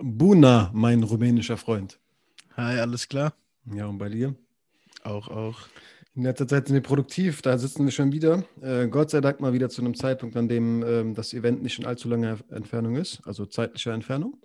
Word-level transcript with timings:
Buna, 0.00 0.70
mein 0.74 1.02
rumänischer 1.02 1.56
Freund. 1.56 1.98
Hi, 2.56 2.78
alles 2.78 3.08
klar? 3.08 3.34
Ja, 3.74 3.86
und 3.86 3.98
bei 3.98 4.08
dir? 4.08 4.36
Auch, 5.02 5.26
auch. 5.26 5.58
In 6.14 6.22
letzter 6.22 6.46
Zeit 6.46 6.68
sind 6.68 6.74
wir 6.74 6.82
produktiv, 6.82 7.42
da 7.42 7.58
sitzen 7.58 7.84
wir 7.84 7.90
schon 7.90 8.12
wieder. 8.12 8.44
Äh, 8.60 8.86
Gott 8.88 9.10
sei 9.10 9.20
Dank 9.20 9.40
mal 9.40 9.52
wieder 9.52 9.68
zu 9.68 9.82
einem 9.82 9.94
Zeitpunkt, 9.94 10.36
an 10.36 10.48
dem 10.48 10.84
ähm, 10.84 11.14
das 11.14 11.34
Event 11.34 11.62
nicht 11.62 11.80
in 11.80 11.84
allzu 11.86 12.08
langer 12.08 12.38
Entfernung 12.50 12.94
ist, 12.94 13.20
also 13.24 13.44
zeitlicher 13.44 13.92
Entfernung. 13.92 14.40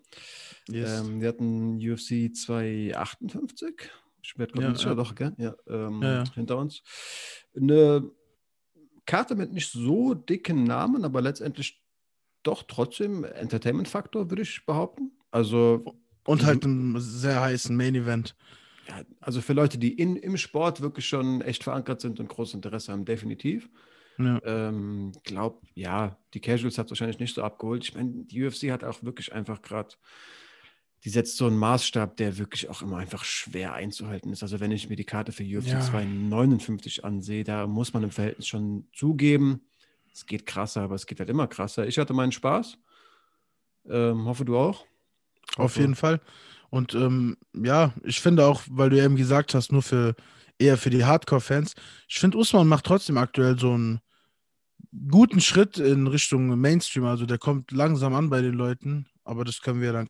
Yes. 0.69 1.01
Ähm, 1.01 1.21
wir 1.21 1.27
hatten 1.27 1.75
UFC 1.77 2.35
258, 2.35 3.91
Schwert 4.23 4.57
ja, 4.57 4.71
ja. 4.71 4.95
doch, 4.95 5.13
gell? 5.13 5.33
Ja, 5.37 5.55
ähm, 5.67 6.01
ja, 6.01 6.13
ja, 6.15 6.23
hinter 6.33 6.57
uns. 6.57 6.81
Eine 7.55 8.09
Karte 9.05 9.35
mit 9.35 9.53
nicht 9.53 9.71
so 9.71 10.15
dicken 10.15 10.63
Namen, 10.63 11.05
aber 11.05 11.21
letztendlich 11.21 11.83
doch 12.41 12.63
trotzdem 12.63 13.23
Entertainment-Faktor, 13.23 14.31
würde 14.31 14.41
ich 14.41 14.65
behaupten. 14.65 15.11
Also. 15.33 15.97
Und 16.25 16.45
halt 16.45 16.63
einen 16.63 16.99
sehr 17.01 17.41
heißen 17.41 17.75
Main-Event. 17.75 18.35
Ja, 18.87 19.01
also 19.19 19.41
für 19.41 19.53
Leute, 19.53 19.77
die 19.77 19.93
in, 19.93 20.15
im 20.15 20.37
Sport 20.37 20.79
wirklich 20.79 21.05
schon 21.05 21.41
echt 21.41 21.63
verankert 21.63 21.99
sind 21.99 22.19
und 22.19 22.29
großes 22.29 22.53
Interesse 22.53 22.93
haben, 22.93 23.03
definitiv. 23.03 23.69
Ja. 24.17 24.39
Ähm, 24.45 25.11
glaub, 25.23 25.61
ja, 25.73 26.17
die 26.33 26.39
Casuals 26.39 26.77
hat 26.77 26.85
es 26.85 26.91
wahrscheinlich 26.91 27.19
nicht 27.19 27.35
so 27.35 27.43
abgeholt. 27.43 27.83
Ich 27.83 27.95
meine, 27.95 28.23
die 28.25 28.43
UFC 28.43 28.71
hat 28.71 28.83
auch 28.83 29.03
wirklich 29.03 29.33
einfach 29.33 29.61
gerade, 29.61 29.95
die 31.03 31.09
setzt 31.09 31.35
so 31.37 31.47
einen 31.47 31.57
Maßstab, 31.57 32.15
der 32.17 32.37
wirklich 32.37 32.69
auch 32.69 32.81
immer 32.81 32.97
einfach 32.97 33.25
schwer 33.25 33.73
einzuhalten 33.73 34.31
ist. 34.31 34.43
Also 34.43 34.59
wenn 34.59 34.71
ich 34.71 34.89
mir 34.89 34.95
die 34.95 35.03
Karte 35.03 35.31
für 35.31 35.43
UFC 35.43 35.67
ja. 35.67 35.81
259 35.81 37.03
ansehe, 37.03 37.43
da 37.43 37.67
muss 37.67 37.93
man 37.93 38.03
im 38.03 38.11
Verhältnis 38.11 38.47
schon 38.47 38.87
zugeben, 38.93 39.61
es 40.13 40.25
geht 40.25 40.45
krasser, 40.45 40.81
aber 40.81 40.95
es 40.95 41.05
geht 41.05 41.19
halt 41.19 41.29
immer 41.29 41.47
krasser. 41.47 41.87
Ich 41.87 41.97
hatte 41.97 42.13
meinen 42.13 42.31
Spaß. 42.31 42.77
Ähm, 43.89 44.25
hoffe 44.25 44.45
du 44.45 44.57
auch. 44.57 44.85
Auf 45.57 45.77
jeden 45.77 45.95
Fall. 45.95 46.19
Und 46.69 46.95
ähm, 46.95 47.37
ja, 47.53 47.93
ich 48.03 48.19
finde 48.19 48.45
auch, 48.45 48.63
weil 48.69 48.89
du 48.89 49.01
eben 49.01 49.15
gesagt 49.15 49.53
hast, 49.53 49.71
nur 49.71 49.83
für 49.83 50.15
eher 50.57 50.77
für 50.77 50.89
die 50.89 51.05
Hardcore-Fans, 51.05 51.73
ich 52.07 52.19
finde, 52.19 52.37
Usman 52.37 52.67
macht 52.67 52.85
trotzdem 52.85 53.17
aktuell 53.17 53.59
so 53.59 53.73
einen 53.73 53.99
guten 55.09 55.41
Schritt 55.41 55.77
in 55.77 56.07
Richtung 56.07 56.59
Mainstream. 56.59 57.05
Also 57.05 57.25
der 57.25 57.37
kommt 57.37 57.71
langsam 57.71 58.13
an 58.13 58.29
bei 58.29 58.41
den 58.41 58.53
Leuten, 58.53 59.07
aber 59.23 59.43
das 59.43 59.61
können 59.61 59.81
wir 59.81 59.93
dann 59.93 60.07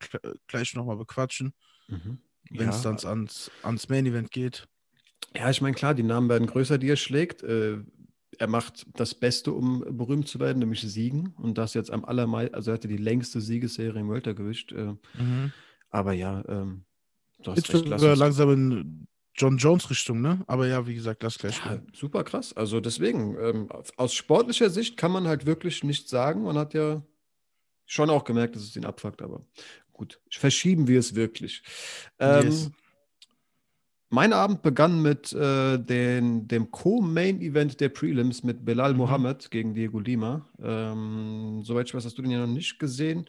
gleich 0.48 0.74
nochmal 0.74 0.98
bequatschen, 0.98 1.54
mhm. 1.88 2.20
wenn 2.50 2.70
es 2.70 2.82
dann 2.82 2.98
ans, 3.00 3.52
ans 3.62 3.90
Main-Event 3.90 4.32
geht. 4.32 4.68
Ja, 5.36 5.50
ich 5.50 5.62
meine, 5.62 5.76
klar, 5.76 5.94
die 5.94 6.04
Namen 6.04 6.30
werden 6.30 6.48
größer, 6.48 6.78
die 6.78 6.90
er 6.90 6.96
schlägt. 6.96 7.44
Äh, 7.44 7.80
er 8.40 8.48
macht 8.48 8.86
das 8.94 9.16
Beste, 9.16 9.52
um 9.52 9.84
berühmt 9.98 10.28
zu 10.28 10.40
werden, 10.40 10.60
nämlich 10.60 10.82
Siegen. 10.82 11.34
Und 11.38 11.58
das 11.58 11.74
jetzt 11.74 11.92
am 11.92 12.06
allermeisten, 12.06 12.56
also 12.56 12.72
er 12.72 12.76
hatte 12.76 12.88
die 12.88 12.98
längste 12.98 13.42
Siegesserie 13.42 14.00
im 14.00 14.10
Weltergewicht. 14.10 14.72
Äh, 14.72 14.96
mhm. 15.18 15.52
Aber 15.90 16.14
ja, 16.14 16.44
ähm, 16.48 16.86
du 17.42 17.52
hast 17.52 17.58
Jetzt 17.58 17.74
recht, 17.74 18.00
sogar 18.00 18.16
langsam 18.16 18.52
in 18.52 19.08
John 19.36 19.58
Jones 19.58 19.90
Richtung, 19.90 20.22
ne? 20.22 20.44
Aber 20.48 20.68
ja, 20.68 20.86
wie 20.86 20.96
gesagt, 20.96 21.24
lass 21.24 21.38
gleich. 21.38 21.60
Ja, 21.66 21.82
super 21.94 22.24
krass. 22.24 22.54
Also 22.54 22.80
deswegen, 22.80 23.36
ähm, 23.40 23.70
aus 23.98 24.14
sportlicher 24.14 24.70
Sicht 24.70 24.98
kann 24.98 25.12
man 25.12 25.28
halt 25.28 25.46
wirklich 25.46 25.84
nichts 25.84 26.10
sagen. 26.10 26.44
Man 26.44 26.58
hat 26.58 26.74
ja 26.74 27.04
schon 27.86 28.10
auch 28.10 28.24
gemerkt, 28.24 28.56
dass 28.56 28.64
es 28.64 28.76
ihn 28.76 28.86
abfuckt, 28.86 29.22
aber 29.22 29.46
gut, 29.92 30.22
verschieben 30.30 30.88
wir 30.88 31.00
es 31.00 31.16
wirklich. 31.16 31.64
Ähm, 32.20 32.46
yes. 32.46 32.72
Mein 34.14 34.32
Abend 34.32 34.62
begann 34.62 35.02
mit 35.02 35.34
äh, 35.34 35.80
den, 35.80 36.48
dem 36.48 36.70
Co-Main-Event 36.70 37.82
der 37.82 37.90
Prelims 37.90 38.44
mit 38.44 38.64
Belal 38.64 38.92
mhm. 38.92 38.98
Mohammed 38.98 39.50
gegen 39.50 39.74
Diego 39.74 39.98
Lima. 40.00 40.48
Ähm, 40.62 41.62
soweit 41.64 41.88
ich 41.88 41.96
weiß, 41.96 42.06
hast 42.06 42.16
du 42.20 42.22
den 42.22 42.30
ja 42.30 42.46
noch 42.46 42.54
nicht 42.54 42.78
gesehen. 42.78 43.26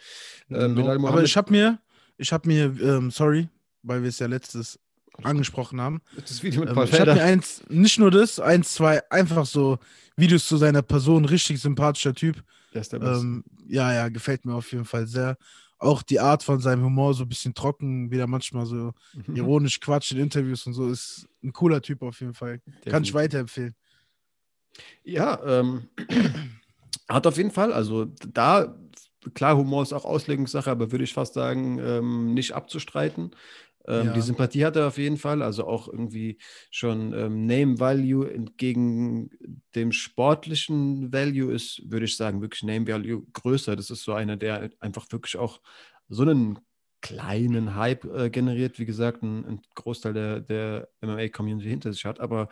Ähm, 0.51 0.75
no. 0.75 0.87
Aber 1.09 1.23
ich 1.23 1.39
habe 1.39 1.51
mir, 1.51 1.79
ich 2.19 2.35
habe 2.35 2.47
mir, 2.47 2.65
ähm, 2.83 3.11
sorry, 3.11 3.49
weil 3.83 4.03
wir 4.03 4.11
es 4.11 4.19
ja 4.19 4.27
letztes 4.27 4.79
angesprochen 5.23 5.81
haben. 5.81 6.03
Das 6.17 6.43
Video 6.43 6.61
mit 6.61 6.69
ähm, 6.69 6.83
ich 6.83 7.01
habe 7.01 7.15
mir 7.15 7.23
eins, 7.23 7.63
nicht 7.71 7.99
nur 7.99 8.11
das, 8.11 8.39
eins, 8.39 8.75
zwei, 8.75 9.01
einfach 9.11 9.47
so 9.47 9.79
Videos 10.19 10.47
zu 10.47 10.59
seiner 10.59 10.83
Person, 10.83 11.25
richtig 11.25 11.63
sympathischer 11.63 12.13
Typ. 12.13 12.45
Der 12.75 12.83
ist 12.83 12.93
der 12.93 13.01
ähm, 13.01 13.43
ja, 13.67 13.91
ja, 13.95 14.11
gefällt 14.11 14.45
mir 14.45 14.53
auf 14.53 14.71
jeden 14.71 14.85
Fall 14.85 15.07
sehr 15.07 15.39
auch 15.85 16.03
die 16.03 16.21
Art 16.21 16.43
von 16.43 16.61
seinem 16.61 16.85
Humor 16.85 17.15
so 17.15 17.25
ein 17.25 17.29
bisschen 17.29 17.55
trocken, 17.55 18.11
wieder 18.11 18.27
manchmal 18.27 18.67
so 18.67 18.93
mhm. 19.27 19.37
ironisch 19.37 19.81
Quatsch 19.81 20.13
in 20.13 20.19
Interviews 20.19 20.67
und 20.67 20.73
so, 20.73 20.89
ist 20.89 21.29
ein 21.43 21.53
cooler 21.53 21.81
Typ 21.83 22.03
auf 22.03 22.21
jeden 22.21 22.35
Fall. 22.35 22.59
Definitiv. 22.59 22.93
Kann 22.93 23.03
ich 23.05 23.15
weiterempfehlen. 23.15 23.75
Ja, 25.05 25.41
ähm, 25.45 25.89
hat 27.09 27.27
auf 27.27 27.37
jeden 27.37 27.51
Fall, 27.51 27.73
also 27.73 28.07
da, 28.27 28.75
klar, 29.35 29.57
Humor 29.57 29.83
ist 29.83 29.93
auch 29.93 30.05
Auslegungssache, 30.05 30.71
aber 30.71 30.91
würde 30.91 31.05
ich 31.05 31.15
fast 31.15 31.35
sagen, 31.35 31.79
ähm, 31.79 32.35
nicht 32.35 32.53
abzustreiten. 32.53 33.33
Ähm, 33.87 34.07
ja. 34.07 34.13
Die 34.13 34.21
Sympathie 34.21 34.65
hat 34.65 34.77
er 34.77 34.89
auf 34.89 34.99
jeden 34.99 35.17
Fall, 35.17 35.43
also 35.43 35.67
auch 35.67 35.89
irgendwie 35.89 36.39
schon 36.71 37.13
ähm, 37.13 37.47
Name 37.47 37.79
Value 37.79 38.33
entgegen 38.33 39.31
dem 39.75 39.93
sportlichen 39.93 41.13
Value 41.13 41.53
ist, 41.53 41.83
würde 41.91 42.07
ich 42.07 42.17
sagen, 42.17 42.41
wirklich 42.41 42.63
Name 42.63 42.87
Value 42.87 43.25
größer. 43.33 43.77
Das 43.77 43.91
ist 43.91 44.05
so 44.05 44.13
einer, 44.13 44.37
der 44.37 44.71
einfach 44.81 45.07
wirklich 45.11 45.37
auch 45.37 45.61
so 46.09 46.23
einen 46.23 46.59
kleinen 47.05 47.75
Hype 47.75 48.05
äh, 48.05 48.31
generiert, 48.31 48.79
wie 48.79 48.87
gesagt, 48.87 49.23
ein, 49.23 49.45
ein 49.45 49.63
Großteil 49.75 50.15
der, 50.15 50.41
der 50.41 50.89
MMA-Community 51.03 51.69
hinter 51.69 51.93
sich 51.93 52.07
hat, 52.07 52.19
aber 52.19 52.49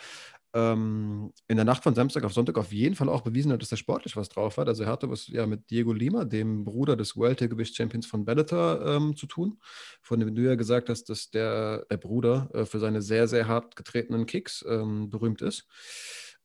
ähm, 0.55 1.33
in 1.49 1.57
der 1.57 1.65
Nacht 1.65 1.83
von 1.83 1.95
Samstag 1.95 2.25
auf 2.25 2.33
Sonntag 2.33 2.59
auf 2.59 2.73
jeden 2.73 2.95
Fall 2.95 3.09
auch 3.09 3.23
bewiesen 3.23 3.53
hat, 3.53 3.63
dass 3.63 3.71
er 3.71 3.79
sportlich 3.79 4.17
was 4.17 4.29
drauf 4.29 4.57
hat. 4.59 4.69
Also 4.69 4.85
er 4.85 4.91
hatte 4.91 5.11
was 5.11 5.29
ja 5.29 5.47
mit 5.47 5.71
Diego 5.71 5.93
Lima, 5.93 6.25
dem 6.25 6.65
Bruder 6.65 6.97
des 6.97 7.17
World 7.17 7.41
Heavyweight 7.41 7.75
Champions 7.75 8.07
von 8.07 8.25
Bellator, 8.25 8.85
ähm, 8.87 9.17
zu 9.17 9.27
tun, 9.27 9.59
von 10.03 10.21
dem 10.21 10.35
du 10.35 10.43
ja 10.43 10.55
gesagt 10.55 10.89
hast, 10.89 11.05
dass 11.05 11.31
der, 11.31 11.87
der 11.91 11.97
Bruder 11.97 12.51
äh, 12.53 12.65
für 12.67 12.79
seine 12.79 13.03
sehr, 13.03 13.29
sehr 13.29 13.49
hart 13.49 13.77
getretenen 13.77 14.27
Kicks 14.27 14.65
ähm, 14.69 15.11
berühmt 15.11 15.43
ist. 15.43 15.67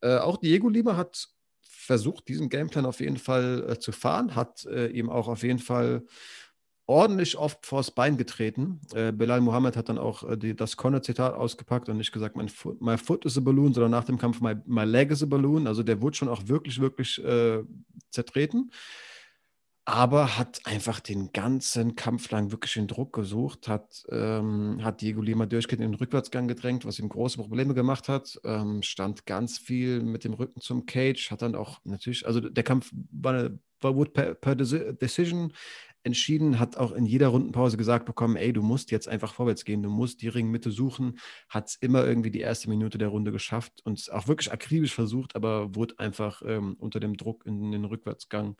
Äh, 0.01 0.17
auch 0.17 0.37
Diego 0.37 0.69
Lima 0.69 0.95
hat 0.95 1.27
versucht, 1.87 2.27
diesen 2.27 2.49
Gameplan 2.49 2.85
auf 2.85 2.99
jeden 2.99 3.17
Fall 3.17 3.65
äh, 3.69 3.79
zu 3.79 3.91
fahren, 3.91 4.35
hat 4.35 4.65
äh, 4.65 4.87
ihm 4.87 5.09
auch 5.09 5.27
auf 5.27 5.43
jeden 5.43 5.59
Fall 5.59 6.05
ordentlich 6.87 7.37
oft 7.37 7.65
vors 7.65 7.91
Bein 7.91 8.17
getreten. 8.17 8.79
Äh, 8.93 9.11
Belal 9.11 9.41
Mohammed 9.41 9.75
hat 9.75 9.89
dann 9.89 9.97
auch 9.97 10.23
äh, 10.23 10.37
die, 10.37 10.55
das 10.55 10.77
Connor-Zitat 10.77 11.35
ausgepackt 11.35 11.89
und 11.89 11.97
nicht 11.97 12.11
gesagt, 12.11 12.35
mein 12.35 12.49
foot, 12.49 12.81
my 12.81 12.97
foot 12.97 13.25
is 13.25 13.37
a 13.37 13.41
balloon, 13.41 13.73
sondern 13.73 13.91
nach 13.91 14.05
dem 14.05 14.17
Kampf, 14.17 14.41
my, 14.41 14.55
my 14.65 14.85
leg 14.85 15.11
is 15.11 15.21
a 15.21 15.25
balloon. 15.25 15.67
Also 15.67 15.83
der 15.83 16.01
wurde 16.01 16.15
schon 16.15 16.29
auch 16.29 16.47
wirklich, 16.47 16.79
wirklich 16.79 17.23
äh, 17.23 17.61
zertreten. 18.09 18.71
Aber 19.89 20.37
hat 20.37 20.59
einfach 20.65 20.99
den 20.99 21.31
ganzen 21.31 21.95
Kampf 21.95 22.29
lang 22.31 22.51
wirklich 22.51 22.73
den 22.73 22.87
Druck 22.87 23.13
gesucht, 23.13 23.69
hat, 23.69 24.05
ähm, 24.09 24.83
hat 24.83 24.99
Diego 24.99 25.21
Lima 25.21 25.45
durchgehend 25.45 25.81
in 25.81 25.91
den 25.91 25.97
Rückwärtsgang 25.97 26.49
gedrängt, 26.49 26.83
was 26.83 26.99
ihm 26.99 27.07
große 27.07 27.37
Probleme 27.37 27.73
gemacht 27.73 28.09
hat. 28.09 28.37
Ähm, 28.43 28.81
stand 28.81 29.25
ganz 29.25 29.57
viel 29.57 30.01
mit 30.01 30.25
dem 30.25 30.33
Rücken 30.33 30.59
zum 30.59 30.85
Cage, 30.85 31.31
hat 31.31 31.41
dann 31.41 31.55
auch 31.55 31.79
natürlich, 31.85 32.27
also 32.27 32.41
der 32.41 32.65
Kampf 32.65 32.91
war, 33.11 33.51
war 33.79 33.95
wurde 33.95 34.11
per, 34.11 34.33
per 34.33 34.55
Decision 34.55 35.53
entschieden, 36.07 36.59
hat 36.59 36.77
auch 36.77 36.91
in 36.91 37.05
jeder 37.05 37.27
Rundenpause 37.27 37.77
gesagt 37.77 38.05
bekommen, 38.05 38.35
ey, 38.35 38.51
du 38.51 38.63
musst 38.63 38.89
jetzt 38.89 39.07
einfach 39.07 39.35
vorwärts 39.35 39.63
gehen, 39.63 39.83
du 39.83 39.89
musst 39.89 40.23
die 40.23 40.27
Ringmitte 40.27 40.71
suchen, 40.71 41.19
hat 41.49 41.67
es 41.67 41.75
immer 41.75 42.03
irgendwie 42.05 42.31
die 42.31 42.39
erste 42.39 42.69
Minute 42.69 42.97
der 42.97 43.09
Runde 43.09 43.31
geschafft 43.31 43.81
und 43.83 44.11
auch 44.11 44.27
wirklich 44.27 44.51
akribisch 44.51 44.95
versucht, 44.95 45.35
aber 45.35 45.75
wurde 45.75 45.99
einfach 45.99 46.41
ähm, 46.43 46.75
unter 46.79 46.99
dem 46.99 47.15
Druck 47.15 47.45
in 47.45 47.71
den 47.71 47.85
Rückwärtsgang 47.85 48.55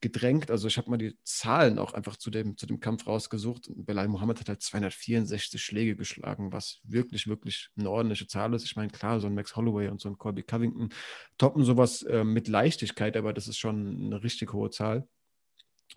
gedrängt. 0.00 0.50
Also 0.50 0.68
ich 0.68 0.76
habe 0.76 0.90
mal 0.90 0.98
die 0.98 1.18
Zahlen 1.24 1.78
auch 1.78 1.94
einfach 1.94 2.16
zu 2.16 2.30
dem, 2.30 2.56
zu 2.56 2.66
dem 2.66 2.80
Kampf 2.80 3.06
rausgesucht. 3.06 3.70
Belal 3.74 4.08
Mohammed 4.08 4.40
hat 4.40 4.48
halt 4.48 4.62
264 4.62 5.62
Schläge 5.62 5.96
geschlagen, 5.96 6.52
was 6.52 6.80
wirklich, 6.84 7.26
wirklich 7.26 7.70
eine 7.78 7.90
ordentliche 7.90 8.26
Zahl 8.26 8.52
ist. 8.54 8.64
Ich 8.64 8.76
meine, 8.76 8.90
klar, 8.90 9.20
so 9.20 9.26
ein 9.26 9.34
Max 9.34 9.56
Holloway 9.56 9.88
und 9.88 10.00
so 10.00 10.08
ein 10.08 10.18
Colby 10.18 10.42
Covington 10.42 10.90
toppen 11.38 11.64
sowas 11.64 12.02
äh, 12.02 12.24
mit 12.24 12.48
Leichtigkeit, 12.48 13.16
aber 13.16 13.32
das 13.32 13.48
ist 13.48 13.58
schon 13.58 14.06
eine 14.06 14.22
richtig 14.22 14.52
hohe 14.52 14.70
Zahl. 14.70 15.08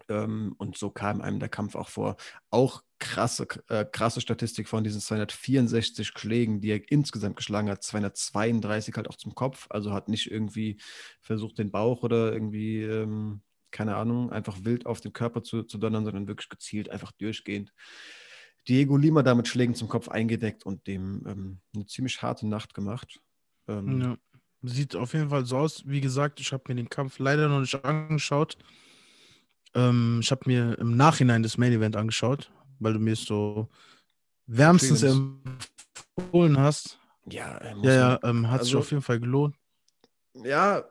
Ähm, 0.07 0.55
und 0.57 0.77
so 0.77 0.89
kam 0.89 1.21
einem 1.21 1.39
der 1.39 1.49
Kampf 1.49 1.75
auch 1.75 1.89
vor. 1.89 2.17
Auch 2.49 2.83
krasse, 2.99 3.47
äh, 3.69 3.85
krasse 3.85 4.21
Statistik 4.21 4.67
von 4.67 4.83
diesen 4.83 5.01
264 5.01 6.07
Schlägen, 6.07 6.61
die 6.61 6.69
er 6.71 6.91
insgesamt 6.91 7.37
geschlagen 7.37 7.69
hat, 7.69 7.83
232 7.83 8.95
halt 8.95 9.09
auch 9.09 9.15
zum 9.15 9.35
Kopf. 9.35 9.67
Also 9.69 9.93
hat 9.93 10.09
nicht 10.09 10.29
irgendwie 10.29 10.77
versucht, 11.21 11.57
den 11.57 11.71
Bauch 11.71 12.03
oder 12.03 12.31
irgendwie, 12.31 12.83
ähm, 12.83 13.41
keine 13.71 13.95
Ahnung, 13.95 14.31
einfach 14.31 14.63
wild 14.63 14.85
auf 14.85 15.01
den 15.01 15.13
Körper 15.13 15.43
zu, 15.43 15.63
zu 15.63 15.77
donnern, 15.77 16.05
sondern 16.05 16.27
wirklich 16.27 16.49
gezielt, 16.49 16.89
einfach 16.89 17.11
durchgehend. 17.13 17.73
Diego 18.67 18.97
Lima 18.97 19.23
damit 19.23 19.47
Schlägen 19.47 19.75
zum 19.75 19.87
Kopf 19.87 20.09
eingedeckt 20.09 20.65
und 20.65 20.85
dem 20.87 21.23
ähm, 21.25 21.59
eine 21.73 21.85
ziemlich 21.85 22.21
harte 22.21 22.47
Nacht 22.47 22.73
gemacht. 22.73 23.19
Ähm, 23.67 24.01
ja. 24.01 24.17
Sieht 24.61 24.95
auf 24.95 25.13
jeden 25.13 25.29
Fall 25.29 25.45
so 25.45 25.57
aus. 25.57 25.87
Wie 25.87 26.01
gesagt, 26.01 26.41
ich 26.41 26.51
habe 26.51 26.63
mir 26.67 26.75
den 26.75 26.89
Kampf 26.89 27.17
leider 27.19 27.47
noch 27.47 27.61
nicht 27.61 27.83
angeschaut. 27.85 28.57
Ähm, 29.75 30.19
ich 30.21 30.31
habe 30.31 30.41
mir 30.45 30.77
im 30.79 30.95
Nachhinein 30.97 31.43
das 31.43 31.57
Main 31.57 31.73
Event 31.73 31.95
angeschaut, 31.95 32.51
weil 32.79 32.93
du 32.93 32.99
mir 32.99 33.15
so 33.15 33.69
wärmstens 34.47 35.03
empfohlen 35.03 36.57
hast. 36.57 36.99
Ja, 37.31 37.59
ja, 37.83 37.93
ja 37.93 38.19
ähm, 38.23 38.49
hat 38.49 38.59
also, 38.59 38.65
sich 38.65 38.75
auf 38.75 38.91
jeden 38.91 39.03
Fall 39.03 39.19
gelohnt. 39.19 39.55
Ja, 40.33 40.83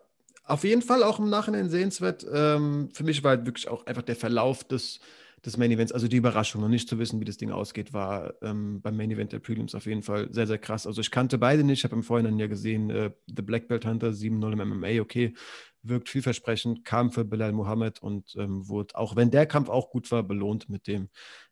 auf 0.44 0.64
jeden 0.64 0.82
Fall 0.82 1.02
auch 1.02 1.19
im 1.19 1.28
Nachhinein 1.28 1.69
sehenswert. 1.69 2.26
Ähm, 2.32 2.90
für 2.92 3.04
mich 3.04 3.22
war 3.22 3.30
halt 3.30 3.46
wirklich 3.46 3.69
auch 3.69 3.86
einfach 3.86 4.02
der 4.02 4.16
Verlauf 4.16 4.64
des, 4.64 5.00
des 5.44 5.56
Main 5.56 5.70
Events. 5.70 5.92
Also 5.92 6.08
die 6.08 6.16
Überraschung, 6.16 6.60
noch 6.60 6.69
nicht 6.69 6.88
zu 6.88 6.98
wissen, 6.98 7.20
wie 7.20 7.25
das 7.25 7.36
Ding 7.36 7.50
ausgeht, 7.50 7.92
war 7.92 8.34
ähm, 8.42 8.80
beim 8.80 8.96
Main 8.96 9.10
Event 9.10 9.32
der 9.32 9.40
Prelims 9.40 9.75
auf 9.75 9.86
jeden 9.86 10.02
Fall 10.02 10.32
sehr, 10.32 10.46
sehr 10.46 10.58
krass. 10.58 10.86
Also 10.86 11.00
ich 11.00 11.10
kannte 11.10 11.38
beide 11.38 11.64
nicht. 11.64 11.80
Ich 11.80 11.84
habe 11.84 11.96
im 11.96 12.02
Vorhinein 12.02 12.38
ja 12.38 12.46
gesehen, 12.46 12.90
äh, 12.90 13.10
The 13.26 13.42
Black 13.42 13.69
Belt 13.69 13.84
Hunter 13.84 14.08
7-0 14.08 14.52
im 14.52 14.69
MMA, 14.70 15.00
okay, 15.02 15.34
wirkt 15.82 16.08
vielversprechend, 16.08 16.84
kam 16.84 17.10
für 17.10 17.25
Bilal 17.25 17.52
Muhammad 17.52 18.02
und 18.02 18.34
ähm, 18.36 18.69
wurde, 18.69 18.96
auch 18.96 19.16
wenn 19.16 19.30
der 19.30 19.46
Kampf 19.46 19.69
auch 19.69 19.90
gut 19.90 20.10
war, 20.10 20.22
belohnt 20.22 20.69
mit 20.69 20.86
dem, 20.86 21.08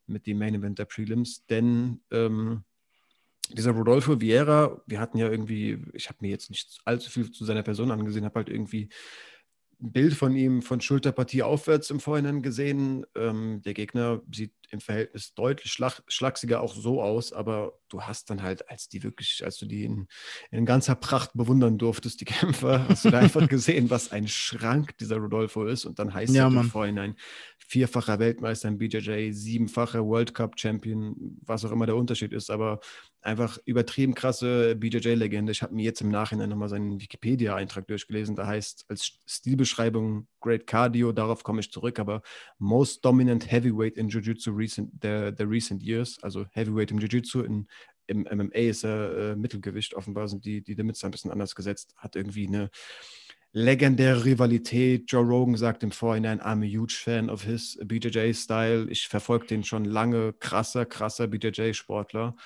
mit 0.06 0.26
dem 0.26 0.38
Main 0.38 0.54
Event 0.54 0.78
der 0.78 0.84
Prelims. 0.84 1.46
Denn 1.46 2.00
ähm, 2.10 2.64
dieser 3.52 3.72
Rodolfo 3.72 4.20
Vieira, 4.20 4.82
wir 4.86 5.00
hatten 5.00 5.18
ja 5.18 5.30
irgendwie, 5.30 5.82
ich 5.92 6.08
habe 6.08 6.18
mir 6.20 6.30
jetzt 6.30 6.50
nicht 6.50 6.80
allzu 6.84 7.10
viel 7.10 7.30
zu 7.30 7.44
seiner 7.44 7.62
Person 7.62 7.90
angesehen, 7.90 8.24
habe 8.24 8.36
halt 8.36 8.48
irgendwie 8.48 8.88
ein 9.80 9.92
Bild 9.92 10.14
von 10.14 10.34
ihm 10.34 10.62
von 10.62 10.80
Schulterpartie 10.80 11.42
aufwärts 11.42 11.90
im 11.90 12.00
Vorhinein 12.00 12.42
gesehen. 12.42 13.04
Ähm, 13.14 13.60
der 13.62 13.74
Gegner 13.74 14.22
sieht 14.32 14.52
im 14.70 14.80
Verhältnis 14.80 15.34
deutlich 15.34 15.72
schlag, 15.72 16.02
schlagsiger 16.08 16.60
auch 16.60 16.74
so 16.74 17.02
aus, 17.02 17.32
aber 17.32 17.78
du 17.88 18.02
hast 18.02 18.30
dann 18.30 18.42
halt, 18.42 18.68
als 18.70 18.88
die 18.88 19.02
wirklich, 19.02 19.42
als 19.44 19.58
du 19.58 19.66
die 19.66 19.84
in, 19.84 20.08
in 20.50 20.64
ganzer 20.64 20.94
Pracht 20.94 21.32
bewundern 21.34 21.78
durftest, 21.78 22.20
die 22.20 22.24
Kämpfer, 22.26 22.88
hast 22.88 23.04
du 23.04 23.10
da 23.10 23.18
einfach 23.18 23.48
gesehen, 23.48 23.90
was 23.90 24.12
ein 24.12 24.28
Schrank 24.28 24.96
dieser 24.98 25.18
Rodolfo 25.18 25.64
ist. 25.66 25.84
Und 25.84 25.98
dann 25.98 26.14
heißt 26.14 26.34
ja, 26.34 26.48
er 26.48 26.60
im 26.60 26.70
Vorhinein 26.70 27.14
vierfacher 27.58 28.18
Weltmeister 28.18 28.68
im 28.68 28.78
BJJ, 28.78 29.32
siebenfacher 29.32 30.04
World 30.04 30.34
Cup 30.34 30.58
Champion, 30.58 31.38
was 31.42 31.64
auch 31.64 31.72
immer 31.72 31.86
der 31.86 31.96
Unterschied 31.96 32.32
ist, 32.32 32.50
aber 32.50 32.80
einfach 33.26 33.58
übertrieben 33.64 34.14
krasse 34.14 34.76
BJJ-Legende. 34.76 35.52
Ich 35.52 35.62
habe 35.62 35.74
mir 35.74 35.84
jetzt 35.84 36.00
im 36.00 36.08
Nachhinein 36.08 36.48
nochmal 36.48 36.68
seinen 36.68 37.00
Wikipedia-Eintrag 37.00 37.86
durchgelesen. 37.88 38.36
Da 38.36 38.46
heißt 38.46 38.86
als 38.88 39.18
Stilbeschreibung 39.26 40.28
Great 40.40 40.66
Cardio, 40.66 41.12
darauf 41.12 41.42
komme 41.42 41.60
ich 41.60 41.70
zurück, 41.70 41.98
aber 41.98 42.22
Most 42.58 43.04
Dominant 43.04 43.50
Heavyweight 43.50 43.96
in 43.96 44.08
Jiu-Jitsu 44.08 44.52
recent, 44.52 44.92
the, 45.02 45.32
the 45.36 45.44
recent 45.44 45.82
years, 45.82 46.18
also 46.22 46.46
Heavyweight 46.52 46.90
im 46.90 46.98
Jiu-Jitsu, 46.98 47.42
im 47.42 47.66
MMA 48.08 48.54
ist 48.54 48.84
er 48.84 49.32
äh, 49.32 49.36
Mittelgewicht, 49.36 49.94
offenbar 49.94 50.28
sind 50.28 50.44
die, 50.44 50.62
die 50.62 50.74
Limits 50.74 51.02
ein 51.04 51.10
bisschen 51.10 51.32
anders 51.32 51.56
gesetzt, 51.56 51.94
hat 51.96 52.14
irgendwie 52.14 52.46
eine 52.46 52.70
legendäre 53.52 54.24
Rivalität. 54.24 55.10
Joe 55.10 55.24
Rogan 55.24 55.56
sagt 55.56 55.82
im 55.82 55.90
Vorhinein, 55.90 56.40
I'm 56.40 56.62
a 56.62 56.80
huge 56.80 56.94
fan 57.02 57.30
of 57.30 57.42
his 57.42 57.78
BJJ-Style. 57.82 58.88
Ich 58.90 59.08
verfolge 59.08 59.46
den 59.46 59.64
schon 59.64 59.84
lange. 59.84 60.34
Krasser, 60.34 60.84
krasser 60.84 61.26
BJJ-Sportler. 61.26 62.36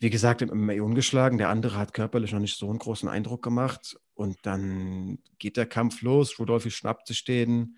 Wie 0.00 0.10
gesagt, 0.10 0.42
im 0.42 0.48
MMA 0.48 0.82
ungeschlagen. 0.82 1.38
Der 1.38 1.50
andere 1.50 1.76
hat 1.76 1.92
körperlich 1.92 2.32
noch 2.32 2.40
nicht 2.40 2.58
so 2.58 2.68
einen 2.68 2.78
großen 2.78 3.08
Eindruck 3.08 3.42
gemacht. 3.42 3.98
Und 4.14 4.38
dann 4.42 5.18
geht 5.38 5.56
der 5.56 5.66
Kampf 5.66 6.00
los. 6.02 6.38
Rudolfi 6.38 6.70
schnappt 6.70 7.06
sich 7.06 7.24
den, 7.24 7.76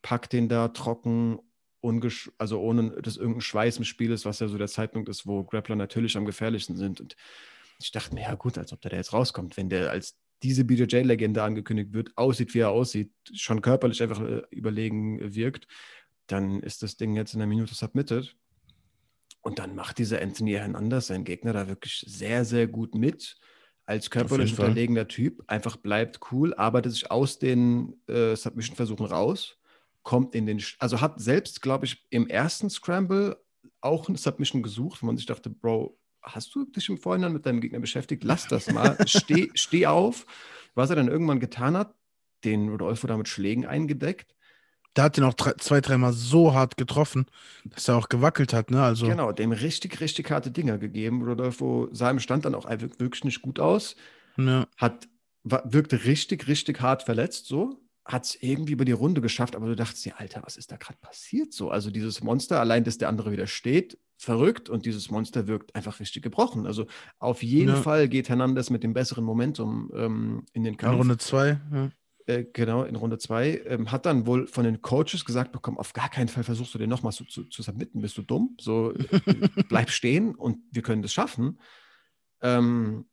packt 0.00 0.32
den 0.32 0.48
da 0.48 0.68
trocken, 0.68 1.40
also 2.38 2.60
ohne 2.60 2.90
dass 3.02 3.16
irgendein 3.16 3.40
Schweiß 3.42 3.78
im 3.78 3.84
Spiel 3.84 4.12
ist, 4.12 4.24
was 4.24 4.38
ja 4.38 4.48
so 4.48 4.56
der 4.56 4.68
Zeitpunkt 4.68 5.08
ist, 5.08 5.26
wo 5.26 5.44
Grappler 5.44 5.76
natürlich 5.76 6.16
am 6.16 6.24
gefährlichsten 6.24 6.76
sind. 6.76 7.00
Und 7.00 7.16
ich 7.80 7.90
dachte 7.90 8.14
mir, 8.14 8.22
ja 8.22 8.34
gut, 8.36 8.56
als 8.56 8.72
ob 8.72 8.80
der 8.80 8.92
da 8.92 8.96
jetzt 8.96 9.12
rauskommt, 9.12 9.56
wenn 9.56 9.68
der 9.68 9.90
als 9.90 10.16
diese 10.42 10.64
BJJ-Legende 10.64 11.42
angekündigt 11.42 11.92
wird, 11.92 12.16
aussieht, 12.16 12.54
wie 12.54 12.60
er 12.60 12.70
aussieht, 12.70 13.10
schon 13.32 13.62
körperlich 13.62 14.02
einfach 14.02 14.20
äh, 14.20 14.42
überlegen 14.50 15.34
wirkt, 15.34 15.66
dann 16.26 16.60
ist 16.60 16.82
das 16.82 16.96
Ding 16.96 17.16
jetzt 17.16 17.34
in 17.34 17.40
einer 17.40 17.48
Minute 17.48 17.74
submitted. 17.74 18.36
Und 19.44 19.58
dann 19.58 19.74
macht 19.74 19.98
dieser 19.98 20.22
Anthony 20.22 20.52
Hernandez, 20.52 21.08
sein 21.08 21.24
Gegner, 21.24 21.52
da 21.52 21.68
wirklich 21.68 22.02
sehr, 22.08 22.46
sehr 22.46 22.66
gut 22.66 22.94
mit. 22.94 23.36
Als 23.84 24.08
körperlich 24.08 24.52
unterlegener 24.52 25.06
Typ. 25.06 25.44
Einfach 25.46 25.76
bleibt 25.76 26.20
cool, 26.32 26.54
arbeitet 26.54 26.92
sich 26.92 27.10
aus 27.10 27.38
den 27.38 27.94
äh, 28.06 28.34
Submission-Versuchen 28.34 29.04
raus, 29.04 29.58
kommt 30.02 30.34
in 30.34 30.46
den, 30.46 30.64
also 30.78 31.02
hat 31.02 31.20
selbst, 31.20 31.60
glaube 31.60 31.84
ich, 31.84 32.06
im 32.08 32.26
ersten 32.26 32.70
Scramble 32.70 33.36
auch 33.82 34.08
eine 34.08 34.16
Submission 34.16 34.62
gesucht, 34.62 35.02
wo 35.02 35.06
man 35.06 35.18
sich 35.18 35.26
dachte, 35.26 35.50
Bro, 35.50 35.98
hast 36.22 36.54
du 36.54 36.64
dich 36.64 36.88
im 36.88 36.96
Vorhinein 36.96 37.34
mit 37.34 37.44
deinem 37.44 37.60
Gegner 37.60 37.80
beschäftigt? 37.80 38.24
Lass 38.24 38.48
das 38.48 38.72
mal. 38.72 38.96
steh, 39.06 39.50
steh 39.52 39.86
auf. 39.86 40.24
Was 40.74 40.88
er 40.88 40.96
dann 40.96 41.08
irgendwann 41.08 41.38
getan 41.38 41.76
hat, 41.76 41.94
den 42.44 42.70
Rodolfo 42.70 43.06
da 43.06 43.18
mit 43.18 43.28
Schlägen 43.28 43.66
eingedeckt. 43.66 44.34
Der 44.96 45.04
hat 45.04 45.18
ihn 45.18 45.24
auch 45.24 45.34
drei, 45.34 45.52
zwei, 45.54 45.80
dreimal 45.80 46.12
so 46.12 46.54
hart 46.54 46.76
getroffen, 46.76 47.26
dass 47.64 47.88
er 47.88 47.96
auch 47.96 48.08
gewackelt 48.08 48.52
hat, 48.52 48.70
ne? 48.70 48.82
Also 48.82 49.06
genau, 49.06 49.32
dem 49.32 49.52
richtig, 49.52 50.00
richtig 50.00 50.30
harte 50.30 50.50
Dinger 50.50 50.78
gegeben. 50.78 51.22
Rodolfo 51.22 51.88
sah 51.92 52.10
im 52.10 52.20
Stand 52.20 52.44
dann 52.44 52.54
auch 52.54 52.68
wirklich 52.68 53.24
nicht 53.24 53.42
gut 53.42 53.58
aus. 53.58 53.96
Ja. 54.36 54.66
Hat, 54.76 55.08
wirkte 55.42 56.04
richtig, 56.04 56.46
richtig 56.46 56.80
hart 56.80 57.02
verletzt, 57.02 57.46
so 57.46 57.80
hat 58.04 58.26
es 58.26 58.42
irgendwie 58.42 58.72
über 58.72 58.84
die 58.84 58.92
Runde 58.92 59.20
geschafft, 59.20 59.56
aber 59.56 59.66
du 59.66 59.76
dachtest 59.76 60.04
dir, 60.04 60.18
Alter, 60.20 60.42
was 60.44 60.56
ist 60.56 60.70
da 60.70 60.76
gerade 60.76 60.98
passiert 61.00 61.52
so? 61.52 61.70
Also 61.70 61.90
dieses 61.90 62.22
Monster, 62.22 62.60
allein, 62.60 62.84
dass 62.84 62.98
der 62.98 63.08
andere 63.08 63.32
wieder 63.32 63.46
steht, 63.46 63.98
verrückt 64.16 64.68
und 64.68 64.84
dieses 64.86 65.10
Monster 65.10 65.46
wirkt 65.46 65.74
einfach 65.74 66.00
richtig 66.00 66.22
gebrochen. 66.22 66.66
Also 66.66 66.86
auf 67.18 67.42
jeden 67.42 67.74
ja. 67.74 67.76
Fall 67.76 68.08
geht 68.08 68.28
Hernandez 68.28 68.70
mit 68.70 68.82
dem 68.82 68.92
besseren 68.92 69.24
Momentum 69.24 69.90
ähm, 69.94 70.44
in 70.52 70.64
den 70.64 70.76
Kampf. 70.76 70.94
In 70.94 70.98
Runde 70.98 71.18
2, 71.18 71.60
ja. 71.72 71.90
Äh, 72.26 72.44
genau, 72.52 72.84
in 72.84 72.96
Runde 72.96 73.18
2. 73.18 73.64
Ähm, 73.66 73.92
hat 73.92 74.06
dann 74.06 74.26
wohl 74.26 74.46
von 74.46 74.64
den 74.64 74.80
Coaches 74.80 75.24
gesagt 75.24 75.52
bekommen, 75.52 75.78
auf 75.78 75.92
gar 75.92 76.08
keinen 76.08 76.28
Fall 76.28 76.44
versuchst 76.44 76.74
du 76.74 76.78
den 76.78 76.88
nochmal 76.88 77.12
zu, 77.12 77.24
zu, 77.24 77.44
zu 77.44 77.62
submitten, 77.62 78.00
bist 78.00 78.16
du 78.16 78.22
dumm? 78.22 78.56
So, 78.60 78.92
äh, 78.92 79.20
bleib 79.68 79.90
stehen 79.90 80.34
und 80.34 80.58
wir 80.70 80.82
können 80.82 81.02
das 81.02 81.12
schaffen. 81.12 81.60
Ähm, 82.40 83.06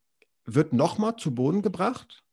wird 0.46 0.74
nochmal 0.74 1.18
zu 1.18 1.36
Boden 1.36 1.62
gebracht 1.62 2.24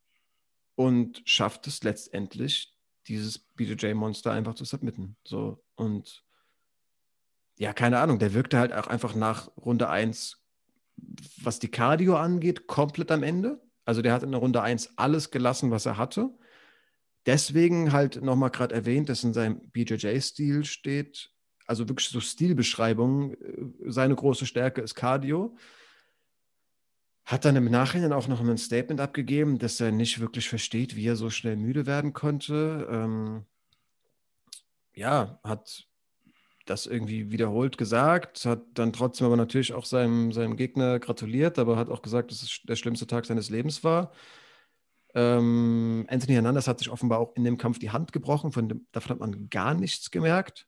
und 0.75 1.21
schafft 1.25 1.67
es 1.67 1.83
letztendlich, 1.83 2.73
dieses 3.07 3.39
BJJ-Monster 3.39 4.31
einfach 4.31 4.55
zu 4.55 4.63
submitten. 4.63 5.17
So, 5.25 5.61
und 5.75 6.23
ja, 7.57 7.73
keine 7.73 7.99
Ahnung, 7.99 8.19
der 8.19 8.33
wirkte 8.33 8.57
halt 8.57 8.71
auch 8.71 8.87
einfach 8.87 9.15
nach 9.15 9.49
Runde 9.57 9.89
1, 9.89 10.41
was 11.41 11.59
die 11.59 11.67
Cardio 11.67 12.15
angeht, 12.15 12.67
komplett 12.67 13.11
am 13.11 13.23
Ende. 13.23 13.61
Also 13.83 14.01
der 14.01 14.13
hat 14.13 14.23
in 14.23 14.31
der 14.31 14.39
Runde 14.39 14.61
1 14.61 14.97
alles 14.97 15.29
gelassen, 15.29 15.71
was 15.71 15.85
er 15.85 15.97
hatte. 15.97 16.29
Deswegen 17.29 17.91
halt 17.91 18.23
nochmal 18.23 18.49
gerade 18.49 18.73
erwähnt, 18.73 19.07
dass 19.07 19.23
in 19.23 19.33
seinem 19.33 19.59
BJJ-Stil 19.69 20.65
steht, 20.65 21.29
also 21.67 21.87
wirklich 21.87 22.09
so 22.09 22.19
Stilbeschreibung, 22.19 23.33
äh, 23.33 23.65
seine 23.85 24.15
große 24.15 24.47
Stärke 24.47 24.81
ist 24.81 24.95
Cardio. 24.95 25.55
Hat 27.25 27.45
dann 27.45 27.55
im 27.55 27.69
Nachhinein 27.69 28.13
auch 28.13 28.27
noch 28.27 28.41
ein 28.41 28.57
Statement 28.57 28.99
abgegeben, 28.99 29.59
dass 29.59 29.79
er 29.79 29.91
nicht 29.91 30.19
wirklich 30.19 30.49
versteht, 30.49 30.95
wie 30.95 31.05
er 31.05 31.15
so 31.15 31.29
schnell 31.29 31.55
müde 31.55 31.85
werden 31.85 32.13
konnte. 32.13 32.87
Ähm, 32.89 33.45
ja, 34.95 35.39
hat 35.43 35.85
das 36.65 36.87
irgendwie 36.87 37.29
wiederholt 37.29 37.77
gesagt, 37.77 38.43
hat 38.45 38.63
dann 38.73 38.91
trotzdem 38.91 39.27
aber 39.27 39.37
natürlich 39.37 39.73
auch 39.73 39.85
seinem, 39.85 40.31
seinem 40.31 40.55
Gegner 40.55 40.97
gratuliert, 40.97 41.59
aber 41.59 41.77
hat 41.77 41.89
auch 41.89 42.01
gesagt, 42.01 42.31
dass 42.31 42.41
es 42.41 42.61
der 42.67 42.75
schlimmste 42.75 43.05
Tag 43.05 43.27
seines 43.27 43.51
Lebens 43.51 43.83
war. 43.83 44.13
Ähm, 45.15 46.05
Anthony 46.07 46.33
Hernandez 46.33 46.67
hat 46.67 46.79
sich 46.79 46.89
offenbar 46.89 47.19
auch 47.19 47.35
in 47.35 47.43
dem 47.43 47.57
Kampf 47.57 47.79
die 47.79 47.91
Hand 47.91 48.11
gebrochen, 48.11 48.51
von 48.51 48.69
dem, 48.69 48.87
davon 48.91 49.11
hat 49.11 49.19
man 49.19 49.49
gar 49.49 49.73
nichts 49.73 50.11
gemerkt. 50.11 50.67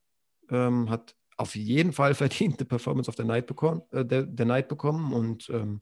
Ähm, 0.50 0.90
hat 0.90 1.16
auf 1.38 1.56
jeden 1.56 1.94
Fall 1.94 2.14
verdiente 2.16 2.66
Performance 2.66 3.10
of 3.10 3.16
the 3.18 3.24
Night 3.24 3.48
bekommen, 3.48 3.82
äh, 3.92 4.06
der, 4.06 4.24
der 4.24 4.46
Night 4.46 4.68
bekommen 4.68 5.14
und 5.14 5.50
ähm, 5.50 5.80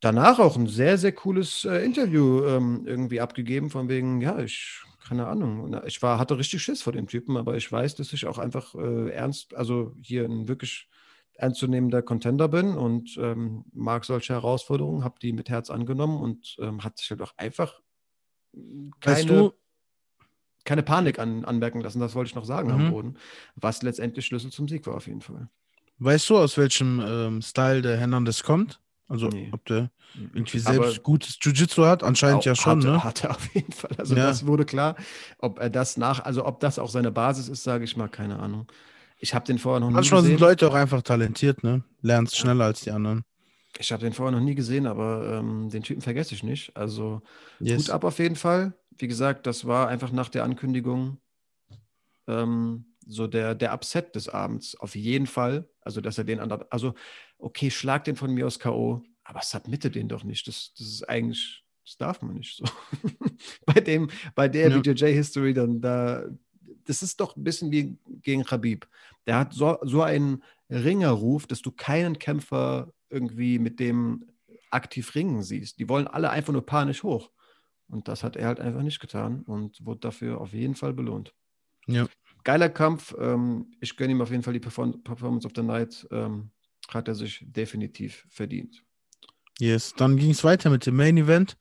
danach 0.00 0.38
auch 0.38 0.56
ein 0.56 0.66
sehr, 0.66 0.98
sehr 0.98 1.12
cooles 1.12 1.64
äh, 1.64 1.84
Interview 1.84 2.44
ähm, 2.44 2.84
irgendwie 2.86 3.20
abgegeben, 3.20 3.70
von 3.70 3.88
wegen, 3.88 4.20
ja, 4.20 4.38
ich, 4.38 4.82
keine 5.06 5.26
Ahnung, 5.26 5.80
ich 5.86 6.00
war, 6.02 6.18
hatte 6.18 6.38
richtig 6.38 6.62
Schiss 6.62 6.82
vor 6.82 6.92
dem 6.92 7.06
Typen, 7.06 7.36
aber 7.36 7.56
ich 7.56 7.70
weiß, 7.70 7.96
dass 7.96 8.12
ich 8.12 8.26
auch 8.26 8.38
einfach 8.38 8.74
äh, 8.74 9.10
ernst, 9.10 9.54
also 9.54 9.94
hier 10.00 10.24
ein 10.24 10.48
wirklich 10.48 10.88
ernstzunehmender 11.40 12.02
Contender 12.02 12.48
bin 12.48 12.76
und 12.76 13.16
ähm, 13.20 13.64
mag 13.72 14.04
solche 14.04 14.34
Herausforderungen, 14.34 15.04
habe 15.04 15.18
die 15.20 15.32
mit 15.32 15.48
Herz 15.48 15.70
angenommen 15.70 16.20
und 16.20 16.56
ähm, 16.60 16.84
hat 16.84 16.98
sich 16.98 17.10
halt 17.10 17.22
auch 17.22 17.32
einfach 17.36 17.80
keine, 19.00 19.52
keine 20.64 20.82
Panik 20.82 21.18
an, 21.18 21.44
anmerken 21.44 21.80
lassen, 21.80 22.00
das 22.00 22.14
wollte 22.14 22.28
ich 22.30 22.34
noch 22.34 22.44
sagen 22.44 22.68
mhm. 22.68 22.74
am 22.74 22.90
Boden, 22.90 23.16
was 23.56 23.82
letztendlich 23.82 24.26
Schlüssel 24.26 24.50
zum 24.50 24.68
Sieg 24.68 24.86
war 24.86 24.94
auf 24.94 25.06
jeden 25.06 25.20
Fall. 25.20 25.48
Weißt 25.98 26.30
du, 26.30 26.38
aus 26.38 26.56
welchem 26.56 27.00
ähm, 27.06 27.42
Style 27.42 27.82
der 27.82 27.96
Hernandez 27.96 28.42
kommt? 28.42 28.80
Also 29.06 29.28
nee. 29.28 29.50
ob 29.52 29.64
der 29.66 29.90
mhm. 30.14 30.30
irgendwie 30.34 30.58
selbst 30.60 30.78
Aber 30.78 31.02
gutes 31.02 31.38
Jiu-Jitsu 31.40 31.84
hat, 31.84 32.02
anscheinend 32.02 32.44
ja 32.44 32.54
schon, 32.54 32.78
hatte, 32.78 32.86
ne? 32.86 33.04
Hat 33.04 33.24
er 33.24 33.30
auf 33.30 33.54
jeden 33.54 33.72
Fall. 33.72 33.90
Also 33.98 34.14
ja. 34.14 34.26
das 34.26 34.46
wurde 34.46 34.64
klar. 34.64 34.96
Ob 35.38 35.58
er 35.58 35.68
das 35.68 35.96
nach, 35.96 36.24
also 36.24 36.46
ob 36.46 36.60
das 36.60 36.78
auch 36.78 36.88
seine 36.88 37.10
Basis 37.10 37.48
ist, 37.48 37.64
sage 37.64 37.84
ich 37.84 37.96
mal, 37.96 38.08
keine 38.08 38.38
Ahnung. 38.38 38.66
Ich 39.20 39.34
habe 39.34 39.44
den 39.44 39.58
vorher 39.58 39.80
noch 39.80 39.88
nie 39.88 39.94
Manchmal 39.94 40.22
gesehen. 40.22 40.34
Manchmal 40.34 40.50
sind 40.50 40.60
Leute 40.62 40.68
auch 40.70 40.80
einfach 40.80 41.02
talentiert, 41.02 41.62
ne? 41.62 41.84
Lernst 42.00 42.36
schneller 42.36 42.64
als 42.64 42.80
die 42.80 42.90
anderen. 42.90 43.22
Ich 43.78 43.92
habe 43.92 44.02
den 44.02 44.12
vorher 44.12 44.36
noch 44.36 44.44
nie 44.44 44.54
gesehen, 44.54 44.86
aber 44.86 45.38
ähm, 45.38 45.70
den 45.70 45.82
Typen 45.82 46.00
vergesse 46.00 46.34
ich 46.34 46.42
nicht. 46.42 46.76
Also 46.76 47.22
yes. 47.60 47.82
Hut 47.82 47.90
ab 47.90 48.04
auf 48.04 48.18
jeden 48.18 48.36
Fall. 48.36 48.74
Wie 48.96 49.08
gesagt, 49.08 49.46
das 49.46 49.66
war 49.66 49.88
einfach 49.88 50.10
nach 50.10 50.28
der 50.28 50.44
Ankündigung 50.44 51.18
ähm, 52.26 52.86
so 53.06 53.26
der, 53.26 53.54
der 53.54 53.72
Upset 53.72 54.14
des 54.14 54.28
Abends. 54.28 54.76
Auf 54.76 54.94
jeden 54.94 55.26
Fall. 55.26 55.68
Also, 55.80 56.00
dass 56.00 56.18
er 56.18 56.24
den 56.24 56.40
anderen, 56.40 56.64
also 56.70 56.94
okay, 57.38 57.70
schlag 57.70 58.04
den 58.04 58.16
von 58.16 58.32
mir 58.32 58.46
aus 58.46 58.58
K.O., 58.58 59.02
aber 59.24 59.40
submitte 59.42 59.90
den 59.90 60.08
doch 60.08 60.24
nicht. 60.24 60.48
Das, 60.48 60.72
das 60.76 60.86
ist 60.86 61.08
eigentlich, 61.08 61.64
das 61.84 61.96
darf 61.96 62.22
man 62.22 62.34
nicht 62.34 62.56
so. 62.56 62.64
bei 63.66 63.80
dem, 63.80 64.10
bei 64.34 64.48
der 64.48 64.70
ja. 64.70 64.78
BJJ-History, 64.78 65.54
dann 65.54 65.80
da 65.80 66.24
das 66.86 67.02
ist 67.02 67.20
doch 67.20 67.36
ein 67.36 67.44
bisschen 67.44 67.70
wie 67.70 67.96
gegen 68.22 68.44
Khabib. 68.44 68.86
Der 69.26 69.38
hat 69.38 69.52
so, 69.52 69.78
so 69.82 70.02
einen 70.02 70.42
Ringerruf, 70.70 71.46
dass 71.46 71.62
du 71.62 71.72
keinen 71.72 72.18
Kämpfer 72.18 72.92
irgendwie 73.08 73.58
mit 73.58 73.80
dem 73.80 74.26
aktiv 74.70 75.14
ringen 75.14 75.42
siehst. 75.42 75.78
Die 75.78 75.88
wollen 75.88 76.06
alle 76.06 76.30
einfach 76.30 76.52
nur 76.52 76.64
panisch 76.64 77.02
hoch. 77.02 77.30
Und 77.88 78.06
das 78.06 78.22
hat 78.22 78.36
er 78.36 78.46
halt 78.46 78.60
einfach 78.60 78.82
nicht 78.82 79.00
getan 79.00 79.42
und 79.42 79.84
wurde 79.84 80.00
dafür 80.00 80.40
auf 80.40 80.52
jeden 80.52 80.76
Fall 80.76 80.92
belohnt. 80.92 81.34
Ja. 81.86 82.06
Geiler 82.44 82.68
Kampf. 82.68 83.14
Ähm, 83.18 83.72
ich 83.80 83.96
gönne 83.96 84.12
ihm 84.12 84.20
auf 84.20 84.30
jeden 84.30 84.42
Fall 84.42 84.52
die 84.52 84.60
Perform 84.60 85.02
Performance 85.02 85.46
of 85.46 85.52
the 85.56 85.62
Night. 85.62 86.06
Ähm, 86.10 86.50
hat 86.88 87.08
er 87.08 87.14
sich 87.14 87.44
definitiv 87.46 88.26
verdient. 88.28 88.82
Yes, 89.58 89.92
dann 89.94 90.16
ging 90.16 90.30
es 90.30 90.42
weiter 90.44 90.70
mit 90.70 90.86
dem 90.86 90.96
Main 90.96 91.16
Event. 91.16 91.56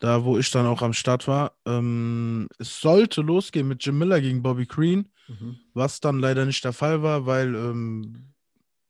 Da, 0.00 0.24
wo 0.24 0.38
ich 0.38 0.50
dann 0.50 0.66
auch 0.66 0.82
am 0.82 0.94
Start 0.94 1.28
war. 1.28 1.52
Ähm, 1.66 2.48
es 2.58 2.80
sollte 2.80 3.20
losgehen 3.20 3.68
mit 3.68 3.84
Jim 3.84 3.98
Miller 3.98 4.20
gegen 4.20 4.42
Bobby 4.42 4.66
Green, 4.66 5.10
mhm. 5.28 5.58
was 5.74 6.00
dann 6.00 6.18
leider 6.18 6.46
nicht 6.46 6.64
der 6.64 6.72
Fall 6.72 7.02
war, 7.02 7.26
weil 7.26 7.54
ähm, 7.54 8.32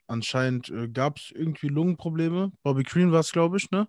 anscheinend 0.07 0.69
äh, 0.71 0.89
gab 0.89 1.19
es 1.19 1.33
irgendwie 1.35 1.69
Lungenprobleme. 1.69 2.53
Bobby 2.63 2.85
Green 2.85 3.11
war 3.11 3.21
es, 3.21 3.33
glaube 3.33 3.57
ich, 3.57 3.71
ne? 3.73 3.89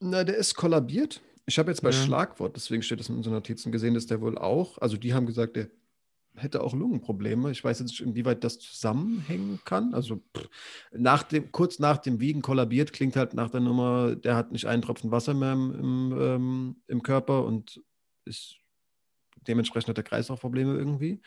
Na, 0.00 0.24
der 0.24 0.36
ist 0.36 0.54
kollabiert. 0.54 1.22
Ich 1.46 1.58
habe 1.58 1.70
jetzt 1.70 1.82
bei 1.82 1.90
ja. 1.90 1.96
Schlagwort, 2.04 2.56
deswegen 2.56 2.82
steht 2.82 2.98
das 2.98 3.08
in 3.08 3.16
unseren 3.16 3.34
Notizen 3.34 3.70
gesehen, 3.70 3.94
dass 3.94 4.06
der 4.06 4.20
wohl 4.20 4.36
auch, 4.36 4.78
also 4.78 4.96
die 4.96 5.14
haben 5.14 5.26
gesagt, 5.26 5.54
der 5.54 5.70
hätte 6.36 6.62
auch 6.62 6.74
Lungenprobleme. 6.74 7.50
Ich 7.50 7.62
weiß 7.62 7.80
jetzt 7.80 7.90
nicht, 7.90 8.00
inwieweit 8.00 8.44
das 8.44 8.58
zusammenhängen 8.58 9.60
kann. 9.64 9.94
Also 9.94 10.22
pff, 10.36 10.48
nach 10.92 11.22
dem, 11.22 11.52
kurz 11.52 11.78
nach 11.78 11.98
dem 11.98 12.20
Wiegen 12.20 12.42
kollabiert, 12.42 12.92
klingt 12.92 13.16
halt 13.16 13.34
nach 13.34 13.50
der 13.50 13.60
Nummer, 13.60 14.16
der 14.16 14.36
hat 14.36 14.52
nicht 14.52 14.66
einen 14.66 14.82
Tropfen 14.82 15.10
Wasser 15.10 15.34
mehr 15.34 15.52
im, 15.52 15.74
im, 15.74 16.18
ähm, 16.20 16.76
im 16.86 17.02
Körper 17.02 17.44
und 17.44 17.82
ist 18.24 18.56
dementsprechend 19.46 19.88
hat 19.88 19.96
der 19.96 20.04
Kreislaufprobleme 20.04 20.74
irgendwie. 20.76 21.20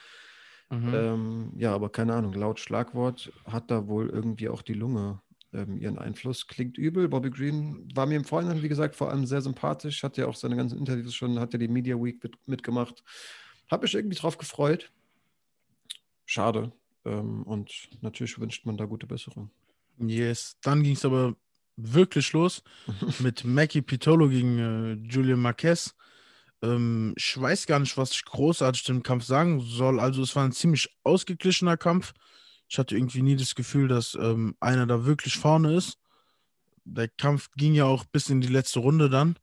Mhm. 0.69 0.93
Ähm, 0.93 1.53
ja, 1.57 1.73
aber 1.73 1.89
keine 1.89 2.13
Ahnung, 2.13 2.33
laut 2.33 2.59
Schlagwort 2.59 3.31
hat 3.45 3.71
da 3.71 3.87
wohl 3.87 4.09
irgendwie 4.09 4.49
auch 4.49 4.61
die 4.61 4.73
Lunge 4.73 5.21
ähm, 5.53 5.77
ihren 5.77 5.97
Einfluss. 5.97 6.47
Klingt 6.47 6.77
übel. 6.77 7.09
Bobby 7.09 7.29
Green 7.31 7.89
war 7.95 8.05
mir 8.05 8.15
im 8.15 8.25
Vorhinein, 8.25 8.61
wie 8.61 8.69
gesagt, 8.69 8.95
vor 8.95 9.09
allem 9.09 9.25
sehr 9.25 9.41
sympathisch. 9.41 10.03
Hat 10.03 10.17
ja 10.17 10.27
auch 10.27 10.35
seine 10.35 10.55
ganzen 10.55 10.77
Interviews 10.77 11.15
schon, 11.15 11.39
hat 11.39 11.53
ja 11.53 11.59
die 11.59 11.67
Media 11.67 11.95
Week 11.95 12.21
mit, 12.23 12.35
mitgemacht. 12.45 13.03
Habe 13.69 13.83
mich 13.83 13.95
irgendwie 13.95 14.17
drauf 14.17 14.37
gefreut. 14.37 14.91
Schade. 16.29 16.71
Ähm, 17.05 17.41
und 17.41 17.89
natürlich 18.01 18.37
wünscht 18.37 18.63
man 18.67 18.77
da 18.77 18.85
gute 18.85 19.07
Besserung. 19.07 19.49
Yes. 19.97 20.57
Dann 20.61 20.83
ging 20.83 20.93
es 20.93 21.03
aber 21.03 21.35
wirklich 21.75 22.31
los 22.33 22.61
mit 23.19 23.45
Mackie 23.45 23.81
Pitolo 23.81 24.29
gegen 24.29 24.59
äh, 24.59 24.93
Julian 25.09 25.39
Marquez. 25.39 25.95
Ähm, 26.61 27.15
ich 27.17 27.41
weiß 27.41 27.65
gar 27.65 27.79
nicht, 27.79 27.97
was 27.97 28.11
ich 28.11 28.25
großartig 28.25 28.83
dem 28.83 29.01
Kampf 29.01 29.23
sagen 29.23 29.59
soll. 29.59 29.99
Also 29.99 30.21
es 30.21 30.35
war 30.35 30.43
ein 30.43 30.51
ziemlich 30.51 30.95
ausgeglichener 31.03 31.77
Kampf. 31.77 32.13
Ich 32.67 32.77
hatte 32.77 32.95
irgendwie 32.95 33.23
nie 33.23 33.35
das 33.35 33.55
Gefühl, 33.55 33.87
dass 33.87 34.13
ähm, 34.13 34.55
einer 34.59 34.85
da 34.85 35.05
wirklich 35.07 35.35
vorne 35.35 35.73
ist. 35.73 35.97
Der 36.85 37.07
Kampf 37.07 37.49
ging 37.55 37.73
ja 37.73 37.85
auch 37.85 38.05
bis 38.05 38.29
in 38.29 38.39
die 38.39 38.49
letzte 38.49 38.81
Runde 38.81 39.09
dann 39.09 39.35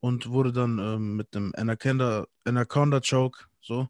und 0.00 0.30
wurde 0.30 0.52
dann 0.52 0.80
ähm, 0.80 1.14
mit 1.14 1.36
einem 1.36 1.52
Anaconda, 1.56 2.26
Anaconda 2.44 3.00
Choke 3.00 3.44
so 3.60 3.88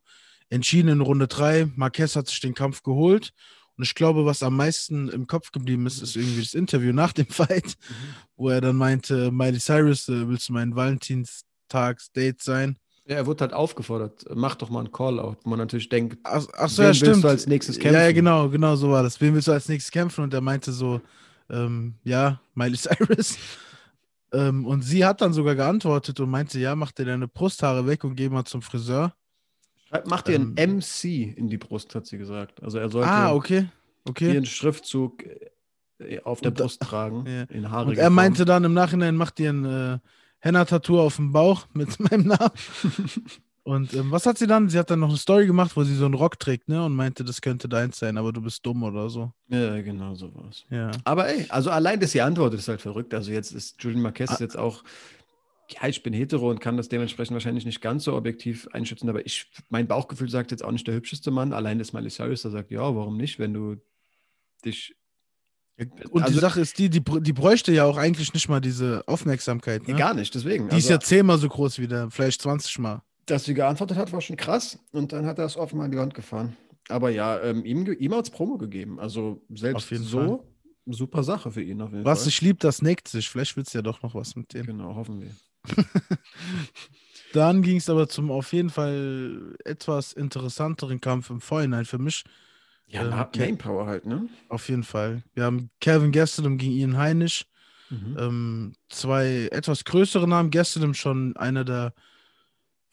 entschieden 0.55 0.89
in 0.89 1.01
Runde 1.01 1.27
3. 1.27 1.73
Marquez 1.75 2.15
hat 2.17 2.29
sich 2.29 2.41
den 2.41 2.55
Kampf 2.55 2.83
geholt. 2.83 3.33
Und 3.77 3.83
ich 3.83 3.95
glaube, 3.97 4.25
was 4.25 4.43
am 4.45 4.57
meisten 4.57 5.09
im 5.09 5.27
Kopf 5.27 5.51
geblieben 5.51 5.85
ist, 5.87 6.01
ist 6.01 6.15
irgendwie 6.15 6.43
das 6.43 6.55
Interview 6.55 6.93
nach 6.93 7.13
dem 7.13 7.27
Fight, 7.29 7.67
mhm. 7.67 7.95
wo 8.37 8.49
er 8.51 8.61
dann 8.61 8.77
meinte, 8.77 9.33
Miley 9.33 9.59
Cyrus, 9.59 10.09
äh, 10.09 10.29
willst 10.29 10.49
du 10.49 10.53
mein 10.53 10.77
Valentinstags-Date 10.77 12.41
sein? 12.41 12.79
Ja, 13.07 13.17
er 13.17 13.27
wurde 13.27 13.43
halt 13.43 13.53
aufgefordert, 13.53 14.25
mach 14.33 14.55
doch 14.55 14.71
mal 14.71 14.79
einen 14.79 14.93
Call-Out, 14.93 15.39
wo 15.43 15.51
man 15.51 15.59
natürlich 15.59 15.91
denkt, 15.91 16.19
ach, 16.23 16.47
ach 16.57 16.69
so, 16.71 16.83
ja, 16.83 16.95
stimmt. 16.95 17.23
du 17.23 17.29
als 17.29 17.47
nächstes 17.47 17.79
kämpfen? 17.79 17.95
Ja, 17.95 18.07
ja, 18.07 18.13
genau, 18.13 18.49
genau 18.49 18.77
so 18.77 18.91
war 18.91 19.03
das. 19.03 19.21
Wen 19.21 19.35
willst 19.35 19.49
du 19.49 19.53
als 19.53 19.69
nächstes 19.69 19.91
kämpfen? 19.91 20.23
Und 20.23 20.33
er 20.33 20.41
meinte 20.41 20.73
so, 20.73 21.03
ähm, 21.51 21.97
ja, 22.05 22.41
Miley 22.55 22.77
Cyrus. 22.79 23.37
ähm, 24.33 24.65
und 24.65 24.83
sie 24.83 25.05
hat 25.05 25.21
dann 25.21 25.33
sogar 25.35 25.57
geantwortet 25.57 26.19
und 26.21 26.31
meinte, 26.31 26.61
ja, 26.61 26.77
mach 26.77 26.93
dir 26.93 27.05
deine 27.05 27.29
Brusthaare 27.29 27.87
weg 27.87 28.05
und 28.05 28.15
geh 28.15 28.29
mal 28.29 28.45
zum 28.45 28.63
Friseur. 28.63 29.13
Mach 30.07 30.23
dir 30.23 30.37
ähm, 30.37 30.55
ein 30.57 30.77
MC 30.79 31.37
in 31.37 31.49
die 31.49 31.59
Brust, 31.59 31.95
hat 31.95 32.07
sie 32.07 32.19
gesagt. 32.19 32.63
Also 32.63 32.79
er 32.79 32.89
sollte 32.89 33.09
ah, 33.09 33.33
okay. 33.33 33.67
Okay. 34.07 34.35
ihren 34.35 34.47
Schriftzug 34.47 35.25
äh, 35.99 36.21
auf 36.23 36.41
der 36.41 36.51
und, 36.51 36.59
Brust 36.59 36.83
tragen. 36.83 37.25
Ja. 37.27 37.43
In 37.45 37.65
und 37.65 37.97
er 37.97 38.11
meinte 38.11 38.45
dann 38.45 38.65
im 38.65 38.75
Nachhinein, 38.75 39.17
mach 39.17 39.31
dir 39.31 39.51
ein 39.51 39.65
äh, 39.65 39.99
Henna-Tattoo 40.41 41.01
auf 41.01 41.17
dem 41.17 41.33
Bauch 41.33 41.67
mit 41.73 41.99
meinem 42.11 42.29
Namen. 42.29 42.51
Und 43.67 43.95
ähm, 43.95 44.11
was 44.11 44.27
hat 44.27 44.37
sie 44.37 44.47
dann? 44.47 44.69
Sie 44.69 44.79
hat 44.79 44.91
dann 44.91 45.01
noch 45.01 45.09
eine 45.09 45.17
Story 45.17 45.47
gemacht, 45.47 45.75
wo 45.75 45.85
sie 45.85 45.95
so 45.95 46.05
einen 46.05 46.13
Rock 46.13 46.39
trägt, 46.39 46.69
ne? 46.69 46.85
Und 46.85 46.95
meinte, 46.95 47.25
das 47.25 47.41
könnte 47.41 47.67
deins 47.67 47.99
sein, 47.99 48.19
aber 48.19 48.31
du 48.31 48.43
bist 48.43 48.65
dumm 48.67 48.83
oder 48.83 49.09
so. 49.09 49.33
Ja, 49.49 49.81
genau 49.81 50.15
so 50.15 50.31
was. 50.35 50.67
Ja. 50.69 50.91
Aber 51.05 51.29
ey, 51.29 51.47
also 51.49 51.71
allein, 51.71 51.99
dass 51.99 52.13
sie 52.13 52.21
antwortet, 52.21 52.61
ist 52.61 52.69
halt 52.69 52.83
verrückt. 52.83 53.15
Also 53.15 53.33
jetzt 53.33 53.53
ist 53.53 53.83
Julian 53.83 54.03
Marquez 54.03 54.33
ah. 54.33 54.37
jetzt 54.39 54.59
auch, 54.59 54.85
ja, 55.69 55.89
ich 55.89 56.03
bin 56.03 56.13
hetero 56.13 56.51
und 56.51 56.61
kann 56.61 56.77
das 56.77 56.89
dementsprechend 56.89 57.35
wahrscheinlich 57.35 57.65
nicht 57.65 57.81
ganz 57.81 58.05
so 58.05 58.15
objektiv 58.15 58.69
einschätzen, 58.73 59.09
aber 59.09 59.25
ich, 59.25 59.51
mein 59.69 59.87
Bauchgefühl 59.87 60.29
sagt 60.29 60.51
jetzt 60.51 60.65
auch 60.65 60.73
nicht 60.73 60.87
der 60.87 60.95
hübscheste 60.95 61.31
Mann. 61.31 61.53
Allein 61.53 61.79
das 61.79 61.93
Miley 61.93 62.11
Cyrus, 62.11 62.43
der 62.43 62.51
sagt, 62.51 62.71
ja, 62.71 62.95
warum 62.95 63.17
nicht, 63.17 63.39
wenn 63.39 63.55
du 63.55 63.77
dich 64.65 64.95
und 65.77 66.23
also, 66.23 66.35
die 66.35 66.41
Sache 66.41 66.61
ist 66.61 66.79
die, 66.79 66.89
die, 66.89 67.03
die 67.03 67.33
bräuchte 67.33 67.73
ja 67.73 67.85
auch 67.85 67.97
eigentlich 67.97 68.33
nicht 68.33 68.49
mal 68.49 68.61
diese 68.61 69.03
Aufmerksamkeit. 69.09 69.89
Ne? 69.89 69.97
Gar 69.97 70.15
nicht, 70.15 70.33
deswegen. 70.35 70.69
Die 70.69 70.77
also, 70.77 70.87
ist 70.87 70.89
ja 70.89 71.01
zehnmal 71.01 71.39
so 71.39 71.49
groß 71.49 71.81
wie 71.81 71.89
der, 71.89 72.11
vielleicht 72.11 72.41
20 72.43 72.79
Mal. 72.79 73.03
Dass 73.27 73.45
sie 73.45 73.55
geantwortet 73.55 73.97
hat, 73.97 74.13
war 74.13 74.21
schon 74.21 74.37
krass. 74.37 74.79
Und 74.93 75.13
dann 75.13 75.27
hat 75.27 75.39
er 75.39 75.47
es 75.47 75.57
offenbar 75.57 75.87
in 75.87 75.93
die 75.93 75.99
Wand 75.99 76.15
gefahren. 76.15 76.57
Aber 76.89 77.11
ja, 77.11 77.41
ähm, 77.41 77.65
ihm, 77.65 77.87
ihm 77.99 78.15
hat 78.15 78.27
es 78.27 78.31
Promo 78.31 78.57
gegeben. 78.57 79.01
Also 79.01 79.43
selbst 79.53 79.89
so, 79.89 80.19
Fall. 80.19 80.41
super 80.87 81.25
Sache 81.25 81.51
für 81.51 81.63
ihn. 81.63 81.81
was 82.05 82.21
Fall. 82.21 82.29
ich 82.29 82.41
lieb, 82.41 82.61
das 82.61 82.81
neckt 82.81 83.09
sich. 83.09 83.29
Vielleicht 83.29 83.57
wird 83.57 83.67
es 83.67 83.73
ja 83.73 83.83
doch 83.83 84.03
noch 84.03 84.15
was 84.15 84.37
mit 84.37 84.55
dem. 84.55 84.67
Genau, 84.67 84.95
hoffen 84.95 85.21
wir. 85.21 85.31
dann 87.33 87.63
ging 87.63 87.79
es 87.79 87.91
aber 87.91 88.09
zum 88.09 88.31
auf 88.31 88.53
jeden 88.53 88.71
Fall 88.71 89.57
etwas 89.65 90.13
interessanteren 90.13 91.01
Kampf 91.01 91.31
im 91.31 91.41
Vorhinein 91.41 91.85
für 91.85 91.99
mich. 91.99 92.25
Ja, 92.87 93.03
äh, 93.03 93.39
Name 93.39 93.57
Power 93.57 93.87
halt, 93.87 94.07
ne? 94.07 94.29
Auf 94.49 94.69
jeden 94.69 94.85
Fall. 94.85 95.23
Wir 95.35 95.45
haben 95.45 95.71
Kevin 95.81 96.13
Gastelum 96.13 96.59
gegen 96.59 96.73
Ian 96.73 96.97
Heinisch. 96.97 97.47
Mhm. 97.91 98.17
Ähm, 98.19 98.73
zwei 98.89 99.49
etwas 99.53 99.85
größere 99.85 100.29
Namen. 100.29 100.51
Gastelum 100.51 100.95
schon 100.95 101.37
einer 101.37 101.65
der 101.65 101.95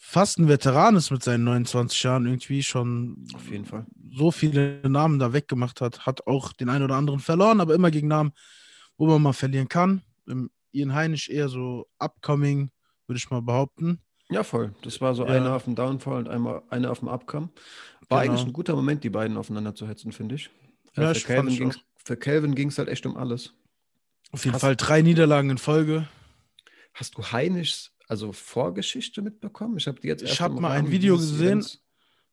fast 0.03 0.39
ein 0.39 0.47
Veteran 0.47 0.95
ist 0.95 1.11
mit 1.11 1.23
seinen 1.23 1.43
29 1.43 2.01
Jahren 2.03 2.25
irgendwie 2.25 2.63
schon 2.63 3.23
auf 3.35 3.49
jeden 3.51 3.65
Fall 3.65 3.85
so 4.11 4.31
viele 4.31 4.81
Namen 4.89 5.19
da 5.19 5.31
weggemacht 5.31 5.79
hat, 5.79 6.07
hat 6.07 6.25
auch 6.25 6.53
den 6.53 6.69
einen 6.69 6.83
oder 6.83 6.95
anderen 6.95 7.19
verloren, 7.19 7.61
aber 7.61 7.75
immer 7.75 7.91
gegen 7.91 8.07
Namen, 8.07 8.33
wo 8.97 9.05
man 9.05 9.21
mal 9.21 9.33
verlieren 9.33 9.69
kann. 9.69 10.01
Ähm, 10.27 10.49
Ian 10.71 10.93
Heinisch 10.93 11.29
eher 11.29 11.49
so 11.49 11.87
upcoming, 11.99 12.71
würde 13.07 13.17
ich 13.17 13.29
mal 13.29 13.41
behaupten. 13.41 14.01
Ja, 14.29 14.43
voll. 14.43 14.73
Das 14.83 15.01
war 15.01 15.13
so 15.13 15.25
ja. 15.25 15.33
einer 15.33 15.55
auf 15.55 15.65
dem 15.65 15.75
Downfall 15.75 16.19
und 16.19 16.29
einmal 16.29 16.63
einer 16.69 16.91
auf 16.91 16.99
dem 16.99 17.09
Upcome. 17.09 17.49
War 18.07 18.21
genau. 18.21 18.33
eigentlich 18.33 18.47
ein 18.47 18.53
guter 18.53 18.75
Moment, 18.75 19.03
die 19.03 19.09
beiden 19.09 19.37
aufeinander 19.37 19.75
zu 19.75 19.87
hetzen, 19.87 20.11
finde 20.11 20.35
ich. 20.35 20.49
Ja, 20.95 21.13
für, 21.13 21.19
Calvin 21.19 21.55
ging's, 21.55 21.79
für 21.97 22.17
Calvin 22.17 22.55
ging 22.55 22.69
es 22.69 22.77
halt 22.77 22.87
echt 22.87 23.05
um 23.05 23.17
alles. 23.17 23.53
Auf 24.31 24.45
jeden 24.45 24.53
hast, 24.55 24.61
Fall 24.61 24.75
drei 24.75 25.01
Niederlagen 25.01 25.49
in 25.49 25.57
Folge. 25.57 26.07
Hast 26.93 27.17
du 27.17 27.23
Heinischs 27.23 27.91
also 28.07 28.31
Vorgeschichte 28.31 29.21
mitbekommen? 29.21 29.77
Ich 29.77 29.87
habe 29.87 29.99
die 29.99 30.07
jetzt 30.07 30.21
erst 30.21 30.33
Ich 30.33 30.41
habe 30.41 30.59
mal 30.59 30.71
ein 30.71 30.91
Video 30.91 31.17
gesehen. 31.17 31.47
Events. 31.47 31.81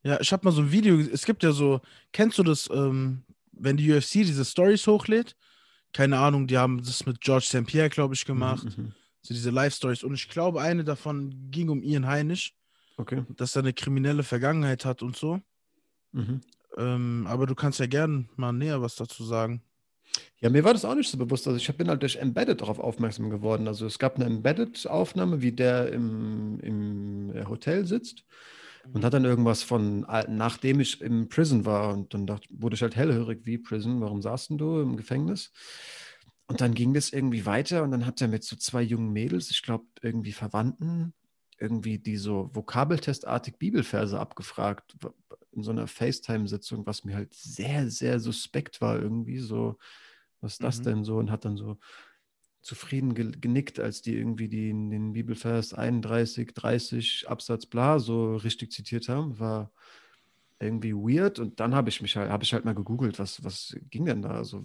Ja, 0.02 0.20
ich 0.20 0.32
habe 0.32 0.44
mal 0.44 0.52
so 0.52 0.62
ein 0.62 0.72
Video. 0.72 0.98
Es 0.98 1.24
gibt 1.24 1.42
ja 1.42 1.52
so, 1.52 1.80
kennst 2.12 2.38
du 2.38 2.42
das, 2.44 2.68
ähm, 2.72 3.24
wenn 3.52 3.76
die 3.76 3.92
UFC 3.92 4.12
diese 4.12 4.44
Stories 4.44 4.86
hochlädt? 4.86 5.36
Keine 5.98 6.20
Ahnung, 6.20 6.46
die 6.46 6.56
haben 6.56 6.78
das 6.78 7.06
mit 7.06 7.20
George 7.20 7.46
St. 7.46 7.66
Pierre, 7.66 7.88
glaube 7.88 8.14
ich, 8.14 8.24
gemacht. 8.24 8.62
Mhm, 8.78 8.84
mhm, 8.84 8.92
so 9.20 9.34
diese 9.34 9.50
Live-Stories. 9.50 10.04
Und 10.04 10.14
ich 10.14 10.28
glaube, 10.28 10.60
eine 10.60 10.84
davon 10.84 11.50
ging 11.50 11.70
um 11.70 11.82
Ian 11.82 12.06
Heinisch. 12.06 12.54
Okay. 12.98 13.24
Dass 13.36 13.56
er 13.56 13.62
eine 13.62 13.72
kriminelle 13.72 14.22
Vergangenheit 14.22 14.84
hat 14.84 15.02
und 15.02 15.16
so. 15.16 15.40
Mhm. 16.12 16.40
Ähm, 16.76 17.26
aber 17.28 17.46
du 17.46 17.56
kannst 17.56 17.80
ja 17.80 17.86
gern 17.86 18.28
mal 18.36 18.52
näher 18.52 18.80
was 18.80 18.94
dazu 18.94 19.24
sagen. 19.24 19.60
Ja, 20.38 20.50
mir 20.50 20.62
war 20.62 20.72
das 20.72 20.84
auch 20.84 20.94
nicht 20.94 21.10
so 21.10 21.18
bewusst. 21.18 21.48
Also 21.48 21.56
ich 21.56 21.76
bin 21.76 21.88
halt 21.88 22.02
durch 22.02 22.14
Embedded 22.14 22.60
darauf 22.60 22.78
aufmerksam 22.78 23.28
geworden. 23.28 23.66
Also 23.66 23.84
es 23.84 23.98
gab 23.98 24.14
eine 24.14 24.26
Embedded-Aufnahme, 24.26 25.42
wie 25.42 25.50
der 25.50 25.92
im, 25.92 26.60
im 26.60 27.34
äh, 27.34 27.44
Hotel 27.46 27.86
sitzt 27.86 28.22
und 28.92 29.04
hat 29.04 29.14
dann 29.14 29.24
irgendwas 29.24 29.62
von, 29.62 30.00
nachdem 30.28 30.80
ich 30.80 31.00
im 31.00 31.28
Prison 31.28 31.64
war 31.64 31.92
und 31.92 32.14
dann 32.14 32.26
dachte, 32.26 32.48
wurde 32.50 32.74
ich 32.74 32.82
halt 32.82 32.96
hellhörig 32.96 33.40
wie 33.44 33.58
Prison, 33.58 34.00
warum 34.00 34.22
saßt 34.22 34.50
du 34.50 34.80
im 34.80 34.96
Gefängnis? 34.96 35.52
Und 36.46 36.60
dann 36.60 36.74
ging 36.74 36.94
das 36.94 37.10
irgendwie 37.10 37.44
weiter 37.44 37.82
und 37.82 37.90
dann 37.90 38.06
hat 38.06 38.20
er 38.22 38.28
mit 38.28 38.42
so 38.42 38.56
zwei 38.56 38.82
jungen 38.82 39.12
Mädels, 39.12 39.50
ich 39.50 39.62
glaube 39.62 39.84
irgendwie 40.00 40.32
Verwandten, 40.32 41.12
irgendwie 41.58 41.98
die 41.98 42.16
so 42.16 42.50
vokabeltestartig 42.54 43.56
Bibelverse 43.58 44.18
abgefragt 44.18 44.96
in 45.52 45.62
so 45.62 45.70
einer 45.70 45.86
FaceTime-Sitzung, 45.86 46.86
was 46.86 47.04
mir 47.04 47.16
halt 47.16 47.34
sehr, 47.34 47.90
sehr 47.90 48.20
suspekt 48.20 48.80
war 48.80 48.98
irgendwie 48.98 49.38
so, 49.38 49.76
was 50.40 50.52
ist 50.52 50.62
das 50.62 50.78
mhm. 50.78 50.84
denn 50.84 51.04
so? 51.04 51.18
Und 51.18 51.30
hat 51.30 51.44
dann 51.44 51.56
so 51.56 51.78
zufrieden 52.60 53.14
genickt, 53.14 53.78
als 53.78 54.02
die 54.02 54.16
irgendwie 54.16 54.48
die, 54.48 54.68
den 54.68 55.12
Bibelvers 55.12 55.74
31, 55.74 56.52
30 56.54 57.26
Absatz 57.28 57.66
bla 57.66 57.98
so 57.98 58.36
richtig 58.36 58.72
zitiert 58.72 59.08
haben. 59.08 59.38
War 59.38 59.70
irgendwie 60.60 60.92
weird. 60.92 61.38
Und 61.38 61.60
dann 61.60 61.74
habe 61.74 61.88
ich 61.88 62.02
mich 62.02 62.16
halt, 62.16 62.30
habe 62.30 62.44
ich 62.44 62.52
halt 62.52 62.64
mal 62.64 62.74
gegoogelt, 62.74 63.18
was, 63.18 63.42
was 63.44 63.76
ging 63.90 64.06
denn 64.06 64.22
da? 64.22 64.30
Also, 64.30 64.64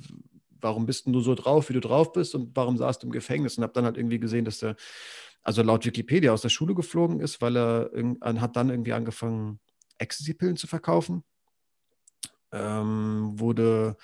warum 0.59 0.85
bist 0.85 1.05
du 1.07 1.19
so 1.21 1.35
drauf, 1.35 1.69
wie 1.69 1.73
du 1.73 1.81
drauf 1.81 2.13
bist 2.13 2.35
und 2.35 2.55
warum 2.55 2.77
saßt 2.77 3.03
du 3.03 3.07
im 3.07 3.11
Gefängnis? 3.11 3.57
Und 3.57 3.63
habe 3.63 3.73
dann 3.73 3.85
halt 3.85 3.97
irgendwie 3.97 4.19
gesehen, 4.19 4.45
dass 4.45 4.59
der, 4.59 4.75
also 5.43 5.61
laut 5.61 5.85
Wikipedia 5.85 6.31
aus 6.31 6.41
der 6.41 6.49
Schule 6.49 6.73
geflogen 6.73 7.19
ist, 7.19 7.41
weil 7.41 7.57
er 7.57 7.91
hat 8.39 8.55
dann 8.55 8.69
irgendwie 8.69 8.93
angefangen, 8.93 9.59
Ecstasy-Pillen 9.97 10.57
zu 10.57 10.67
verkaufen. 10.67 11.23
Ähm, 12.51 13.39
wurde 13.39 13.97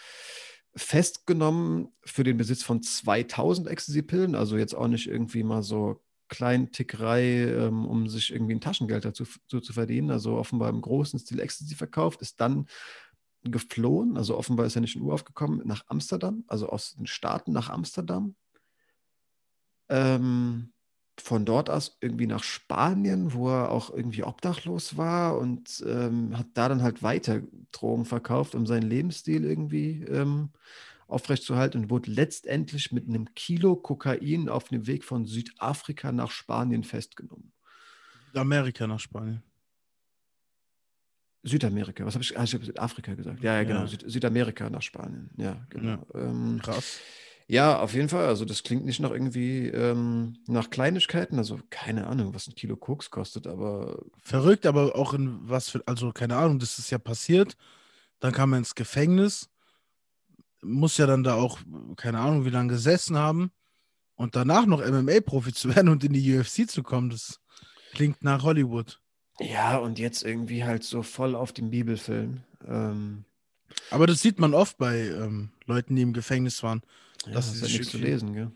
festgenommen 0.79 1.89
für 2.03 2.23
den 2.23 2.37
Besitz 2.37 2.63
von 2.63 2.81
2000 2.81 3.67
Ecstasy-Pillen, 3.67 4.35
also 4.35 4.57
jetzt 4.57 4.75
auch 4.75 4.87
nicht 4.87 5.07
irgendwie 5.07 5.43
mal 5.43 5.61
so 5.61 6.01
Kleintickerei, 6.29 7.47
ähm, 7.47 7.85
um 7.85 8.07
sich 8.07 8.31
irgendwie 8.31 8.53
ein 8.53 8.61
Taschengeld 8.61 9.03
dazu 9.03 9.25
zu, 9.47 9.59
zu 9.59 9.73
verdienen, 9.73 10.11
also 10.11 10.37
offenbar 10.37 10.69
im 10.69 10.81
großen 10.81 11.19
Stil 11.19 11.39
Ecstasy 11.39 11.75
verkauft, 11.75 12.21
ist 12.21 12.39
dann 12.39 12.67
geflohen, 13.43 14.17
also 14.17 14.37
offenbar 14.37 14.65
ist 14.65 14.75
er 14.75 14.81
nicht 14.81 14.95
in 14.95 15.01
Urlaub 15.01 15.25
gekommen, 15.25 15.61
nach 15.65 15.85
Amsterdam, 15.87 16.43
also 16.47 16.69
aus 16.69 16.95
den 16.95 17.07
Staaten 17.07 17.51
nach 17.51 17.69
Amsterdam. 17.69 18.35
Ähm, 19.89 20.71
von 21.21 21.45
dort 21.45 21.69
aus 21.69 21.97
irgendwie 22.01 22.27
nach 22.27 22.43
Spanien, 22.43 23.33
wo 23.33 23.49
er 23.49 23.71
auch 23.71 23.89
irgendwie 23.91 24.23
obdachlos 24.23 24.97
war 24.97 25.37
und 25.37 25.83
ähm, 25.87 26.37
hat 26.37 26.47
da 26.53 26.69
dann 26.69 26.81
halt 26.81 27.03
weiter 27.03 27.41
Drogen 27.71 28.05
verkauft, 28.05 28.55
um 28.55 28.65
seinen 28.65 28.89
Lebensstil 28.89 29.45
irgendwie 29.45 30.03
ähm, 30.03 30.49
aufrechtzuerhalten 31.07 31.83
und 31.83 31.89
wurde 31.89 32.11
letztendlich 32.11 32.91
mit 32.91 33.07
einem 33.07 33.33
Kilo 33.33 33.75
Kokain 33.75 34.49
auf 34.49 34.65
dem 34.65 34.87
Weg 34.87 35.03
von 35.03 35.25
Südafrika 35.25 36.11
nach 36.11 36.31
Spanien 36.31 36.83
festgenommen. 36.83 37.51
Südamerika 38.27 38.87
nach 38.87 38.99
Spanien. 38.99 39.41
Südamerika, 41.43 42.05
was 42.05 42.15
habe 42.15 42.23
ich? 42.23 42.37
Ah, 42.37 42.43
ich 42.43 42.53
habe 42.53 42.65
Südafrika 42.65 43.13
gesagt. 43.13 43.41
Ja, 43.41 43.55
ja, 43.55 43.63
genau. 43.63 43.81
Ja. 43.81 43.87
Süd 43.87 44.03
Südamerika 44.05 44.69
nach 44.69 44.81
Spanien. 44.81 45.29
Ja, 45.37 45.65
genau. 45.69 46.05
Ja. 46.13 46.19
Ähm, 46.19 46.59
Krass. 46.61 46.99
Ja, 47.51 47.79
auf 47.79 47.95
jeden 47.95 48.09
Fall. 48.09 48.27
Also 48.27 48.45
das 48.45 48.61
klingt 48.61 48.85
nicht 48.85 48.99
nach 48.99 49.09
irgendwie 49.09 49.69
ähm, 49.69 50.37
nach 50.45 50.69
Kleinigkeiten. 50.69 51.39
Also 51.39 51.59
keine 51.71 52.05
Ahnung, 52.05 52.35
was 52.35 52.47
ein 52.47 52.53
Kilo 52.53 52.77
Koks 52.77 53.09
kostet, 53.09 53.47
aber. 53.47 54.05
Verrückt, 54.21 54.67
aber 54.67 54.95
auch 54.95 55.15
in 55.15 55.39
was 55.49 55.67
für, 55.67 55.81
also 55.87 56.11
keine 56.11 56.35
Ahnung, 56.35 56.59
das 56.59 56.77
ist 56.77 56.91
ja 56.91 56.99
passiert. 56.99 57.57
Dann 58.19 58.33
kam 58.33 58.53
er 58.53 58.59
ins 58.59 58.75
Gefängnis, 58.75 59.49
muss 60.61 60.97
ja 60.97 61.07
dann 61.07 61.23
da 61.23 61.33
auch, 61.33 61.57
keine 61.95 62.19
Ahnung, 62.19 62.45
wie 62.45 62.51
lange 62.51 62.73
gesessen 62.73 63.17
haben. 63.17 63.49
Und 64.13 64.35
danach 64.35 64.67
noch 64.67 64.85
MMA-Profi 64.85 65.51
zu 65.51 65.69
werden 65.75 65.89
und 65.89 66.03
in 66.03 66.13
die 66.13 66.37
UFC 66.37 66.69
zu 66.69 66.83
kommen, 66.83 67.09
das 67.09 67.39
klingt 67.93 68.23
nach 68.23 68.43
Hollywood. 68.43 69.01
Ja, 69.39 69.77
und 69.77 69.97
jetzt 69.97 70.23
irgendwie 70.23 70.65
halt 70.65 70.83
so 70.83 71.01
voll 71.01 71.33
auf 71.33 71.51
den 71.51 71.71
Bibelfilm. 71.71 72.41
Ähm, 72.67 73.25
aber 73.89 74.05
das 74.05 74.21
sieht 74.21 74.37
man 74.37 74.53
oft 74.53 74.77
bei 74.77 75.07
ähm, 75.07 75.49
Leuten, 75.65 75.95
die 75.95 76.03
im 76.03 76.13
Gefängnis 76.13 76.61
waren. 76.61 76.83
Ja, 77.25 77.33
das 77.33 77.53
ist 77.53 77.61
ja 77.61 77.67
nichts 77.67 77.89
zu 77.89 77.97
lesen, 77.97 78.33
gell? 78.33 78.51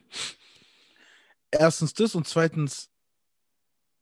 Erstens 1.52 1.94
das 1.94 2.16
und 2.16 2.28
zweitens 2.28 2.90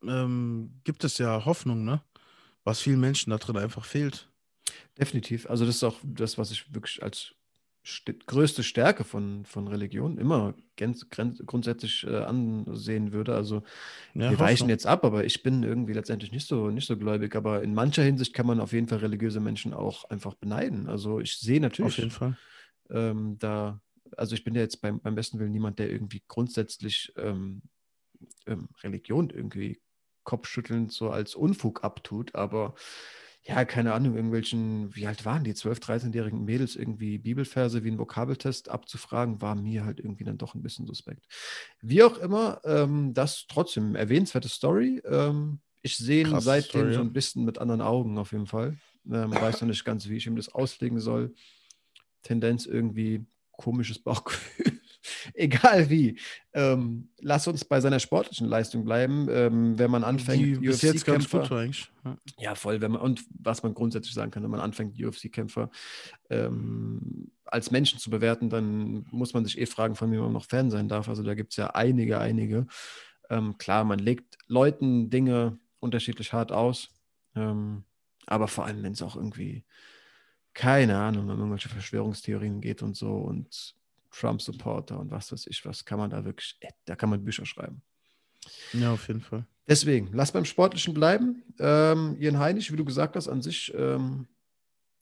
ähm, 0.04 0.80
gibt 0.84 1.04
es 1.04 1.18
ja 1.18 1.46
Hoffnung, 1.46 1.84
ne? 1.84 2.02
Was 2.64 2.80
vielen 2.80 3.00
Menschen 3.00 3.32
da 3.32 3.38
drin 3.38 3.58
einfach 3.58 3.86
fehlt. 3.86 4.30
Definitiv. 4.98 5.50
Also 5.50 5.66
das 5.66 5.76
ist 5.76 5.84
auch 5.84 5.98
das, 6.04 6.38
was 6.38 6.52
ich 6.52 6.74
wirklich 6.74 7.02
als 7.02 7.34
st 7.84 8.28
größte 8.28 8.62
Stärke 8.62 9.04
von, 9.04 9.44
von 9.46 9.68
Religion 9.68 10.20
immer 10.20 10.54
grundsätzlich 10.78 12.06
äh, 12.06 12.18
ansehen 12.18 13.12
würde. 13.12 13.36
Also 13.36 13.64
ja, 14.14 14.30
wir 14.30 14.40
weichen 14.40 14.70
jetzt 14.70 14.86
ab, 14.86 15.04
aber 15.04 15.26
ich 15.26 15.42
bin 15.42 15.64
irgendwie 15.64 15.94
letztendlich 15.94 16.32
nicht 16.32 16.48
so, 16.48 16.70
nicht 16.70 16.88
so 16.88 16.98
gläubig. 16.98 17.36
Aber 17.36 17.64
in 17.64 17.74
mancher 17.74 18.04
Hinsicht 18.04 18.34
kann 18.34 18.46
man 18.46 18.60
auf 18.60 18.74
jeden 18.74 18.88
Fall 18.88 19.00
religiöse 19.00 19.40
Menschen 19.40 19.74
auch 19.74 20.10
einfach 20.10 20.36
beneiden. 20.36 20.88
Also 20.88 21.20
ich 21.20 21.38
sehe 21.38 21.60
natürlich 21.60 22.08
ähm, 22.92 23.40
da 23.40 23.82
also 24.18 24.36
ich 24.36 24.44
bin 24.44 24.56
ja 24.56 24.62
jetzt 24.62 24.82
beim, 24.82 25.00
beim 25.00 25.16
besten 25.16 25.40
Willen 25.40 25.52
niemand, 25.52 25.80
der 25.80 25.90
irgendwie 25.90 26.24
grundsätzlich 26.28 27.14
ähm, 27.18 27.62
ähm, 28.46 28.70
Religion 28.84 29.30
irgendwie 29.30 29.82
kopfschüttelnd 30.24 30.92
so 30.92 31.10
als 31.10 31.36
Unfug 31.36 31.84
abtut, 31.84 32.36
aber 32.36 32.76
ja, 33.44 33.66
keine 33.66 33.94
Ahnung, 33.94 34.16
irgendwelchen, 34.16 34.96
wie 34.96 35.08
alt 35.08 35.26
waren 35.26 35.44
die, 35.44 35.54
12-, 35.54 35.82
13-jährigen 35.82 36.46
Mädels 36.46 36.76
irgendwie 36.76 37.18
Bibelverse 37.18 37.84
wie 37.84 37.90
ein 37.90 37.98
Vokabeltest 37.98 38.70
abzufragen, 38.70 39.42
war 39.42 39.56
mir 39.56 39.84
halt 39.84 40.00
irgendwie 40.00 40.24
dann 40.24 40.38
doch 40.38 40.54
ein 40.54 40.62
bisschen 40.62 40.86
suspekt. 40.86 41.26
Wie 41.82 42.04
auch 42.04 42.20
immer, 42.20 42.62
ähm, 42.66 43.16
das 43.16 43.48
trotzdem 43.48 43.96
erwähnenswerte 43.96 44.48
Story. 44.48 45.02
Ähm, 45.06 45.60
ich 45.82 45.98
sehe 45.98 46.28
ihn 46.28 46.40
seitdem 46.40 46.82
Story, 46.82 46.94
so 46.94 47.02
ein 47.02 47.14
bisschen 47.14 47.44
mit 47.44 47.58
anderen 47.58 47.82
Augen 47.82 48.20
auf 48.20 48.32
jeden 48.32 48.46
Fall. 48.46 48.78
Ähm, 49.12 49.32
weiß 49.32 49.62
noch 49.62 49.70
nicht 49.70 49.86
ganz, 49.86 50.08
wie 50.08 50.18
ich 50.18 50.28
ihm 50.28 50.36
das 50.36 50.50
auslegen 50.50 51.00
soll. 51.00 51.34
Tendenz 52.22 52.68
irgendwie 52.68 53.26
komisches 53.52 54.00
Bauchgefühl. 54.00 54.80
Egal 55.34 55.90
wie. 55.90 56.20
Ähm, 56.54 57.10
lass 57.20 57.48
uns 57.48 57.66
bei 57.66 57.82
seiner 57.82 58.00
sportlichen 58.00 58.48
Leistung 58.48 58.86
bleiben. 58.86 59.28
Ähm, 59.30 59.78
wenn 59.80 59.92
man 59.92 60.04
anfängt, 60.04 60.42
Die, 60.42 60.56
bis 60.56 60.82
jetzt 60.82 61.06
ganz 61.06 61.30
gut 61.30 61.52
eigentlich. 61.52 61.92
Ja. 62.06 62.18
ja. 62.38 62.56
voll. 62.56 62.82
Wenn 62.82 62.92
man, 62.92 63.02
und 63.02 63.24
was 63.40 63.64
man 63.64 63.74
grundsätzlich 63.74 64.14
sagen 64.14 64.32
kann, 64.32 64.44
wenn 64.44 64.52
man 64.52 64.60
anfängt, 64.60 65.02
UFC-Kämpfer 65.02 65.70
ähm, 66.30 67.32
als 67.46 67.72
Menschen 67.72 68.00
zu 68.00 68.10
bewerten, 68.10 68.50
dann 68.50 69.06
muss 69.12 69.34
man 69.34 69.44
sich 69.46 69.60
eh 69.60 69.66
fragen, 69.66 69.96
von 69.96 70.12
wem 70.12 70.22
man 70.22 70.34
noch 70.34 70.46
Fan 70.46 70.70
sein 70.70 70.88
darf. 70.88 71.10
Also 71.10 71.24
da 71.24 71.34
gibt 71.34 71.54
es 71.54 71.58
ja 71.58 71.72
einige, 71.72 72.20
einige. 72.20 72.68
Ähm, 73.30 73.58
klar, 73.58 73.84
man 73.84 74.00
legt 74.00 74.38
Leuten 74.48 75.10
Dinge 75.10 75.58
unterschiedlich 75.80 76.34
hart 76.34 76.52
aus. 76.52 76.90
Ähm, 77.36 77.84
aber 78.28 78.48
vor 78.48 78.66
allem, 78.66 78.84
wenn 78.84 78.94
es 78.94 79.02
auch 79.02 79.16
irgendwie 79.16 79.64
keine 80.54 80.98
Ahnung, 80.98 81.24
wenn 81.24 81.38
man 81.38 81.40
irgendwelche 81.40 81.70
Verschwörungstheorien 81.70 82.62
geht 82.62 82.82
und 82.82 82.96
so 82.96 83.14
und 83.16 83.76
Trump-Supporter 84.12 85.00
und 85.00 85.12
was 85.12 85.32
weiß 85.32 85.48
ich, 85.48 85.66
was 85.66 85.86
kann 85.86 85.98
man 85.98 86.10
da 86.10 86.26
wirklich, 86.26 86.58
äh, 86.60 86.72
da 86.86 86.96
kann 86.96 87.10
man 87.10 87.24
Bücher 87.24 87.46
schreiben. 87.46 87.82
Ja, 88.74 88.94
auf 88.94 89.08
jeden 89.08 89.22
Fall. 89.22 89.46
Deswegen, 89.68 90.10
lass 90.14 90.32
beim 90.32 90.46
Sportlichen 90.46 90.94
bleiben. 90.94 91.44
Ähm, 91.60 92.18
Ian 92.20 92.40
Heinig, 92.40 92.72
wie 92.72 92.76
du 92.76 92.84
gesagt 92.84 93.16
hast, 93.16 93.28
an 93.28 93.42
sich 93.42 93.74
ähm, 93.76 94.28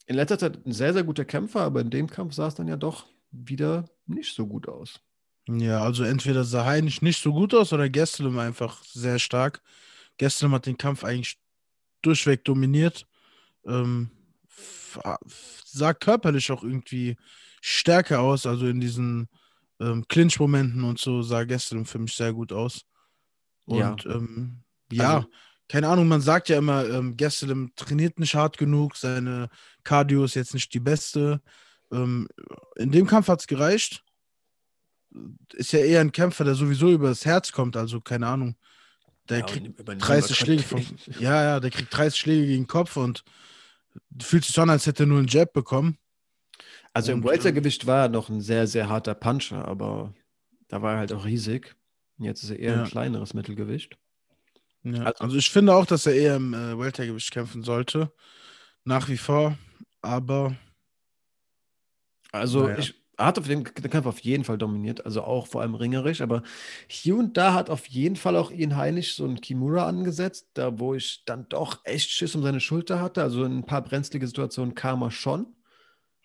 in 0.05 0.15
letzter 0.15 0.37
Zeit 0.37 0.65
ein 0.65 0.71
sehr, 0.73 0.93
sehr 0.93 1.03
guter 1.03 1.25
Kämpfer, 1.25 1.61
aber 1.61 1.81
in 1.81 1.89
dem 1.89 2.09
Kampf 2.09 2.33
sah 2.33 2.47
es 2.47 2.55
dann 2.55 2.67
ja 2.67 2.77
doch 2.77 3.07
wieder 3.31 3.85
nicht 4.05 4.35
so 4.35 4.45
gut 4.45 4.67
aus. 4.67 4.99
Ja, 5.47 5.81
also 5.81 6.03
entweder 6.03 6.43
sah 6.43 6.65
Heinig 6.65 7.01
nicht 7.01 7.21
so 7.21 7.33
gut 7.33 7.55
aus 7.55 7.73
oder 7.73 7.89
Gestelum 7.89 8.37
einfach 8.37 8.83
sehr 8.83 9.17
stark. 9.17 9.61
Gestelum 10.17 10.53
hat 10.53 10.65
den 10.65 10.77
Kampf 10.77 11.03
eigentlich 11.03 11.39
durchweg 12.01 12.43
dominiert. 12.43 13.07
Ähm, 13.65 14.11
sah 15.65 15.93
körperlich 15.93 16.51
auch 16.51 16.63
irgendwie 16.63 17.17
stärker 17.61 18.21
aus. 18.21 18.45
Also 18.45 18.67
in 18.67 18.79
diesen 18.79 19.29
ähm, 19.79 20.05
Clinch-Momenten 20.07 20.83
und 20.83 20.99
so 20.99 21.21
sah 21.21 21.43
gestern 21.43 21.85
für 21.85 21.99
mich 21.99 22.13
sehr 22.13 22.33
gut 22.33 22.51
aus. 22.51 22.85
Und 23.65 23.79
ja, 23.79 23.95
ähm, 24.05 24.63
ja 24.91 25.15
also, 25.17 25.27
keine 25.67 25.87
Ahnung, 25.87 26.07
man 26.07 26.21
sagt 26.21 26.49
ja 26.49 26.57
immer, 26.57 26.87
ähm, 26.89 27.15
Gastelum 27.15 27.71
trainiert 27.75 28.19
nicht 28.19 28.35
hart 28.35 28.57
genug, 28.57 28.95
seine 28.95 29.49
Cardio 29.83 30.23
ist 30.23 30.33
jetzt 30.33 30.53
nicht 30.53 30.73
die 30.73 30.79
beste. 30.79 31.41
Ähm, 31.91 32.27
in 32.75 32.91
dem 32.91 33.05
Kampf 33.05 33.27
hat 33.27 33.41
es 33.41 33.47
gereicht. 33.47 34.03
Ist 35.53 35.71
ja 35.71 35.79
eher 35.79 36.01
ein 36.01 36.11
Kämpfer, 36.11 36.43
der 36.43 36.55
sowieso 36.55 36.91
über 36.91 37.09
das 37.09 37.25
Herz 37.25 37.51
kommt, 37.51 37.77
also 37.77 38.01
keine 38.01 38.27
Ahnung. 38.27 38.55
Der 39.27 39.39
ja, 39.39 39.45
kriegt 39.45 39.79
30 39.85 40.35
Schläge 40.35 40.63
von, 40.63 40.83
Ja, 41.19 41.43
ja, 41.43 41.59
der 41.59 41.69
kriegt 41.69 41.95
30 41.95 42.19
Schläge 42.19 42.47
gegen 42.47 42.63
den 42.63 42.67
Kopf 42.67 42.97
und 42.97 43.23
fühlt 44.21 44.45
sich 44.45 44.57
an, 44.59 44.69
als 44.69 44.85
hätte 44.85 45.03
er 45.03 45.07
nur 45.07 45.19
einen 45.19 45.27
Jab 45.27 45.53
bekommen. 45.53 45.97
Also 46.93 47.11
im 47.11 47.23
Weltergewicht 47.23 47.85
war 47.85 48.03
er 48.03 48.09
noch 48.09 48.29
ein 48.29 48.41
sehr, 48.41 48.67
sehr 48.67 48.89
harter 48.89 49.13
Puncher, 49.13 49.67
aber 49.67 50.13
da 50.67 50.81
war 50.81 50.93
er 50.93 50.99
halt 50.99 51.13
auch 51.13 51.25
riesig. 51.25 51.75
Jetzt 52.17 52.43
ist 52.43 52.49
er 52.49 52.59
eher 52.59 52.73
ja. 52.73 52.83
ein 52.83 52.89
kleineres 52.89 53.33
Mittelgewicht. 53.33 53.97
Ja. 54.83 55.03
Also, 55.03 55.23
also, 55.23 55.37
ich 55.37 55.49
finde 55.49 55.75
auch, 55.75 55.85
dass 55.85 56.05
er 56.05 56.13
eher 56.13 56.35
im 56.35 56.53
äh, 56.53 56.77
Weltergewicht 56.77 57.31
kämpfen 57.31 57.63
sollte. 57.63 58.11
Nach 58.83 59.07
wie 59.09 59.17
vor. 59.17 59.57
Aber. 60.01 60.55
Also 62.31 62.63
naja. 62.63 62.77
ich, 62.77 62.98
hat 63.25 63.37
auf 63.37 63.47
dem 63.47 63.63
Kampf 63.63 64.05
auf 64.05 64.19
jeden 64.19 64.43
Fall 64.43 64.57
dominiert, 64.57 65.05
also 65.05 65.23
auch 65.23 65.47
vor 65.47 65.61
allem 65.61 65.75
ringerisch, 65.75 66.21
aber 66.21 66.43
hier 66.87 67.17
und 67.17 67.37
da 67.37 67.53
hat 67.53 67.69
auf 67.69 67.85
jeden 67.87 68.15
Fall 68.15 68.35
auch 68.35 68.51
Ian 68.51 68.77
Heinisch 68.77 69.15
so 69.15 69.25
ein 69.25 69.41
Kimura 69.41 69.87
angesetzt, 69.87 70.47
da 70.53 70.79
wo 70.79 70.95
ich 70.95 71.23
dann 71.25 71.47
doch 71.49 71.79
echt 71.83 72.09
Schiss 72.09 72.35
um 72.35 72.43
seine 72.43 72.59
Schulter 72.59 73.01
hatte, 73.01 73.21
also 73.21 73.43
in 73.43 73.59
ein 73.59 73.65
paar 73.65 73.83
brenzlige 73.83 74.25
Situationen 74.25 74.73
kam 74.73 75.01
er 75.01 75.11
schon. 75.11 75.47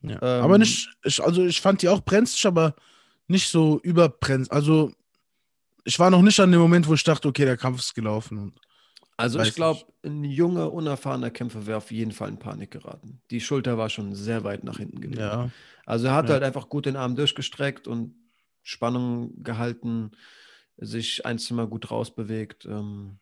Ja, 0.02 0.16
ähm, 0.22 0.44
aber 0.44 0.58
nicht, 0.58 0.88
ich, 1.02 1.22
also 1.22 1.44
ich 1.44 1.60
fand 1.60 1.82
die 1.82 1.88
auch 1.88 2.00
brenzlig, 2.00 2.46
aber 2.46 2.74
nicht 3.26 3.48
so 3.48 3.80
überbrenzlig, 3.82 4.52
also 4.52 4.92
ich 5.84 5.98
war 5.98 6.10
noch 6.10 6.22
nicht 6.22 6.40
an 6.40 6.50
dem 6.50 6.60
Moment, 6.60 6.88
wo 6.88 6.94
ich 6.94 7.04
dachte, 7.04 7.28
okay, 7.28 7.44
der 7.44 7.56
Kampf 7.56 7.80
ist 7.80 7.94
gelaufen. 7.94 8.54
Also 9.16 9.40
ich 9.40 9.54
glaube, 9.54 9.80
ein 10.02 10.24
junger, 10.24 10.72
unerfahrener 10.72 11.30
Kämpfer 11.30 11.66
wäre 11.66 11.78
auf 11.78 11.90
jeden 11.90 12.12
Fall 12.12 12.28
in 12.28 12.38
Panik 12.38 12.72
geraten. 12.72 13.20
Die 13.30 13.40
Schulter 13.40 13.78
war 13.78 13.88
schon 13.88 14.14
sehr 14.14 14.42
weit 14.42 14.64
nach 14.64 14.78
hinten 14.78 15.00
gelegt. 15.00 15.20
Ja. 15.20 15.50
Also 15.86 16.08
er 16.08 16.14
hat 16.14 16.26
ja. 16.26 16.34
halt 16.34 16.42
einfach 16.42 16.68
gut 16.68 16.86
den 16.86 16.96
Arm 16.96 17.14
durchgestreckt 17.14 17.86
und 17.86 18.14
Spannung 18.62 19.42
gehalten, 19.42 20.12
sich 20.76 21.24
ein, 21.24 21.38
Mal 21.50 21.68
gut 21.68 21.90
rausbewegt. 21.90 22.64
Ähm. 22.64 23.18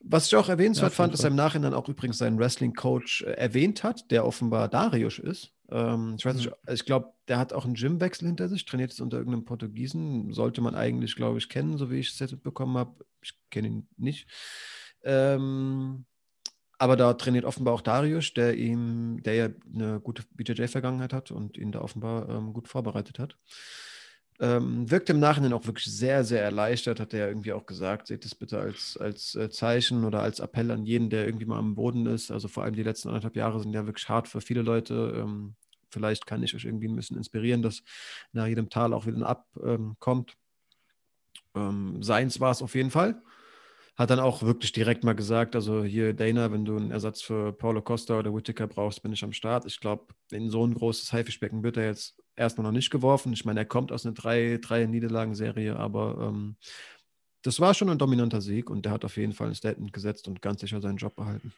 Was 0.00 0.26
ich 0.26 0.36
auch 0.36 0.48
erwähnenswert 0.48 0.92
ja, 0.92 0.96
fand, 0.96 1.12
dass 1.12 1.24
er 1.24 1.30
im 1.30 1.36
Nachhinein 1.36 1.74
auch 1.74 1.88
übrigens 1.88 2.18
seinen 2.18 2.38
Wrestling-Coach 2.38 3.22
äh, 3.22 3.32
erwähnt 3.32 3.82
hat, 3.82 4.10
der 4.12 4.24
offenbar 4.24 4.68
Darius 4.68 5.18
ist. 5.18 5.52
Ähm, 5.70 6.16
ich 6.18 6.24
weiß 6.24 6.36
nicht, 6.36 6.48
mhm. 6.48 6.74
ich 6.74 6.84
glaube, 6.84 7.12
der 7.28 7.38
hat 7.38 7.52
auch 7.52 7.64
einen 7.64 7.74
Gymwechsel 7.74 8.26
hinter 8.26 8.48
sich, 8.48 8.64
trainiert 8.64 8.90
jetzt 8.90 9.00
unter 9.00 9.18
irgendeinem 9.18 9.44
Portugiesen. 9.44 10.32
Sollte 10.32 10.60
man 10.60 10.74
eigentlich, 10.74 11.16
glaube 11.16 11.38
ich, 11.38 11.48
kennen, 11.48 11.78
so 11.78 11.90
wie 11.90 11.98
ich 11.98 12.10
es 12.10 12.18
jetzt 12.18 12.42
bekommen 12.42 12.76
habe. 12.76 13.04
Ich 13.20 13.34
kenne 13.50 13.68
ihn 13.68 13.88
nicht. 13.96 14.28
Ähm, 15.02 16.06
aber 16.78 16.96
da 16.96 17.12
trainiert 17.14 17.44
offenbar 17.44 17.74
auch 17.74 17.80
Darius, 17.80 18.32
der 18.34 18.56
ihm, 18.56 19.22
der 19.24 19.34
ja 19.34 19.48
eine 19.74 20.00
gute 20.00 20.22
BJJ-Vergangenheit 20.34 21.12
hat 21.12 21.30
und 21.30 21.58
ihn 21.58 21.72
da 21.72 21.80
offenbar 21.80 22.28
ähm, 22.28 22.52
gut 22.52 22.68
vorbereitet 22.68 23.18
hat. 23.18 23.36
Ähm, 24.40 24.88
wirkt 24.88 25.10
im 25.10 25.18
Nachhinein 25.18 25.52
auch 25.52 25.66
wirklich 25.66 25.86
sehr, 25.86 26.22
sehr 26.22 26.42
erleichtert, 26.42 27.00
hat 27.00 27.12
er 27.12 27.28
irgendwie 27.28 27.52
auch 27.52 27.66
gesagt. 27.66 28.06
Seht 28.06 28.24
es 28.24 28.36
bitte 28.36 28.60
als, 28.60 28.96
als 28.96 29.34
äh, 29.34 29.50
Zeichen 29.50 30.04
oder 30.04 30.22
als 30.22 30.38
Appell 30.38 30.70
an 30.70 30.84
jeden, 30.84 31.10
der 31.10 31.26
irgendwie 31.26 31.46
mal 31.46 31.58
am 31.58 31.74
Boden 31.74 32.06
ist. 32.06 32.30
Also 32.30 32.46
vor 32.46 32.62
allem 32.62 32.74
die 32.74 32.84
letzten 32.84 33.08
anderthalb 33.08 33.34
Jahre 33.34 33.60
sind 33.60 33.72
ja 33.72 33.86
wirklich 33.86 34.08
hart 34.08 34.28
für 34.28 34.40
viele 34.40 34.62
Leute. 34.62 35.14
Ähm, 35.16 35.56
vielleicht 35.90 36.26
kann 36.26 36.42
ich 36.42 36.54
euch 36.54 36.64
irgendwie 36.64 36.86
ein 36.86 36.94
bisschen 36.94 37.16
inspirieren, 37.16 37.62
dass 37.62 37.82
nach 38.32 38.46
jedem 38.46 38.70
Tal 38.70 38.92
auch 38.92 39.06
wieder 39.06 39.16
ein 39.16 39.24
Ab 39.24 39.46
ähm, 39.62 39.96
kommt. 39.98 40.36
Ähm, 41.56 42.02
seins 42.02 42.38
war 42.38 42.52
es 42.52 42.62
auf 42.62 42.76
jeden 42.76 42.90
Fall 42.90 43.20
hat 43.98 44.10
dann 44.10 44.20
auch 44.20 44.42
wirklich 44.42 44.70
direkt 44.70 45.02
mal 45.02 45.14
gesagt, 45.14 45.56
also 45.56 45.82
hier 45.82 46.14
Dana, 46.14 46.52
wenn 46.52 46.64
du 46.64 46.76
einen 46.76 46.92
Ersatz 46.92 47.20
für 47.20 47.52
Paulo 47.52 47.82
Costa 47.82 48.16
oder 48.16 48.32
Whittaker 48.32 48.68
brauchst, 48.68 49.02
bin 49.02 49.12
ich 49.12 49.24
am 49.24 49.32
Start. 49.32 49.66
Ich 49.66 49.80
glaube, 49.80 50.14
in 50.30 50.50
so 50.50 50.64
ein 50.64 50.72
großes 50.72 51.12
Haifischbecken 51.12 51.64
wird 51.64 51.76
er 51.76 51.86
jetzt 51.86 52.16
erstmal 52.38 52.64
noch 52.64 52.72
nicht 52.72 52.90
geworfen. 52.90 53.32
Ich 53.32 53.44
meine, 53.44 53.60
er 53.60 53.66
kommt 53.66 53.92
aus 53.92 54.06
einer 54.06 54.14
drei, 54.14 54.58
drei 54.60 54.86
Niederlagen-Serie, 54.86 55.76
aber 55.76 56.28
ähm, 56.28 56.56
das 57.42 57.60
war 57.60 57.74
schon 57.74 57.90
ein 57.90 57.98
dominanter 57.98 58.40
Sieg 58.40 58.70
und 58.70 58.84
der 58.84 58.92
hat 58.92 59.04
auf 59.04 59.16
jeden 59.16 59.32
Fall 59.32 59.48
ein 59.48 59.54
Statement 59.54 59.92
gesetzt 59.92 60.28
und 60.28 60.42
ganz 60.42 60.60
sicher 60.60 60.80
seinen 60.80 60.96
Job 60.96 61.14
behalten. 61.16 61.52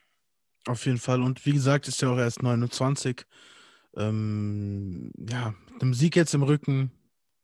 Auf 0.66 0.84
jeden 0.86 0.98
Fall. 0.98 1.22
Und 1.22 1.46
wie 1.46 1.52
gesagt, 1.52 1.88
ist 1.88 2.02
er 2.02 2.10
auch 2.10 2.18
erst 2.18 2.42
29. 2.42 3.24
Ähm, 3.96 5.10
ja, 5.16 5.54
mit 5.72 5.82
dem 5.82 5.94
Sieg 5.94 6.16
jetzt 6.16 6.34
im 6.34 6.42
Rücken 6.42 6.92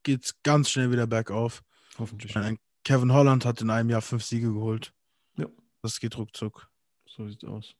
geht 0.02 0.24
es 0.24 0.42
ganz 0.42 0.70
schnell 0.70 0.92
wieder 0.92 1.06
bergauf. 1.06 1.62
Hoffentlich. 1.98 2.34
Meine, 2.34 2.58
Kevin 2.84 3.12
Holland 3.12 3.44
hat 3.44 3.60
in 3.60 3.70
einem 3.70 3.90
Jahr 3.90 4.02
fünf 4.02 4.22
Siege 4.22 4.52
geholt. 4.52 4.92
Ja. 5.36 5.46
Das 5.82 5.98
geht 5.98 6.16
ruckzuck. 6.16 6.68
So 7.08 7.26
sieht's 7.26 7.44
aus. 7.44 7.74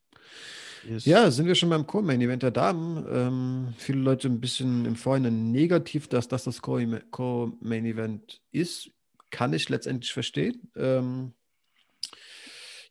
Yes. 0.88 1.04
Ja, 1.04 1.30
sind 1.30 1.46
wir 1.46 1.54
schon 1.54 1.70
beim 1.70 1.86
Co-Main-Event 1.86 2.42
der 2.42 2.50
Damen. 2.52 3.04
Ähm, 3.10 3.74
viele 3.76 4.00
Leute 4.00 4.28
ein 4.28 4.40
bisschen 4.40 4.84
im 4.84 4.96
Vorhinein 4.96 5.50
negativ, 5.50 6.08
dass 6.08 6.28
das 6.28 6.44
das 6.44 6.62
Co-Main-Event 6.62 8.40
ist. 8.52 8.90
Kann 9.30 9.52
ich 9.52 9.68
letztendlich 9.68 10.12
verstehen. 10.12 10.70
Ähm, 10.76 11.32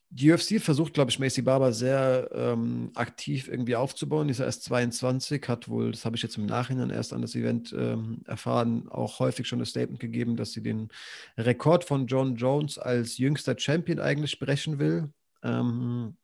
die 0.09 0.31
UFC 0.31 0.61
versucht, 0.61 0.93
glaube 0.93 1.11
ich, 1.11 1.19
Macy 1.19 1.41
Barber 1.41 1.73
sehr 1.73 2.29
ähm, 2.33 2.91
aktiv 2.95 3.47
irgendwie 3.47 3.75
aufzubauen. 3.75 4.27
Die 4.27 4.31
ist 4.31 4.39
erst 4.39 4.63
22, 4.63 5.47
hat 5.47 5.67
wohl, 5.67 5.91
das 5.91 6.05
habe 6.05 6.15
ich 6.15 6.21
jetzt 6.21 6.37
im 6.37 6.45
Nachhinein 6.45 6.89
erst 6.89 7.11
an 7.11 7.21
das 7.21 7.35
Event 7.35 7.73
ähm, 7.77 8.21
erfahren, 8.25 8.87
auch 8.89 9.19
häufig 9.19 9.47
schon 9.47 9.59
ein 9.59 9.65
Statement 9.65 9.99
gegeben, 9.99 10.37
dass 10.37 10.51
sie 10.51 10.61
den 10.61 10.89
Rekord 11.37 11.83
von 11.83 12.07
John 12.07 12.35
Jones 12.35 12.77
als 12.77 13.17
jüngster 13.17 13.57
Champion 13.57 13.99
eigentlich 13.99 14.39
brechen 14.39 14.79
will. 14.79 15.09
Ähm, 15.43 16.15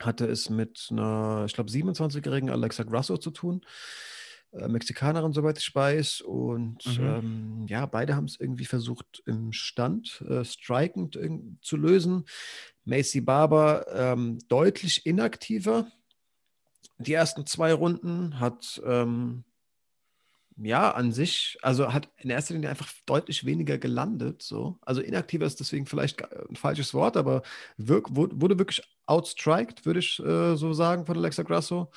hatte 0.00 0.26
es 0.26 0.50
mit 0.50 0.88
einer, 0.90 1.44
ich 1.46 1.54
glaube, 1.54 1.70
27-jährigen 1.70 2.50
Alexa 2.50 2.84
Grasso 2.84 3.16
zu 3.16 3.30
tun. 3.30 3.62
Äh, 4.52 4.68
Mexikanerin, 4.68 5.32
soweit 5.32 5.58
ich 5.58 5.74
weiß. 5.74 6.22
Und 6.22 6.86
mhm. 6.86 7.04
ähm, 7.04 7.66
ja, 7.68 7.86
beide 7.86 8.16
haben 8.16 8.26
es 8.26 8.38
irgendwie 8.38 8.64
versucht, 8.64 9.22
im 9.26 9.52
Stand 9.52 10.22
äh, 10.28 10.44
strikend 10.44 11.18
zu 11.60 11.76
lösen. 11.76 12.24
Macy 12.84 13.20
Barber 13.20 13.86
ähm, 13.92 14.38
deutlich 14.48 15.06
inaktiver. 15.06 15.86
Die 16.98 17.12
ersten 17.12 17.46
zwei 17.46 17.72
Runden 17.72 18.40
hat 18.40 18.80
ähm, 18.86 19.44
ja 20.56 20.92
an 20.92 21.12
sich, 21.12 21.58
also 21.60 21.92
hat 21.92 22.08
in 22.18 22.30
erster 22.30 22.54
Linie 22.54 22.70
einfach 22.70 22.90
deutlich 23.04 23.44
weniger 23.44 23.76
gelandet. 23.76 24.42
So. 24.42 24.78
Also 24.80 25.02
inaktiver 25.02 25.44
ist 25.44 25.60
deswegen 25.60 25.86
vielleicht 25.86 26.22
ein 26.22 26.56
falsches 26.56 26.94
Wort, 26.94 27.16
aber 27.16 27.42
wirk, 27.76 28.06
wurde 28.10 28.58
wirklich 28.58 28.82
outstriked, 29.06 29.86
würde 29.86 30.00
ich 30.00 30.18
äh, 30.20 30.56
so 30.56 30.72
sagen, 30.72 31.06
von 31.06 31.16
Alexa 31.16 31.42
Grasso, 31.42 31.90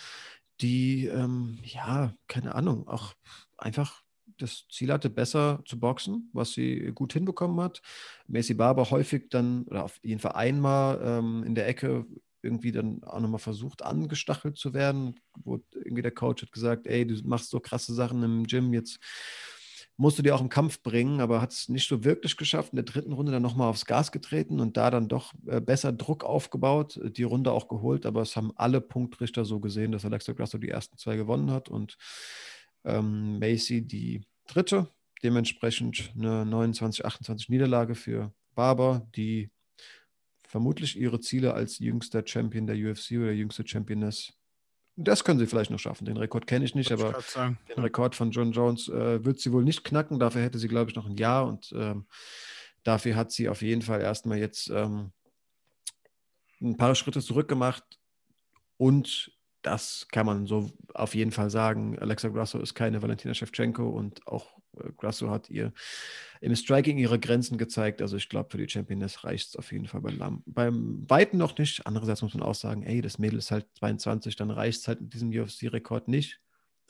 die, 0.61 1.07
ähm, 1.07 1.59
ja, 1.63 2.13
keine 2.27 2.55
Ahnung, 2.55 2.87
auch 2.87 3.13
einfach 3.57 4.03
das 4.37 4.67
Ziel 4.69 4.91
hatte, 4.91 5.09
besser 5.09 5.61
zu 5.65 5.79
boxen, 5.79 6.29
was 6.33 6.53
sie 6.53 6.91
gut 6.93 7.13
hinbekommen 7.13 7.59
hat. 7.61 7.81
Macy 8.27 8.53
Barber 8.53 8.89
häufig 8.89 9.29
dann, 9.29 9.63
oder 9.63 9.83
auf 9.83 9.99
jeden 10.03 10.19
Fall 10.19 10.33
einmal 10.33 10.99
ähm, 11.03 11.43
in 11.43 11.55
der 11.55 11.67
Ecke 11.67 12.05
irgendwie 12.41 12.71
dann 12.71 13.03
auch 13.03 13.19
nochmal 13.19 13.39
versucht, 13.39 13.83
angestachelt 13.83 14.57
zu 14.57 14.73
werden, 14.73 15.15
wo 15.43 15.59
irgendwie 15.73 16.01
der 16.01 16.11
Coach 16.11 16.43
hat 16.43 16.51
gesagt, 16.51 16.87
ey, 16.87 17.05
du 17.05 17.15
machst 17.27 17.49
so 17.49 17.59
krasse 17.59 17.93
Sachen 17.93 18.23
im 18.23 18.45
Gym, 18.45 18.73
jetzt 18.73 18.99
musst 19.99 20.17
du 20.17 20.23
dir 20.23 20.33
auch 20.33 20.39
im 20.39 20.47
Kampf 20.47 20.81
bringen, 20.81 21.19
aber 21.19 21.41
hat 21.41 21.51
es 21.51 21.67
nicht 21.67 21.89
so 21.89 22.05
wirklich 22.05 22.37
geschafft. 22.37 22.71
In 22.71 22.77
der 22.77 22.85
dritten 22.85 23.11
Runde 23.11 23.33
dann 23.33 23.41
nochmal 23.41 23.67
aufs 23.67 23.85
Gas 23.85 24.13
getreten 24.13 24.61
und 24.61 24.77
da 24.77 24.89
dann 24.89 25.09
doch 25.09 25.33
äh, 25.45 25.59
besser 25.59 25.91
Druck 25.91 26.23
aufgebaut, 26.23 26.97
die 27.03 27.23
Runde 27.23 27.51
auch 27.51 27.67
geholt, 27.67 28.05
aber 28.05 28.21
es 28.21 28.37
haben 28.37 28.53
alle 28.55 28.79
Punktrichter 28.79 29.43
so 29.43 29.59
gesehen, 29.59 29.91
dass 29.91 30.05
Alexa 30.05 30.31
Grasso 30.31 30.57
die 30.57 30.69
ersten 30.69 30.97
zwei 30.97 31.17
gewonnen 31.17 31.51
hat 31.51 31.67
und 31.67 31.97
ähm, 32.85 33.39
Macy 33.39 33.85
die 33.85 34.21
dritte. 34.47 34.87
Dementsprechend 35.21 36.13
eine 36.15 36.43
29-28 36.43 37.51
Niederlage 37.51 37.93
für 37.93 38.33
Barber, 38.55 39.05
die 39.17 39.51
vermutlich 40.47 40.97
ihre 40.97 41.19
Ziele 41.19 41.53
als 41.53 41.79
jüngster 41.79 42.25
Champion 42.25 42.67
der 42.67 42.77
UFC 42.77 43.17
oder 43.17 43.33
jüngste 43.33 43.67
Championess. 43.67 44.31
Das 45.01 45.23
können 45.23 45.39
sie 45.39 45.47
vielleicht 45.47 45.71
noch 45.71 45.79
schaffen. 45.79 46.03
Den 46.03 46.17
Rekord 46.17 46.45
kenne 46.45 46.65
ich 46.65 46.75
nicht, 46.75 46.91
aber 46.91 47.17
ich 47.17 47.33
den 47.33 47.83
Rekord 47.83 48.15
von 48.15 48.31
John 48.31 48.51
Jones 48.51 48.89
äh, 48.89 49.23
wird 49.23 49.39
sie 49.39 49.53
wohl 49.53 49.63
nicht 49.63 49.85
knacken. 49.85 50.19
Dafür 50.19 50.41
hätte 50.41 50.59
sie, 50.59 50.67
glaube 50.67 50.89
ich, 50.89 50.95
noch 50.97 51.05
ein 51.05 51.15
Jahr 51.15 51.47
und 51.47 51.73
ähm, 51.73 52.05
dafür 52.83 53.15
hat 53.15 53.31
sie 53.31 53.47
auf 53.47 53.61
jeden 53.61 53.81
Fall 53.81 54.01
erstmal 54.01 54.39
jetzt 54.39 54.69
ähm, 54.69 55.11
ein 56.61 56.75
paar 56.75 56.95
Schritte 56.95 57.21
zurück 57.21 57.47
gemacht 57.47 57.83
und 58.75 59.31
das 59.61 60.07
kann 60.11 60.25
man 60.25 60.47
so 60.47 60.71
auf 60.93 61.15
jeden 61.15 61.31
Fall 61.31 61.49
sagen. 61.49 61.97
Alexa 61.99 62.27
Grasso 62.27 62.59
ist 62.59 62.75
keine 62.75 63.01
Valentina 63.01 63.33
Shevchenko 63.33 63.87
und 63.87 64.27
auch 64.27 64.58
Grasso 64.97 65.29
hat 65.29 65.49
ihr 65.49 65.73
im 66.41 66.55
Striking 66.55 66.97
ihre 66.97 67.19
Grenzen 67.19 67.57
gezeigt. 67.57 68.01
Also 68.01 68.17
ich 68.17 68.29
glaube, 68.29 68.49
für 68.49 68.57
die 68.57 68.69
Championess 68.69 69.23
reicht 69.23 69.49
es 69.49 69.55
auf 69.55 69.71
jeden 69.71 69.87
Fall 69.87 70.01
beim, 70.01 70.43
beim 70.45 71.09
Weiten 71.09 71.37
noch 71.37 71.57
nicht. 71.57 71.85
Andererseits 71.85 72.21
muss 72.21 72.33
man 72.33 72.43
auch 72.43 72.55
sagen, 72.55 72.83
ey, 72.83 73.01
das 73.01 73.19
Mädel 73.19 73.39
ist 73.39 73.51
halt 73.51 73.67
22, 73.79 74.35
dann 74.35 74.51
reicht 74.51 74.81
es 74.81 74.87
halt 74.87 75.01
mit 75.01 75.13
diesem 75.13 75.29
UFC-Rekord 75.29 76.07
nicht. 76.07 76.39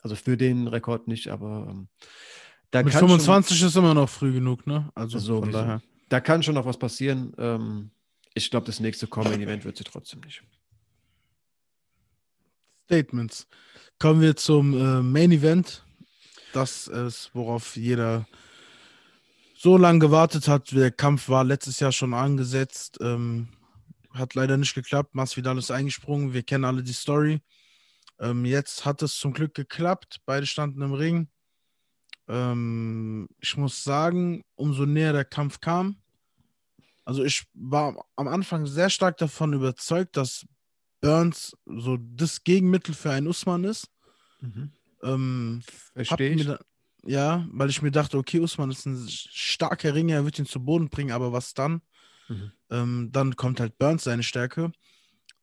Also 0.02 0.16
für 0.16 0.36
den 0.36 0.66
Rekord 0.66 1.08
nicht, 1.08 1.28
aber 1.28 1.68
ähm, 1.70 1.88
da 2.70 2.82
mit 2.82 2.94
25 2.94 3.58
schon, 3.58 3.68
ist 3.68 3.76
immer 3.76 3.94
noch 3.94 4.08
früh 4.08 4.32
genug, 4.32 4.66
ne? 4.66 4.90
Also 4.94 5.18
so 5.18 5.40
von 5.40 5.52
daher. 5.52 5.82
Da 6.08 6.20
kann 6.20 6.42
schon 6.42 6.54
noch 6.54 6.66
was 6.66 6.78
passieren. 6.78 7.32
Ähm, 7.38 7.90
ich 8.34 8.50
glaube, 8.50 8.66
das 8.66 8.80
nächste 8.80 9.06
Coming-Event 9.06 9.64
wird 9.64 9.76
sie 9.76 9.84
trotzdem 9.84 10.20
nicht. 10.20 10.42
Statements. 12.84 13.46
Kommen 13.98 14.20
wir 14.20 14.34
zum 14.36 14.74
äh, 14.74 15.02
Main 15.02 15.30
Event. 15.32 15.84
Das 16.52 16.88
ist, 16.88 17.30
worauf 17.32 17.76
jeder 17.76 18.26
so 19.56 19.76
lange 19.76 19.98
gewartet 19.98 20.48
hat. 20.48 20.72
Der 20.72 20.90
Kampf 20.90 21.28
war 21.28 21.44
letztes 21.44 21.80
Jahr 21.80 21.92
schon 21.92 22.14
angesetzt. 22.14 22.98
Ähm, 23.00 23.48
hat 24.12 24.34
leider 24.34 24.56
nicht 24.56 24.74
geklappt. 24.74 25.14
Masvidal 25.14 25.58
ist 25.58 25.70
eingesprungen. 25.70 26.32
Wir 26.32 26.42
kennen 26.42 26.64
alle 26.64 26.82
die 26.82 26.92
Story. 26.92 27.40
Ähm, 28.18 28.44
jetzt 28.44 28.84
hat 28.84 29.02
es 29.02 29.16
zum 29.16 29.32
Glück 29.32 29.54
geklappt. 29.54 30.20
Beide 30.26 30.46
standen 30.46 30.82
im 30.82 30.94
Ring. 30.94 31.28
Ähm, 32.28 33.28
ich 33.38 33.56
muss 33.56 33.84
sagen, 33.84 34.42
umso 34.56 34.86
näher 34.86 35.12
der 35.12 35.24
Kampf 35.24 35.60
kam, 35.60 35.96
also 37.04 37.24
ich 37.24 37.44
war 37.54 38.06
am 38.16 38.28
Anfang 38.28 38.66
sehr 38.66 38.88
stark 38.88 39.16
davon 39.16 39.52
überzeugt, 39.52 40.16
dass 40.16 40.46
Burns 41.00 41.56
so 41.66 41.96
das 41.98 42.44
Gegenmittel 42.44 42.94
für 42.94 43.10
einen 43.10 43.26
Usman 43.26 43.64
ist. 43.64 43.88
Mhm. 44.40 44.72
Ähm, 45.02 45.62
Verstehe 45.94 46.30
ich. 46.30 46.46
Da, 46.46 46.58
ja, 47.04 47.46
weil 47.50 47.70
ich 47.70 47.82
mir 47.82 47.90
dachte, 47.90 48.18
okay, 48.18 48.40
Usman 48.40 48.70
ist 48.70 48.86
ein 48.86 49.08
starker 49.08 49.94
Ringer, 49.94 50.16
er 50.16 50.24
wird 50.24 50.38
ihn 50.38 50.46
zu 50.46 50.62
Boden 50.62 50.90
bringen, 50.90 51.12
aber 51.12 51.32
was 51.32 51.54
dann? 51.54 51.82
Mhm. 52.28 52.52
Ähm, 52.70 53.08
dann 53.12 53.36
kommt 53.36 53.60
halt 53.60 53.78
Burns 53.78 54.04
seine 54.04 54.22
Stärke. 54.22 54.72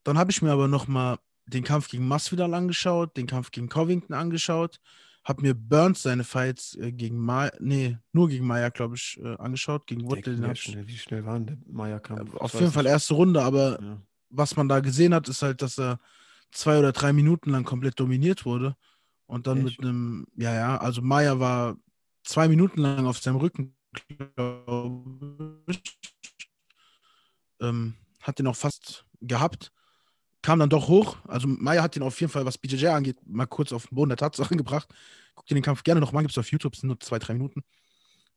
Dann 0.03 0.17
habe 0.17 0.31
ich 0.31 0.41
mir 0.41 0.51
aber 0.51 0.67
nochmal 0.67 1.17
den 1.45 1.63
Kampf 1.63 1.89
gegen 1.89 2.07
Masvidal 2.07 2.53
angeschaut, 2.53 3.17
den 3.17 3.27
Kampf 3.27 3.51
gegen 3.51 3.69
Covington 3.69 4.15
angeschaut, 4.15 4.79
habe 5.23 5.41
mir 5.41 5.55
Burns 5.55 6.03
seine 6.03 6.23
Fights 6.23 6.75
äh, 6.75 6.91
gegen 6.91 7.17
Maya, 7.17 7.51
nee, 7.59 7.97
nur 8.11 8.29
gegen 8.29 8.45
Maya, 8.45 8.69
glaube 8.69 8.95
ich, 8.95 9.19
äh, 9.21 9.35
angeschaut, 9.37 9.87
gegen 9.87 10.03
Woodley. 10.03 10.37
Wie 10.87 10.97
schnell 10.97 11.25
waren 11.25 11.45
der 11.47 11.57
Maya-Kampf? 11.67 12.35
Äh, 12.35 12.37
auf 12.37 12.53
jeden 12.53 12.71
Fall 12.71 12.85
erste 12.85 13.15
Runde, 13.15 13.41
aber 13.41 13.81
ja 13.81 14.01
was 14.29 14.55
man 14.55 14.67
da 14.67 14.79
gesehen 14.79 15.13
hat, 15.13 15.27
ist 15.27 15.41
halt, 15.41 15.61
dass 15.61 15.77
er 15.77 15.99
zwei 16.51 16.79
oder 16.79 16.91
drei 16.91 17.13
Minuten 17.13 17.51
lang 17.51 17.63
komplett 17.63 17.99
dominiert 17.99 18.45
wurde. 18.45 18.75
Und 19.27 19.45
dann 19.45 19.65
Echt? 19.65 19.79
mit 19.79 19.87
einem, 19.87 20.25
ja, 20.35 20.53
ja, 20.53 20.77
also 20.77 21.01
Maya 21.01 21.39
war 21.39 21.77
zwei 22.23 22.47
Minuten 22.47 22.81
lang 22.81 23.05
auf 23.05 23.19
seinem 23.19 23.35
Rücken, 23.35 23.75
glaube 24.35 25.63
ich. 25.67 25.99
Ähm, 27.59 27.95
hat 28.21 28.39
den 28.39 28.47
auch 28.47 28.55
fast 28.55 29.05
gehabt. 29.21 29.71
Kam 30.41 30.59
dann 30.59 30.69
doch 30.69 30.87
hoch. 30.87 31.17
Also 31.27 31.47
Maya 31.47 31.83
hat 31.83 31.95
den 31.95 32.03
auf 32.03 32.19
jeden 32.21 32.31
Fall, 32.31 32.45
was 32.45 32.57
BJJ 32.57 32.87
angeht, 32.87 33.17
mal 33.25 33.47
kurz 33.47 33.73
auf 33.73 33.87
den 33.87 33.95
Boden 33.95 34.09
der 34.09 34.17
Tatsachen 34.17 34.57
gebracht. 34.57 34.87
Guck 35.35 35.45
dir 35.45 35.55
den 35.55 35.63
Kampf 35.63 35.83
gerne 35.83 35.99
noch 35.99 36.13
mal, 36.13 36.21
gibt 36.21 36.31
es 36.31 36.37
auf 36.37 36.51
YouTube, 36.51 36.75
sind 36.75 36.87
nur 36.87 36.99
zwei, 36.99 37.19
drei 37.19 37.33
Minuten. 37.33 37.63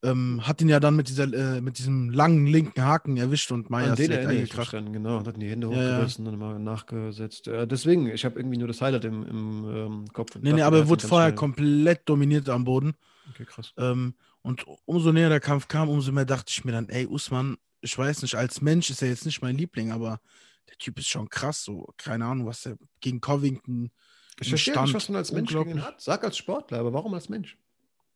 Ähm, 0.03 0.47
hat 0.47 0.61
ihn 0.61 0.69
ja 0.69 0.79
dann 0.79 0.95
mit, 0.95 1.09
dieser, 1.09 1.31
äh, 1.31 1.61
mit 1.61 1.77
diesem 1.77 2.09
langen 2.09 2.47
linken 2.47 2.83
Haken 2.83 3.17
erwischt 3.17 3.51
und 3.51 3.69
Maya 3.69 3.93
ist 3.93 4.09
eingekracht. 4.09 4.71
Genau, 4.71 5.17
und 5.17 5.27
hat 5.27 5.39
die 5.39 5.47
Hände 5.47 5.67
hochgerissen 5.67 6.25
ja, 6.25 6.31
ja. 6.31 6.33
und 6.33 6.39
mal 6.39 6.59
nachgesetzt. 6.59 7.47
Äh, 7.47 7.67
deswegen, 7.67 8.07
ich 8.07 8.25
habe 8.25 8.39
irgendwie 8.39 8.57
nur 8.57 8.67
das 8.67 8.81
Highlight 8.81 9.05
im, 9.05 9.23
im 9.27 9.69
ähm, 9.69 10.05
Kopf. 10.11 10.35
Nee, 10.41 10.53
nee, 10.53 10.61
aber 10.63 10.77
er 10.77 10.89
wurde 10.89 11.07
vorher 11.07 11.29
schnell. 11.29 11.35
komplett 11.35 12.09
dominiert 12.09 12.49
am 12.49 12.63
Boden. 12.63 12.93
Okay, 13.29 13.45
krass. 13.45 13.73
Ähm, 13.77 14.15
und 14.41 14.65
umso 14.85 15.11
näher 15.11 15.29
der 15.29 15.39
Kampf 15.39 15.67
kam, 15.67 15.87
umso 15.87 16.11
mehr 16.11 16.25
dachte 16.25 16.49
ich 16.49 16.65
mir 16.65 16.71
dann, 16.71 16.89
ey, 16.89 17.05
Usman, 17.05 17.57
ich 17.81 17.95
weiß 17.95 18.23
nicht, 18.23 18.35
als 18.35 18.61
Mensch 18.61 18.89
ist 18.89 19.03
er 19.03 19.09
jetzt 19.09 19.25
nicht 19.25 19.43
mein 19.43 19.55
Liebling, 19.55 19.91
aber 19.91 20.19
der 20.67 20.77
Typ 20.77 20.97
ist 20.97 21.09
schon 21.09 21.29
krass, 21.29 21.63
so, 21.63 21.93
keine 21.97 22.25
Ahnung, 22.25 22.47
was 22.47 22.65
er 22.65 22.77
gegen 23.01 23.21
Covington 23.21 23.91
ich 24.39 24.49
verstehe 24.49 24.81
nicht, 24.81 24.93
was 24.93 25.09
man 25.09 25.17
als 25.17 25.31
Mensch 25.31 25.51
gegen 25.51 25.83
hat. 25.83 26.01
Sag 26.01 26.23
als 26.23 26.37
Sportler, 26.37 26.79
aber 26.79 26.93
warum 26.93 27.13
als 27.13 27.29
Mensch? 27.29 27.57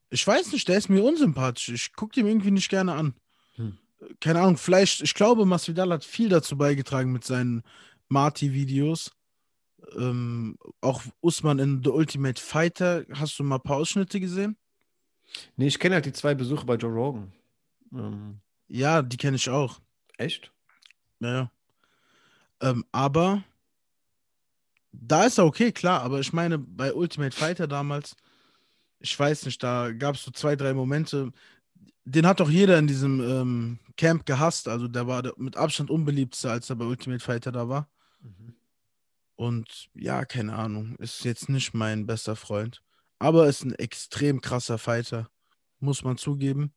Ich 0.10 0.26
weiß 0.26 0.52
nicht, 0.52 0.68
der 0.68 0.78
ist 0.78 0.90
mir 0.90 1.04
unsympathisch. 1.04 1.70
Ich 1.70 1.94
gucke 1.94 2.20
ihm 2.20 2.28
irgendwie 2.28 2.52
nicht 2.52 2.70
gerne 2.70 2.94
an. 2.94 3.16
Hm. 3.56 3.78
Keine 4.20 4.42
Ahnung, 4.42 4.58
vielleicht, 4.58 5.02
ich 5.02 5.14
glaube, 5.14 5.46
Masvidal 5.46 5.92
hat 5.92 6.04
viel 6.04 6.30
dazu 6.30 6.58
beigetragen 6.58 7.12
mit 7.12 7.24
seinen 7.24 7.64
Marty-Videos. 8.08 9.12
Ähm, 9.98 10.58
auch 10.82 11.02
Usman 11.22 11.60
in 11.60 11.84
The 11.84 11.90
Ultimate 11.90 12.42
Fighter. 12.42 13.06
Hast 13.14 13.40
du 13.40 13.44
mal 13.44 13.56
ein 13.56 13.62
paar 13.62 13.78
Ausschnitte 13.78 14.20
gesehen? 14.20 14.58
Nee, 15.56 15.68
ich 15.68 15.80
kenne 15.80 15.96
halt 15.96 16.06
die 16.06 16.14
zwei 16.14 16.36
Besuche 16.36 16.66
bei 16.66 16.76
Joe 16.76 16.94
Rogan. 16.94 17.32
Ähm. 17.94 18.40
Ja, 18.68 19.02
die 19.02 19.18
kenne 19.18 19.36
ich 19.36 19.50
auch. 19.50 19.80
Echt? 20.18 20.52
Ja. 21.20 21.52
Ähm, 22.62 22.86
aber 22.92 23.44
da 24.92 25.26
ist 25.26 25.38
er 25.38 25.46
okay, 25.46 25.72
klar. 25.72 26.02
Aber 26.02 26.20
ich 26.20 26.34
meine, 26.34 26.58
bei 26.58 26.94
Ultimate 26.94 27.36
Fighter 27.36 27.68
damals, 27.68 28.16
ich 29.06 29.18
weiß 29.20 29.46
nicht, 29.46 29.62
da 29.62 29.92
gab 29.92 30.16
es 30.16 30.24
so 30.24 30.32
zwei, 30.32 30.56
drei 30.56 30.74
Momente. 30.74 31.32
Den 32.06 32.26
hat 32.26 32.40
doch 32.40 32.50
jeder 32.50 32.80
in 32.80 32.88
diesem 32.88 33.22
ähm, 33.22 33.80
Camp 33.98 34.26
gehasst. 34.26 34.68
Also 34.68 34.88
der 34.88 35.06
war 35.06 35.32
mit 35.38 35.58
Abstand 35.58 35.92
unbeliebtester, 35.92 36.52
als 36.52 36.70
er 36.72 36.76
bei 36.76 36.86
Ultimate 36.86 37.24
Fighter 37.24 37.52
da 37.52 37.70
war. 37.70 37.88
Mhm. 38.20 38.56
Und 39.36 39.90
ja, 39.94 40.26
keine 40.26 40.56
Ahnung, 40.56 40.96
ist 40.98 41.24
jetzt 41.24 41.50
nicht 41.50 41.74
mein 41.76 42.08
bester 42.08 42.36
Freund. 42.36 42.82
Aber 43.20 43.48
ist 43.48 43.64
ein 43.64 43.76
extrem 43.76 44.42
krasser 44.42 44.80
Fighter, 44.80 45.30
muss 45.80 46.04
man 46.04 46.18
zugeben. 46.18 46.74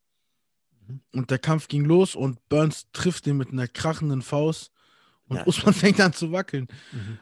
Mhm. 0.86 1.00
Und 1.14 1.30
der 1.30 1.38
Kampf 1.38 1.68
ging 1.68 1.86
los 1.86 2.14
und 2.14 2.46
Burns 2.50 2.88
trifft 2.92 3.26
ihn 3.26 3.38
mit 3.38 3.52
einer 3.52 3.68
krachenden 3.68 4.20
Faust. 4.20 4.70
Und 5.28 5.36
ja, 5.38 5.46
Usman 5.46 5.72
fängt 5.74 6.00
an 6.00 6.12
zu 6.12 6.30
wackeln. 6.30 6.68
Mhm. 6.92 7.18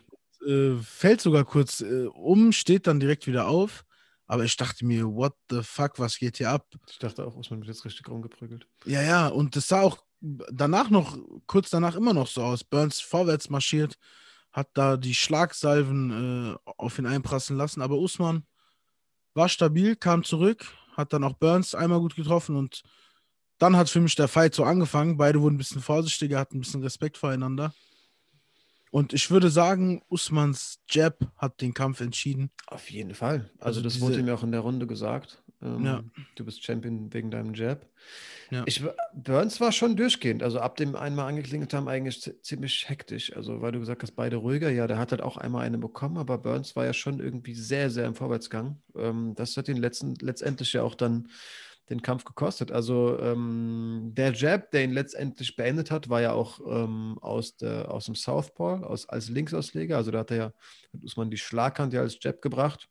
Äh, 0.48 0.82
fällt 0.82 1.20
sogar 1.20 1.44
kurz 1.44 1.80
äh, 1.80 2.06
um, 2.06 2.50
steht 2.50 2.88
dann 2.88 2.98
direkt 2.98 3.28
wieder 3.28 3.46
auf. 3.46 3.84
Aber 4.26 4.44
ich 4.44 4.56
dachte 4.56 4.84
mir, 4.84 5.06
what 5.06 5.34
the 5.50 5.62
fuck, 5.62 5.98
was 5.98 6.18
geht 6.18 6.38
hier 6.38 6.50
ab? 6.50 6.66
Ich 6.88 6.98
dachte 6.98 7.24
auch, 7.24 7.36
Usman 7.36 7.60
wird 7.60 7.68
jetzt 7.68 7.84
richtig 7.84 8.08
rumgeprügelt. 8.08 8.66
Ja, 8.84 9.02
ja, 9.02 9.28
und 9.28 9.54
das 9.54 9.68
sah 9.68 9.82
auch 9.82 9.98
danach 10.20 10.90
noch, 10.90 11.16
kurz 11.46 11.70
danach 11.70 11.94
immer 11.94 12.12
noch 12.12 12.26
so 12.26 12.42
aus. 12.42 12.64
Burns 12.64 13.00
vorwärts 13.00 13.50
marschiert, 13.50 13.96
hat 14.52 14.68
da 14.74 14.96
die 14.96 15.14
Schlagsalven 15.14 16.54
äh, 16.54 16.70
auf 16.76 16.98
ihn 16.98 17.06
einprassen 17.06 17.56
lassen. 17.56 17.82
Aber 17.82 17.96
Usman 17.98 18.44
war 19.34 19.48
stabil, 19.48 19.96
kam 19.96 20.24
zurück, 20.24 20.66
hat 20.96 21.12
dann 21.12 21.24
auch 21.24 21.34
Burns 21.34 21.74
einmal 21.74 22.00
gut 22.00 22.16
getroffen 22.16 22.56
und 22.56 22.82
dann 23.58 23.76
hat 23.76 23.88
für 23.88 24.00
mich 24.00 24.14
der 24.14 24.28
Fight 24.28 24.54
so 24.54 24.64
angefangen. 24.64 25.16
Beide 25.16 25.40
wurden 25.40 25.54
ein 25.54 25.58
bisschen 25.58 25.82
vorsichtiger, 25.82 26.38
hatten 26.38 26.56
ein 26.56 26.60
bisschen 26.60 26.82
Respekt 26.82 27.16
voreinander. 27.16 27.72
Und 28.96 29.12
ich 29.12 29.30
würde 29.30 29.50
sagen, 29.50 30.00
Usmans 30.08 30.80
Jab 30.88 31.18
hat 31.36 31.60
den 31.60 31.74
Kampf 31.74 32.00
entschieden. 32.00 32.50
Auf 32.66 32.90
jeden 32.90 33.12
Fall. 33.12 33.50
Also, 33.58 33.66
also 33.66 33.82
das 33.82 33.92
diese... 33.92 34.06
wurde 34.06 34.22
mir 34.22 34.32
auch 34.32 34.42
in 34.42 34.52
der 34.52 34.62
Runde 34.62 34.86
gesagt. 34.86 35.42
Ähm, 35.60 35.84
ja. 35.84 36.02
Du 36.34 36.46
bist 36.46 36.64
Champion 36.64 37.12
wegen 37.12 37.30
deinem 37.30 37.52
Jab. 37.52 37.84
Ja. 38.50 38.62
Ich, 38.64 38.82
Burns 39.12 39.60
war 39.60 39.72
schon 39.72 39.96
durchgehend. 39.96 40.42
Also 40.42 40.60
ab 40.60 40.78
dem 40.78 40.96
einmal 40.96 41.28
angeklingelt 41.28 41.74
haben, 41.74 41.88
eigentlich 41.88 42.32
ziemlich 42.40 42.88
hektisch. 42.88 43.36
Also 43.36 43.60
weil 43.60 43.72
du 43.72 43.80
gesagt 43.80 44.02
hast, 44.02 44.12
beide 44.12 44.36
ruhiger. 44.36 44.70
Ja, 44.70 44.86
der 44.86 44.96
hat 44.96 45.10
halt 45.10 45.20
auch 45.20 45.36
einmal 45.36 45.66
eine 45.66 45.76
bekommen, 45.76 46.16
aber 46.16 46.38
Burns 46.38 46.74
war 46.74 46.86
ja 46.86 46.94
schon 46.94 47.20
irgendwie 47.20 47.54
sehr, 47.54 47.90
sehr 47.90 48.06
im 48.06 48.14
Vorwärtsgang. 48.14 48.80
Ähm, 48.96 49.34
das 49.34 49.58
hat 49.58 49.68
ihn 49.68 49.76
letzten, 49.76 50.14
letztendlich 50.22 50.72
ja 50.72 50.82
auch 50.82 50.94
dann 50.94 51.28
den 51.88 52.02
Kampf 52.02 52.24
gekostet. 52.24 52.72
Also 52.72 53.18
ähm, 53.20 54.12
der 54.14 54.32
Jab, 54.32 54.70
der 54.72 54.84
ihn 54.84 54.92
letztendlich 54.92 55.54
beendet 55.54 55.90
hat, 55.90 56.08
war 56.08 56.20
ja 56.20 56.32
auch 56.32 56.60
ähm, 56.66 57.18
aus, 57.20 57.56
der, 57.56 57.90
aus 57.90 58.06
dem 58.06 58.14
Southpaw, 58.14 58.84
aus, 58.84 59.08
als 59.08 59.28
Linksausleger. 59.28 59.96
Also 59.96 60.10
da 60.10 60.20
hat 60.20 60.30
er 60.30 60.36
ja, 60.36 60.44
hat 60.92 61.04
Usman 61.04 61.30
die 61.30 61.36
Schlaghand 61.36 61.92
ja 61.92 62.00
als 62.00 62.18
Jab 62.20 62.42
gebracht. 62.42 62.88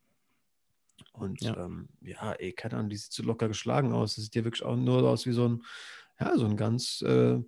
Und 1.12 1.42
ja, 1.42 1.58
ähm, 1.58 1.90
ja 2.02 2.34
ey, 2.34 2.54
keine 2.54 2.76
Ahnung, 2.76 2.90
die 2.90 2.98
sieht 2.98 3.12
so 3.12 3.24
locker 3.24 3.50
geschlagen 3.50 3.92
aus. 3.92 4.16
Das 4.16 4.24
sieht 4.26 4.36
ja 4.36 4.44
wirklich 4.46 4.64
auch 4.64 4.78
nur 4.78 5.04
aus 5.04 5.26
wie 5.26 5.34
so 5.34 5.50
ein, 5.50 5.64
ja, 6.20 6.38
so 6.38 6.46
ein 6.46 6.56
ganz 6.56 7.02
äh, 7.02 7.40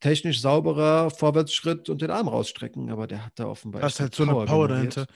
technisch 0.00 0.40
sauberer 0.40 1.10
Vorwärtsschritt 1.10 1.90
und 1.90 2.00
den 2.00 2.10
Arm 2.10 2.28
rausstrecken. 2.28 2.90
Aber 2.90 3.06
der 3.06 3.26
hat 3.26 3.32
da 3.36 3.46
offenbar. 3.46 3.82
Das 3.82 3.94
ist 3.94 4.00
halt 4.00 4.14
so 4.14 4.24
Power 4.24 4.40
eine 4.40 4.46
Power 4.46 4.68
generiert. 4.68 4.96
dahinter. 4.96 5.14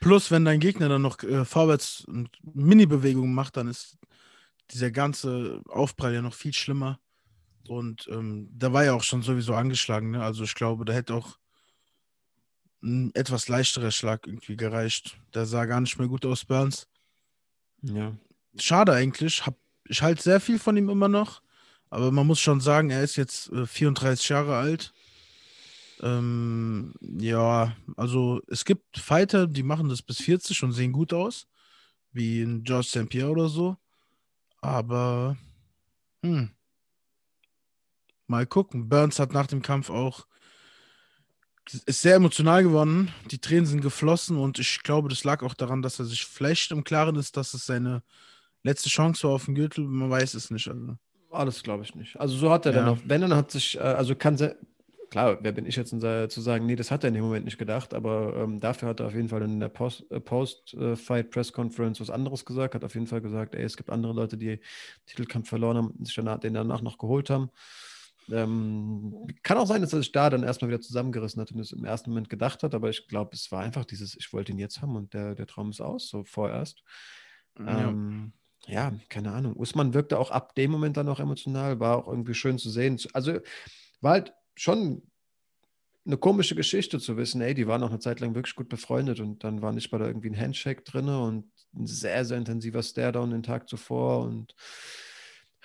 Plus, 0.00 0.30
wenn 0.30 0.44
dein 0.44 0.60
Gegner 0.60 0.88
dann 0.88 1.02
noch 1.02 1.22
äh, 1.22 1.44
vorwärts 1.44 2.04
und 2.04 2.30
Mini-Bewegungen 2.42 3.34
macht, 3.34 3.56
dann 3.56 3.68
ist 3.68 3.98
dieser 4.72 4.90
ganze 4.90 5.62
Aufprall 5.68 6.14
ja 6.14 6.22
noch 6.22 6.34
viel 6.34 6.52
schlimmer. 6.52 6.98
Und 7.68 8.08
ähm, 8.10 8.48
da 8.52 8.72
war 8.72 8.84
ja 8.84 8.94
auch 8.94 9.02
schon 9.02 9.22
sowieso 9.22 9.54
angeschlagen. 9.54 10.12
Ne? 10.12 10.22
Also 10.22 10.44
ich 10.44 10.54
glaube, 10.54 10.84
da 10.84 10.92
hätte 10.92 11.14
auch 11.14 11.38
ein 12.82 13.14
etwas 13.14 13.48
leichterer 13.48 13.90
Schlag 13.90 14.26
irgendwie 14.26 14.56
gereicht. 14.56 15.18
Der 15.34 15.46
sah 15.46 15.64
gar 15.64 15.80
nicht 15.80 15.98
mehr 15.98 16.08
gut 16.08 16.24
aus, 16.24 16.44
Burns. 16.44 16.86
Ja. 17.82 18.14
Schade 18.58 18.92
eigentlich. 18.92 19.46
Hab, 19.46 19.56
ich 19.84 20.02
halte 20.02 20.22
sehr 20.22 20.40
viel 20.40 20.58
von 20.58 20.76
ihm 20.76 20.88
immer 20.88 21.08
noch. 21.08 21.42
Aber 21.90 22.10
man 22.10 22.26
muss 22.26 22.40
schon 22.40 22.60
sagen, 22.60 22.90
er 22.90 23.02
ist 23.02 23.16
jetzt 23.16 23.50
äh, 23.52 23.66
34 23.66 24.28
Jahre 24.28 24.56
alt. 24.56 24.92
Ähm, 26.00 26.94
ja, 27.00 27.74
also 27.96 28.40
es 28.48 28.64
gibt 28.64 28.98
Fighter, 28.98 29.46
die 29.46 29.62
machen 29.62 29.88
das 29.88 30.02
bis 30.02 30.18
40 30.18 30.62
und 30.62 30.72
sehen 30.72 30.92
gut 30.92 31.12
aus. 31.12 31.46
Wie 32.12 32.42
ein 32.42 32.64
George 32.64 32.88
St. 32.88 33.08
Pierre 33.08 33.30
oder 33.30 33.48
so. 33.48 33.76
Aber, 34.66 35.36
hm. 36.24 36.50
Mal 38.26 38.46
gucken. 38.46 38.88
Burns 38.88 39.20
hat 39.20 39.32
nach 39.32 39.46
dem 39.46 39.62
Kampf 39.62 39.90
auch 39.90 40.26
ist 41.84 42.02
sehr 42.02 42.16
emotional 42.16 42.62
geworden. 42.62 43.12
Die 43.30 43.40
Tränen 43.40 43.66
sind 43.66 43.80
geflossen 43.80 44.36
und 44.36 44.58
ich 44.58 44.82
glaube, 44.82 45.08
das 45.08 45.24
lag 45.24 45.42
auch 45.42 45.54
daran, 45.54 45.82
dass 45.82 45.98
er 45.98 46.04
sich 46.04 46.24
vielleicht 46.24 46.70
im 46.70 46.84
Klaren 46.84 47.16
ist, 47.16 47.36
dass 47.36 47.54
es 47.54 47.66
seine 47.66 48.02
letzte 48.62 48.88
Chance 48.88 49.26
war 49.26 49.34
auf 49.34 49.46
den 49.46 49.54
Gürtel. 49.54 49.84
Man 49.84 50.10
weiß 50.10 50.34
es 50.34 50.50
nicht. 50.50 50.68
Also. 50.68 50.96
Alles 51.30 51.62
glaube 51.62 51.84
ich 51.84 51.94
nicht. 51.94 52.18
Also 52.18 52.36
so 52.36 52.50
hat 52.50 52.66
er 52.66 52.72
ja. 52.72 52.78
dann 52.80 52.88
auch, 52.88 52.98
wenn 53.04 53.20
dann 53.20 53.34
hat 53.34 53.50
sich, 53.50 53.76
äh, 53.76 53.80
also 53.80 54.14
kann 54.14 54.36
klar, 55.10 55.38
wer 55.40 55.52
bin 55.52 55.66
ich 55.66 55.76
jetzt 55.76 55.90
zu 55.90 56.40
sagen, 56.40 56.66
nee, 56.66 56.76
das 56.76 56.90
hat 56.90 57.04
er 57.04 57.08
in 57.08 57.14
dem 57.14 57.24
Moment 57.24 57.44
nicht 57.44 57.58
gedacht, 57.58 57.94
aber 57.94 58.36
ähm, 58.36 58.60
dafür 58.60 58.88
hat 58.88 59.00
er 59.00 59.06
auf 59.06 59.14
jeden 59.14 59.28
Fall 59.28 59.42
in 59.42 59.60
der 59.60 59.70
äh, 59.70 60.20
Post-Fight-Press-Conference 60.20 62.00
was 62.00 62.10
anderes 62.10 62.44
gesagt, 62.44 62.74
hat 62.74 62.84
auf 62.84 62.94
jeden 62.94 63.06
Fall 63.06 63.20
gesagt, 63.20 63.54
ey, 63.54 63.62
es 63.62 63.76
gibt 63.76 63.90
andere 63.90 64.12
Leute, 64.12 64.36
die 64.36 64.60
Titelkampf 65.06 65.48
verloren 65.48 65.76
haben, 65.76 66.04
sich 66.04 66.14
danach, 66.14 66.38
den 66.38 66.54
danach 66.54 66.82
noch 66.82 66.98
geholt 66.98 67.30
haben. 67.30 67.50
Ähm, 68.30 69.26
kann 69.42 69.58
auch 69.58 69.66
sein, 69.66 69.80
dass 69.80 69.92
er 69.92 70.00
sich 70.00 70.12
da 70.12 70.30
dann 70.30 70.42
erstmal 70.42 70.68
wieder 70.68 70.80
zusammengerissen 70.80 71.40
hat 71.40 71.52
und 71.52 71.60
es 71.60 71.72
im 71.72 71.84
ersten 71.84 72.10
Moment 72.10 72.28
gedacht 72.28 72.62
hat, 72.62 72.74
aber 72.74 72.90
ich 72.90 73.06
glaube, 73.06 73.30
es 73.34 73.52
war 73.52 73.60
einfach 73.60 73.84
dieses, 73.84 74.16
ich 74.16 74.32
wollte 74.32 74.52
ihn 74.52 74.58
jetzt 74.58 74.82
haben 74.82 74.96
und 74.96 75.14
der, 75.14 75.34
der 75.34 75.46
Traum 75.46 75.70
ist 75.70 75.80
aus, 75.80 76.08
so 76.08 76.24
vorerst. 76.24 76.82
Ja. 77.58 77.88
Ähm, 77.88 78.32
ja, 78.66 78.92
keine 79.08 79.32
Ahnung. 79.32 79.54
Usman 79.56 79.94
wirkte 79.94 80.18
auch 80.18 80.30
ab 80.30 80.54
dem 80.56 80.72
Moment 80.72 80.96
dann 80.96 81.06
noch 81.06 81.20
emotional, 81.20 81.78
war 81.78 81.96
auch 81.96 82.08
irgendwie 82.08 82.34
schön 82.34 82.58
zu 82.58 82.68
sehen. 82.68 82.98
Also 83.12 83.38
war 84.00 84.12
halt 84.12 84.34
schon 84.56 85.02
eine 86.06 86.16
komische 86.16 86.54
Geschichte 86.54 87.00
zu 87.00 87.16
wissen, 87.16 87.40
ey, 87.40 87.54
die 87.54 87.66
waren 87.66 87.82
auch 87.82 87.90
eine 87.90 87.98
Zeit 87.98 88.20
lang 88.20 88.34
wirklich 88.34 88.54
gut 88.54 88.68
befreundet 88.68 89.20
und 89.20 89.42
dann 89.42 89.60
war 89.60 89.72
nicht 89.72 89.90
mal 89.90 89.98
da 89.98 90.06
irgendwie 90.06 90.30
ein 90.30 90.40
Handshake 90.40 90.82
drin 90.82 91.08
und 91.08 91.50
ein 91.74 91.86
sehr, 91.86 92.24
sehr 92.24 92.38
intensiver 92.38 92.82
Stare-Down 92.82 93.30
den 93.30 93.42
Tag 93.42 93.68
zuvor 93.68 94.22
und 94.22 94.54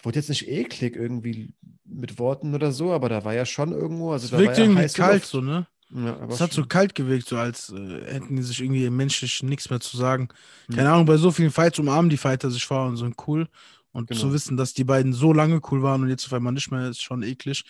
wurde 0.04 0.17
jetzt 0.17 0.30
nicht 0.30 0.47
eklig 0.47 0.95
irgendwie 0.95 1.54
mit 1.86 2.17
Worten 2.17 2.56
oder 2.56 2.71
so, 2.71 2.91
aber 2.91 3.08
da 3.08 3.23
war 3.23 3.36
ja 3.36 3.45
schon 3.45 3.71
irgendwo, 3.71 4.12
also 4.12 4.25
es 4.25 4.32
da 4.32 4.39
wirkt 4.39 4.58
war 4.58 4.82
ja 4.82 4.88
kalt 4.88 5.25
so, 5.25 5.41
ne? 5.41 5.67
Ja, 5.93 6.25
es 6.30 6.39
hat 6.39 6.54
so 6.54 6.65
kalt 6.65 6.95
gewirkt, 6.95 7.27
so 7.27 7.38
als 7.38 7.69
äh, 7.69 8.06
hätten 8.06 8.38
die 8.38 8.43
sich 8.43 8.62
irgendwie 8.62 8.89
menschlich 8.89 9.43
nichts 9.43 9.69
mehr 9.69 9.82
zu 9.82 9.97
sagen. 9.97 10.30
Hm. 10.67 10.75
Keine 10.77 10.91
Ahnung, 10.91 11.06
bei 11.06 11.17
so 11.17 11.32
vielen 11.32 11.51
Fights 11.51 11.80
umarmen 11.80 12.10
die 12.10 12.17
Fighter 12.17 12.49
sich 12.49 12.65
vor 12.65 12.86
und 12.88 12.95
sind 12.95 13.15
cool. 13.27 13.47
Und 13.91 14.08
genau. 14.08 14.21
zu 14.21 14.34
wissen, 14.34 14.56
dass 14.56 14.73
die 14.73 14.86
beiden 14.86 15.12
so 15.12 15.34
lange 15.34 15.60
cool 15.69 15.84
waren 15.84 16.01
und 16.01 16.10
jetzt 16.10 16.25
auf 16.25 16.32
einmal 16.32 16.54
nicht 16.54 16.71
mehr, 16.71 16.88
ist 16.88 17.01
schon 17.01 17.23
eklig. 17.23 17.65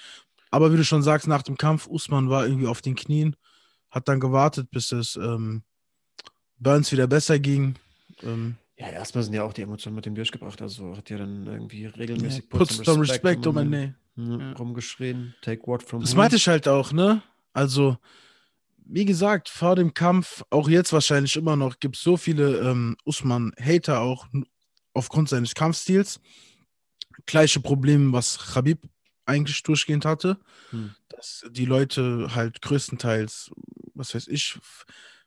Aber 0.52 0.72
wie 0.72 0.78
du 0.78 0.84
schon 0.84 1.02
sagst, 1.02 1.28
nach 1.28 1.42
dem 1.42 1.58
Kampf, 1.58 1.88
Usman 1.88 2.30
war 2.30 2.46
irgendwie 2.46 2.68
auf 2.68 2.82
den 2.82 2.96
Knien, 2.96 3.36
hat 3.90 4.08
dann 4.08 4.20
gewartet, 4.20 4.70
bis 4.70 4.92
es 4.92 5.16
ähm, 5.16 5.64
Burns 6.60 6.92
wieder 6.92 7.08
besser 7.08 7.40
ging. 7.40 7.76
Ähm, 8.22 8.58
ja, 8.78 8.90
erstmal 8.90 9.24
sind 9.24 9.34
ja 9.34 9.44
auch 9.44 9.54
die 9.54 9.62
Emotionen 9.62 9.96
mit 9.96 10.06
dem 10.06 10.16
durchgebracht. 10.16 10.62
Also 10.62 10.96
hat 10.98 11.10
ja 11.10 11.18
dann 11.18 11.48
irgendwie 11.48 11.86
regelmäßig 11.86 12.46
ja, 12.52 12.58
put 12.58 12.72
some 12.72 13.02
respect, 13.02 13.48
um 13.48 13.56
my 13.56 13.64
name. 13.64 13.96
Ja. 14.16 14.52
Rumgeschrien, 14.54 15.34
take 15.42 15.66
what 15.66 15.84
from 15.84 16.02
Das 16.02 16.16
meinte 16.16 16.36
ich 16.36 16.48
halt 16.48 16.68
auch, 16.68 16.92
ne? 16.92 17.24
Also, 17.54 17.98
wie 18.86 19.06
gesagt, 19.06 19.48
vor 19.48 19.76
dem 19.76 19.94
Kampf, 19.94 20.44
auch 20.50 20.68
jetzt 20.68 20.92
wahrscheinlich 20.92 21.36
immer 21.38 21.56
noch, 21.56 21.80
gibt 21.80 21.96
es 21.96 22.02
so 22.02 22.18
viele 22.18 22.60
ähm, 22.60 22.98
Usman-Hater 23.06 24.02
auch 24.02 24.28
aufgrund 24.94 25.30
seines 25.30 25.56
Kampfstils. 25.56 26.20
Gleiche 27.26 27.62
Probleme, 27.62 28.12
was 28.12 28.38
Khabib 28.38 28.82
eigentlich 29.32 29.63
durchgehend 29.63 30.06
hatte, 30.06 30.38
hm. 30.70 30.91
dass 31.10 31.46
die 31.50 31.65
Leute 31.65 32.36
halt 32.36 32.62
größtenteils, 32.62 33.52
was 33.94 34.13
weiß 34.13 34.28
ich, 34.28 34.60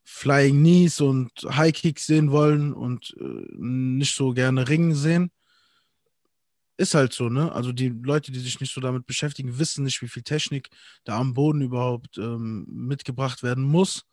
Flying 0.05 0.59
Knees 0.59 1.01
und 1.01 1.31
High 1.45 1.73
Kicks 1.73 2.07
sehen 2.07 2.31
wollen 2.31 2.75
und 2.75 3.15
äh, 3.19 3.47
nicht 3.57 4.15
so 4.15 4.33
gerne 4.33 4.69
Ringen 4.69 4.95
sehen. 4.95 5.31
Ist 6.77 6.95
halt 6.95 7.13
so, 7.13 7.29
ne? 7.29 7.53
Also 7.53 7.73
die 7.73 7.89
Leute, 7.89 8.33
die 8.33 8.41
sich 8.41 8.61
nicht 8.61 8.75
so 8.75 8.81
damit 8.81 9.07
beschäftigen, 9.07 9.59
wissen 9.59 9.85
nicht, 9.85 10.03
wie 10.03 10.09
viel 10.09 10.25
Technik 10.25 10.69
da 11.05 11.19
am 11.19 11.33
Boden 11.33 11.63
überhaupt 11.63 12.19
ähm, 12.19 12.67
mitgebracht 12.69 13.43
werden 13.43 13.65
muss, 13.65 14.05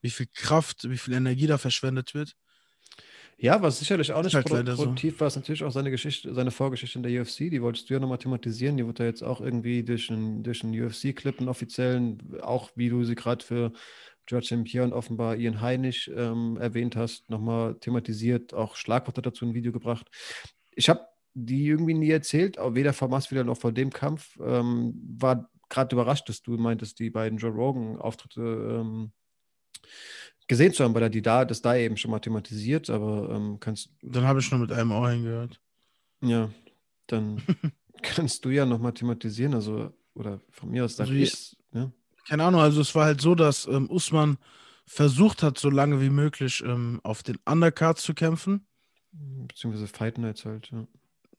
wie 0.00 0.10
viel 0.10 0.28
Kraft, 0.32 0.88
wie 0.88 0.98
viel 0.98 1.14
Energie 1.14 1.46
da 1.46 1.58
verschwendet 1.58 2.14
wird. 2.14 2.36
Ja, 3.36 3.60
was 3.60 3.78
sicherlich 3.78 4.12
auch 4.12 4.22
nicht 4.22 4.34
halt 4.34 4.46
produktiv 4.46 5.14
so. 5.14 5.20
war, 5.20 5.26
ist 5.26 5.36
natürlich 5.36 5.64
auch 5.64 5.72
seine 5.72 5.90
Geschichte, 5.90 6.32
seine 6.34 6.50
Vorgeschichte 6.50 6.98
in 6.98 7.02
der 7.02 7.20
UFC. 7.20 7.50
Die 7.50 7.62
wolltest 7.62 7.90
du 7.90 7.94
ja 7.94 8.00
nochmal 8.00 8.18
thematisieren. 8.18 8.76
Die 8.76 8.86
wird 8.86 8.98
ja 8.98 9.04
jetzt 9.06 9.22
auch 9.22 9.40
irgendwie 9.40 9.82
durch 9.82 10.10
einen, 10.10 10.42
durch 10.42 10.62
einen 10.62 10.80
UFC-Clip, 10.80 11.38
einen 11.38 11.48
offiziellen, 11.48 12.40
auch 12.42 12.70
wie 12.76 12.88
du 12.88 13.04
sie 13.04 13.14
gerade 13.14 13.44
für 13.44 13.72
George 14.26 14.46
St. 14.46 14.64
Pierre 14.64 14.86
und 14.86 14.92
offenbar 14.92 15.36
Ian 15.36 15.60
Heinisch 15.60 16.10
ähm, 16.14 16.56
erwähnt 16.58 16.96
hast, 16.96 17.28
nochmal 17.28 17.74
thematisiert, 17.80 18.54
auch 18.54 18.76
Schlagworte 18.76 19.20
dazu 19.20 19.44
ein 19.44 19.54
Video 19.54 19.72
gebracht. 19.72 20.08
Ich 20.72 20.88
habe 20.88 21.06
die 21.34 21.66
irgendwie 21.66 21.94
nie 21.94 22.10
erzählt, 22.10 22.56
weder 22.58 22.92
vor 22.92 23.08
Masvidal 23.08 23.44
noch 23.44 23.58
vor 23.58 23.72
dem 23.72 23.90
Kampf. 23.90 24.38
Ähm, 24.40 24.94
war 25.18 25.50
gerade 25.68 25.94
überrascht, 25.94 26.28
dass 26.28 26.42
du 26.42 26.56
meintest, 26.56 26.98
die 27.00 27.10
beiden 27.10 27.38
Joe 27.38 27.50
Rogan-Auftritte 27.50 28.40
ähm, 28.40 29.12
gesehen 30.46 30.72
zu 30.72 30.84
haben, 30.84 30.94
weil 30.94 31.02
er 31.02 31.10
die 31.10 31.22
da, 31.22 31.44
das 31.44 31.62
da 31.62 31.76
eben 31.76 31.96
schon 31.96 32.10
mal 32.10 32.20
thematisiert, 32.20 32.90
aber 32.90 33.30
ähm, 33.30 33.58
kannst. 33.60 33.90
Dann 34.02 34.24
habe 34.24 34.40
ich 34.40 34.46
schon 34.46 34.60
mit 34.60 34.72
einem 34.72 34.92
Ohr 34.92 35.10
hingehört. 35.10 35.60
Ja, 36.20 36.50
dann 37.06 37.42
kannst 38.02 38.44
du 38.44 38.50
ja 38.50 38.66
nochmal 38.66 38.92
thematisieren, 38.92 39.54
also, 39.54 39.92
oder 40.14 40.40
von 40.50 40.70
mir 40.70 40.84
aus 40.84 40.96
sag 40.96 41.08
also 41.08 41.14
ich, 41.14 41.56
ja. 41.72 41.90
Keine 42.28 42.44
Ahnung, 42.44 42.60
also 42.60 42.80
es 42.80 42.94
war 42.94 43.04
halt 43.04 43.20
so, 43.20 43.34
dass 43.34 43.66
ähm, 43.66 43.90
Usman 43.90 44.38
versucht 44.86 45.42
hat, 45.42 45.58
so 45.58 45.70
lange 45.70 46.00
wie 46.00 46.10
möglich 46.10 46.62
ähm, 46.64 47.00
auf 47.02 47.22
den 47.22 47.36
Undercards 47.44 48.02
zu 48.02 48.14
kämpfen. 48.14 48.66
Beziehungsweise 49.12 49.86
Fight 49.86 50.18
Nights 50.18 50.44
halt, 50.44 50.70
ja. 50.70 50.86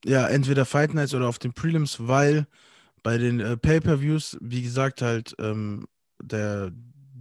Ja, 0.03 0.27
entweder 0.27 0.65
Fight 0.65 0.93
Nights 0.93 1.15
oder 1.15 1.27
auf 1.27 1.39
den 1.39 1.53
Prelims, 1.53 2.07
weil 2.07 2.47
bei 3.01 3.17
den 3.17 3.39
äh, 3.39 3.57
Pay-Per-Views, 3.57 4.37
wie 4.41 4.61
gesagt, 4.61 5.01
halt 5.01 5.35
ähm, 5.39 5.87
der, 6.21 6.71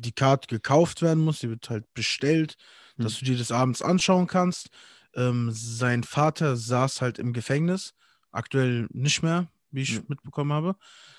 die 0.05 0.13
Card 0.13 0.49
gekauft 0.49 1.03
werden 1.03 1.25
muss, 1.25 1.41
die 1.41 1.51
wird 1.51 1.69
halt 1.71 1.93
bestellt, 1.95 2.57
hm. 2.97 3.05
dass 3.05 3.19
du 3.19 3.25
dir 3.25 3.39
das 3.39 3.53
abends 3.53 3.83
anschauen 3.83 4.27
kannst. 4.27 4.69
Ähm, 5.15 5.51
sein 5.53 6.03
Vater 6.03 6.57
saß 6.57 7.01
halt 7.01 7.19
im 7.19 7.33
Gefängnis, 7.33 7.95
aktuell 8.31 8.87
nicht 8.91 9.23
mehr, 9.23 9.49
wie 9.71 9.83
ich 9.83 9.97
hm. 9.97 10.05
mitbekommen 10.09 10.53
habe. 10.53 10.77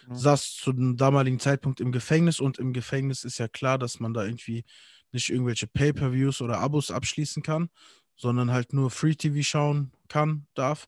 Hm. 0.08 0.15
Saß 0.15 0.56
zu 0.56 0.74
dem 0.74 0.98
damaligen 0.98 1.39
Zeitpunkt 1.39 1.80
im 1.80 1.91
Gefängnis 1.91 2.39
und 2.39 2.58
im 2.58 2.74
Gefängnis 2.74 3.24
ist 3.24 3.38
ja 3.38 3.48
klar, 3.48 3.78
dass 3.78 4.00
man 4.00 4.13
da 4.13 4.24
irgendwie 4.24 4.65
nicht 5.12 5.30
irgendwelche 5.30 5.67
Pay-Per-Views 5.67 6.41
oder 6.41 6.60
Abos 6.60 6.91
abschließen 6.91 7.41
kann, 7.41 7.69
sondern 8.15 8.52
halt 8.52 8.74
nur 8.74 8.91
Free-TV 8.91 9.43
schauen 9.43 9.91
kann, 10.10 10.48
darf. 10.54 10.88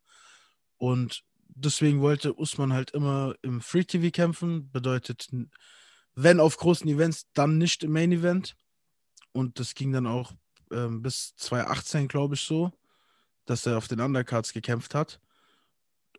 Und 0.77 1.23
deswegen 1.57 2.01
wollte 2.01 2.33
Usman 2.33 2.73
halt 2.73 2.91
immer 2.91 3.35
im 3.41 3.61
Free 3.61 3.83
TV 3.83 4.11
kämpfen. 4.11 4.71
Bedeutet, 4.71 5.29
wenn 6.19 6.39
auf 6.39 6.57
großen 6.57 6.89
Events, 6.89 7.27
dann 7.35 7.59
nicht 7.59 7.83
im 7.83 7.91
Main 7.91 8.11
Event. 8.11 8.55
Und 9.33 9.59
das 9.59 9.75
ging 9.75 9.91
dann 9.91 10.07
auch 10.07 10.33
ähm, 10.71 11.03
bis 11.03 11.35
2018, 11.35 12.07
glaube 12.07 12.33
ich, 12.33 12.41
so, 12.41 12.71
dass 13.45 13.67
er 13.67 13.77
auf 13.77 13.87
den 13.87 14.01
Undercards 14.01 14.51
gekämpft 14.51 14.95
hat, 14.95 15.19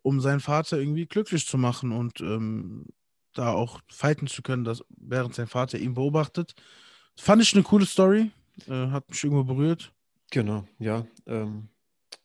um 0.01 0.21
seinen 0.21 0.39
Vater 0.39 0.79
irgendwie 0.79 1.05
glücklich 1.05 1.45
zu 1.45 1.57
machen 1.57 1.91
und 1.91 2.21
ähm, 2.21 2.85
da 3.33 3.51
auch 3.51 3.81
fighten 3.89 4.27
zu 4.27 4.41
können, 4.41 4.63
dass, 4.63 4.85
während 4.89 5.35
sein 5.35 5.47
Vater 5.47 5.77
ihn 5.77 5.95
beobachtet. 5.95 6.55
Fand 7.17 7.41
ich 7.41 7.53
eine 7.53 7.63
coole 7.63 7.85
Story, 7.85 8.31
äh, 8.67 8.87
hat 8.87 9.09
mich 9.09 9.21
irgendwo 9.21 9.43
berührt. 9.43 9.91
Genau, 10.31 10.65
ja. 10.79 11.05
Ähm, 11.27 11.67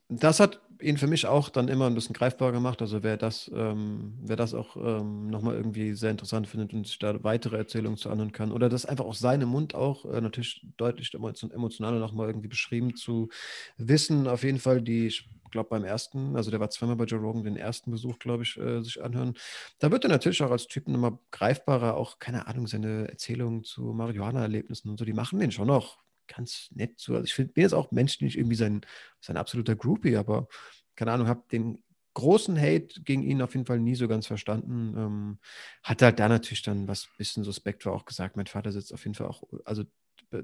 das 0.07 0.39
hat 0.39 0.61
ihn 0.85 0.97
für 0.97 1.07
mich 1.07 1.25
auch 1.25 1.49
dann 1.49 1.67
immer 1.67 1.87
ein 1.87 1.95
bisschen 1.95 2.13
greifbar 2.13 2.51
gemacht. 2.51 2.81
Also 2.81 3.03
wer 3.03 3.17
das, 3.17 3.49
ähm, 3.53 4.13
wer 4.21 4.35
das 4.35 4.53
auch 4.53 4.75
ähm, 4.77 5.27
nochmal 5.29 5.55
irgendwie 5.55 5.93
sehr 5.95 6.11
interessant 6.11 6.47
findet 6.47 6.73
und 6.73 6.85
sich 6.87 6.99
da 6.99 7.23
weitere 7.23 7.57
Erzählungen 7.57 7.97
zu 7.97 8.09
anhören 8.09 8.31
kann. 8.31 8.51
Oder 8.51 8.69
das 8.69 8.85
einfach 8.85 9.05
auch 9.05 9.15
seinem 9.15 9.49
Mund 9.49 9.73
auch 9.75 10.05
äh, 10.05 10.21
natürlich 10.21 10.65
deutlich 10.77 11.13
emotionaler 11.13 11.99
nochmal 11.99 12.27
irgendwie 12.27 12.47
beschrieben 12.47 12.95
zu 12.95 13.29
wissen. 13.77 14.27
Auf 14.27 14.43
jeden 14.43 14.59
Fall 14.59 14.81
die, 14.81 15.07
ich 15.07 15.27
glaube 15.51 15.69
beim 15.69 15.83
ersten, 15.83 16.35
also 16.35 16.51
der 16.51 16.59
war 16.59 16.69
zweimal 16.69 16.95
bei 16.95 17.05
Joe 17.05 17.19
Rogan, 17.19 17.43
den 17.43 17.57
ersten 17.57 17.91
Besuch, 17.91 18.19
glaube 18.19 18.43
ich, 18.43 18.57
äh, 18.57 18.81
sich 18.81 19.03
anhören. 19.03 19.33
Da 19.79 19.91
wird 19.91 20.03
er 20.03 20.09
natürlich 20.09 20.43
auch 20.43 20.51
als 20.51 20.67
Typ 20.67 20.87
nochmal 20.87 21.17
greifbarer, 21.31 21.95
auch, 21.97 22.19
keine 22.19 22.47
Ahnung, 22.47 22.67
seine 22.67 23.07
Erzählungen 23.09 23.63
zu 23.63 23.81
Marihuana-Erlebnissen 23.93 24.89
und 24.89 24.99
so, 24.99 25.05
die 25.05 25.13
machen 25.13 25.39
den 25.39 25.51
schon 25.51 25.67
noch 25.67 26.04
ganz 26.27 26.69
nett 26.73 26.99
so. 26.99 27.15
Also 27.15 27.25
ich 27.25 27.35
bin 27.35 27.61
jetzt 27.61 27.73
auch 27.73 27.91
menschlich 27.91 28.37
irgendwie 28.37 28.55
sein, 28.55 28.81
sein 29.21 29.37
absoluter 29.37 29.75
Groupie, 29.75 30.17
aber 30.17 30.47
keine 30.95 31.11
Ahnung, 31.11 31.27
habe 31.27 31.43
den 31.51 31.83
großen 32.13 32.59
Hate 32.59 33.01
gegen 33.03 33.23
ihn 33.23 33.41
auf 33.41 33.53
jeden 33.53 33.65
Fall 33.65 33.79
nie 33.79 33.95
so 33.95 34.07
ganz 34.07 34.27
verstanden. 34.27 34.95
Ähm, 34.97 35.39
hat 35.83 36.01
halt 36.01 36.19
da 36.19 36.29
natürlich 36.29 36.63
dann 36.63 36.87
was 36.87 37.09
bisschen 37.17 37.43
suspekt 37.43 37.85
war 37.85 37.93
auch 37.93 38.05
gesagt. 38.05 38.37
Mein 38.37 38.47
Vater 38.47 38.71
sitzt 38.71 38.93
auf 38.93 39.03
jeden 39.03 39.15
Fall 39.15 39.27
auch, 39.27 39.43
also 39.65 39.83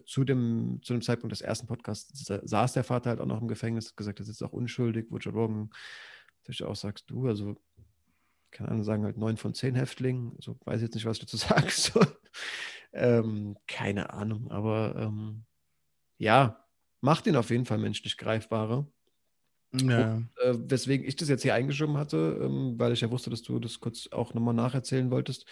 zu 0.06 0.24
dem, 0.24 0.80
zu 0.84 0.94
dem 0.94 1.02
Zeitpunkt 1.02 1.32
des 1.32 1.42
ersten 1.42 1.68
Podcasts 1.68 2.26
saß 2.26 2.74
der 2.74 2.84
Vater 2.84 3.10
halt 3.10 3.20
auch 3.20 3.26
noch 3.26 3.42
im 3.42 3.48
Gefängnis, 3.48 3.90
hat 3.90 3.98
gesagt, 3.98 4.20
er 4.20 4.26
sitzt 4.26 4.44
auch 4.44 4.54
unschuldig, 4.54 5.08
wo 5.10 5.18
Joe 5.18 5.34
Rogan 5.34 5.70
natürlich 6.40 6.64
auch 6.64 6.76
sagst 6.76 7.10
du, 7.10 7.28
also 7.28 7.58
keine 8.52 8.70
Ahnung, 8.70 8.84
sagen 8.84 9.06
halt 9.06 9.18
neun 9.18 9.38
von 9.38 9.54
zehn 9.54 9.76
Häftlingen, 9.76 10.36
so 10.40 10.58
weiß 10.66 10.78
ich 10.78 10.88
jetzt 10.88 10.96
nicht, 10.96 11.06
was 11.06 11.20
du 11.20 11.26
dazu 11.26 11.38
sagst. 11.38 11.94
Ähm, 12.94 13.56
keine 13.68 14.12
Ahnung, 14.14 14.52
aber 14.52 14.96
ähm, 14.98 15.46
ja, 16.22 16.66
macht 17.02 17.26
ihn 17.28 17.36
auf 17.36 17.50
jeden 17.50 17.66
Fall 17.66 17.80
menschlich 17.80 18.16
greifbarer. 18.18 18.88
Ja. 19.74 20.16
Und, 20.16 20.30
äh, 20.44 20.54
weswegen 20.70 21.08
ich 21.08 21.16
das 21.16 21.30
jetzt 21.30 21.44
hier 21.44 21.56
eingeschoben 21.56 21.98
hatte, 21.98 22.40
ähm, 22.44 22.76
weil 22.78 22.92
ich 22.92 23.02
ja 23.02 23.10
wusste, 23.10 23.30
dass 23.30 23.42
du 23.42 23.58
das 23.58 23.80
kurz 23.80 24.10
auch 24.12 24.34
nochmal 24.34 24.54
nacherzählen 24.54 25.10
wolltest, 25.12 25.46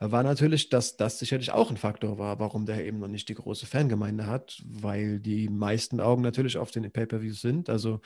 äh, 0.00 0.10
war 0.10 0.24
natürlich, 0.24 0.68
dass 0.68 0.96
das 0.96 1.20
sicherlich 1.20 1.52
auch 1.52 1.70
ein 1.70 1.76
Faktor 1.76 2.18
war, 2.18 2.40
warum 2.40 2.66
der 2.66 2.84
eben 2.84 2.98
noch 2.98 3.08
nicht 3.08 3.28
die 3.28 3.34
große 3.34 3.66
Fangemeinde 3.66 4.26
hat, 4.26 4.60
weil 4.66 5.20
die 5.20 5.48
meisten 5.48 6.00
Augen 6.00 6.22
natürlich 6.22 6.58
auf 6.58 6.72
den 6.72 6.90
Pay-Per-Views 6.90 7.40
sind. 7.40 7.70
Also 7.70 8.00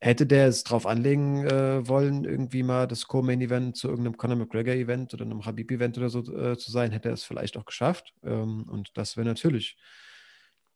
hätte 0.00 0.26
der 0.26 0.48
es 0.48 0.64
drauf 0.64 0.86
anlegen 0.86 1.46
äh, 1.46 1.88
wollen, 1.88 2.24
irgendwie 2.24 2.62
mal 2.64 2.86
das 2.86 3.06
Co-Main-Event 3.06 3.76
zu 3.76 3.88
irgendeinem 3.88 4.16
Conor 4.16 4.36
McGregor-Event 4.36 5.14
oder 5.14 5.24
einem 5.24 5.46
Habib-Event 5.46 5.96
oder 5.98 6.10
so 6.10 6.20
äh, 6.36 6.58
zu 6.58 6.70
sein, 6.70 6.92
hätte 6.92 7.08
er 7.08 7.14
es 7.14 7.24
vielleicht 7.24 7.56
auch 7.56 7.64
geschafft. 7.64 8.14
Ähm, 8.24 8.64
und 8.68 8.90
das 8.98 9.16
wäre 9.16 9.26
natürlich 9.26 9.76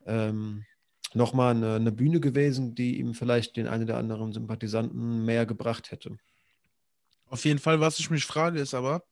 ähm, 0.07 0.65
nochmal 1.15 1.55
eine, 1.55 1.75
eine 1.75 1.93
Bühne 1.93 2.21
gewesen, 2.21 2.75
die 2.75 2.99
ihm 2.99 3.15
vielleicht 3.15 3.57
den 3.57 3.67
einen 3.67 3.85
oder 3.85 3.97
anderen 3.99 4.33
Sympathisanten 4.33 5.25
mehr 5.25 5.47
gebracht 5.47 5.91
hätte. 5.91 6.17
Auf 7.27 7.45
jeden 7.45 7.59
Fall, 7.59 7.81
was 7.81 7.99
ich 7.99 8.11
mich 8.11 8.27
frage, 8.27 8.61
ist 8.61 8.75
aber, 8.75 9.05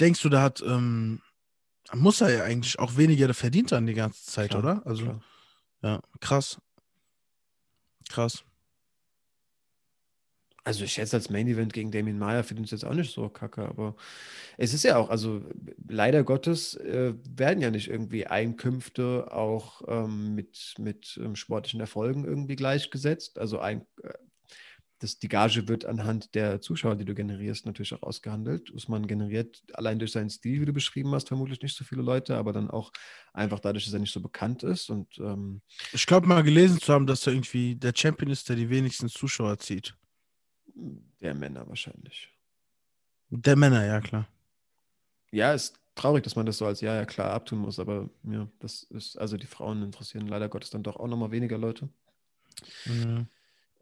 denkst 0.00 0.22
du, 0.22 0.28
da 0.28 0.42
hat, 0.42 0.62
ähm, 0.62 1.20
muss 1.92 2.20
er 2.20 2.32
ja 2.32 2.44
eigentlich 2.44 2.78
auch 2.78 2.96
weniger 2.96 3.32
verdient 3.34 3.72
an 3.72 3.86
die 3.86 3.94
ganze 3.94 4.24
Zeit, 4.24 4.50
klar, 4.50 4.62
oder? 4.62 4.86
Also, 4.86 5.04
klar. 5.04 5.22
ja, 5.82 6.00
krass. 6.20 6.60
Krass. 8.08 8.44
Also 10.64 10.84
ich 10.84 10.92
schätze 10.92 11.16
als 11.16 11.28
Main 11.28 11.48
Event 11.48 11.72
gegen 11.72 11.90
Damien 11.90 12.18
Maya 12.18 12.44
finde 12.44 12.62
ich 12.62 12.70
jetzt 12.70 12.84
auch 12.84 12.94
nicht 12.94 13.12
so 13.12 13.28
kacke, 13.28 13.66
aber 13.66 13.96
es 14.58 14.72
ist 14.72 14.84
ja 14.84 14.96
auch, 14.96 15.10
also 15.10 15.42
leider 15.88 16.22
Gottes 16.22 16.74
äh, 16.76 17.14
werden 17.28 17.60
ja 17.60 17.70
nicht 17.70 17.88
irgendwie 17.88 18.26
Einkünfte 18.28 19.32
auch 19.32 19.82
ähm, 19.88 20.36
mit, 20.36 20.74
mit 20.78 21.18
ähm, 21.20 21.34
sportlichen 21.34 21.80
Erfolgen 21.80 22.24
irgendwie 22.24 22.54
gleichgesetzt. 22.54 23.40
Also 23.40 23.58
ein, 23.58 23.84
äh, 24.04 24.12
das, 25.00 25.18
die 25.18 25.28
Gage 25.28 25.66
wird 25.66 25.84
anhand 25.84 26.36
der 26.36 26.60
Zuschauer, 26.60 26.94
die 26.94 27.04
du 27.04 27.14
generierst, 27.14 27.66
natürlich 27.66 27.92
auch 27.94 28.02
ausgehandelt. 28.02 28.70
Usman 28.70 29.08
generiert 29.08 29.64
allein 29.72 29.98
durch 29.98 30.12
seinen 30.12 30.30
Stil, 30.30 30.60
wie 30.60 30.66
du 30.66 30.72
beschrieben 30.72 31.12
hast, 31.12 31.26
vermutlich 31.26 31.60
nicht 31.60 31.76
so 31.76 31.82
viele 31.82 32.02
Leute, 32.02 32.36
aber 32.36 32.52
dann 32.52 32.70
auch 32.70 32.92
einfach 33.32 33.58
dadurch, 33.58 33.84
dass 33.84 33.94
er 33.94 33.98
nicht 33.98 34.12
so 34.12 34.20
bekannt 34.20 34.62
ist. 34.62 34.90
Und 34.90 35.18
ähm, 35.18 35.60
ich 35.92 36.06
glaube 36.06 36.28
mal 36.28 36.44
gelesen 36.44 36.80
zu 36.80 36.92
haben, 36.92 37.08
dass 37.08 37.26
er 37.26 37.32
irgendwie 37.32 37.74
der 37.74 37.92
Champion 37.96 38.30
ist, 38.30 38.48
der 38.48 38.54
die 38.54 38.70
wenigsten 38.70 39.08
Zuschauer 39.08 39.58
zieht. 39.58 39.96
Der 41.20 41.34
Männer 41.34 41.68
wahrscheinlich. 41.68 42.30
Der 43.30 43.56
Männer, 43.56 43.84
ja 43.84 44.00
klar. 44.00 44.28
Ja, 45.30 45.54
ist 45.54 45.78
traurig, 45.94 46.22
dass 46.22 46.36
man 46.36 46.46
das 46.46 46.58
so 46.58 46.66
als 46.66 46.80
ja, 46.80 46.94
ja 46.94 47.04
klar 47.04 47.30
abtun 47.30 47.60
muss, 47.60 47.78
aber 47.78 48.08
ja, 48.24 48.48
das 48.60 48.82
ist, 48.84 49.16
also 49.18 49.36
die 49.36 49.46
Frauen 49.46 49.82
interessieren 49.82 50.26
leider 50.28 50.48
Gottes 50.48 50.70
dann 50.70 50.82
doch 50.82 50.96
auch 50.96 51.08
nochmal 51.08 51.30
weniger 51.30 51.58
Leute. 51.58 51.88
Mhm. 52.86 53.26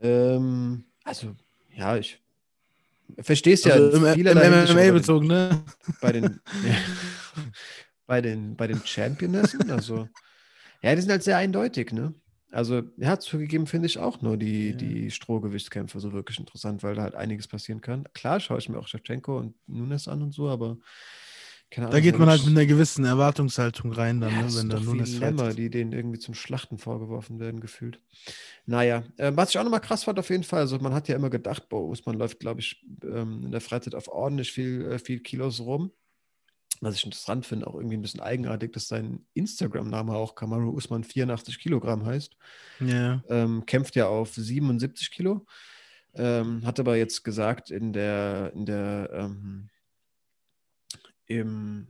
Ähm, 0.00 0.84
also, 1.04 1.34
ja, 1.74 1.96
ich 1.96 2.20
verstehe 3.18 3.54
es 3.54 3.64
ja. 3.64 3.74
Also 3.74 3.96
im, 3.96 4.26
im 4.26 4.26
MMA 4.26 4.92
bezogen, 4.92 5.26
ne? 5.26 5.62
Bei 6.00 6.12
den, 6.12 6.40
ja, 6.66 6.76
bei 8.06 8.20
den, 8.20 8.56
bei 8.56 8.66
den 8.66 8.84
Championessen. 8.84 9.70
Also, 9.70 10.08
ja, 10.82 10.94
die 10.94 11.00
sind 11.00 11.10
halt 11.10 11.22
sehr 11.22 11.36
eindeutig, 11.36 11.92
ne? 11.92 12.14
Also, 12.50 12.82
er 12.98 13.10
hat 13.10 13.22
zugegeben, 13.22 13.66
finde 13.66 13.86
ich 13.86 13.98
auch 13.98 14.22
nur 14.22 14.36
die, 14.36 14.70
ja. 14.70 14.76
die 14.76 15.10
Strohgewichtskämpfe 15.10 16.00
so 16.00 16.12
wirklich 16.12 16.38
interessant, 16.38 16.82
weil 16.82 16.94
da 16.94 17.02
halt 17.02 17.14
einiges 17.14 17.48
passieren 17.48 17.80
kann. 17.80 18.04
Klar 18.12 18.40
schaue 18.40 18.58
ich 18.58 18.68
mir 18.68 18.78
auch 18.78 18.88
Shevchenko 18.88 19.38
und 19.38 19.54
Nunes 19.66 20.08
an 20.08 20.22
und 20.22 20.32
so, 20.32 20.48
aber 20.48 20.78
Ahnung, 21.76 21.90
da 21.92 22.00
geht 22.00 22.18
man 22.18 22.28
halt 22.28 22.44
mit 22.44 22.56
einer 22.56 22.66
gewissen 22.66 23.04
Erwartungshaltung 23.04 23.92
rein, 23.92 24.20
dann, 24.20 24.32
ja, 24.32 24.42
ne, 24.42 24.54
wenn 24.56 24.68
da 24.68 24.80
Nunes 24.80 25.18
Lämmer, 25.18 25.54
die 25.54 25.70
denen 25.70 25.92
irgendwie 25.92 26.18
zum 26.18 26.34
Schlachten 26.34 26.78
vorgeworfen 26.78 27.38
werden, 27.38 27.60
gefühlt. 27.60 28.00
Naja, 28.66 29.04
äh, 29.18 29.30
was 29.36 29.50
ich 29.50 29.58
auch 29.58 29.62
nochmal 29.62 29.80
krass 29.80 30.04
fand, 30.04 30.18
auf 30.18 30.30
jeden 30.30 30.42
Fall, 30.42 30.60
also 30.60 30.78
man 30.78 30.92
hat 30.92 31.06
ja 31.06 31.14
immer 31.14 31.30
gedacht, 31.30 31.68
boah, 31.68 31.88
Usman 31.88 32.18
läuft, 32.18 32.40
glaube 32.40 32.60
ich, 32.60 32.84
ähm, 33.04 33.44
in 33.44 33.52
der 33.52 33.60
Freizeit 33.60 33.94
auf 33.94 34.08
ordentlich 34.08 34.50
viel, 34.50 34.84
äh, 34.90 34.98
viel 34.98 35.20
Kilos 35.20 35.60
rum 35.60 35.92
was 36.80 36.96
ich 36.96 37.04
interessant 37.04 37.44
finde, 37.44 37.66
auch 37.66 37.74
irgendwie 37.74 37.96
ein 37.96 38.02
bisschen 38.02 38.20
eigenartig, 38.20 38.72
dass 38.72 38.88
sein 38.88 39.26
Instagram-Name 39.34 40.14
auch 40.14 40.34
Kamaru 40.34 40.70
Usman 40.70 41.04
84 41.04 41.58
Kilogramm 41.58 42.06
heißt. 42.06 42.36
Ja. 42.80 43.22
Ähm, 43.28 43.66
kämpft 43.66 43.96
ja 43.96 44.08
auf 44.08 44.34
77 44.34 45.10
Kilo. 45.10 45.46
Ähm, 46.14 46.64
hat 46.64 46.80
aber 46.80 46.96
jetzt 46.96 47.22
gesagt 47.22 47.70
in 47.70 47.92
der, 47.92 48.52
in 48.54 48.64
der, 48.64 49.10
ähm, 49.12 49.68
im, 51.26 51.86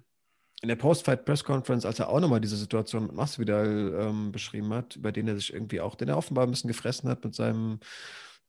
in 0.60 0.68
der 0.68 0.76
Post-Fight-Press-Conference, 0.76 1.86
als 1.86 2.00
er 2.00 2.08
auch 2.08 2.20
nochmal 2.20 2.40
diese 2.40 2.56
Situation 2.56 3.04
mit 3.04 3.14
Masvidal 3.14 3.94
ähm, 3.98 4.32
beschrieben 4.32 4.74
hat, 4.74 4.96
über 4.96 5.12
den 5.12 5.28
er 5.28 5.36
sich 5.36 5.54
irgendwie 5.54 5.80
auch, 5.80 5.94
den 5.94 6.08
er 6.08 6.18
offenbar 6.18 6.46
ein 6.46 6.50
bisschen 6.50 6.68
gefressen 6.68 7.08
hat 7.08 7.24
mit 7.24 7.34
seinem 7.34 7.78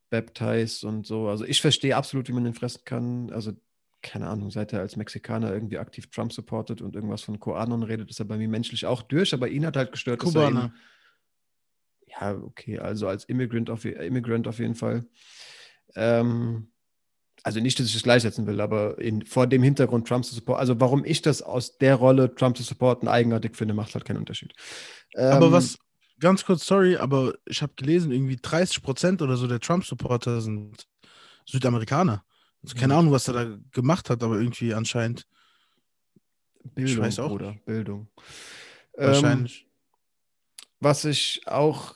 Baptize 0.09 0.85
und 0.85 1.05
so. 1.07 1.29
Also 1.29 1.45
ich 1.45 1.61
verstehe 1.61 1.95
absolut, 1.95 2.27
wie 2.27 2.33
man 2.33 2.43
den 2.43 2.53
fressen 2.53 2.81
kann. 2.83 3.31
Also 3.31 3.53
keine 4.01 4.27
Ahnung, 4.27 4.51
seit 4.51 4.73
er 4.73 4.79
als 4.79 4.95
Mexikaner 4.95 5.53
irgendwie 5.53 5.77
aktiv 5.77 6.09
Trump 6.09 6.33
supportet 6.33 6.81
und 6.81 6.95
irgendwas 6.95 7.21
von 7.21 7.39
Koanon 7.39 7.83
redet, 7.83 8.09
ist 8.09 8.19
er 8.19 8.25
bei 8.25 8.37
mir 8.37 8.47
menschlich 8.47 8.85
auch 8.85 9.01
durch, 9.01 9.33
aber 9.33 9.47
ihn 9.47 9.65
hat 9.65 9.77
halt 9.77 9.91
gestört, 9.91 10.19
Kubaner. 10.19 10.65
Ihn, 10.65 10.73
ja, 12.07 12.35
okay, 12.35 12.79
also 12.79 13.07
als 13.07 13.25
Immigrant 13.25 13.69
auf, 13.69 13.85
Immigrant 13.85 14.47
auf 14.47 14.59
jeden 14.59 14.75
Fall. 14.75 15.05
Ähm, 15.95 16.71
also 17.43 17.59
nicht, 17.59 17.79
dass 17.79 17.87
ich 17.87 17.93
das 17.93 18.03
gleichsetzen 18.03 18.45
will, 18.47 18.61
aber 18.61 18.99
in, 18.99 19.25
vor 19.25 19.47
dem 19.47 19.63
Hintergrund 19.63 20.07
Trump 20.07 20.25
zu 20.25 20.35
supporten, 20.35 20.59
also 20.59 20.79
warum 20.79 21.05
ich 21.05 21.21
das 21.21 21.41
aus 21.41 21.77
der 21.77 21.95
Rolle 21.95 22.35
Trump 22.35 22.57
zu 22.57 22.63
supporten 22.63 23.07
eigenartig 23.07 23.55
finde, 23.55 23.73
macht 23.73 23.93
halt 23.93 24.05
keinen 24.05 24.17
Unterschied. 24.17 24.53
Ähm, 25.15 25.33
aber 25.33 25.51
was, 25.51 25.77
ganz 26.19 26.45
kurz, 26.45 26.65
sorry, 26.65 26.97
aber 26.97 27.33
ich 27.45 27.61
habe 27.61 27.73
gelesen, 27.75 28.11
irgendwie 28.11 28.37
30 28.41 28.81
Prozent 28.81 29.21
oder 29.21 29.37
so 29.37 29.47
der 29.47 29.59
Trump-Supporter 29.59 30.41
sind 30.41 30.87
Südamerikaner. 31.45 32.23
Also 32.63 32.75
keine 32.75 32.95
Ahnung, 32.95 33.11
was 33.11 33.27
er 33.27 33.33
da 33.33 33.57
gemacht 33.71 34.09
hat, 34.09 34.21
aber 34.23 34.39
irgendwie 34.39 34.73
anscheinend. 34.73 35.27
Bildung, 36.63 36.93
ich 36.93 36.99
weiß 36.99 37.19
auch. 37.19 37.31
Oder 37.31 37.53
Bildung. 37.65 38.07
Wahrscheinlich. 38.93 39.67
Was 40.83 41.05
ich 41.05 41.43
auch, 41.45 41.93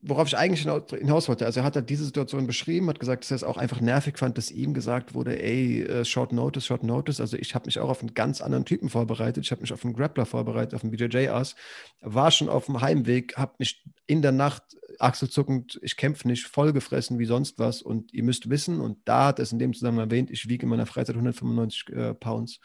worauf 0.00 0.26
ich 0.26 0.38
eigentlich 0.38 0.62
hinaus 0.62 1.28
wollte, 1.28 1.44
also 1.44 1.60
er 1.60 1.64
hat 1.64 1.76
halt 1.76 1.90
diese 1.90 2.06
Situation 2.06 2.46
beschrieben, 2.46 2.88
hat 2.88 2.98
gesagt, 2.98 3.24
dass 3.24 3.30
er 3.30 3.34
es 3.34 3.44
auch 3.44 3.58
einfach 3.58 3.82
nervig 3.82 4.16
fand, 4.16 4.38
dass 4.38 4.50
ihm 4.50 4.72
gesagt 4.72 5.12
wurde, 5.12 5.38
ey, 5.38 5.82
äh, 5.82 6.04
Short 6.06 6.32
Notice, 6.32 6.64
Short 6.64 6.82
Notice. 6.82 7.20
Also 7.20 7.36
ich 7.36 7.54
habe 7.54 7.66
mich 7.66 7.78
auch 7.78 7.90
auf 7.90 8.00
einen 8.00 8.14
ganz 8.14 8.40
anderen 8.40 8.64
Typen 8.64 8.88
vorbereitet. 8.88 9.44
Ich 9.44 9.50
habe 9.50 9.60
mich 9.60 9.72
auf 9.72 9.84
einen 9.84 9.92
Grappler 9.92 10.24
vorbereitet, 10.24 10.74
auf 10.74 10.82
einen 10.82 10.92
BJJ-Ass. 10.92 11.56
War 12.00 12.30
schon 12.30 12.48
auf 12.48 12.66
dem 12.66 12.80
Heimweg, 12.80 13.36
habe 13.36 13.52
mich 13.58 13.84
in 14.06 14.22
der 14.22 14.32
Nacht 14.32 14.62
achselzuckend, 14.98 15.78
ich 15.82 15.98
kämpfe 15.98 16.26
nicht, 16.26 16.46
vollgefressen 16.46 17.18
wie 17.18 17.26
sonst 17.26 17.58
was. 17.58 17.82
Und 17.82 18.14
ihr 18.14 18.22
müsst 18.22 18.48
wissen, 18.48 18.80
und 18.80 18.98
da 19.04 19.26
hat 19.26 19.40
es 19.40 19.52
in 19.52 19.58
dem 19.58 19.74
Zusammenhang 19.74 20.08
erwähnt, 20.08 20.30
ich 20.30 20.48
wiege 20.48 20.62
in 20.62 20.70
meiner 20.70 20.86
Freizeit 20.86 21.16
195 21.16 21.88
äh, 21.90 22.14
Pounds. 22.14 22.60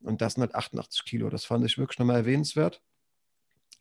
Und 0.00 0.22
das 0.22 0.34
sind 0.34 0.40
halt 0.42 0.54
88 0.54 1.04
Kilo. 1.04 1.28
Das 1.28 1.44
fand 1.44 1.66
ich 1.66 1.76
wirklich 1.76 1.98
nochmal 1.98 2.16
erwähnenswert. 2.16 2.80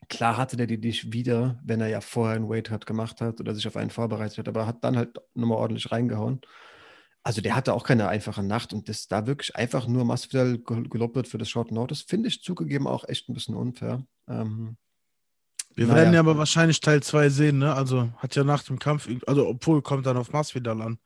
Klar 0.09 0.37
hatte 0.37 0.57
der 0.57 0.67
die 0.67 0.77
nicht 0.77 1.11
wieder, 1.11 1.59
wenn 1.63 1.81
er 1.81 1.87
ja 1.87 2.01
vorher 2.01 2.35
einen 2.35 2.49
Weight 2.49 2.69
hat 2.69 2.85
gemacht 2.85 3.19
hat 3.19 3.39
oder 3.41 3.53
sich 3.53 3.67
auf 3.67 3.75
einen 3.75 3.89
vorbereitet 3.89 4.37
hat, 4.37 4.47
aber 4.47 4.65
hat 4.65 4.83
dann 4.83 4.95
halt 4.95 5.17
nochmal 5.33 5.57
ordentlich 5.57 5.91
reingehauen. 5.91 6.41
Also 7.23 7.41
der 7.41 7.55
hatte 7.55 7.73
auch 7.73 7.83
keine 7.83 8.07
einfache 8.07 8.41
Nacht 8.43 8.71
und 8.71 8.87
dass 8.87 9.07
da 9.07 9.27
wirklich 9.27 9.55
einfach 9.55 9.85
nur 9.85 10.05
Masvidal 10.05 10.59
gelobt 10.59 11.15
wird 11.15 11.27
für 11.27 11.37
das 11.37 11.49
Short 11.49 11.71
Notice, 11.71 12.03
finde 12.03 12.29
ich 12.29 12.41
zugegeben 12.41 12.87
auch 12.87 13.03
echt 13.09 13.27
ein 13.27 13.33
bisschen 13.33 13.55
unfair. 13.55 14.05
Ähm, 14.29 14.77
wir 15.75 15.87
naja. 15.87 15.97
werden 15.97 16.13
ja 16.13 16.19
aber 16.21 16.37
wahrscheinlich 16.37 16.79
Teil 16.79 17.03
2 17.03 17.29
sehen, 17.29 17.59
ne? 17.59 17.73
Also 17.73 18.09
hat 18.17 18.35
ja 18.35 18.43
nach 18.43 18.63
dem 18.63 18.79
Kampf, 18.79 19.09
also 19.27 19.47
obwohl 19.47 19.81
kommt 19.81 20.05
dann 20.05 20.17
auf 20.17 20.31
Masvidal 20.31 20.81
an. 20.81 20.99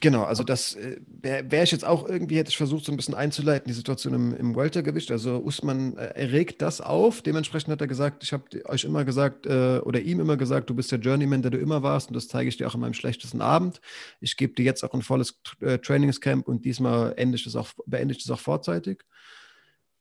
Genau, 0.00 0.22
also 0.22 0.42
das 0.42 0.74
äh, 0.74 1.00
wäre 1.06 1.50
wär 1.50 1.64
ich 1.64 1.70
jetzt 1.70 1.84
auch 1.84 2.08
irgendwie, 2.08 2.38
hätte 2.38 2.48
ich 2.48 2.56
versucht, 2.56 2.86
so 2.86 2.92
ein 2.92 2.96
bisschen 2.96 3.14
einzuleiten, 3.14 3.68
die 3.68 3.74
Situation 3.74 4.14
im, 4.14 4.34
im 4.34 4.56
Weltergewicht. 4.56 5.10
Also 5.10 5.36
Usman 5.44 5.98
äh, 5.98 6.06
erregt 6.14 6.62
das 6.62 6.80
auf. 6.80 7.20
Dementsprechend 7.20 7.70
hat 7.72 7.80
er 7.82 7.86
gesagt, 7.86 8.22
ich 8.22 8.32
habe 8.32 8.44
euch 8.64 8.84
immer 8.84 9.04
gesagt, 9.04 9.44
äh, 9.44 9.80
oder 9.84 10.00
ihm 10.00 10.20
immer 10.20 10.38
gesagt, 10.38 10.70
du 10.70 10.74
bist 10.74 10.92
der 10.92 10.98
Journeyman, 10.98 11.42
der 11.42 11.50
du 11.50 11.58
immer 11.58 11.82
warst 11.82 12.08
und 12.08 12.14
das 12.14 12.26
zeige 12.28 12.48
ich 12.48 12.56
dir 12.56 12.68
auch 12.68 12.74
in 12.74 12.80
meinem 12.80 12.94
schlechtesten 12.94 13.42
Abend. 13.42 13.82
Ich 14.20 14.38
gebe 14.38 14.54
dir 14.54 14.64
jetzt 14.64 14.82
auch 14.82 14.94
ein 14.94 15.02
volles 15.02 15.38
äh, 15.60 15.78
Trainingscamp 15.78 16.48
und 16.48 16.64
diesmal 16.64 17.12
ende 17.18 17.36
ich 17.36 17.44
das 17.44 17.54
auch, 17.54 17.68
beende 17.84 18.14
ich 18.14 18.22
das 18.22 18.30
auch 18.30 18.40
vorzeitig. 18.40 19.04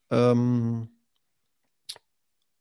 Ähm, 0.09 0.87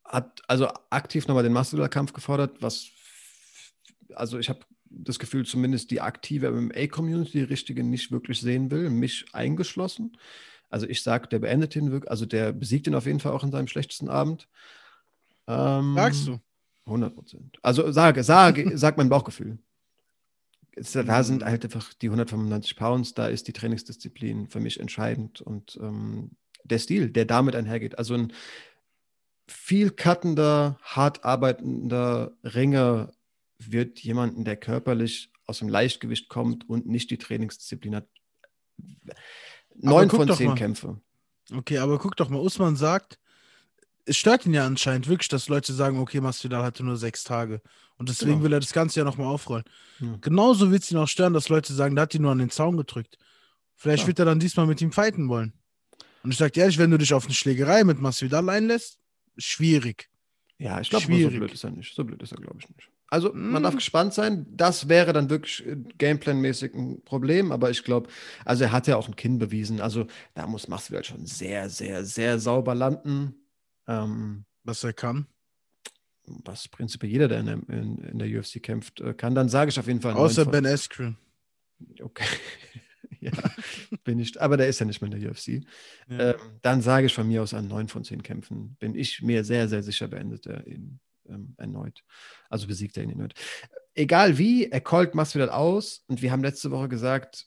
hat 0.05 0.43
also 0.49 0.69
aktiv 0.91 1.29
nochmal 1.29 1.45
den 1.45 1.53
Masvidal-Kampf 1.53 2.13
gefordert, 2.13 2.57
was 2.61 2.89
also 4.17 4.41
ich 4.41 4.49
habe 4.49 4.61
das 4.91 5.19
Gefühl, 5.19 5.47
zumindest 5.47 5.91
die 5.91 6.01
aktive 6.01 6.51
MMA-Community, 6.51 7.33
die 7.33 7.43
richtige, 7.43 7.85
nicht 7.85 8.11
wirklich 8.11 8.41
sehen 8.41 8.71
will, 8.71 8.91
mich 8.91 9.27
eingeschlossen. 9.33 10.17
Also 10.69 10.87
ich 10.87 11.03
sage, 11.03 11.29
der 11.29 11.39
beendet 11.39 11.75
ihn 11.77 11.91
wirklich, 11.91 12.11
also 12.11 12.27
der 12.27 12.53
besiegt 12.53 12.87
ihn 12.87 12.95
auf 12.95 13.07
jeden 13.07 13.21
Fall 13.21 13.33
auch 13.33 13.45
in 13.45 13.51
seinem 13.51 13.69
schlechtesten 13.69 14.09
Abend. 14.09 14.49
Ähm, 15.47 15.95
Sagst 15.95 16.29
du? 16.29 16.41
100 16.87 17.15
Prozent. 17.15 17.59
Also 17.63 17.91
sage, 17.93 18.25
sage, 18.25 18.77
sag 18.77 18.97
mein 18.97 19.09
Bauchgefühl. 19.09 19.59
Da 20.77 21.25
sind 21.25 21.45
halt 21.45 21.65
einfach 21.65 21.93
die 21.95 22.07
195 22.07 22.77
Pounds, 22.77 23.15
da 23.15 23.27
ist 23.27 23.49
die 23.49 23.53
Trainingsdisziplin 23.53 24.49
für 24.49 24.61
mich 24.61 24.81
entscheidend 24.81 25.41
und 25.41 25.79
ähm, 25.83 26.31
der 26.65 26.79
Stil, 26.79 27.11
der 27.11 27.25
damit 27.25 27.57
einhergeht. 27.57 27.99
Also 27.99 28.15
ein 28.15 28.33
viel 29.47 29.91
cuttender, 29.91 30.79
hart 30.83 31.25
arbeitender 31.25 32.33
Ringer 32.45 33.13
wird 33.61 34.01
jemanden, 34.01 34.45
der 34.45 34.57
körperlich 34.57 35.33
aus 35.47 35.59
dem 35.59 35.69
Leichtgewicht 35.69 36.29
kommt 36.29 36.69
und 36.69 36.87
nicht 36.87 37.11
die 37.11 37.19
Trainingsdisziplin 37.19 37.97
hat, 37.97 38.09
neun 39.75 40.11
von 40.11 40.33
zehn 40.33 40.55
Kämpfe. 40.55 41.01
Okay, 41.53 41.79
aber 41.79 41.99
guck 41.99 42.17
doch 42.17 42.29
mal, 42.29 42.39
Usman 42.41 42.77
sagt, 42.77 43.19
es 44.05 44.17
stört 44.17 44.47
ihn 44.47 44.55
ja 44.55 44.67
anscheinend 44.67 45.09
wirklich, 45.09 45.29
dass 45.29 45.49
Leute 45.49 45.73
sagen, 45.73 45.99
okay, 45.99 46.21
Masvidal 46.21 46.63
hatte 46.63 46.85
nur 46.85 46.97
sechs 46.97 47.25
Tage. 47.25 47.61
Und 47.97 48.09
deswegen 48.09 48.33
genau. 48.33 48.45
will 48.45 48.53
er 48.55 48.61
das 48.61 48.73
Ganze 48.73 49.01
ja 49.01 49.05
nochmal 49.05 49.27
aufrollen. 49.27 49.65
Ja. 49.99 50.17
Genauso 50.21 50.71
wird 50.71 50.83
es 50.83 50.91
ihn 50.91 50.97
auch 50.97 51.09
stören, 51.09 51.35
dass 51.35 51.49
Leute 51.49 51.75
sagen, 51.75 51.97
da 51.97 52.03
hat 52.03 52.15
ihn 52.15 52.23
nur 52.23 52.33
an 52.33 52.39
den 52.39 52.51
Zaun 52.51 52.77
gedrückt. 52.77 53.19
Vielleicht 53.77 54.05
ja. 54.05 54.07
wird 54.09 54.19
er 54.19 54.25
dann 54.25 54.41
diesmal 54.41 54.67
mit 54.67 54.81
ihm 54.81 54.93
fighten 54.93 55.29
wollen. 55.29 55.53
Und 56.23 56.33
ich 56.33 56.39
sage 56.39 56.59
ehrlich, 56.61 56.79
wenn 56.79 56.91
du 56.91 56.99
dich 56.99 57.13
auf 57.15 57.25
eine 57.25 57.35
Schlägerei 57.35 57.85
mit 57.85 58.01
Masvidal 58.01 58.49
einlässt, 58.49 58.99
schwierig. 59.37 60.09
Ja, 60.59 60.81
ich 60.81 60.91
glaube, 60.91 61.07
so 61.07 61.31
blöd 61.31 61.53
ist 61.53 61.65
er 61.65 61.71
nicht. 61.71 61.95
So 61.95 62.05
blöd 62.05 62.23
ist 62.23 62.33
er, 62.33 62.39
glaube 62.39 62.59
ich, 62.61 62.69
nicht. 62.69 62.90
Also 63.11 63.33
mm. 63.33 63.51
man 63.51 63.63
darf 63.65 63.73
hm. 63.73 63.79
gespannt 63.79 64.15
sein. 64.15 64.47
Das 64.51 64.89
wäre 64.89 65.13
dann 65.13 65.29
wirklich 65.29 65.67
äh, 65.67 65.77
Gameplan-mäßig 65.99 66.75
ein 66.75 67.03
Problem, 67.03 67.51
aber 67.53 67.71
ich 67.71 67.83
glaube, 67.83 68.09
also 68.45 68.65
er 68.65 68.73
hat 68.73 68.87
ja 68.87 68.97
auch 68.97 69.09
ein 69.09 69.17
Kinn 69.17 69.39
bewiesen. 69.39 69.81
Also 69.81 70.07
da 70.35 70.47
muss 70.47 70.69
Masvidal 70.69 71.05
schon 71.05 71.27
sehr, 71.27 71.69
sehr, 71.69 72.05
sehr 72.05 72.39
sauber 72.39 72.75
landen. 72.75 73.35
Ähm, 73.89 74.45
was 74.63 74.85
er 74.85 74.93
kann. 74.93 75.27
Was 76.27 76.69
prinzipiell 76.69 77.11
jeder, 77.11 77.29
der 77.29 77.41
in 77.41 77.47
der, 77.47 77.55
in, 77.69 77.99
in 77.99 78.19
der 78.21 78.29
UFC 78.29 78.63
kämpft, 78.63 79.01
äh, 79.01 79.15
kann. 79.15 79.35
Dann 79.35 79.49
sage 79.49 79.71
ich 79.71 79.79
auf 79.81 79.89
jeden 79.89 80.01
Fall. 80.01 80.15
Außer 80.15 80.45
Ben 80.47 80.65
Askren. 80.65 81.17
Okay. 82.01 82.27
ja, 83.21 83.33
bin 84.05 84.21
ich. 84.21 84.41
Aber 84.41 84.57
der 84.57 84.69
ist 84.69 84.79
ja 84.79 84.87
nicht 84.87 85.01
mehr 85.01 85.11
in 85.11 85.21
der 85.21 85.31
UFC. 85.31 85.65
Ja. 86.09 86.31
Ähm, 86.31 86.37
dann 86.63 86.83
sage 86.83 87.07
ich 87.07 87.15
von 87.15 87.27
mir 87.27 87.43
aus 87.43 87.55
an 87.55 87.67
neun 87.67 87.89
von 87.89 88.05
zehn 88.05 88.23
Kämpfen. 88.23 88.77
Bin 88.79 88.95
ich 88.95 89.23
mir 89.23 89.43
sehr, 89.43 89.69
sehr 89.69 89.83
sicher 89.83 90.07
beendet 90.07 90.47
er 90.47 90.65
in 90.67 91.01
ähm, 91.31 91.55
erneut. 91.57 92.03
Also 92.49 92.67
besiegt 92.67 92.97
er 92.97 93.05
ihn 93.05 93.11
erneut. 93.11 93.35
Egal 93.95 94.39
wie, 94.39 94.71
er 94.71 94.81
callt 94.81 95.15
Masvidal 95.15 95.51
aus 95.51 96.05
und 96.07 96.23
wir 96.23 96.33
haben 96.33 96.43
letzte 96.43 96.71
Woche 96.71 96.89
gesagt, 96.89 97.47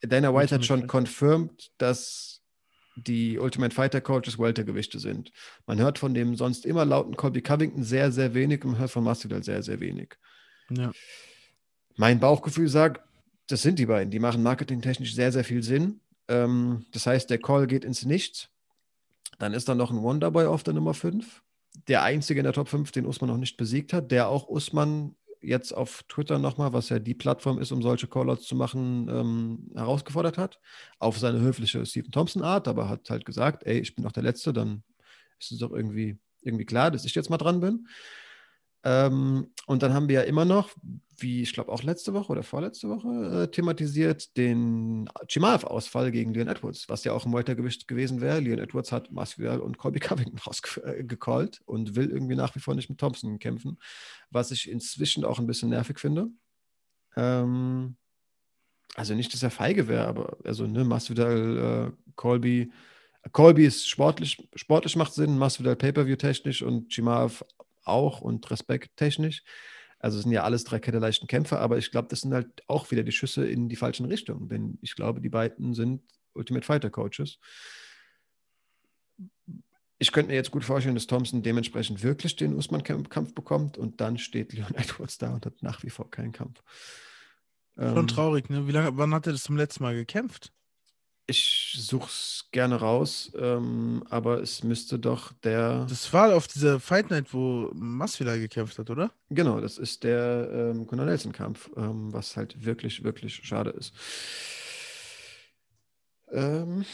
Dana 0.00 0.34
White 0.34 0.54
hat 0.54 0.64
schon 0.64 0.86
confirmed, 0.86 1.70
dass 1.78 2.42
die 2.96 3.38
Ultimate 3.38 3.74
Fighter 3.74 4.00
Coaches 4.00 4.38
Weltergewichte 4.38 4.98
sind. 4.98 5.32
Man 5.66 5.78
hört 5.78 5.98
von 5.98 6.14
dem 6.14 6.36
sonst 6.36 6.66
immer 6.66 6.84
lauten 6.84 7.16
Colby 7.16 7.40
Covington 7.40 7.84
sehr, 7.84 8.12
sehr 8.12 8.34
wenig 8.34 8.64
und 8.64 8.72
man 8.72 8.80
hört 8.80 8.90
von 8.90 9.04
Masvidal 9.04 9.42
sehr, 9.42 9.62
sehr 9.62 9.80
wenig. 9.80 10.16
Ja. 10.70 10.92
Mein 11.96 12.20
Bauchgefühl 12.20 12.68
sagt, 12.68 13.02
das 13.48 13.62
sind 13.62 13.78
die 13.78 13.86
beiden. 13.86 14.10
Die 14.10 14.18
machen 14.18 14.42
marketingtechnisch 14.42 15.14
sehr, 15.14 15.32
sehr 15.32 15.44
viel 15.44 15.62
Sinn. 15.62 16.00
Ähm, 16.28 16.86
das 16.92 17.06
heißt, 17.06 17.30
der 17.30 17.38
Call 17.38 17.66
geht 17.66 17.84
ins 17.84 18.04
Nichts. 18.04 18.48
Dann 19.38 19.54
ist 19.54 19.68
da 19.68 19.74
noch 19.74 19.90
ein 19.90 20.02
Wonderboy 20.02 20.46
auf 20.46 20.62
der 20.62 20.74
Nummer 20.74 20.94
5 20.94 21.42
der 21.88 22.02
einzige 22.02 22.40
in 22.40 22.44
der 22.44 22.52
Top 22.52 22.68
5, 22.68 22.92
den 22.92 23.06
Usman 23.06 23.30
noch 23.30 23.38
nicht 23.38 23.56
besiegt 23.56 23.92
hat, 23.92 24.10
der 24.10 24.28
auch 24.28 24.48
Usman 24.48 25.16
jetzt 25.40 25.72
auf 25.72 26.04
Twitter 26.04 26.38
nochmal, 26.38 26.72
was 26.72 26.88
ja 26.88 26.98
die 26.98 27.14
Plattform 27.14 27.58
ist, 27.58 27.72
um 27.72 27.82
solche 27.82 28.06
Callouts 28.06 28.46
zu 28.46 28.54
machen, 28.54 29.08
ähm, 29.08 29.70
herausgefordert 29.74 30.38
hat. 30.38 30.60
Auf 30.98 31.18
seine 31.18 31.40
höfliche 31.40 31.84
Stephen 31.84 32.12
Thompson-Art, 32.12 32.68
aber 32.68 32.88
hat 32.88 33.10
halt 33.10 33.24
gesagt, 33.24 33.64
ey, 33.64 33.80
ich 33.80 33.94
bin 33.94 34.04
noch 34.04 34.12
der 34.12 34.22
Letzte, 34.22 34.52
dann 34.52 34.84
ist 35.40 35.52
es 35.52 35.58
doch 35.58 35.72
irgendwie, 35.72 36.16
irgendwie 36.42 36.64
klar, 36.64 36.90
dass 36.90 37.04
ich 37.04 37.14
jetzt 37.14 37.30
mal 37.30 37.38
dran 37.38 37.60
bin. 37.60 37.88
Ähm, 38.84 39.52
und 39.66 39.82
dann 39.82 39.94
haben 39.94 40.08
wir 40.08 40.16
ja 40.16 40.22
immer 40.22 40.44
noch, 40.44 40.70
wie 41.18 41.42
ich 41.42 41.52
glaube 41.52 41.70
auch 41.70 41.82
letzte 41.82 42.14
Woche 42.14 42.32
oder 42.32 42.42
vorletzte 42.42 42.88
Woche, 42.88 43.44
äh, 43.44 43.50
thematisiert 43.50 44.36
den 44.36 45.08
Chimaev-Ausfall 45.28 46.10
gegen 46.10 46.34
Leon 46.34 46.48
Edwards, 46.48 46.88
was 46.88 47.04
ja 47.04 47.12
auch 47.12 47.24
im 47.24 47.32
Weltergewicht 47.32 47.86
gewesen 47.86 48.20
wäre. 48.20 48.40
Leon 48.40 48.58
Edwards 48.58 48.90
hat 48.90 49.12
Masvidal 49.12 49.60
und 49.60 49.78
Colby 49.78 50.00
Covington 50.00 50.38
rausgecallt 50.38 51.60
äh, 51.60 51.70
und 51.70 51.94
will 51.94 52.10
irgendwie 52.10 52.34
nach 52.34 52.54
wie 52.56 52.60
vor 52.60 52.74
nicht 52.74 52.90
mit 52.90 52.98
Thompson 52.98 53.38
kämpfen, 53.38 53.78
was 54.30 54.50
ich 54.50 54.68
inzwischen 54.68 55.24
auch 55.24 55.38
ein 55.38 55.46
bisschen 55.46 55.70
nervig 55.70 56.00
finde. 56.00 56.28
Ähm, 57.16 57.96
also 58.94 59.14
nicht, 59.14 59.32
dass 59.32 59.42
er 59.42 59.50
feige 59.50 59.88
wäre, 59.88 60.06
aber 60.06 60.36
also 60.44 60.66
ne, 60.66 60.84
Masvidal, 60.84 61.92
äh, 61.92 62.10
Colby, 62.16 62.72
Colby 63.30 63.64
ist 63.64 63.88
sportlich, 63.88 64.48
sportlich 64.56 64.96
macht 64.96 65.14
Sinn, 65.14 65.38
Masvidal 65.38 65.76
Pay-Per-View 65.76 66.16
technisch 66.16 66.62
und 66.62 66.92
Chimaev 66.92 67.44
auch 67.84 68.20
und 68.20 68.50
Respekt 68.50 68.96
technisch. 68.96 69.42
Also 69.98 70.18
es 70.18 70.24
sind 70.24 70.32
ja 70.32 70.42
alles 70.42 70.64
drei 70.64 70.80
ketterleichten 70.80 71.28
Kämpfer, 71.28 71.60
aber 71.60 71.78
ich 71.78 71.90
glaube, 71.92 72.08
das 72.08 72.22
sind 72.22 72.34
halt 72.34 72.62
auch 72.66 72.90
wieder 72.90 73.04
die 73.04 73.12
Schüsse 73.12 73.46
in 73.46 73.68
die 73.68 73.76
falschen 73.76 74.06
Richtungen, 74.06 74.48
denn 74.48 74.78
ich 74.82 74.96
glaube, 74.96 75.20
die 75.20 75.28
beiden 75.28 75.74
sind 75.74 76.02
Ultimate 76.34 76.66
Fighter 76.66 76.90
Coaches. 76.90 77.38
Ich 79.98 80.10
könnte 80.10 80.30
mir 80.30 80.34
jetzt 80.34 80.50
gut 80.50 80.64
vorstellen, 80.64 80.96
dass 80.96 81.06
Thompson 81.06 81.44
dementsprechend 81.44 82.02
wirklich 82.02 82.34
den 82.34 82.54
Usman-Kampf 82.54 83.34
bekommt 83.34 83.78
und 83.78 84.00
dann 84.00 84.18
steht 84.18 84.52
Leon 84.52 84.74
Edwards 84.74 85.18
da 85.18 85.34
und 85.34 85.46
hat 85.46 85.62
nach 85.62 85.84
wie 85.84 85.90
vor 85.90 86.10
keinen 86.10 86.32
Kampf. 86.32 86.62
Schon 87.76 87.96
ähm, 87.96 88.08
traurig, 88.08 88.50
ne? 88.50 88.66
Wie 88.66 88.72
lange, 88.72 88.96
wann 88.96 89.14
hat 89.14 89.26
er 89.26 89.32
das 89.32 89.44
zum 89.44 89.56
letzten 89.56 89.84
Mal 89.84 89.94
gekämpft? 89.94 90.52
Ich 91.32 91.76
suche 91.78 92.10
es 92.10 92.44
gerne 92.52 92.74
raus, 92.74 93.32
ähm, 93.38 94.04
aber 94.10 94.42
es 94.42 94.62
müsste 94.62 94.98
doch 94.98 95.32
der. 95.42 95.86
Das 95.88 96.12
war 96.12 96.36
auf 96.36 96.46
dieser 96.46 96.78
Fight 96.78 97.08
Night, 97.08 97.32
wo 97.32 97.70
Masvidal 97.72 98.38
gekämpft 98.38 98.78
hat, 98.78 98.90
oder? 98.90 99.10
Genau, 99.30 99.58
das 99.58 99.78
ist 99.78 100.04
der 100.04 100.50
ähm, 100.52 100.86
Conor 100.86 101.06
Nelson-Kampf, 101.06 101.70
ähm, 101.74 102.12
was 102.12 102.36
halt 102.36 102.62
wirklich, 102.62 103.02
wirklich 103.02 103.34
schade 103.34 103.70
ist. 103.70 103.94
Ähm, 106.30 106.84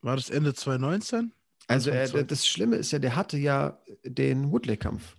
war 0.00 0.16
das 0.16 0.30
Ende 0.30 0.54
2019? 0.54 1.32
Also 1.66 1.90
er, 1.90 2.08
das 2.24 2.46
Schlimme 2.46 2.76
ist 2.76 2.92
ja, 2.92 2.98
der 2.98 3.14
hatte 3.14 3.36
ja 3.36 3.78
den 4.04 4.50
Woodley-Kampf. 4.50 5.16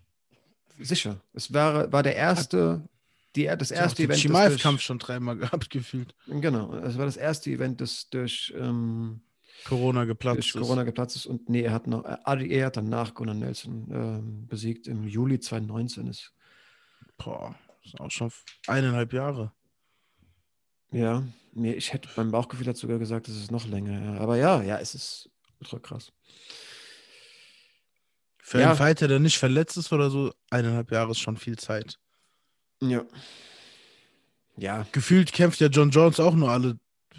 Sicher. 0.80 1.22
Es 1.34 1.54
war, 1.54 1.92
war 1.92 2.02
der 2.02 2.16
erste 2.16 2.82
die, 3.36 3.46
das 3.46 3.72
erste 3.72 4.04
Event. 4.04 4.20
Chimaev-Kampf 4.20 4.82
schon 4.82 5.00
dreimal 5.00 5.38
gehabt, 5.38 5.70
gefühlt. 5.70 6.16
Genau, 6.28 6.74
es 6.76 6.98
war 6.98 7.06
das 7.06 7.18
erste 7.18 7.50
Event, 7.50 7.82
das 7.82 8.10
durch 8.10 8.54
ähm, 8.58 9.22
Corona 9.66 10.06
geplatzt 10.06 10.38
durch 10.38 10.56
ist. 10.56 10.62
Corona 10.62 10.84
geplatzt 10.84 11.16
ist. 11.16 11.26
Und 11.26 11.50
nee, 11.50 11.62
er 11.62 11.72
hat 11.72 11.88
noch, 11.88 12.04
er 12.04 12.66
hat 12.66 12.78
danach 12.78 13.14
Gunnar 13.14 13.36
Nelson 13.36 13.88
ähm, 13.92 14.48
besiegt 14.48 14.88
im 14.88 15.08
Juli 15.08 15.40
2019. 15.40 16.08
Ist, 16.08 16.34
Boah, 17.18 17.56
das 17.84 17.94
ist 17.94 18.00
auch 18.00 18.12
schon 18.12 18.32
eineinhalb 18.68 19.14
Jahre. 19.14 19.54
Ja, 20.92 21.24
nee, 21.54 21.74
ich 21.74 21.94
hätte, 21.94 22.10
mein 22.18 22.32
Bauchgefühl 22.32 22.68
hat 22.68 22.78
sogar 22.78 23.00
gesagt, 23.00 23.28
es 23.30 23.38
ist 23.38 23.52
noch 23.52 23.66
länger. 23.66 24.16
Ja. 24.16 24.20
Aber 24.20 24.36
ja, 24.36 24.62
ja, 24.62 24.78
es 24.78 24.94
ist 24.94 25.30
ultra 25.60 25.80
krass. 25.80 26.12
Für 28.40 28.60
ja. 28.60 28.70
einen 28.70 28.78
Fighter, 28.78 29.08
der 29.08 29.20
nicht 29.20 29.38
verletzt 29.38 29.78
ist 29.78 29.94
oder 29.94 30.10
so, 30.10 30.34
eineinhalb 30.50 30.92
Jahre 30.92 31.12
ist 31.12 31.20
schon 31.20 31.38
viel 31.38 31.58
Zeit. 31.58 31.98
Ja. 32.84 33.06
Ja. 34.58 34.86
Gefühlt 34.92 35.32
kämpft 35.34 35.60
ja 35.60 35.68
John 35.68 35.92
Jones 35.92 36.20
auch 36.20 36.36
nur 36.36 36.50
alle 36.50 36.78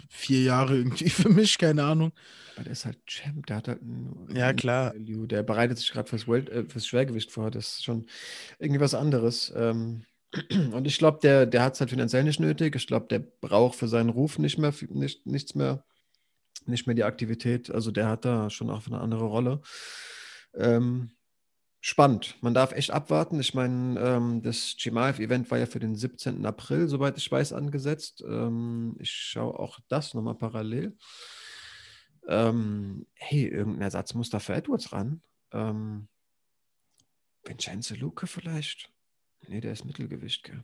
vier 0.09 0.41
Jahre 0.41 0.77
irgendwie 0.77 1.09
für 1.09 1.29
mich, 1.29 1.57
keine 1.57 1.83
Ahnung. 1.83 2.11
Aber 2.55 2.65
der 2.65 2.73
ist 2.73 2.85
halt 2.85 3.03
Champ, 3.07 3.47
der 3.47 3.57
hat 3.57 3.67
halt 3.67 3.81
einen, 3.81 4.27
Ja, 4.35 4.53
klar. 4.53 4.93
Value. 4.93 5.27
Der 5.27 5.41
bereitet 5.43 5.79
sich 5.79 5.91
gerade 5.91 6.07
fürs, 6.07 6.27
äh, 6.27 6.63
fürs 6.65 6.85
Schwergewicht 6.85 7.31
vor. 7.31 7.49
Das 7.49 7.67
ist 7.67 7.83
schon 7.83 8.05
irgendwie 8.59 8.79
was 8.79 8.93
anderes. 8.93 9.51
Ähm, 9.55 10.03
und 10.71 10.85
ich 10.85 10.97
glaube, 10.97 11.19
der, 11.23 11.45
der 11.45 11.63
hat 11.63 11.73
es 11.73 11.79
halt 11.79 11.89
finanziell 11.89 12.23
nicht 12.23 12.39
nötig. 12.39 12.75
Ich 12.75 12.87
glaube, 12.87 13.07
der 13.09 13.19
braucht 13.19 13.75
für 13.75 13.87
seinen 13.87 14.09
Ruf 14.09 14.37
nicht 14.37 14.57
mehr, 14.57 14.73
nicht, 14.89 15.25
nichts 15.25 15.55
mehr, 15.55 15.83
nicht 16.65 16.85
mehr 16.85 16.95
die 16.95 17.03
Aktivität. 17.03 17.71
Also 17.71 17.91
der 17.91 18.07
hat 18.07 18.25
da 18.25 18.49
schon 18.49 18.69
auch 18.69 18.85
eine 18.85 18.99
andere 18.99 19.25
Rolle. 19.25 19.61
Ähm, 20.55 21.11
spannend. 21.83 22.37
Man 22.41 22.53
darf 22.53 22.71
echt 22.71 22.91
abwarten. 22.91 23.41
Ich 23.41 23.53
meine, 23.53 23.99
ähm, 23.99 24.41
das 24.41 24.75
Chimaev-Event 24.77 25.51
war 25.51 25.57
ja 25.57 25.65
für 25.65 25.79
den 25.79 25.95
17. 25.95 26.45
April, 26.45 26.87
soweit 26.87 27.17
ich 27.17 27.29
weiß, 27.29 27.51
angesetzt. 27.51 28.23
Ähm, 28.25 28.95
ich 28.99 29.11
schaue 29.11 29.59
auch 29.59 29.79
das 29.89 30.13
nochmal 30.13 30.35
parallel. 30.35 30.95
Ähm, 32.29 33.05
hey, 33.15 33.47
irgendein 33.47 33.81
Ersatz 33.81 34.13
muss 34.13 34.29
da 34.29 34.39
für 34.39 34.53
Edwards 34.53 34.93
ran. 34.93 35.21
Ähm, 35.51 36.07
Vincenzo 37.43 37.95
Luke 37.95 38.27
vielleicht? 38.27 38.89
Nee, 39.49 39.59
der 39.59 39.73
ist 39.73 39.83
Mittelgewicht, 39.83 40.43
gell? 40.45 40.63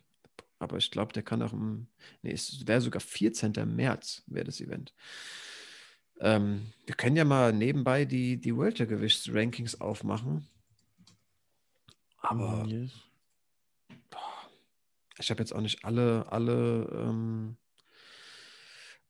Aber 0.58 0.78
ich 0.78 0.90
glaube, 0.90 1.12
der 1.12 1.24
kann 1.24 1.42
auch 1.42 1.52
im. 1.52 1.88
Nee, 2.22 2.32
es 2.32 2.66
wäre 2.66 2.80
sogar 2.80 3.02
14. 3.02 3.52
März, 3.66 4.24
wäre 4.28 4.46
das 4.46 4.62
Event. 4.62 4.94
Ähm, 6.22 6.72
wir 6.86 6.96
können 6.96 7.18
ja 7.18 7.26
mal 7.26 7.52
nebenbei 7.52 8.06
die, 8.06 8.40
die 8.40 8.58
Weltergewichts-Rankings 8.58 9.82
aufmachen. 9.82 10.48
Aber 12.22 12.66
yes. 12.68 12.92
ich 15.18 15.30
habe 15.30 15.42
jetzt 15.42 15.54
auch 15.54 15.62
nicht 15.62 15.86
alle, 15.86 16.26
alle, 16.32 16.90
ähm, 16.94 17.58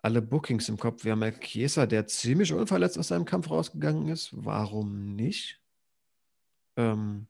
alle 0.01 0.21
Bookings 0.21 0.69
im 0.69 0.77
Kopf. 0.77 1.03
Wir 1.03 1.13
haben 1.13 1.23
ja 1.23 1.31
Chiesa, 1.31 1.85
der 1.85 2.07
ziemlich 2.07 2.53
unverletzt 2.53 2.97
aus 2.97 3.09
seinem 3.09 3.25
Kampf 3.25 3.49
rausgegangen 3.49 4.07
ist. 4.07 4.29
Warum 4.33 5.15
nicht? 5.15 5.59
Ähm, 6.77 7.27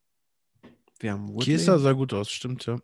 wir 0.99 1.13
haben 1.13 1.29
Woodley. 1.29 1.45
Chiesa 1.45 1.79
sah 1.79 1.93
gut 1.93 2.13
aus, 2.13 2.29
stimmt, 2.29 2.65
ja. 2.65 2.77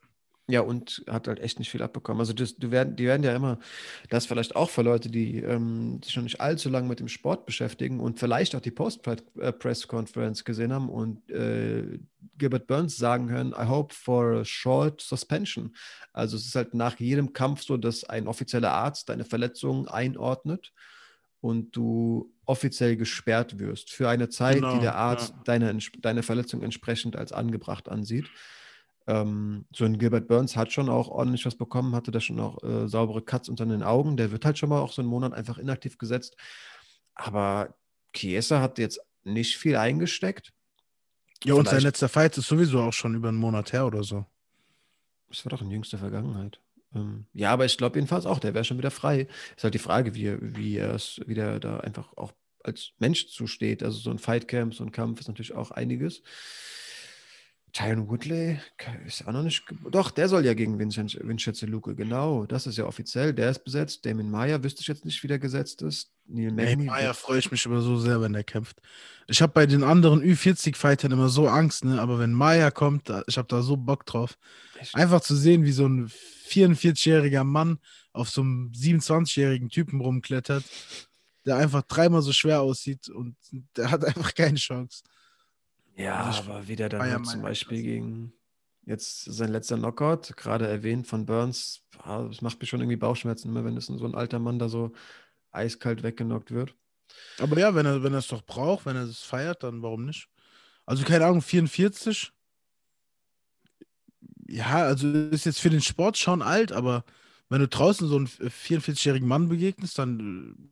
Ja, 0.47 0.61
und 0.61 1.03
hat 1.07 1.27
halt 1.27 1.39
echt 1.39 1.57
nicht 1.57 1.71
viel 1.71 1.81
abbekommen. 1.81 2.19
Also 2.19 2.31
das, 2.31 2.55
du 2.55 2.69
werden, 2.69 2.95
die 2.95 3.05
werden 3.05 3.23
ja 3.23 3.35
immer, 3.35 3.57
das 4.09 4.27
vielleicht 4.27 4.55
auch 4.55 4.69
für 4.69 4.83
Leute, 4.83 5.09
die 5.09 5.39
ähm, 5.39 5.99
sich 6.03 6.15
noch 6.15 6.23
nicht 6.23 6.39
allzu 6.39 6.69
lange 6.69 6.87
mit 6.87 6.99
dem 6.99 7.07
Sport 7.07 7.47
beschäftigen 7.47 7.99
und 7.99 8.19
vielleicht 8.19 8.55
auch 8.55 8.61
die 8.61 8.71
Post-Press-Conference 8.71 10.45
gesehen 10.45 10.71
haben 10.71 10.89
und 10.89 11.31
äh, 11.31 11.97
Gilbert 12.37 12.67
Burns 12.67 12.97
sagen 12.97 13.29
hören, 13.29 13.53
I 13.57 13.65
hope 13.67 13.93
for 13.93 14.37
a 14.37 14.45
short 14.45 15.01
suspension. 15.01 15.75
Also 16.13 16.37
es 16.37 16.45
ist 16.45 16.55
halt 16.55 16.73
nach 16.73 16.99
jedem 16.99 17.33
Kampf 17.33 17.63
so, 17.63 17.77
dass 17.77 18.03
ein 18.03 18.27
offizieller 18.27 18.71
Arzt 18.71 19.09
deine 19.09 19.25
Verletzung 19.25 19.87
einordnet 19.87 20.73
und 21.41 21.75
du 21.75 22.33
offiziell 22.45 22.97
gesperrt 22.97 23.59
wirst 23.59 23.91
für 23.91 24.09
eine 24.09 24.29
Zeit, 24.29 24.55
genau, 24.55 24.75
die 24.75 24.81
der 24.81 24.95
Arzt 24.95 25.33
ja. 25.35 25.41
deine, 25.45 25.77
deine 25.99 26.23
Verletzung 26.23 26.63
entsprechend 26.63 27.15
als 27.15 27.31
angebracht 27.31 27.89
ansieht. 27.89 28.29
Ähm, 29.07 29.65
so 29.71 29.85
ein 29.85 29.99
Gilbert 29.99 30.27
Burns 30.27 30.55
hat 30.55 30.71
schon 30.71 30.89
auch 30.89 31.09
ordentlich 31.09 31.45
was 31.45 31.55
bekommen, 31.55 31.95
hatte 31.95 32.11
da 32.11 32.19
schon 32.19 32.39
auch 32.39 32.63
äh, 32.63 32.87
saubere 32.87 33.21
Cuts 33.21 33.49
unter 33.49 33.65
den 33.65 33.83
Augen. 33.83 34.17
Der 34.17 34.31
wird 34.31 34.45
halt 34.45 34.57
schon 34.57 34.69
mal 34.69 34.79
auch 34.79 34.91
so 34.91 35.01
einen 35.01 35.09
Monat 35.09 35.33
einfach 35.33 35.57
inaktiv 35.57 35.97
gesetzt. 35.97 36.35
Aber 37.13 37.75
Chiesa 38.13 38.61
hat 38.61 38.79
jetzt 38.79 38.99
nicht 39.23 39.57
viel 39.57 39.75
eingesteckt. 39.75 40.53
Ja, 41.43 41.53
Vielleicht, 41.53 41.59
und 41.59 41.69
sein 41.69 41.81
letzter 41.81 42.09
Fight 42.09 42.37
ist 42.37 42.47
sowieso 42.47 42.81
auch 42.81 42.93
schon 42.93 43.15
über 43.15 43.29
einen 43.29 43.37
Monat 43.37 43.73
her 43.73 43.85
oder 43.85 44.03
so. 44.03 44.25
Das 45.29 45.45
war 45.45 45.49
doch 45.49 45.61
in 45.61 45.71
jüngster 45.71 45.97
Vergangenheit. 45.97 46.59
Ähm, 46.95 47.25
ja, 47.33 47.51
aber 47.51 47.65
ich 47.65 47.77
glaube 47.77 47.97
jedenfalls 47.97 48.25
auch, 48.25 48.39
der 48.39 48.53
wäre 48.53 48.63
schon 48.63 48.77
wieder 48.77 48.91
frei. 48.91 49.27
Ist 49.55 49.63
halt 49.63 49.73
die 49.73 49.79
Frage, 49.79 50.15
wie, 50.15 50.37
wie 50.39 50.77
er 50.77 50.95
es, 50.95 51.19
wie 51.25 51.33
der 51.33 51.59
da 51.59 51.79
einfach 51.79 52.15
auch 52.15 52.31
als 52.63 52.91
Mensch 52.99 53.27
zusteht. 53.27 53.83
Also 53.83 53.99
so 53.99 54.09
ein 54.09 54.19
Fightcamp, 54.19 54.73
so 54.73 54.83
ein 54.83 54.91
Kampf 54.91 55.19
ist 55.19 55.27
natürlich 55.27 55.53
auch 55.53 55.71
einiges. 55.71 56.23
Tyron 57.75 58.07
Woodley 58.07 58.57
ist 59.05 59.27
auch 59.27 59.33
noch 59.33 59.43
nicht. 59.43 59.65
Doch, 59.91 60.09
der 60.09 60.29
soll 60.29 60.45
ja 60.45 60.53
gegen 60.53 60.79
Vincenzo 60.79 61.65
Luque, 61.65 61.93
genau. 61.93 62.45
Das 62.45 62.67
ist 62.67 62.77
ja 62.77 62.85
offiziell. 62.85 63.33
Der 63.33 63.49
ist 63.49 63.65
besetzt. 63.65 64.05
Damien 64.05 64.31
Maya 64.31 64.63
wüsste 64.63 64.79
ich 64.79 64.87
jetzt 64.87 65.03
nicht, 65.03 65.21
wie 65.23 65.27
der 65.27 65.39
gesetzt 65.39 65.81
ist. 65.81 66.09
Neil 66.25 66.53
Magny. 66.53 66.85
Maya 66.85 67.11
freue 67.13 67.39
ich 67.39 67.51
mich 67.51 67.65
immer 67.65 67.81
so 67.81 67.97
sehr, 67.99 68.21
wenn 68.21 68.31
der 68.31 68.45
kämpft. 68.45 68.81
Ich 69.27 69.41
habe 69.41 69.51
bei 69.51 69.65
den 69.65 69.83
anderen 69.83 70.23
Ü40-Fightern 70.23 71.11
immer 71.11 71.27
so 71.27 71.49
Angst, 71.49 71.83
ne? 71.83 71.99
aber 71.99 72.17
wenn 72.17 72.31
Maya 72.31 72.71
kommt, 72.71 73.11
ich 73.27 73.37
habe 73.37 73.49
da 73.49 73.61
so 73.61 73.75
Bock 73.75 74.05
drauf. 74.05 74.37
Einfach 74.93 75.19
zu 75.19 75.35
sehen, 75.35 75.65
wie 75.65 75.73
so 75.73 75.85
ein 75.85 76.07
44-jähriger 76.47 77.43
Mann 77.43 77.79
auf 78.13 78.29
so 78.29 78.39
einem 78.39 78.71
27-jährigen 78.71 79.67
Typen 79.67 79.99
rumklettert, 79.99 80.63
der 81.45 81.57
einfach 81.57 81.81
dreimal 81.81 82.21
so 82.21 82.31
schwer 82.31 82.61
aussieht 82.61 83.09
und 83.09 83.35
der 83.75 83.91
hat 83.91 84.05
einfach 84.05 84.33
keine 84.33 84.57
Chance. 84.57 85.03
Ja, 85.95 86.23
also 86.25 86.43
aber 86.43 86.67
wieder 86.67 86.89
dann 86.89 87.01
halt 87.01 87.25
zum 87.25 87.41
Beispiel 87.41 87.81
gegen 87.81 88.33
jetzt 88.85 89.23
sein 89.23 89.51
letzter 89.51 89.77
Knockout, 89.77 90.35
gerade 90.35 90.67
erwähnt 90.67 91.07
von 91.07 91.25
Burns, 91.25 91.81
das 92.03 92.41
macht 92.41 92.59
mir 92.59 92.67
schon 92.67 92.81
irgendwie 92.81 92.97
Bauchschmerzen 92.97 93.49
immer, 93.49 93.65
wenn 93.65 93.77
es 93.77 93.87
so 93.87 94.05
ein 94.05 94.15
alter 94.15 94.39
Mann 94.39 94.59
da 94.59 94.69
so 94.69 94.91
eiskalt 95.51 96.03
weggenockt 96.03 96.51
wird. 96.51 96.75
Aber 97.39 97.57
ja, 97.57 97.73
wenn 97.75 97.85
er, 97.85 98.03
wenn 98.03 98.13
er 98.13 98.19
es 98.19 98.27
doch 98.27 98.43
braucht, 98.43 98.85
wenn 98.85 98.95
er 98.95 99.03
es 99.03 99.21
feiert, 99.21 99.63
dann 99.63 99.81
warum 99.81 100.05
nicht? 100.05 100.29
Also 100.85 101.03
keine 101.03 101.25
Ahnung, 101.25 101.41
44. 101.41 102.31
Ja, 104.47 104.83
also 104.83 105.09
ist 105.09 105.45
jetzt 105.45 105.61
für 105.61 105.69
den 105.69 105.81
Sport 105.81 106.17
schon 106.17 106.41
alt, 106.41 106.71
aber 106.71 107.05
wenn 107.49 107.61
du 107.61 107.67
draußen 107.67 108.07
so 108.07 108.17
einen 108.17 108.27
44-jährigen 108.27 109.27
Mann 109.27 109.49
begegnest, 109.49 109.97
dann 109.97 110.71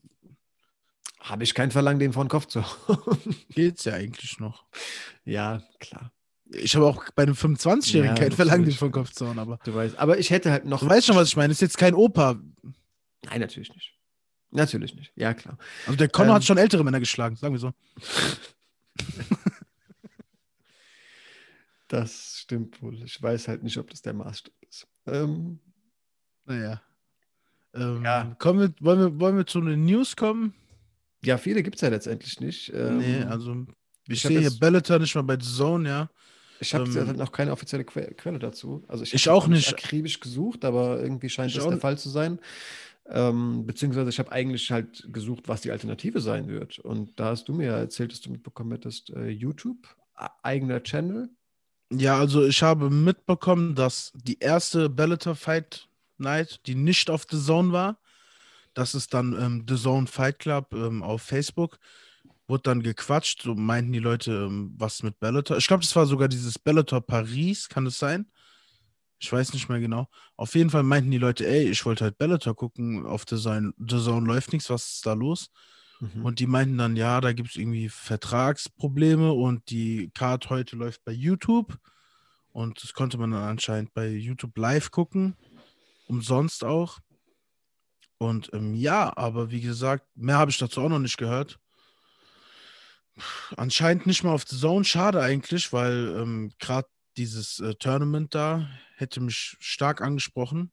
Habe 1.23 1.45
ich 1.45 1.53
kein 1.53 1.71
Verlangen, 1.71 1.99
den 1.99 2.11
vor 2.11 2.25
den 2.25 2.29
Kopf 2.29 2.47
zu 2.47 2.63
hauen. 2.63 3.35
Geht's 3.49 3.85
ja 3.85 3.93
eigentlich 3.93 4.39
noch. 4.39 4.65
Ja, 5.23 5.63
klar. 5.79 6.11
Ich 6.51 6.75
habe 6.75 6.85
auch 6.85 7.05
bei 7.15 7.23
einem 7.23 7.33
25-Jährigen 7.33 8.15
ja, 8.17 8.21
kein 8.21 8.33
Verlangen, 8.33 8.65
den 8.65 8.73
vor 8.73 8.89
den 8.89 8.93
Kopf 8.93 9.11
zu 9.11 9.27
hauen, 9.27 9.39
aber. 9.39 9.57
Du 9.63 9.73
weißt, 9.73 9.97
aber 9.97 10.19
ich 10.19 10.29
hätte 10.31 10.51
halt 10.51 10.65
noch. 10.65 10.81
Du 10.81 10.89
weißt 10.89 11.07
schon, 11.07 11.15
was 11.15 11.29
ich 11.29 11.37
meine. 11.37 11.53
Ist 11.53 11.61
jetzt 11.61 11.77
kein 11.77 11.93
Opa. 11.93 12.35
Nein, 13.23 13.39
natürlich 13.39 13.73
nicht. 13.73 13.93
Natürlich 14.51 14.95
nicht. 14.95 15.13
Ja, 15.15 15.33
klar. 15.33 15.57
Also 15.85 15.97
der 15.97 16.09
Connor 16.09 16.31
ähm, 16.31 16.35
hat 16.35 16.43
schon 16.43 16.57
ältere 16.57 16.83
Männer 16.83 16.99
geschlagen, 16.99 17.37
sagen 17.37 17.53
wir 17.53 17.59
so. 17.59 17.71
das 21.87 22.39
stimmt 22.41 22.81
wohl. 22.81 23.01
Ich 23.01 23.19
weiß 23.19 23.47
halt 23.47 23.63
nicht, 23.63 23.77
ob 23.77 23.89
das 23.89 24.01
der 24.01 24.13
Maßstab 24.13 24.53
ist. 24.69 24.87
Ähm, 25.07 25.59
naja. 26.45 26.81
Ähm, 27.73 28.03
ja. 28.03 28.35
Kommen 28.37 28.59
wir, 28.59 28.73
wollen, 28.85 28.99
wir, 28.99 29.19
wollen 29.19 29.37
wir 29.37 29.45
zu 29.45 29.61
den 29.61 29.85
News 29.85 30.17
kommen? 30.17 30.53
Ja, 31.25 31.37
viele 31.37 31.63
gibt 31.63 31.75
es 31.75 31.81
ja 31.81 31.89
letztendlich 31.89 32.39
nicht. 32.39 32.71
Ähm, 32.73 32.97
nee, 32.97 33.23
also 33.23 33.65
ich, 34.07 34.21
sehe 34.21 34.39
hier 34.39 34.51
Bellator 34.51 34.99
nicht 34.99 35.15
mal 35.15 35.21
bei 35.21 35.37
The 35.39 35.47
Zone, 35.47 35.87
ja. 35.87 36.09
Ich 36.59 36.73
habe 36.73 36.89
ähm, 36.89 37.07
halt 37.07 37.17
noch 37.17 37.31
keine 37.31 37.51
offizielle 37.51 37.83
que 37.83 38.13
Quelle 38.13 38.39
dazu. 38.39 38.83
Also 38.87 39.03
ich, 39.03 39.13
ich 39.13 39.29
auch 39.29 39.47
nicht 39.47 39.69
akribisch 39.69 40.19
gesucht, 40.19 40.63
aber 40.65 41.01
irgendwie 41.01 41.29
scheint 41.29 41.51
ich 41.51 41.57
das 41.57 41.67
der 41.67 41.77
Fall 41.77 41.97
zu 41.97 42.09
sein. 42.09 42.39
Ähm, 43.09 43.65
beziehungsweise 43.65 44.09
ich 44.09 44.19
habe 44.19 44.31
eigentlich 44.31 44.71
halt 44.71 45.07
gesucht, 45.11 45.47
was 45.47 45.61
die 45.61 45.71
Alternative 45.71 46.21
sein 46.21 46.47
wird. 46.47 46.79
Und 46.79 47.19
da 47.19 47.25
hast 47.25 47.45
du 47.49 47.53
mir 47.53 47.71
erzählt, 47.71 48.11
dass 48.11 48.21
du 48.21 48.31
mitbekommen 48.31 48.71
hättest, 48.71 49.09
äh, 49.09 49.27
YouTube, 49.27 49.77
eigener 50.41 50.81
Channel. 50.81 51.29
Ja, 51.91 52.17
also 52.17 52.45
ich 52.45 52.63
habe 52.63 52.89
mitbekommen, 52.89 53.75
dass 53.75 54.13
die 54.15 54.39
erste 54.39 54.89
Bellator 54.89 55.35
Fight 55.35 55.87
Night, 56.17 56.61
die 56.65 56.75
nicht 56.75 57.09
auf 57.09 57.25
The 57.29 57.37
Zone 57.37 57.71
war, 57.73 57.97
das 58.73 58.95
ist 58.95 59.13
dann 59.13 59.33
ähm, 59.39 59.65
The 59.67 59.75
Zone 59.75 60.07
Fight 60.07 60.39
Club 60.39 60.73
ähm, 60.73 61.03
auf 61.03 61.21
Facebook, 61.21 61.77
wurde 62.47 62.63
dann 62.63 62.83
gequatscht, 62.83 63.43
so 63.43 63.55
meinten 63.55 63.93
die 63.93 63.99
Leute, 63.99 64.31
ähm, 64.31 64.73
was 64.77 65.03
mit 65.03 65.19
Bellator. 65.19 65.57
Ich 65.57 65.67
glaube, 65.67 65.83
das 65.83 65.95
war 65.95 66.05
sogar 66.05 66.27
dieses 66.27 66.59
Bellator 66.59 67.01
Paris, 67.01 67.69
kann 67.69 67.85
es 67.85 67.97
sein? 67.97 68.29
Ich 69.19 69.31
weiß 69.31 69.53
nicht 69.53 69.69
mehr 69.69 69.79
genau. 69.79 70.07
Auf 70.35 70.53
jeden 70.55 70.69
Fall 70.69 70.83
meinten 70.83 71.11
die 71.11 71.17
Leute, 71.17 71.47
ey, 71.47 71.69
ich 71.69 71.85
wollte 71.85 72.03
halt 72.03 72.17
Bellator 72.17 72.55
gucken, 72.55 73.05
auf 73.05 73.23
The 73.29 73.37
Zone, 73.37 73.73
The 73.77 74.03
Zone 74.03 74.27
läuft 74.27 74.51
nichts, 74.51 74.69
was 74.69 74.95
ist 74.95 75.05
da 75.05 75.13
los? 75.13 75.49
Mhm. 75.99 76.25
Und 76.25 76.39
die 76.39 76.47
meinten 76.47 76.77
dann, 76.77 76.95
ja, 76.95 77.21
da 77.21 77.31
gibt 77.31 77.51
es 77.51 77.55
irgendwie 77.55 77.87
Vertragsprobleme 77.87 79.31
und 79.31 79.69
die 79.69 80.11
Card 80.13 80.49
heute 80.49 80.75
läuft 80.75 81.03
bei 81.05 81.13
YouTube. 81.13 81.77
Und 82.51 82.83
das 82.83 82.93
konnte 82.93 83.17
man 83.17 83.31
dann 83.31 83.43
anscheinend 83.43 83.93
bei 83.93 84.09
YouTube 84.09 84.57
live 84.57 84.91
gucken. 84.91 85.35
Umsonst 86.07 86.63
auch. 86.63 86.99
Und 88.23 88.49
ähm, 88.53 88.73
ja, 88.73 89.15
aber 89.15 89.51
wie 89.51 89.61
gesagt, 89.61 90.05
mehr 90.15 90.37
habe 90.37 90.51
ich 90.51 90.57
dazu 90.57 90.81
auch 90.81 90.89
noch 90.89 90.99
nicht 90.99 91.17
gehört. 91.17 91.59
Anscheinend 93.57 94.07
nicht 94.07 94.23
mal 94.23 94.33
auf 94.33 94.45
The 94.47 94.57
Zone. 94.57 94.85
Schade 94.85 95.21
eigentlich, 95.21 95.71
weil 95.73 96.15
ähm, 96.17 96.51
gerade 96.59 96.87
dieses 97.17 97.59
äh, 97.59 97.75
Tournament 97.75 98.33
da 98.33 98.67
hätte 98.95 99.21
mich 99.21 99.55
stark 99.59 100.01
angesprochen. 100.01 100.71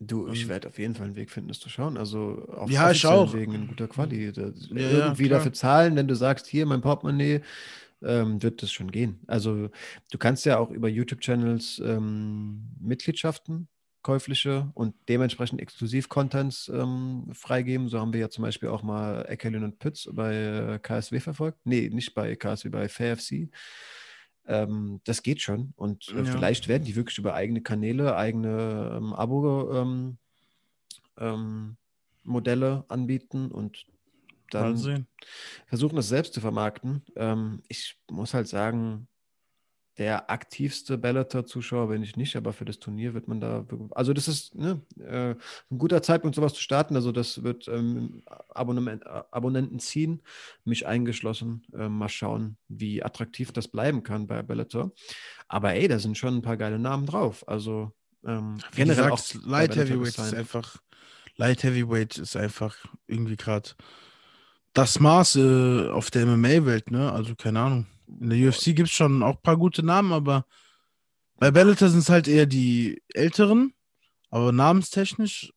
Du, 0.00 0.26
ich 0.28 0.48
werde 0.48 0.68
auf 0.68 0.78
jeden 0.78 0.94
Fall 0.94 1.06
einen 1.06 1.16
Weg 1.16 1.30
finden, 1.30 1.48
das 1.48 1.60
zu 1.60 1.68
schauen. 1.68 1.96
Also 1.96 2.44
auf 2.48 2.70
ja, 2.70 2.90
ich 2.90 3.06
auch. 3.06 3.34
Wegen 3.34 3.54
in 3.54 3.68
guter 3.68 3.86
Qualität. 3.86 4.36
Ja, 4.36 4.50
irgendwie 4.70 5.24
ja, 5.24 5.28
dafür 5.28 5.52
zahlen, 5.52 5.94
wenn 5.94 6.08
du 6.08 6.16
sagst, 6.16 6.46
hier 6.46 6.66
mein 6.66 6.80
Portemonnaie, 6.80 7.40
ähm, 8.02 8.42
wird 8.42 8.62
das 8.62 8.72
schon 8.72 8.90
gehen. 8.90 9.20
Also 9.28 9.70
du 10.10 10.18
kannst 10.18 10.44
ja 10.44 10.58
auch 10.58 10.70
über 10.70 10.88
YouTube-Channels 10.88 11.80
ähm, 11.84 12.68
Mitgliedschaften 12.80 13.68
käufliche 14.02 14.70
und 14.74 14.94
dementsprechend 15.08 15.60
Exklusiv-Contents 15.60 16.68
ähm, 16.68 17.28
freigeben. 17.32 17.88
So 17.88 18.00
haben 18.00 18.12
wir 18.12 18.20
ja 18.20 18.28
zum 18.28 18.42
Beispiel 18.42 18.68
auch 18.68 18.82
mal 18.82 19.24
Eckerlin 19.28 19.64
und 19.64 19.78
Pütz 19.78 20.08
bei 20.12 20.34
äh, 20.34 20.78
KSW 20.78 21.20
verfolgt. 21.20 21.58
Nee, 21.64 21.88
nicht 21.92 22.14
bei 22.14 22.34
KSW, 22.36 22.68
bei 22.68 22.88
FairFC. 22.88 23.50
Ähm, 24.46 25.00
das 25.04 25.22
geht 25.22 25.40
schon. 25.40 25.72
Und 25.76 26.08
äh, 26.08 26.22
ja. 26.22 26.24
vielleicht 26.24 26.68
werden 26.68 26.84
die 26.84 26.96
wirklich 26.96 27.18
über 27.18 27.34
eigene 27.34 27.62
Kanäle, 27.62 28.16
eigene 28.16 28.94
ähm, 28.96 29.12
Abo-Modelle 29.12 30.16
ähm, 31.20 31.76
ähm, 32.78 32.84
anbieten 32.88 33.50
und 33.50 33.86
dann 34.50 35.06
versuchen, 35.66 35.96
das 35.96 36.08
selbst 36.08 36.34
zu 36.34 36.40
vermarkten. 36.40 37.02
Ähm, 37.16 37.62
ich 37.68 37.98
muss 38.10 38.34
halt 38.34 38.48
sagen, 38.48 39.08
der 39.98 40.30
aktivste 40.30 40.96
Bellator-Zuschauer 40.96 41.88
bin 41.88 42.02
ich 42.02 42.16
nicht, 42.16 42.34
aber 42.36 42.52
für 42.52 42.64
das 42.64 42.78
Turnier 42.78 43.12
wird 43.12 43.28
man 43.28 43.40
da, 43.40 43.66
also 43.90 44.14
das 44.14 44.26
ist 44.26 44.54
ne, 44.54 44.80
äh, 44.98 45.34
ein 45.70 45.78
guter 45.78 46.02
Zeitpunkt, 46.02 46.34
sowas 46.34 46.54
zu 46.54 46.62
starten. 46.62 46.96
Also 46.96 47.12
das 47.12 47.42
wird 47.42 47.68
ähm, 47.68 48.22
Abonnenten 48.54 49.78
ziehen, 49.80 50.22
mich 50.64 50.86
eingeschlossen. 50.86 51.64
Äh, 51.74 51.88
mal 51.88 52.08
schauen, 52.08 52.56
wie 52.68 53.02
attraktiv 53.02 53.52
das 53.52 53.68
bleiben 53.68 54.02
kann 54.02 54.26
bei 54.26 54.42
Bellator. 54.42 54.92
Aber 55.46 55.74
ey, 55.74 55.88
da 55.88 55.98
sind 55.98 56.16
schon 56.16 56.36
ein 56.36 56.42
paar 56.42 56.56
geile 56.56 56.78
Namen 56.78 57.04
drauf. 57.04 57.46
Also 57.46 57.92
ähm, 58.24 58.58
generell 58.74 59.10
gesagt, 59.10 59.36
auch 59.42 59.46
Light 59.46 59.76
Heavyweight 59.76 60.18
ist 60.18 60.34
einfach, 60.34 60.78
Light 61.36 61.64
Heavyweight 61.64 62.16
ist 62.16 62.36
einfach 62.36 62.76
irgendwie 63.06 63.36
gerade 63.36 63.70
das 64.72 65.00
Maß 65.00 65.36
äh, 65.36 65.88
auf 65.90 66.10
der 66.10 66.24
MMA-Welt, 66.24 66.90
ne? 66.90 67.12
Also 67.12 67.34
keine 67.34 67.60
Ahnung. 67.60 67.86
In 68.20 68.30
der 68.30 68.48
UFC 68.48 68.76
gibt 68.76 68.88
es 68.88 68.90
schon 68.90 69.22
auch 69.22 69.36
ein 69.36 69.42
paar 69.42 69.56
gute 69.56 69.82
Namen, 69.82 70.12
aber 70.12 70.46
bei 71.36 71.50
Bellator 71.50 71.88
sind 71.88 72.00
es 72.00 72.08
halt 72.08 72.28
eher 72.28 72.46
die 72.46 73.02
älteren, 73.14 73.74
aber 74.30 74.52
namenstechnisch 74.52 75.52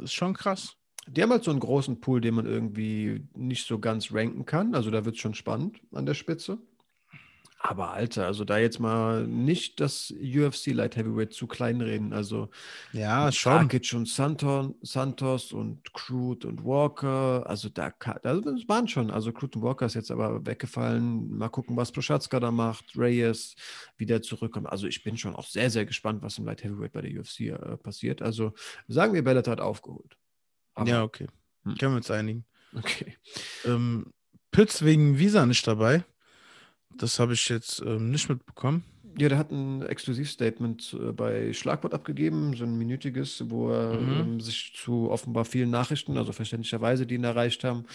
ist 0.00 0.12
schon 0.12 0.34
krass. 0.34 0.76
Die 1.08 1.22
haben 1.22 1.30
halt 1.30 1.44
so 1.44 1.52
einen 1.52 1.60
großen 1.60 2.00
Pool, 2.00 2.20
den 2.20 2.34
man 2.34 2.46
irgendwie 2.46 3.24
nicht 3.34 3.66
so 3.66 3.78
ganz 3.78 4.12
ranken 4.12 4.44
kann. 4.44 4.74
Also 4.74 4.90
da 4.90 5.04
wird 5.04 5.14
es 5.14 5.20
schon 5.20 5.34
spannend 5.34 5.80
an 5.92 6.04
der 6.04 6.14
Spitze. 6.14 6.58
Aber 7.58 7.92
Alter, 7.92 8.26
also 8.26 8.44
da 8.44 8.58
jetzt 8.58 8.78
mal 8.80 9.26
nicht 9.26 9.80
das 9.80 10.12
UFC 10.12 10.68
Light 10.68 10.96
Heavyweight 10.96 11.32
zu 11.32 11.46
klein 11.46 11.80
reden. 11.80 12.12
Also 12.12 12.50
ja, 12.92 13.32
schon. 13.32 13.52
Rakic 13.52 13.92
und 13.94 14.08
Santon, 14.08 14.74
Santos 14.82 15.52
und 15.52 15.92
Crude 15.94 16.46
und 16.46 16.64
Walker. 16.64 17.44
Also 17.46 17.68
da, 17.68 17.92
da 18.22 18.44
waren 18.44 18.88
schon. 18.88 19.10
Also 19.10 19.32
Crude 19.32 19.58
und 19.58 19.64
Walker 19.64 19.86
ist 19.86 19.94
jetzt 19.94 20.10
aber 20.10 20.44
weggefallen. 20.46 21.36
Mal 21.36 21.48
gucken, 21.48 21.76
was 21.76 21.92
Prochatzka 21.92 22.40
da 22.40 22.50
macht. 22.50 22.84
Reyes 22.96 23.56
wieder 23.96 24.20
zurückkommt. 24.20 24.68
Also 24.68 24.86
ich 24.86 25.02
bin 25.02 25.16
schon 25.16 25.34
auch 25.34 25.46
sehr, 25.46 25.70
sehr 25.70 25.86
gespannt, 25.86 26.22
was 26.22 26.38
im 26.38 26.44
Light 26.44 26.62
Heavyweight 26.62 26.92
bei 26.92 27.00
der 27.00 27.18
UFC 27.18 27.40
äh, 27.40 27.76
passiert. 27.78 28.20
Also 28.20 28.52
sagen 28.86 29.14
wir, 29.14 29.24
Bellator 29.24 29.52
hat 29.52 29.60
aufgeholt. 29.60 30.16
Aber, 30.74 30.88
ja, 30.88 31.02
okay. 31.02 31.26
Hm. 31.64 31.76
Können 31.78 31.92
wir 31.92 31.96
uns 31.96 32.10
einigen. 32.10 32.44
Okay. 32.74 33.16
Ähm, 33.64 34.12
Pütz 34.50 34.82
wegen 34.82 35.18
Visa 35.18 35.46
nicht 35.46 35.66
dabei. 35.66 36.04
Das 36.98 37.18
habe 37.18 37.34
ich 37.34 37.48
jetzt 37.48 37.82
ähm, 37.82 38.10
nicht 38.10 38.28
mitbekommen. 38.28 38.84
Ja, 39.18 39.30
der 39.30 39.38
hat 39.38 39.50
ein 39.50 39.80
Exklusivstatement 39.80 40.94
äh, 41.00 41.12
bei 41.12 41.54
Schlagwort 41.54 41.94
abgegeben, 41.94 42.54
so 42.54 42.64
ein 42.64 42.76
minütiges, 42.76 43.48
wo 43.48 43.70
er 43.70 43.98
mhm. 43.98 44.20
ähm, 44.20 44.40
sich 44.40 44.74
zu 44.76 45.10
offenbar 45.10 45.46
vielen 45.46 45.70
Nachrichten, 45.70 46.18
also 46.18 46.32
verständlicherweise, 46.32 47.06
die 47.06 47.14
ihn 47.14 47.24
erreicht 47.24 47.64
haben, 47.64 47.86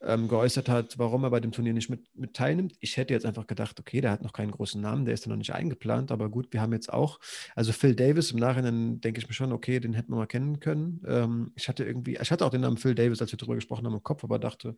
ähm, 0.00 0.28
geäußert 0.28 0.68
hat, 0.68 0.96
warum 0.96 1.24
er 1.24 1.30
bei 1.30 1.40
dem 1.40 1.50
Turnier 1.50 1.72
nicht 1.72 1.90
mit, 1.90 2.16
mit, 2.16 2.34
teilnimmt. 2.34 2.74
Ich 2.78 2.96
hätte 2.96 3.12
jetzt 3.12 3.26
einfach 3.26 3.48
gedacht, 3.48 3.80
okay, 3.80 4.00
der 4.00 4.12
hat 4.12 4.22
noch 4.22 4.32
keinen 4.32 4.52
großen 4.52 4.80
Namen, 4.80 5.04
der 5.04 5.14
ist 5.14 5.26
ja 5.26 5.30
noch 5.30 5.36
nicht 5.36 5.52
eingeplant, 5.52 6.12
aber 6.12 6.28
gut, 6.28 6.52
wir 6.52 6.60
haben 6.60 6.72
jetzt 6.72 6.92
auch, 6.92 7.18
also 7.56 7.72
Phil 7.72 7.96
Davis, 7.96 8.30
im 8.30 8.38
Nachhinein 8.38 9.00
denke 9.00 9.18
ich 9.18 9.26
mir 9.26 9.34
schon, 9.34 9.50
okay, 9.50 9.80
den 9.80 9.94
hätten 9.94 10.12
wir 10.12 10.16
mal 10.16 10.26
kennen 10.26 10.60
können. 10.60 11.02
Ähm, 11.08 11.50
ich 11.56 11.68
hatte 11.68 11.82
irgendwie, 11.82 12.18
ich 12.22 12.30
hatte 12.30 12.46
auch 12.46 12.50
den 12.50 12.60
Namen 12.60 12.76
Phil 12.76 12.94
Davis, 12.94 13.20
als 13.20 13.32
wir 13.32 13.36
darüber 13.36 13.56
gesprochen 13.56 13.84
haben, 13.84 13.94
im 13.94 14.02
Kopf, 14.04 14.22
aber 14.22 14.38
dachte, 14.38 14.76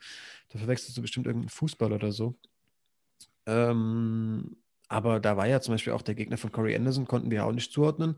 da 0.48 0.58
verwechselst 0.58 0.96
du 0.96 1.02
bestimmt 1.02 1.26
irgendeinen 1.26 1.50
Fußball 1.50 1.92
oder 1.92 2.10
so. 2.10 2.36
Ähm, 3.50 4.56
aber 4.88 5.20
da 5.20 5.36
war 5.36 5.46
ja 5.46 5.60
zum 5.60 5.74
Beispiel 5.74 5.92
auch 5.92 6.02
der 6.02 6.14
Gegner 6.14 6.36
von 6.36 6.52
Corey 6.52 6.74
Anderson, 6.74 7.06
konnten 7.06 7.30
wir 7.30 7.44
auch 7.44 7.52
nicht 7.52 7.72
zuordnen. 7.72 8.16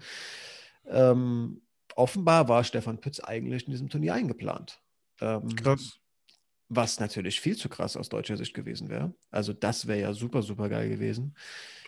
Ähm, 0.87 1.63
offenbar 1.97 2.49
war 2.49 2.65
Stefan 2.65 3.01
Pütz 3.01 3.21
eigentlich 3.21 3.67
in 3.67 3.73
diesem 3.73 3.89
Turnier 3.89 4.15
eingeplant. 4.15 4.81
Ähm, 5.21 5.55
krass. 5.57 5.99
Was 6.69 7.01
natürlich 7.01 7.41
viel 7.41 7.57
zu 7.57 7.69
krass 7.69 7.97
aus 7.97 8.09
deutscher 8.09 8.37
Sicht 8.37 8.55
gewesen 8.55 8.89
wäre. 8.89 9.15
Also 9.31 9.53
das 9.53 9.87
wäre 9.87 10.01
ja 10.01 10.13
super, 10.15 10.43
super 10.43 10.69
geil 10.69 10.89
gewesen. 10.89 11.35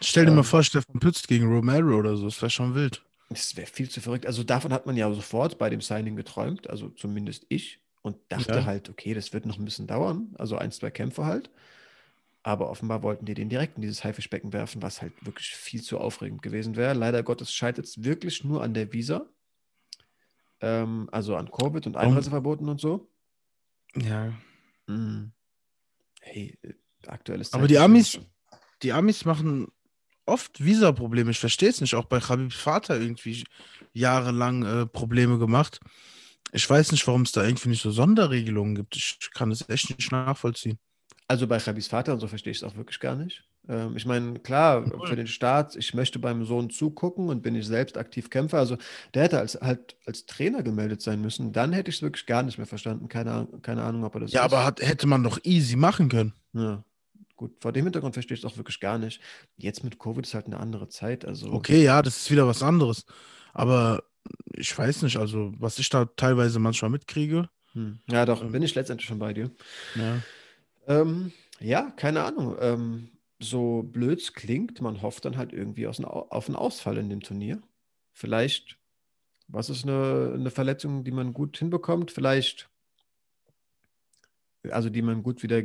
Stell 0.00 0.26
dir 0.26 0.32
mal 0.32 0.38
ähm, 0.38 0.44
vor, 0.44 0.62
Stefan 0.62 1.00
Pütz 1.00 1.26
gegen 1.26 1.46
Romero 1.46 1.98
oder 1.98 2.16
so, 2.16 2.26
das 2.26 2.40
wäre 2.40 2.50
schon 2.50 2.74
wild. 2.74 3.02
Das 3.30 3.56
wäre 3.56 3.66
viel 3.66 3.88
zu 3.88 4.00
verrückt. 4.00 4.26
Also 4.26 4.44
davon 4.44 4.72
hat 4.72 4.86
man 4.86 4.96
ja 4.96 5.10
sofort 5.12 5.58
bei 5.58 5.70
dem 5.70 5.80
Signing 5.80 6.16
geträumt, 6.16 6.68
also 6.68 6.90
zumindest 6.90 7.46
ich, 7.48 7.80
und 8.02 8.18
dachte 8.28 8.52
ja. 8.52 8.64
halt, 8.66 8.90
okay, 8.90 9.14
das 9.14 9.32
wird 9.32 9.46
noch 9.46 9.58
ein 9.58 9.64
bisschen 9.64 9.86
dauern, 9.86 10.34
also 10.38 10.58
ein, 10.58 10.70
zwei 10.70 10.90
Kämpfe 10.90 11.24
halt. 11.24 11.50
Aber 12.46 12.70
offenbar 12.70 13.02
wollten 13.02 13.24
die 13.24 13.32
den 13.32 13.48
direkt 13.48 13.76
in 13.76 13.82
dieses 13.82 14.04
Haifischbecken 14.04 14.52
werfen, 14.52 14.82
was 14.82 15.00
halt 15.00 15.14
wirklich 15.24 15.48
viel 15.56 15.82
zu 15.82 15.98
aufregend 15.98 16.42
gewesen 16.42 16.76
wäre. 16.76 16.92
Leider 16.92 17.22
Gottes 17.22 17.52
scheitert 17.54 17.86
es 17.86 18.04
wirklich 18.04 18.44
nur 18.44 18.62
an 18.62 18.74
der 18.74 18.92
Visa. 18.92 19.26
Ähm, 20.60 21.08
also 21.10 21.36
an 21.36 21.50
Covid 21.50 21.86
und 21.86 21.96
Einreiseverboten 21.96 22.68
und 22.68 22.82
so. 22.82 23.10
Ja. 23.96 24.34
Mhm. 24.86 25.32
Hey, 26.20 26.58
äh, 26.62 26.74
aktuelles 27.06 27.54
Aber 27.54 27.66
die 27.66 27.78
Amis, 27.78 28.20
die 28.82 28.92
Amis 28.92 29.24
machen 29.24 29.68
oft 30.26 30.62
Visa-Probleme. 30.62 31.30
Ich 31.30 31.40
verstehe 31.40 31.70
es 31.70 31.80
nicht. 31.80 31.94
Auch 31.94 32.04
bei 32.04 32.20
Habibs 32.20 32.56
Vater 32.56 33.00
irgendwie 33.00 33.44
jahrelang 33.94 34.64
äh, 34.64 34.86
Probleme 34.86 35.38
gemacht. 35.38 35.80
Ich 36.52 36.68
weiß 36.68 36.92
nicht, 36.92 37.06
warum 37.06 37.22
es 37.22 37.32
da 37.32 37.42
irgendwie 37.42 37.70
nicht 37.70 37.82
so 37.82 37.90
Sonderregelungen 37.90 38.74
gibt. 38.74 38.96
Ich 38.96 39.30
kann 39.32 39.48
das 39.48 39.66
echt 39.70 39.96
nicht 39.96 40.12
nachvollziehen. 40.12 40.78
Also 41.26 41.46
bei 41.46 41.58
Chabis 41.58 41.88
Vater 41.88 42.12
und 42.12 42.20
so 42.20 42.28
verstehe 42.28 42.50
ich 42.50 42.58
es 42.58 42.64
auch 42.64 42.76
wirklich 42.76 43.00
gar 43.00 43.16
nicht. 43.16 43.44
Ähm, 43.66 43.96
ich 43.96 44.04
meine, 44.04 44.38
klar, 44.40 44.84
für 45.06 45.16
den 45.16 45.26
Staat, 45.26 45.74
ich 45.74 45.94
möchte 45.94 46.18
beim 46.18 46.44
Sohn 46.44 46.68
zugucken 46.68 47.30
und 47.30 47.42
bin 47.42 47.54
ich 47.54 47.66
selbst 47.66 47.96
aktiv 47.96 48.28
Kämpfer. 48.28 48.58
Also 48.58 48.76
der 49.14 49.22
hätte 49.24 49.38
als, 49.38 49.54
halt 49.60 49.96
als 50.04 50.26
Trainer 50.26 50.62
gemeldet 50.62 51.00
sein 51.00 51.22
müssen. 51.22 51.52
Dann 51.52 51.72
hätte 51.72 51.88
ich 51.88 51.96
es 51.96 52.02
wirklich 52.02 52.26
gar 52.26 52.42
nicht 52.42 52.58
mehr 52.58 52.66
verstanden. 52.66 53.08
Keine, 53.08 53.48
keine 53.62 53.82
Ahnung, 53.82 54.04
ob 54.04 54.14
er 54.14 54.20
das 54.20 54.32
Ja, 54.32 54.40
ist. 54.40 54.52
aber 54.52 54.64
hat, 54.64 54.82
hätte 54.82 55.06
man 55.06 55.22
doch 55.22 55.38
easy 55.44 55.76
machen 55.76 56.08
können. 56.10 56.34
Ja. 56.52 56.84
Gut, 57.36 57.52
vor 57.60 57.72
dem 57.72 57.84
Hintergrund 57.84 58.14
verstehe 58.14 58.36
ich 58.36 58.44
es 58.44 58.50
auch 58.50 58.56
wirklich 58.58 58.78
gar 58.78 58.98
nicht. 58.98 59.20
Jetzt 59.56 59.82
mit 59.82 59.98
Covid 59.98 60.24
ist 60.24 60.34
halt 60.34 60.46
eine 60.46 60.60
andere 60.60 60.88
Zeit. 60.88 61.24
Also 61.24 61.50
okay, 61.52 61.82
ja, 61.82 62.00
das 62.02 62.18
ist 62.18 62.30
wieder 62.30 62.46
was 62.46 62.62
anderes. 62.62 63.06
Aber 63.52 64.04
ich 64.54 64.76
weiß 64.76 65.02
nicht, 65.02 65.16
also 65.16 65.52
was 65.58 65.78
ich 65.78 65.88
da 65.88 66.04
teilweise 66.04 66.58
manchmal 66.58 66.90
mitkriege. 66.90 67.48
Hm. 67.72 67.98
Ja, 68.08 68.24
doch, 68.24 68.42
ähm, 68.42 68.52
bin 68.52 68.62
ich 68.62 68.74
letztendlich 68.74 69.08
schon 69.08 69.18
bei 69.18 69.32
dir. 69.32 69.50
Ja, 69.96 70.18
ähm, 70.88 71.32
ja 71.60 71.90
keine 71.90 72.24
Ahnung. 72.24 72.56
Ähm, 72.60 73.08
so 73.40 73.82
blöd 73.82 74.20
es 74.20 74.32
klingt, 74.32 74.80
man 74.80 75.02
hofft 75.02 75.24
dann 75.24 75.36
halt 75.36 75.52
irgendwie 75.52 75.86
aus, 75.86 76.02
auf 76.02 76.48
einen 76.48 76.56
Ausfall 76.56 76.98
in 76.98 77.08
dem 77.08 77.20
Turnier. 77.20 77.62
Vielleicht, 78.12 78.78
was 79.48 79.70
ist 79.70 79.84
eine, 79.84 80.32
eine 80.34 80.50
Verletzung, 80.50 81.04
die 81.04 81.10
man 81.10 81.34
gut 81.34 81.58
hinbekommt? 81.58 82.10
Vielleicht, 82.10 82.68
also 84.70 84.88
die 84.88 85.02
man 85.02 85.22
gut 85.22 85.42
wieder 85.42 85.62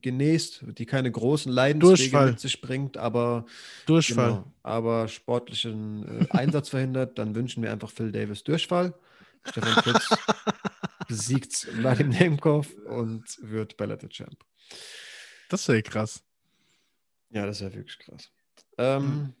genäst, 0.00 0.64
die 0.78 0.86
keine 0.86 1.10
großen 1.10 1.50
Leidenswege 1.50 2.20
mit 2.20 2.40
sich 2.40 2.60
bringt, 2.60 2.96
aber, 2.96 3.46
Durchfall. 3.86 4.30
Genau, 4.30 4.52
aber 4.62 5.08
sportlichen 5.08 6.20
äh, 6.20 6.26
Einsatz 6.30 6.68
verhindert, 6.68 7.18
dann 7.18 7.34
wünschen 7.34 7.62
wir 7.62 7.72
einfach 7.72 7.90
Phil 7.90 8.12
Davis 8.12 8.44
Durchfall. 8.44 8.94
Stefan 9.44 9.82
Fritz 9.82 10.08
besiegt 11.06 11.54
Vladimir 11.54 12.18
Nemkov 12.20 12.74
und 12.86 13.24
wird 13.40 13.76
Bellator-Champ. 13.76 14.36
Das 15.48 15.66
wäre 15.68 15.82
krass. 15.82 16.22
Ja, 17.30 17.46
das 17.46 17.60
wäre 17.60 17.74
wirklich 17.74 17.98
krass. 17.98 18.30
Ähm, 18.78 19.04
mhm. 19.04 19.34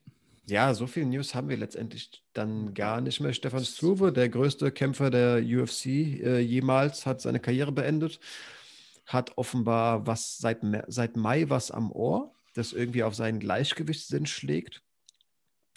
Ja, 0.48 0.74
so 0.74 0.86
viel 0.86 1.06
News 1.06 1.34
haben 1.34 1.48
wir 1.48 1.56
letztendlich 1.56 2.22
dann 2.32 2.72
gar 2.72 3.00
nicht 3.00 3.20
mehr. 3.20 3.32
Stefan 3.32 3.64
Struve, 3.64 4.12
der 4.12 4.28
größte 4.28 4.70
Kämpfer 4.70 5.10
der 5.10 5.38
UFC 5.38 5.86
äh, 5.86 6.38
jemals, 6.38 7.04
hat 7.04 7.20
seine 7.20 7.40
Karriere 7.40 7.72
beendet 7.72 8.20
hat 9.06 9.38
offenbar 9.38 10.06
was 10.06 10.38
seit, 10.38 10.60
seit 10.88 11.16
Mai 11.16 11.48
was 11.48 11.70
am 11.70 11.92
Ohr, 11.92 12.34
das 12.54 12.72
irgendwie 12.72 13.04
auf 13.04 13.14
seinen 13.14 13.38
Gleichgewichtssinn 13.38 14.26
schlägt. 14.26 14.82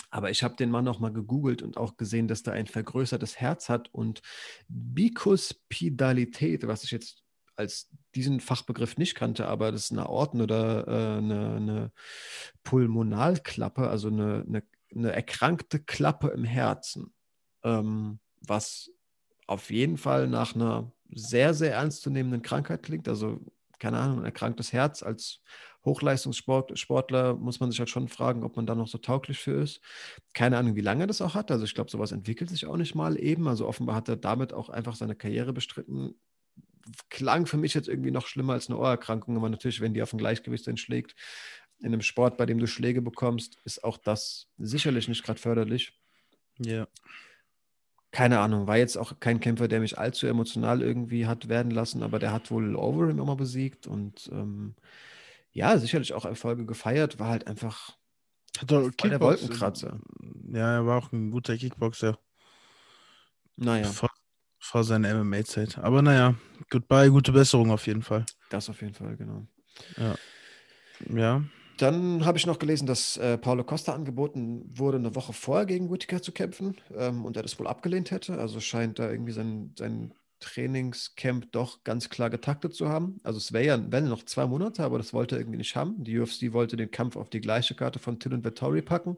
Aber 0.10 0.32
ich 0.32 0.44
habe 0.44 0.56
den 0.56 0.72
Mann 0.72 0.86
noch 0.86 1.00
mal 1.00 1.14
gegoogelt 1.14 1.62
und 1.62 1.78
auch 1.78 1.98
gesehen, 1.98 2.28
dass 2.28 2.42
er 2.42 2.54
ein 2.54 2.68
vergrößertes 2.68 3.40
Herz 3.40 3.70
hat 3.70 3.94
und 3.94 4.22
Bikuspidalität, 4.68 6.68
was 6.68 6.84
ich 6.84 6.92
jetzt 6.92 7.24
als 7.60 7.90
diesen 8.16 8.40
Fachbegriff 8.40 8.98
nicht 8.98 9.16
kannte, 9.16 9.48
aber 9.48 9.72
das 9.72 9.86
ist 9.86 9.92
eine 9.92 10.06
Aorten- 10.06 10.42
oder 10.42 10.88
äh, 10.88 11.18
eine, 11.18 11.56
eine, 11.56 11.92
Pulmonalklappe, 12.64 13.90
also 13.90 14.08
eine, 14.08 14.46
eine, 14.48 14.64
eine, 14.96 15.12
erkrankte 15.12 15.80
Klappe 15.80 16.30
im 16.30 16.46
Herzen, 16.46 17.14
ähm, 17.64 18.20
was 18.40 18.92
auf 19.46 19.72
jeden 19.72 19.98
Fall 19.98 20.28
nach 20.28 20.56
einer 20.56 20.92
sehr, 21.12 21.54
sehr 21.54 21.74
ernstzunehmenden 21.74 22.44
Krankheit 22.44 22.82
klingt. 22.82 23.10
Also, 23.10 23.42
keine 23.80 23.98
Ahnung, 23.98 24.20
ein 24.20 24.26
erkranktes 24.26 24.74
Herz 24.74 25.04
als 25.04 25.42
Hochleistungssportler 25.86 27.36
muss 27.36 27.60
man 27.60 27.72
sich 27.72 27.80
halt 27.80 27.90
schon 27.90 28.10
fragen, 28.10 28.44
ob 28.44 28.58
man 28.58 28.66
da 28.66 28.76
noch 28.76 28.88
so 28.88 28.98
tauglich 28.98 29.40
für 29.40 29.62
ist. 29.62 29.82
Keine 30.34 30.58
Ahnung, 30.58 30.76
wie 30.76 30.82
lange 30.82 31.08
das 31.08 31.22
auch 31.22 31.36
hat. 31.36 31.52
Also 31.52 31.64
ich 31.64 31.74
glaube, 31.74 31.90
sowas 31.90 32.12
entwickelt 32.12 32.50
sich 32.50 32.66
auch 32.66 32.78
nicht 32.78 32.96
mal 32.96 33.18
eben. 33.18 33.48
Also 33.48 33.66
offenbar 33.66 33.96
hat 33.96 34.10
er 34.10 34.18
damit 34.18 34.52
auch 34.52 34.70
einfach 34.70 34.96
seine 34.96 35.16
Karriere 35.16 35.54
bestritten. 35.54 36.20
Klang 37.10 37.46
für 37.46 37.58
mich 37.58 37.74
jetzt 37.74 37.88
irgendwie 37.88 38.12
noch 38.12 38.28
schlimmer 38.28 38.54
als 38.54 38.68
eine 38.68 38.78
Ohrerkrankung, 38.78 39.38
aber 39.38 39.50
natürlich, 39.50 39.80
wenn 39.80 39.94
die 39.94 40.02
auf 40.02 40.12
ein 40.12 40.18
Gleichgewicht 40.18 40.68
entschlägt, 40.68 41.16
in 41.80 41.88
einem 41.88 42.02
Sport, 42.02 42.36
bei 42.36 42.46
dem 42.46 42.60
du 42.60 42.68
Schläge 42.68 43.02
bekommst, 43.02 43.58
ist 43.64 43.84
auch 43.84 43.98
das 43.98 44.48
sicherlich 44.58 45.08
nicht 45.08 45.24
gerade 45.24 45.40
förderlich. 45.40 45.98
Ja 46.58 46.88
keine 48.12 48.40
Ahnung, 48.40 48.68
war 48.68 48.78
jetzt 48.78 48.98
auch 48.98 49.20
kein 49.20 49.40
Kämpfer, 49.40 49.68
der 49.68 49.80
mich 49.80 49.98
allzu 49.98 50.28
emotional 50.28 50.82
irgendwie 50.82 51.28
hat 51.28 51.48
werden 51.48 51.72
lassen, 51.72 52.02
aber 52.04 52.20
der 52.20 52.32
hat 52.32 52.50
wohl 52.50 52.76
Overeem 52.76 53.20
immer 53.20 53.36
besiegt 53.36 53.88
und 53.88 54.30
ähm, 54.32 54.76
ja, 55.52 55.78
sicherlich 55.78 56.14
auch 56.14 56.26
Erfolge 56.26 56.66
gefeiert, 56.66 57.20
war 57.20 57.30
halt 57.30 57.48
einfach 57.48 57.98
hat 58.60 58.72
der 58.72 59.22
Wolkenkratzer. 59.22 60.00
Ja, 60.52 60.76
er 60.76 60.86
war 60.86 60.98
auch 60.98 61.12
ein 61.12 61.32
guter 61.32 61.56
Kickboxer. 61.56 62.18
Naja. 63.56 63.88
Vor, 63.88 64.10
vor 64.60 64.84
seiner 64.84 65.14
MMA-Zeit. 65.14 65.78
Aber 65.78 66.02
naja, 66.02 66.36
goodbye, 66.70 67.10
gute 67.10 67.32
Besserung 67.32 67.72
auf 67.72 67.88
jeden 67.88 68.02
Fall. 68.02 68.26
Das 68.50 68.70
auf 68.70 68.82
jeden 68.82 68.94
Fall, 68.94 69.16
genau. 69.16 69.46
Ja. 69.98 70.16
Ja. 71.10 71.44
Dann 71.80 72.26
habe 72.26 72.38
ich 72.38 72.46
noch 72.46 72.60
gelesen, 72.60 72.88
dass 72.88 73.16
äh, 73.16 73.38
Paulo 73.38 73.64
Costa 73.64 73.94
angeboten 73.94 74.66
wurde, 74.68 74.98
eine 74.98 75.16
Woche 75.16 75.32
vorher 75.32 75.66
gegen 75.66 75.90
Whittaker 75.90 76.22
zu 76.22 76.34
kämpfen 76.34 76.76
ähm, 76.94 77.24
und 77.24 77.38
er 77.38 77.44
das 77.44 77.58
wohl 77.58 77.68
abgelehnt 77.68 78.12
hätte. 78.12 78.38
Also 78.38 78.60
scheint 78.60 79.00
da 79.00 79.10
irgendwie 79.10 79.32
sein, 79.32 79.74
sein 79.78 80.14
Trainingscamp 80.42 81.54
doch 81.54 81.86
ganz 81.86 82.10
klar 82.10 82.30
getaktet 82.30 82.74
zu 82.76 82.90
haben. 82.90 83.22
Also 83.24 83.38
es 83.38 83.54
wäre 83.54 83.66
ja 83.66 83.92
wären 83.94 84.10
noch 84.10 84.24
zwei 84.24 84.46
Monate, 84.46 84.84
aber 84.84 84.98
das 84.98 85.14
wollte 85.14 85.36
er 85.36 85.40
irgendwie 85.40 85.58
nicht 85.58 85.78
haben. 85.78 86.04
Die 86.04 86.20
UFC 86.20 86.52
wollte 86.52 86.76
den 86.76 86.92
Kampf 86.92 87.16
auf 87.16 87.30
die 87.30 87.40
gleiche 87.40 87.76
Karte 87.76 88.00
von 88.00 88.20
Till 88.20 88.34
und 88.34 88.44
Vettori 88.44 88.82
packen, 88.82 89.16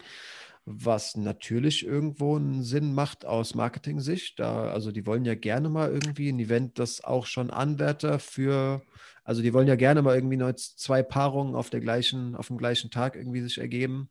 was 0.65 1.15
natürlich 1.15 1.85
irgendwo 1.85 2.35
einen 2.35 2.63
Sinn 2.63 2.93
macht 2.93 3.25
aus 3.25 3.55
Marketing-Sicht. 3.55 4.39
also 4.45 4.91
die 4.91 5.05
wollen 5.05 5.25
ja 5.25 5.35
gerne 5.35 5.69
mal 5.69 5.91
irgendwie 5.91 6.29
ein 6.29 6.39
Event, 6.39 6.79
das 6.79 7.03
auch 7.03 7.25
schon 7.25 7.49
Anwärter 7.49 8.19
für 8.19 8.81
also 9.23 9.41
die 9.41 9.53
wollen 9.53 9.67
ja 9.67 9.75
gerne 9.75 10.01
mal 10.01 10.15
irgendwie 10.15 10.37
zwei 10.57 11.03
Paarungen 11.03 11.55
auf 11.55 11.69
der 11.69 11.79
gleichen, 11.79 12.35
auf 12.35 12.47
dem 12.47 12.57
gleichen 12.57 12.89
Tag 12.89 13.15
irgendwie 13.15 13.41
sich 13.41 13.59
ergeben. 13.59 14.09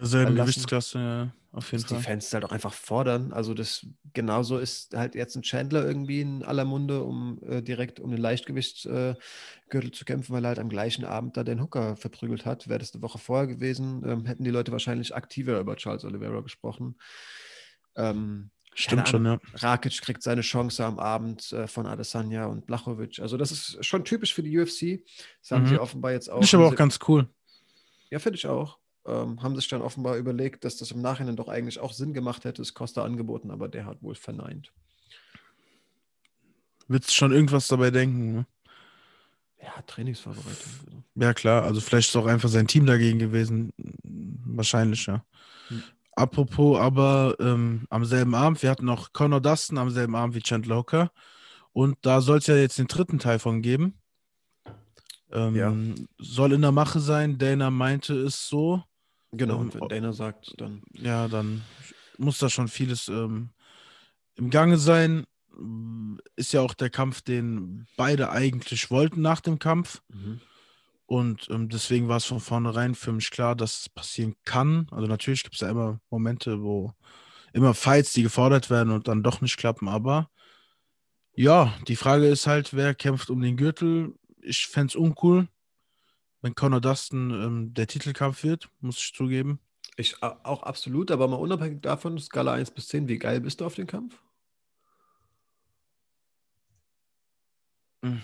Selben 0.00 0.36
Gewichtsklasse, 0.36 0.98
ja, 0.98 1.32
auf 1.52 1.72
jeden 1.72 1.84
Fall. 1.84 1.98
Die 1.98 2.04
Fans 2.04 2.32
halt 2.32 2.44
auch 2.44 2.52
einfach 2.52 2.72
fordern. 2.72 3.32
Also 3.32 3.54
das 3.54 3.86
genauso 4.12 4.58
ist 4.58 4.94
halt 4.94 5.14
jetzt 5.14 5.34
ein 5.34 5.42
Chandler 5.42 5.84
irgendwie 5.84 6.20
in 6.20 6.42
aller 6.42 6.64
Munde, 6.64 7.02
um 7.02 7.40
äh, 7.42 7.62
direkt 7.62 7.98
um 7.98 8.10
den 8.10 8.20
Leichtgewichtsgürtel 8.20 9.18
äh, 9.72 9.90
zu 9.90 10.04
kämpfen, 10.04 10.32
weil 10.32 10.44
er 10.44 10.48
halt 10.48 10.58
am 10.58 10.68
gleichen 10.68 11.04
Abend 11.04 11.36
da 11.36 11.44
den 11.44 11.60
Hooker 11.60 11.96
verprügelt 11.96 12.46
hat. 12.46 12.68
Wäre 12.68 12.78
das 12.78 12.92
eine 12.92 13.02
Woche 13.02 13.18
vorher 13.18 13.46
gewesen, 13.46 14.02
ähm, 14.06 14.26
hätten 14.26 14.44
die 14.44 14.50
Leute 14.50 14.72
wahrscheinlich 14.72 15.14
aktiver 15.14 15.58
über 15.58 15.76
Charles 15.76 16.04
Oliveira 16.04 16.40
gesprochen. 16.40 16.96
Ähm, 17.96 18.50
Stimmt 18.74 19.08
schon, 19.08 19.24
ja. 19.24 19.40
Rakic 19.54 20.00
kriegt 20.02 20.22
seine 20.22 20.42
Chance 20.42 20.84
am 20.84 21.00
Abend 21.00 21.52
äh, 21.52 21.66
von 21.66 21.86
Adesanya 21.86 22.46
und 22.46 22.66
Blachowicz. 22.66 23.18
Also 23.18 23.36
das 23.36 23.50
ist 23.50 23.84
schon 23.84 24.04
typisch 24.04 24.32
für 24.32 24.44
die 24.44 24.56
UFC. 24.56 25.04
Das 25.40 25.50
haben 25.50 25.64
mhm. 25.64 25.68
sie 25.68 25.78
offenbar 25.78 26.12
jetzt 26.12 26.30
auch. 26.30 26.40
Ist 26.40 26.54
aber 26.54 26.68
auch 26.68 26.76
ganz 26.76 27.00
cool. 27.08 27.28
Ja, 28.10 28.20
finde 28.20 28.36
ich 28.36 28.46
auch. 28.46 28.78
Ähm, 29.08 29.42
haben 29.42 29.56
sich 29.56 29.68
dann 29.68 29.80
offenbar 29.80 30.16
überlegt, 30.16 30.64
dass 30.64 30.76
das 30.76 30.90
im 30.90 31.00
Nachhinein 31.00 31.36
doch 31.36 31.48
eigentlich 31.48 31.80
auch 31.80 31.94
Sinn 31.94 32.12
gemacht 32.12 32.44
hätte. 32.44 32.60
Es 32.60 32.74
Costa 32.74 33.02
angeboten, 33.02 33.50
aber 33.50 33.68
der 33.68 33.86
hat 33.86 34.02
wohl 34.02 34.14
verneint. 34.14 34.70
Willst 36.88 37.08
du 37.10 37.14
schon 37.14 37.32
irgendwas 37.32 37.68
dabei 37.68 37.90
denken? 37.90 38.32
Ne? 38.32 38.46
Ja, 39.62 39.80
Trainingsvorbereitung. 39.86 40.72
Genau. 40.84 41.02
Ja, 41.14 41.32
klar. 41.32 41.62
Also 41.62 41.80
vielleicht 41.80 42.10
ist 42.10 42.16
auch 42.16 42.26
einfach 42.26 42.50
sein 42.50 42.66
Team 42.66 42.84
dagegen 42.84 43.18
gewesen. 43.18 43.72
Wahrscheinlich, 44.44 45.06
ja. 45.06 45.24
Hm. 45.68 45.82
Apropos 46.12 46.78
aber 46.78 47.36
ähm, 47.38 47.86
am 47.88 48.04
selben 48.04 48.34
Abend, 48.34 48.62
wir 48.62 48.70
hatten 48.70 48.84
noch 48.84 49.12
Conor 49.12 49.40
Dustin 49.40 49.78
am 49.78 49.90
selben 49.90 50.16
Abend 50.16 50.34
wie 50.34 50.42
Chandler 50.42 50.76
Hooker. 50.76 51.12
Und 51.72 51.96
da 52.02 52.20
soll 52.20 52.38
es 52.38 52.46
ja 52.46 52.56
jetzt 52.56 52.78
den 52.78 52.88
dritten 52.88 53.18
Teil 53.18 53.38
von 53.38 53.62
geben. 53.62 53.98
Ähm, 55.30 55.56
ja. 55.56 55.72
Soll 56.18 56.52
in 56.52 56.62
der 56.62 56.72
Mache 56.72 57.00
sein. 57.00 57.38
Dana 57.38 57.70
meinte 57.70 58.14
es 58.14 58.48
so. 58.48 58.82
Genau, 59.32 59.58
und 59.58 59.74
ähm, 59.74 59.80
wenn 59.80 59.88
Dana 59.88 60.12
sagt, 60.12 60.54
dann. 60.58 60.82
Ja, 60.92 61.28
dann 61.28 61.62
muss 62.16 62.38
da 62.38 62.48
schon 62.48 62.68
vieles 62.68 63.08
ähm, 63.08 63.50
im 64.36 64.50
Gange 64.50 64.78
sein. 64.78 65.24
Ist 66.36 66.52
ja 66.52 66.60
auch 66.60 66.74
der 66.74 66.90
Kampf, 66.90 67.22
den 67.22 67.86
beide 67.96 68.30
eigentlich 68.30 68.90
wollten 68.90 69.20
nach 69.20 69.40
dem 69.40 69.58
Kampf. 69.58 70.02
Mhm. 70.08 70.40
Und 71.06 71.48
ähm, 71.50 71.68
deswegen 71.68 72.08
war 72.08 72.18
es 72.18 72.26
von 72.26 72.38
vornherein 72.38 72.94
für 72.94 73.12
mich 73.12 73.30
klar, 73.30 73.56
dass 73.56 73.80
es 73.80 73.88
passieren 73.88 74.34
kann. 74.44 74.86
Also 74.90 75.06
natürlich 75.06 75.42
gibt 75.42 75.54
es 75.54 75.62
ja 75.62 75.70
immer 75.70 76.00
Momente, 76.10 76.62
wo 76.62 76.92
immer 77.54 77.72
Fights, 77.72 78.12
die 78.12 78.22
gefordert 78.22 78.68
werden 78.68 78.92
und 78.92 79.08
dann 79.08 79.22
doch 79.22 79.40
nicht 79.40 79.56
klappen. 79.56 79.88
Aber 79.88 80.28
ja, 81.34 81.72
die 81.88 81.96
Frage 81.96 82.26
ist 82.26 82.46
halt, 82.46 82.74
wer 82.74 82.94
kämpft 82.94 83.30
um 83.30 83.40
den 83.40 83.56
Gürtel? 83.56 84.14
Ich 84.42 84.66
fände 84.66 84.88
es 84.88 84.96
uncool, 84.96 85.48
wenn 86.40 86.54
Conor 86.54 86.80
Dustin 86.80 87.30
ähm, 87.30 87.74
der 87.74 87.86
Titelkampf 87.86 88.42
wird, 88.44 88.68
muss 88.80 88.98
ich 88.98 89.12
zugeben. 89.14 89.58
Ich 89.96 90.22
auch 90.22 90.62
absolut, 90.62 91.10
aber 91.10 91.26
mal 91.26 91.36
unabhängig 91.36 91.82
davon, 91.82 92.18
Skala 92.18 92.52
1 92.52 92.70
bis 92.70 92.88
10, 92.88 93.08
wie 93.08 93.18
geil 93.18 93.40
bist 93.40 93.60
du 93.60 93.64
auf 93.64 93.74
den 93.74 93.86
Kampf? 93.86 94.22
Mhm. 98.02 98.22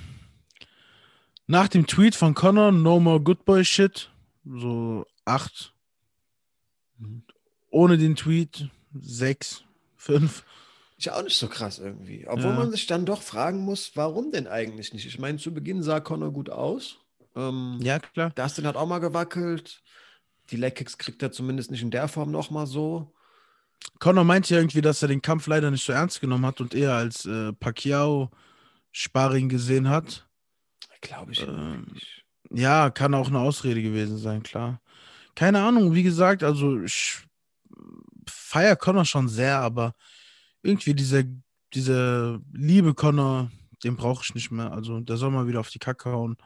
Nach 1.46 1.68
dem 1.68 1.86
Tweet 1.86 2.14
von 2.14 2.34
Connor, 2.34 2.72
No 2.72 3.00
More 3.00 3.20
Good 3.20 3.44
Boy 3.44 3.64
Shit, 3.64 4.10
so 4.44 5.04
acht. 5.24 5.74
Ohne 7.70 7.98
den 7.98 8.16
Tweet 8.16 8.70
sechs, 8.94 9.64
fünf. 9.96 10.44
Ist 10.96 11.10
auch 11.10 11.22
nicht 11.22 11.36
so 11.36 11.48
krass 11.48 11.80
irgendwie. 11.80 12.26
Obwohl 12.28 12.52
ja. 12.52 12.56
man 12.56 12.70
sich 12.70 12.86
dann 12.86 13.04
doch 13.04 13.20
fragen 13.20 13.58
muss, 13.58 13.92
warum 13.94 14.30
denn 14.30 14.46
eigentlich 14.46 14.92
nicht? 14.94 15.06
Ich 15.06 15.18
meine, 15.18 15.38
zu 15.38 15.52
Beginn 15.52 15.82
sah 15.82 16.00
Connor 16.00 16.32
gut 16.32 16.50
aus. 16.50 17.00
Ähm, 17.36 17.78
ja, 17.80 17.98
klar. 17.98 18.30
Dustin 18.30 18.66
hat 18.66 18.76
auch 18.76 18.86
mal 18.86 18.98
gewackelt. 19.00 19.82
Die 20.50 20.56
Leckkicks 20.56 20.98
kriegt 20.98 21.22
er 21.22 21.32
zumindest 21.32 21.70
nicht 21.70 21.82
in 21.82 21.90
der 21.90 22.08
Form 22.08 22.30
nochmal 22.30 22.66
so. 22.66 23.12
Connor 23.98 24.24
meinte 24.24 24.54
ja 24.54 24.60
irgendwie, 24.60 24.80
dass 24.80 25.02
er 25.02 25.08
den 25.08 25.22
Kampf 25.22 25.46
leider 25.46 25.70
nicht 25.70 25.84
so 25.84 25.92
ernst 25.92 26.20
genommen 26.20 26.46
hat 26.46 26.60
und 26.60 26.74
eher 26.74 26.94
als 26.94 27.26
äh, 27.26 27.52
Pacquiao-Sparring 27.52 29.48
gesehen 29.48 29.88
hat. 29.88 30.26
Glaube 31.00 31.32
ich 31.32 31.42
ähm. 31.42 31.86
Ja, 32.50 32.90
kann 32.90 33.14
auch 33.14 33.28
eine 33.28 33.40
Ausrede 33.40 33.82
gewesen 33.82 34.16
sein, 34.18 34.42
klar. 34.42 34.80
Keine 35.34 35.62
Ahnung, 35.62 35.94
wie 35.94 36.02
gesagt, 36.02 36.42
also 36.42 36.80
ich 36.82 37.18
feiere 38.28 38.76
Connor 38.76 39.04
schon 39.04 39.28
sehr, 39.28 39.58
aber 39.58 39.94
irgendwie 40.62 40.94
diese, 40.94 41.24
diese 41.72 42.40
Liebe 42.52 42.94
Connor, 42.94 43.50
den 43.82 43.96
brauche 43.96 44.22
ich 44.24 44.34
nicht 44.34 44.50
mehr. 44.50 44.72
Also 44.72 45.00
der 45.00 45.16
soll 45.16 45.30
mal 45.30 45.48
wieder 45.48 45.60
auf 45.60 45.70
die 45.70 45.78
Kacke 45.78 46.10
hauen. 46.10 46.36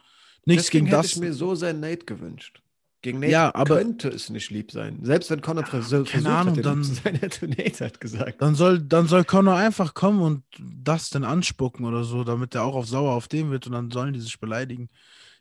Nichts 0.45 0.66
Deswegen 0.66 0.86
gegen 0.86 0.97
hätte 0.97 1.09
das. 1.09 1.12
ich 1.12 1.20
mir 1.20 1.32
so 1.32 1.55
sein 1.55 1.80
Nate 1.80 2.05
gewünscht. 2.05 2.62
Gegen 3.01 3.20
Nate 3.20 3.32
ja, 3.32 3.55
aber, 3.55 3.76
könnte 3.76 4.09
es 4.09 4.28
nicht 4.28 4.51
lieb 4.51 4.72
sein. 4.72 4.99
Selbst 5.03 5.30
wenn 5.30 5.41
Connor 5.41 5.62
ja, 5.64 5.70
versucht 5.70 6.11
keine 6.11 6.30
Ahnung, 6.30 6.57
hat, 6.57 6.64
dann, 6.64 6.82
sein, 6.82 7.14
hätte 7.20 7.47
Nate 7.47 7.84
hat 7.84 8.01
gesagt. 8.01 8.43
Dann 8.43 8.55
soll, 8.55 8.80
dann 8.80 9.07
soll 9.07 9.24
Connor 9.24 9.57
einfach 9.57 9.95
kommen 9.95 10.20
und 10.20 10.43
das 10.59 11.11
dann 11.11 11.22
anspucken 11.22 11.86
oder 11.86 12.03
so, 12.03 12.24
damit 12.24 12.55
er 12.55 12.64
auch 12.64 12.74
auf 12.74 12.86
sauer 12.89 13.12
auf 13.12 13.28
dem 13.28 13.51
wird 13.51 13.66
und 13.66 13.72
dann 13.72 13.91
sollen 13.91 14.14
die 14.14 14.20
sich 14.20 14.41
beleidigen. 14.41 14.89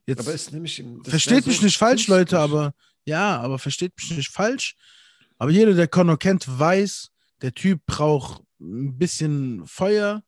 Jetzt, 0.06 0.20
aber 0.20 0.34
ist 0.34 0.54
nämlich, 0.54 0.84
versteht 1.04 1.48
mich 1.48 1.58
so 1.58 1.66
nicht 1.66 1.78
falsch, 1.78 2.08
Leute, 2.08 2.39
aber 2.39 2.74
ja, 3.06 3.39
aber 3.39 3.60
versteht 3.60 3.93
mich 3.98 4.16
nicht 4.16 4.30
falsch. 4.30 4.76
Aber 5.38 5.52
jeder, 5.52 5.74
der 5.74 5.88
Connor 5.88 6.18
kennt, 6.18 6.45
weiß, 6.48 7.12
der 7.41 7.54
Typ 7.54 7.82
braucht 7.86 8.43
ein 8.60 8.98
bisschen 8.98 9.66
Feuer, 9.66 10.24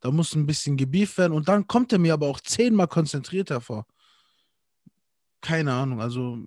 da 0.00 0.10
muss 0.10 0.34
ein 0.34 0.46
bisschen 0.46 0.76
gebieft 0.76 1.18
werden 1.18 1.32
und 1.32 1.48
dann 1.48 1.66
kommt 1.66 1.92
er 1.92 1.98
mir 1.98 2.14
aber 2.14 2.26
auch 2.26 2.40
zehnmal 2.40 2.88
konzentrierter 2.88 3.60
vor. 3.60 3.86
Keine 5.42 5.74
Ahnung, 5.74 6.00
also 6.00 6.38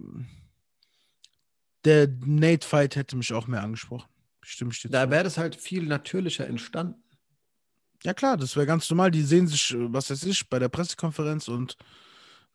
der 1.84 2.08
Nate-Fight 2.08 2.96
hätte 2.96 3.16
mich 3.16 3.32
auch 3.32 3.46
mehr 3.46 3.62
angesprochen. 3.62 4.10
Stimmt, 4.42 4.76
steht 4.76 4.94
Da 4.94 5.10
wäre 5.12 5.24
das 5.24 5.38
halt 5.38 5.56
viel 5.56 5.86
natürlicher 5.86 6.48
entstanden. 6.48 7.04
Ja 8.04 8.14
klar, 8.14 8.38
das 8.38 8.56
wäre 8.56 8.66
ganz 8.66 8.90
normal. 8.90 9.12
Die 9.12 9.22
sehen 9.22 9.48
sich, 9.48 9.76
was 9.78 10.10
weiß 10.10 10.24
ich, 10.24 10.50
bei 10.50 10.60
der 10.60 10.70
Pressekonferenz 10.70 11.48
und 11.48 11.78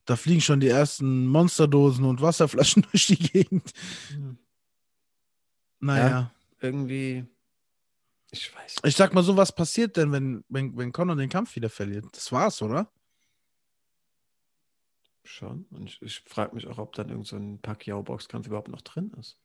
da 0.05 0.16
fliegen 0.16 0.41
schon 0.41 0.61
die 0.61 0.68
ersten 0.68 1.26
Monsterdosen 1.26 2.05
und 2.05 2.20
Wasserflaschen 2.20 2.86
durch 2.91 3.07
die 3.07 3.18
Gegend. 3.18 3.70
Hm. 4.09 4.38
Naja. 5.80 6.09
Ja, 6.09 6.32
irgendwie, 6.61 7.26
ich 8.30 8.55
weiß. 8.55 8.76
Ich 8.84 8.97
sag 8.97 9.14
mal 9.14 9.22
so, 9.22 9.36
was 9.36 9.55
passiert 9.55 9.97
denn, 9.97 10.12
wenn, 10.12 10.45
wenn, 10.49 10.76
wenn 10.76 10.93
Conor 10.93 11.16
den 11.16 11.28
Kampf 11.28 11.57
wieder 11.57 11.70
verliert? 11.70 12.07
Das 12.12 12.30
war's, 12.32 12.61
oder? 12.62 12.91
Schon. 15.25 15.66
Und 15.71 15.91
ich, 15.91 16.03
ich 16.03 16.21
frage 16.21 16.55
mich 16.55 16.66
auch, 16.66 16.79
ob 16.79 16.95
dann 16.95 17.09
irgend 17.09 17.27
so 17.27 17.39
Pacquiao-Boxkampf 17.62 18.47
überhaupt 18.47 18.68
noch 18.68 18.83
drin 18.83 19.12
ist. 19.18 19.39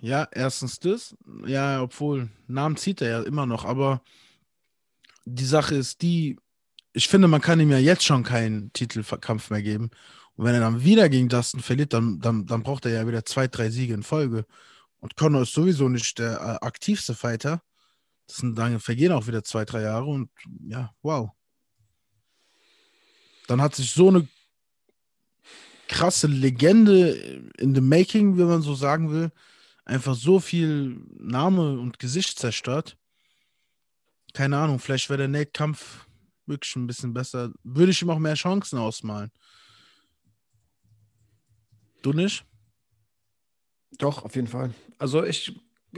Ja, 0.00 0.26
erstens 0.32 0.80
das. 0.80 1.16
Ja, 1.46 1.80
obwohl, 1.80 2.28
Namen 2.48 2.76
zieht 2.76 3.00
er 3.02 3.08
ja 3.08 3.22
immer 3.22 3.46
noch, 3.46 3.64
aber 3.64 4.02
die 5.24 5.44
Sache 5.44 5.76
ist 5.76 6.02
die, 6.02 6.40
ich 6.92 7.06
finde, 7.06 7.28
man 7.28 7.40
kann 7.40 7.60
ihm 7.60 7.70
ja 7.70 7.78
jetzt 7.78 8.04
schon 8.04 8.24
keinen 8.24 8.72
Titelkampf 8.72 9.50
mehr 9.50 9.62
geben. 9.62 9.90
Und 10.34 10.44
wenn 10.44 10.54
er 10.54 10.60
dann 10.60 10.82
wieder 10.82 11.08
gegen 11.08 11.28
Dustin 11.28 11.60
verliert, 11.60 11.92
dann, 11.92 12.18
dann, 12.18 12.46
dann 12.46 12.64
braucht 12.64 12.84
er 12.86 12.92
ja 12.92 13.06
wieder 13.06 13.24
zwei, 13.24 13.46
drei 13.46 13.70
Siege 13.70 13.94
in 13.94 14.02
Folge. 14.02 14.44
Und 14.98 15.14
Conor 15.16 15.42
ist 15.42 15.52
sowieso 15.52 15.88
nicht 15.88 16.18
der 16.18 16.32
äh, 16.32 16.66
aktivste 16.66 17.14
Fighter. 17.14 17.62
Das 18.26 18.38
sind, 18.38 18.56
dann 18.58 18.80
vergehen 18.80 19.12
auch 19.12 19.26
wieder 19.28 19.44
zwei, 19.44 19.64
drei 19.64 19.82
Jahre 19.82 20.06
und 20.06 20.30
ja, 20.66 20.94
wow. 21.02 21.30
Dann 23.46 23.60
hat 23.60 23.74
sich 23.74 23.90
so 23.90 24.08
eine 24.08 24.26
krasse 25.88 26.26
Legende 26.26 27.10
in 27.58 27.74
the 27.74 27.80
making, 27.80 28.38
wie 28.38 28.44
man 28.44 28.62
so 28.62 28.74
sagen 28.74 29.10
will, 29.10 29.30
einfach 29.84 30.14
so 30.14 30.40
viel 30.40 31.00
Name 31.18 31.78
und 31.78 31.98
Gesicht 31.98 32.38
zerstört. 32.38 32.96
Keine 34.32 34.56
Ahnung, 34.58 34.78
vielleicht 34.78 35.10
wäre 35.10 35.18
der 35.18 35.28
Nate-Kampf 35.28 36.06
wirklich 36.46 36.74
ein 36.76 36.86
bisschen 36.86 37.12
besser. 37.12 37.52
Würde 37.62 37.92
ich 37.92 38.00
ihm 38.00 38.10
auch 38.10 38.18
mehr 38.18 38.34
Chancen 38.34 38.78
ausmalen. 38.78 39.30
Du 42.02 42.12
nicht? 42.12 42.44
Doch, 43.98 44.24
auf 44.24 44.34
jeden 44.34 44.48
Fall. 44.48 44.74
Also 44.98 45.24
ich, 45.24 45.54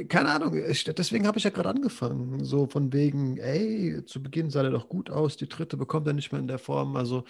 keine 0.08 0.30
Ahnung, 0.30 0.56
ich, 0.56 0.84
deswegen 0.84 1.26
habe 1.26 1.38
ich 1.38 1.44
ja 1.44 1.50
gerade 1.50 1.68
angefangen. 1.68 2.44
So 2.44 2.66
von 2.66 2.92
wegen, 2.92 3.38
ey, 3.38 4.04
zu 4.04 4.22
Beginn 4.22 4.50
sah 4.50 4.62
er 4.62 4.70
doch 4.70 4.88
gut 4.88 5.10
aus, 5.10 5.36
die 5.36 5.48
dritte 5.48 5.76
bekommt 5.76 6.06
er 6.06 6.12
nicht 6.12 6.32
mehr 6.32 6.40
in 6.40 6.48
der 6.48 6.58
Form. 6.58 6.96
Also 6.96 7.24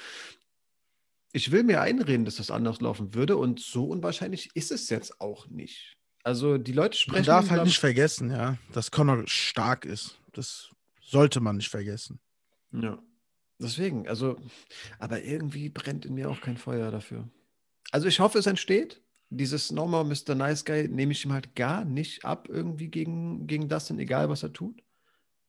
ich 1.32 1.50
will 1.50 1.64
mir 1.64 1.82
einreden, 1.82 2.24
dass 2.24 2.36
das 2.36 2.50
anders 2.50 2.80
laufen 2.80 3.14
würde 3.14 3.36
und 3.36 3.60
so 3.60 3.86
unwahrscheinlich 3.86 4.50
ist 4.54 4.70
es 4.70 4.88
jetzt 4.88 5.20
auch 5.20 5.48
nicht. 5.48 5.96
Also 6.22 6.56
die 6.56 6.72
Leute 6.72 6.96
sprechen. 6.96 7.16
Man 7.16 7.24
darf 7.26 7.50
halt 7.50 7.64
nicht 7.64 7.78
vergessen, 7.78 8.30
ja, 8.30 8.56
dass 8.72 8.90
Connor 8.90 9.24
stark 9.26 9.84
ist. 9.84 10.18
Das 10.32 10.70
sollte 11.02 11.40
man 11.40 11.56
nicht 11.56 11.68
vergessen. 11.68 12.18
Ja. 12.72 12.98
Deswegen, 13.58 14.08
also, 14.08 14.36
aber 14.98 15.22
irgendwie 15.22 15.68
brennt 15.68 16.06
in 16.06 16.14
mir 16.14 16.30
auch 16.30 16.40
kein 16.40 16.56
Feuer 16.56 16.90
dafür. 16.90 17.28
Also 17.90 18.08
ich 18.08 18.20
hoffe, 18.20 18.38
es 18.38 18.46
entsteht. 18.46 19.03
Dieses 19.36 19.70
Normal 19.70 20.04
Mr. 20.04 20.34
Nice 20.34 20.64
Guy 20.64 20.88
nehme 20.88 21.12
ich 21.12 21.24
ihm 21.24 21.32
halt 21.32 21.54
gar 21.54 21.84
nicht 21.84 22.24
ab, 22.24 22.48
irgendwie 22.48 22.88
gegen, 22.88 23.46
gegen 23.46 23.68
Dustin, 23.68 23.98
egal 23.98 24.28
was 24.28 24.42
er 24.42 24.52
tut. 24.52 24.82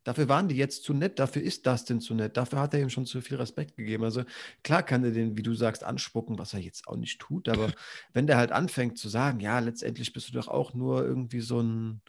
Dafür 0.05 0.29
waren 0.29 0.47
die 0.47 0.55
jetzt 0.55 0.83
zu 0.83 0.93
nett, 0.93 1.17
dafür 1.17 1.41
ist 1.41 1.65
Dustin 1.65 1.99
zu 1.99 2.13
nett, 2.13 2.37
dafür 2.37 2.59
hat 2.59 2.75
er 2.75 2.79
ihm 2.79 2.91
schon 2.91 3.07
zu 3.07 3.21
viel 3.21 3.37
Respekt 3.37 3.75
gegeben. 3.75 4.03
Also 4.03 4.23
klar 4.63 4.83
kann 4.83 5.03
er 5.03 5.09
den, 5.09 5.35
wie 5.35 5.41
du 5.41 5.55
sagst, 5.55 5.83
anspucken, 5.83 6.37
was 6.37 6.53
er 6.53 6.59
jetzt 6.59 6.87
auch 6.87 6.95
nicht 6.95 7.19
tut, 7.19 7.49
aber 7.49 7.71
wenn 8.13 8.27
der 8.27 8.37
halt 8.37 8.51
anfängt 8.51 8.99
zu 8.99 9.09
sagen, 9.09 9.39
ja, 9.39 9.57
letztendlich 9.57 10.13
bist 10.13 10.29
du 10.29 10.33
doch 10.33 10.47
auch 10.47 10.75
nur 10.75 11.03
irgendwie 11.03 11.41
so 11.41 11.59
ein 11.59 12.01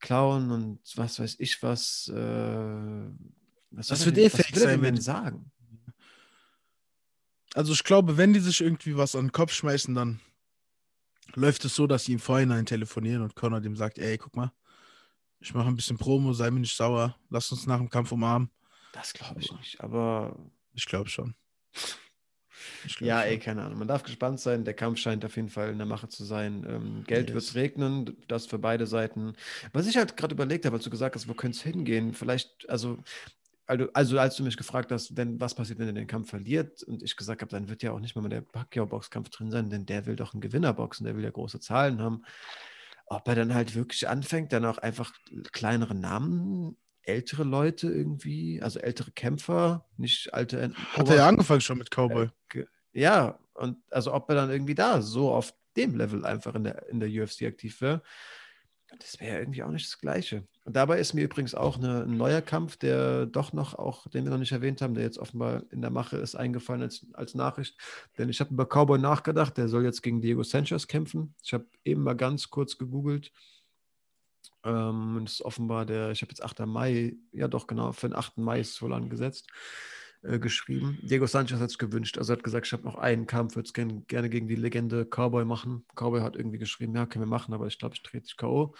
Clown 0.00 0.50
und 0.50 0.80
was 0.96 1.20
weiß 1.20 1.36
ich 1.38 1.62
was, 1.62 2.10
äh, 2.12 3.08
was, 3.70 3.86
das 3.86 4.04
wird 4.04 4.32
fake 4.32 4.56
sein, 4.56 4.82
wenn 4.82 5.00
sagen. 5.00 5.52
Also 7.54 7.72
ich 7.72 7.84
glaube, 7.84 8.16
wenn 8.16 8.32
die 8.32 8.40
sich 8.40 8.60
irgendwie 8.60 8.96
was 8.96 9.14
an 9.14 9.26
den 9.26 9.32
Kopf 9.32 9.52
schmeißen, 9.52 9.94
dann 9.94 10.20
läuft 11.34 11.64
es 11.64 11.74
so, 11.74 11.86
dass 11.86 12.04
sie 12.04 12.12
im 12.12 12.18
Vorhinein 12.18 12.66
telefonieren 12.66 13.22
und 13.22 13.34
Connor 13.34 13.60
dem 13.60 13.76
sagt, 13.76 13.98
ey, 13.98 14.18
guck 14.18 14.36
mal, 14.36 14.52
ich 15.40 15.54
mache 15.54 15.68
ein 15.68 15.76
bisschen 15.76 15.98
Promo, 15.98 16.32
sei 16.32 16.50
mir 16.50 16.60
nicht 16.60 16.76
sauer, 16.76 17.16
lass 17.30 17.50
uns 17.50 17.66
nach 17.66 17.78
dem 17.78 17.90
Kampf 17.90 18.12
umarmen. 18.12 18.50
Das 18.92 19.12
glaube 19.12 19.40
ich 19.40 19.52
nicht, 19.52 19.80
aber 19.80 20.36
ich 20.74 20.86
glaube 20.86 21.08
schon. 21.08 21.34
ja, 23.00 23.22
ey, 23.22 23.38
keine 23.38 23.62
Ahnung. 23.62 23.78
Man 23.78 23.88
darf 23.88 24.02
gespannt 24.02 24.38
sein. 24.38 24.64
Der 24.64 24.74
Kampf 24.74 24.98
scheint 24.98 25.24
auf 25.24 25.34
jeden 25.36 25.48
Fall 25.48 25.70
in 25.70 25.78
der 25.78 25.86
Mache 25.86 26.08
zu 26.08 26.24
sein. 26.24 26.64
Ähm, 26.68 27.04
Geld 27.06 27.28
yes. 27.28 27.34
wird 27.34 27.44
es 27.44 27.54
regnen, 27.54 28.16
das 28.28 28.46
für 28.46 28.58
beide 28.58 28.86
Seiten. 28.86 29.32
Was 29.72 29.86
ich 29.86 29.96
halt 29.96 30.16
gerade 30.16 30.34
überlegt 30.34 30.66
habe, 30.66 30.76
als 30.76 30.84
du 30.84 30.90
gesagt 30.90 31.16
hast, 31.16 31.28
wo 31.28 31.34
könnte 31.34 31.56
es 31.56 31.62
hingehen? 31.62 32.12
Vielleicht, 32.12 32.68
also 32.68 32.98
also, 33.72 33.88
also 33.94 34.18
als 34.18 34.36
du 34.36 34.42
mich 34.42 34.56
gefragt 34.56 34.92
hast, 34.92 35.16
wenn, 35.16 35.40
was 35.40 35.54
passiert, 35.54 35.78
wenn 35.78 35.86
er 35.86 35.94
den 35.94 36.06
Kampf 36.06 36.30
verliert, 36.30 36.82
und 36.82 37.02
ich 37.02 37.16
gesagt 37.16 37.40
habe, 37.40 37.50
dann 37.50 37.68
wird 37.68 37.82
ja 37.82 37.92
auch 37.92 38.00
nicht 38.00 38.14
mal 38.14 38.28
der 38.28 38.42
Pacquiao-Boxkampf 38.42 39.30
drin 39.30 39.50
sein, 39.50 39.70
denn 39.70 39.86
der 39.86 40.06
will 40.06 40.16
doch 40.16 40.34
einen 40.34 40.40
Gewinner 40.40 40.74
boxen, 40.74 41.04
der 41.04 41.16
will 41.16 41.24
ja 41.24 41.30
große 41.30 41.60
Zahlen 41.60 42.00
haben. 42.00 42.22
Ob 43.06 43.26
er 43.28 43.34
dann 43.34 43.54
halt 43.54 43.74
wirklich 43.74 44.08
anfängt, 44.08 44.52
dann 44.52 44.64
auch 44.64 44.78
einfach 44.78 45.12
kleinere 45.52 45.94
Namen, 45.94 46.76
ältere 47.02 47.44
Leute 47.44 47.88
irgendwie, 47.88 48.62
also 48.62 48.78
ältere 48.78 49.10
Kämpfer, 49.10 49.86
nicht 49.96 50.32
alte. 50.34 50.72
Hat 50.92 51.08
er 51.08 51.16
ja 51.16 51.28
angefangen 51.28 51.60
schon 51.60 51.78
mit 51.78 51.90
Cowboy. 51.90 52.28
Äh, 52.54 52.64
ja, 52.92 53.38
und 53.54 53.78
also 53.90 54.12
ob 54.12 54.28
er 54.28 54.36
dann 54.36 54.50
irgendwie 54.50 54.74
da 54.74 55.02
so 55.02 55.32
auf 55.32 55.54
dem 55.76 55.96
Level 55.96 56.26
einfach 56.26 56.54
in 56.54 56.64
der, 56.64 56.88
in 56.88 57.00
der 57.00 57.08
UFC 57.08 57.42
aktiv 57.42 57.80
wäre. 57.80 58.02
Das 58.98 59.20
wäre 59.20 59.38
irgendwie 59.38 59.62
auch 59.62 59.70
nicht 59.70 59.86
das 59.86 59.98
Gleiche. 59.98 60.46
Und 60.64 60.76
dabei 60.76 61.00
ist 61.00 61.12
mir 61.14 61.24
übrigens 61.24 61.54
auch 61.54 61.76
eine, 61.76 62.02
ein 62.04 62.16
neuer 62.16 62.40
Kampf, 62.40 62.76
der 62.76 63.26
doch 63.26 63.52
noch, 63.52 63.74
auch 63.74 64.06
den 64.08 64.24
wir 64.24 64.30
noch 64.30 64.38
nicht 64.38 64.52
erwähnt 64.52 64.80
haben, 64.80 64.94
der 64.94 65.04
jetzt 65.04 65.18
offenbar 65.18 65.62
in 65.70 65.80
der 65.80 65.90
Mache 65.90 66.18
ist, 66.18 66.36
eingefallen 66.36 66.82
als, 66.82 67.06
als 67.14 67.34
Nachricht. 67.34 67.76
Denn 68.18 68.28
ich 68.28 68.40
habe 68.40 68.52
über 68.52 68.66
Cowboy 68.66 68.98
nachgedacht, 68.98 69.56
der 69.56 69.68
soll 69.68 69.84
jetzt 69.84 70.02
gegen 70.02 70.20
Diego 70.20 70.42
Sanchez 70.42 70.86
kämpfen. 70.86 71.34
Ich 71.42 71.52
habe 71.52 71.66
eben 71.84 72.02
mal 72.02 72.16
ganz 72.16 72.50
kurz 72.50 72.78
gegoogelt. 72.78 73.32
Ähm, 74.64 75.20
das 75.24 75.34
ist 75.34 75.42
offenbar 75.42 75.86
der, 75.86 76.10
ich 76.10 76.22
habe 76.22 76.30
jetzt 76.30 76.42
8. 76.42 76.60
Mai, 76.60 77.16
ja 77.32 77.48
doch 77.48 77.66
genau, 77.66 77.92
für 77.92 78.08
den 78.08 78.16
8. 78.16 78.38
Mai 78.38 78.60
ist 78.60 78.74
es 78.74 78.82
wohl 78.82 78.92
angesetzt. 78.92 79.48
Äh, 80.22 80.38
geschrieben. 80.38 80.98
Diego 81.02 81.26
Sanchez 81.26 81.58
hat 81.58 81.70
es 81.70 81.78
gewünscht. 81.78 82.16
Also 82.16 82.32
er 82.32 82.36
hat 82.36 82.44
gesagt, 82.44 82.66
ich 82.66 82.72
habe 82.72 82.84
noch 82.84 82.94
einen 82.94 83.26
Kampf, 83.26 83.56
würde 83.56 83.66
es 83.66 83.72
gern, 83.72 84.06
gerne 84.06 84.30
gegen 84.30 84.46
die 84.46 84.54
Legende 84.54 85.04
Cowboy 85.04 85.44
machen. 85.44 85.84
Cowboy 85.96 86.20
hat 86.20 86.36
irgendwie 86.36 86.58
geschrieben, 86.58 86.94
ja, 86.94 87.06
können 87.06 87.24
wir 87.24 87.28
machen, 87.28 87.52
aber 87.52 87.66
ich 87.66 87.78
glaube, 87.78 87.96
ich 87.96 88.02
drehe 88.02 88.20
dich 88.20 88.36
K.O. 88.36 88.74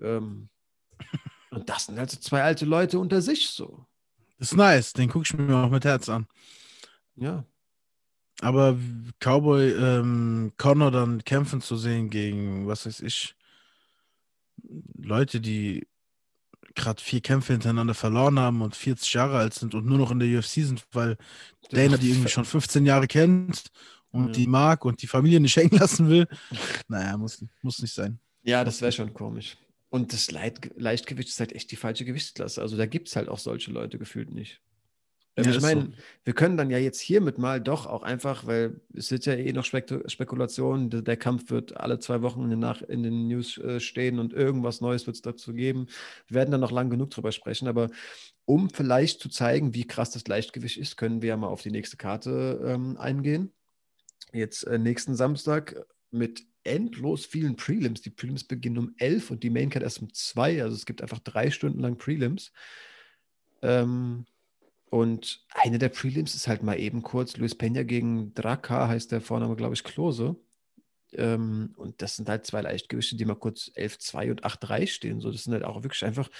Ähm, 0.00 0.48
und 1.50 1.68
das 1.68 1.86
sind 1.86 1.98
also 2.00 2.18
zwei 2.18 2.42
alte 2.42 2.64
Leute 2.64 2.98
unter 2.98 3.22
sich 3.22 3.50
so. 3.50 3.86
Das 4.38 4.50
ist 4.50 4.56
nice, 4.56 4.92
den 4.92 5.08
gucke 5.08 5.24
ich 5.24 5.34
mir 5.34 5.56
auch 5.56 5.70
mit 5.70 5.84
Herz 5.84 6.08
an. 6.08 6.26
Ja. 7.14 7.44
Aber 8.40 8.76
Cowboy 9.20 9.70
ähm, 9.70 10.52
Connor 10.56 10.90
dann 10.90 11.22
kämpfen 11.22 11.60
zu 11.60 11.76
sehen 11.76 12.10
gegen, 12.10 12.66
was 12.66 12.86
weiß 12.86 13.00
ich, 13.02 13.36
Leute, 14.96 15.40
die 15.40 15.86
gerade 16.74 17.02
vier 17.02 17.20
Kämpfe 17.20 17.52
hintereinander 17.52 17.94
verloren 17.94 18.38
haben 18.38 18.62
und 18.62 18.76
40 18.76 19.12
Jahre 19.14 19.38
alt 19.38 19.54
sind 19.54 19.74
und 19.74 19.86
nur 19.86 19.98
noch 19.98 20.10
in 20.10 20.18
der 20.18 20.38
UFC 20.38 20.64
sind, 20.64 20.84
weil 20.92 21.16
Dana 21.70 21.96
die 21.96 22.10
irgendwie 22.10 22.28
schon 22.28 22.44
15 22.44 22.86
Jahre 22.86 23.06
kennt 23.06 23.64
und 24.10 24.26
ja. 24.26 24.32
die 24.32 24.46
mag 24.46 24.84
und 24.84 25.02
die 25.02 25.06
Familie 25.06 25.40
nicht 25.40 25.56
hängen 25.56 25.76
lassen 25.78 26.08
will. 26.08 26.26
Naja, 26.88 27.16
muss, 27.16 27.44
muss 27.62 27.80
nicht 27.80 27.94
sein. 27.94 28.18
Ja, 28.42 28.64
das 28.64 28.80
wäre 28.80 28.92
schon 28.92 29.12
komisch. 29.12 29.56
Und 29.90 30.12
das 30.12 30.30
Leit 30.30 30.70
Leichtgewicht 30.76 31.28
ist 31.28 31.40
halt 31.40 31.52
echt 31.52 31.70
die 31.70 31.76
falsche 31.76 32.04
Gewichtsklasse. 32.04 32.60
Also 32.60 32.76
da 32.76 32.86
gibt 32.86 33.08
es 33.08 33.16
halt 33.16 33.28
auch 33.28 33.38
solche 33.38 33.70
Leute 33.70 33.98
gefühlt 33.98 34.32
nicht. 34.32 34.60
Ja, 35.36 35.50
ich 35.50 35.60
meine, 35.60 35.86
so. 35.86 35.92
wir 36.24 36.32
können 36.32 36.56
dann 36.56 36.70
ja 36.70 36.78
jetzt 36.78 37.00
hiermit 37.00 37.38
mal 37.38 37.60
doch 37.60 37.86
auch 37.86 38.04
einfach, 38.04 38.46
weil 38.46 38.80
es 38.94 39.08
sind 39.08 39.26
ja 39.26 39.34
eh 39.34 39.52
noch 39.52 39.64
Spek 39.64 39.92
Spekulationen, 40.06 40.90
der, 40.90 41.02
der, 41.02 41.16
Kampf 41.16 41.50
wird 41.50 41.76
alle 41.76 41.98
zwei 41.98 42.22
Wochen 42.22 42.44
in 42.44 42.50
den, 42.50 42.60
Nach 42.60 42.82
in 42.82 43.02
den 43.02 43.26
News 43.26 43.58
äh, 43.58 43.80
stehen 43.80 44.20
und 44.20 44.32
irgendwas 44.32 44.80
Neues 44.80 45.06
wird 45.06 45.16
es 45.16 45.22
dazu 45.22 45.52
geben. 45.52 45.88
Wir 46.28 46.36
werden 46.36 46.52
dann 46.52 46.60
noch 46.60 46.70
lang 46.70 46.88
genug 46.88 47.10
drüber 47.10 47.32
sprechen, 47.32 47.66
aber 47.66 47.90
um 48.44 48.70
vielleicht 48.70 49.20
zu 49.20 49.28
zeigen, 49.28 49.74
wie 49.74 49.86
krass 49.86 50.12
das 50.12 50.28
Leichtgewicht 50.28 50.76
ist, 50.76 50.96
können 50.96 51.20
wir 51.20 51.30
ja 51.30 51.36
mal 51.36 51.48
auf 51.48 51.62
die 51.62 51.72
nächste 51.72 51.96
Karte 51.96 52.60
ähm, 52.64 52.96
eingehen. 52.96 53.52
Jetzt 54.32 54.64
äh, 54.64 54.78
nächsten 54.78 55.16
Samstag 55.16 55.84
mit 56.12 56.44
endlos 56.62 57.26
vielen 57.26 57.56
Prelims. 57.56 58.02
Die 58.02 58.10
Prelims 58.10 58.44
beginnen 58.44 58.78
um 58.78 58.94
11 58.98 59.32
und 59.32 59.42
die 59.42 59.50
Maincard 59.50 59.82
erst 59.82 60.00
um 60.00 60.12
2. 60.12 60.62
Also 60.62 60.76
es 60.76 60.86
gibt 60.86 61.02
einfach 61.02 61.18
drei 61.18 61.50
Stunden 61.50 61.80
lang 61.80 61.96
Prelims. 61.96 62.52
Ähm, 63.62 64.26
und 64.90 65.44
eine 65.50 65.78
der 65.78 65.88
Prelims 65.88 66.34
ist 66.34 66.48
halt 66.48 66.62
mal 66.62 66.78
eben 66.78 67.02
kurz 67.02 67.36
Luis 67.36 67.58
Peña 67.58 67.84
gegen 67.84 68.32
Draka, 68.34 68.88
heißt 68.88 69.12
der 69.12 69.20
Vorname, 69.20 69.56
glaube 69.56 69.74
ich, 69.74 69.84
Klose. 69.84 70.36
Ähm, 71.12 71.74
und 71.76 72.00
das 72.02 72.16
sind 72.16 72.28
halt 72.28 72.46
zwei 72.46 72.60
Leichtgewichte, 72.60 73.16
die 73.16 73.24
mal 73.24 73.34
kurz 73.34 73.70
11-2 73.74 74.30
und 74.30 74.44
8-3 74.44 74.86
stehen. 74.86 75.20
So, 75.20 75.30
das 75.30 75.44
sind 75.44 75.52
halt 75.52 75.64
auch 75.64 75.82
wirklich 75.82 76.04
einfach 76.04 76.30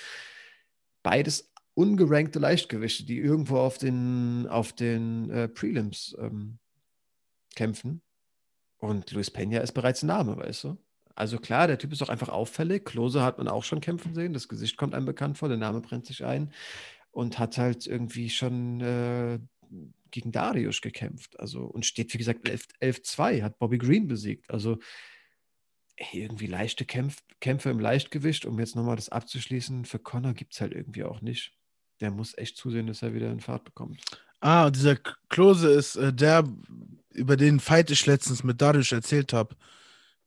beides 1.03 1.53
ungerankte 1.75 2.39
Leichtgewichte, 2.39 3.05
die 3.05 3.19
irgendwo 3.19 3.59
auf 3.59 3.79
den, 3.79 4.47
auf 4.49 4.73
den 4.73 5.31
äh, 5.31 5.49
Prelims 5.49 6.17
ähm, 6.21 6.59
kämpfen. 7.57 8.03
Und 8.79 9.11
Luis 9.13 9.33
Peña 9.33 9.61
ist 9.61 9.73
bereits 9.73 10.03
ein 10.03 10.09
Name, 10.09 10.37
weißt 10.37 10.65
du? 10.65 10.79
Also 11.17 11.39
klar, 11.39 11.67
der 11.67 11.79
Typ 11.79 11.93
ist 11.93 12.03
auch 12.03 12.09
einfach 12.09 12.29
auffällig. 12.29 12.85
Klose 12.85 13.23
hat 13.23 13.39
man 13.39 13.49
auch 13.49 13.65
schon 13.65 13.81
kämpfen 13.81 14.15
sehen. 14.15 14.33
Das 14.33 14.49
Gesicht 14.49 14.77
kommt 14.77 14.95
einem 14.95 15.07
bekannt 15.07 15.39
vor, 15.39 15.49
der 15.49 15.59
Name 15.59 15.81
brennt 15.81 16.07
sich 16.07 16.25
ein 16.25 16.53
und 17.15 17.39
hat 17.39 17.59
halt 17.59 17.87
irgendwie 17.87 18.29
schon 18.29 18.81
äh, 18.81 19.39
gegen 20.11 20.33
Darius 20.33 20.81
gekämpft. 20.81 21.39
Also 21.39 21.63
und 21.63 21.87
steht, 21.87 22.13
wie 22.13 22.19
gesagt, 22.19 22.47
11-2, 22.47 23.43
hat 23.43 23.59
Bobby 23.59 23.79
Green 23.79 24.09
besiegt. 24.09 24.51
Also 24.51 24.79
irgendwie 26.13 26.49
leichte 26.49 26.85
Kämpf 26.85 27.23
Kämpfe 27.41 27.71
im 27.71 27.79
Leichtgewicht, 27.79 28.47
um 28.47 28.59
jetzt 28.59 28.75
nochmal 28.75 28.97
das 28.97 29.11
abzuschließen, 29.11 29.85
für 29.85 29.99
Connor 29.99 30.35
gibt 30.35 30.55
es 30.55 30.61
halt 30.61 30.73
irgendwie 30.73 31.05
auch 31.05 31.21
nicht. 31.21 31.53
Der 32.01 32.11
muss 32.11 32.37
echt 32.37 32.57
zusehen, 32.57 32.89
dass 32.89 33.03
er 33.03 33.15
wieder 33.15 33.31
in 33.31 33.41
Fahrt 33.41 33.65
bekommt. 33.65 34.01
Ah, 34.41 34.71
dieser 34.71 34.97
Klose 35.29 35.71
ist 35.71 35.97
äh, 35.97 36.13
der, 36.13 36.45
über 37.11 37.37
den 37.37 37.61
Fight 37.61 37.91
ich 37.91 38.05
letztens 38.07 38.43
mit 38.43 38.61
Darius 38.61 38.93
erzählt 38.93 39.33
habe. 39.33 39.55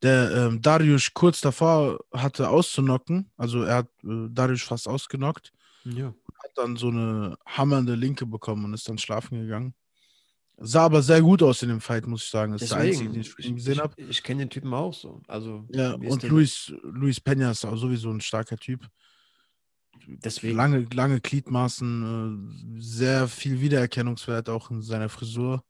Der 0.04 0.32
ähm, 0.32 0.62
Darius 0.62 1.14
kurz 1.14 1.42
davor 1.42 2.00
hatte 2.14 2.50
auszunocken, 2.50 3.30
also 3.36 3.64
er 3.64 3.78
hat 3.78 3.90
äh, 4.04 4.30
Darius 4.30 4.62
fast 4.62 4.88
ausgenockt. 4.88 5.52
Ja 5.84 6.14
hat 6.44 6.58
dann 6.58 6.76
so 6.76 6.90
eine 6.90 7.38
hammernde 7.46 7.96
Linke 7.96 8.26
bekommen 8.26 8.66
und 8.66 8.74
ist 8.74 8.88
dann 8.88 8.98
schlafen 8.98 9.40
gegangen. 9.40 9.74
Sah 10.60 10.86
aber 10.86 11.04
sehr 11.04 11.22
gut 11.22 11.44
aus 11.44 11.62
in 11.62 11.70
dem 11.70 11.82
Fight, 11.82 12.08
muss 12.08 12.24
ich 12.24 12.30
sagen. 12.30 12.54
Das 12.54 12.62
Deswegen, 12.62 12.82
ist 12.82 13.00
der 13.00 13.08
einzige, 13.08 13.12
den 13.12 13.22
ich, 13.22 13.34
ich 13.38 13.56
gesehen 13.56 13.80
habe. 13.80 13.94
Ich, 13.98 14.10
ich 14.10 14.24
kenne 14.24 14.40
den 14.40 14.50
Typen 14.50 14.74
auch 14.74 14.94
so. 14.94 15.22
Also, 15.28 15.68
ja, 15.72 15.94
und 15.94 16.24
Luis, 16.24 16.74
Luis 16.82 17.20
Peña 17.20 17.52
ist 17.52 17.64
auch 17.64 17.78
sowieso 17.78 18.10
ein 18.10 18.22
starker 18.22 18.58
Typ. 18.58 18.88
Deswegen. 20.08 20.58
Lange, 20.58 20.88
lange 20.94 21.22
Gliedmaßen, 21.22 22.78
äh, 22.78 22.82
sehr 22.82 23.28
viel 23.28 23.62
Wiedererkennungswert 23.62 24.50
auch 24.50 24.72
in 24.72 24.82
seiner 24.82 25.10
Frisur. 25.10 25.64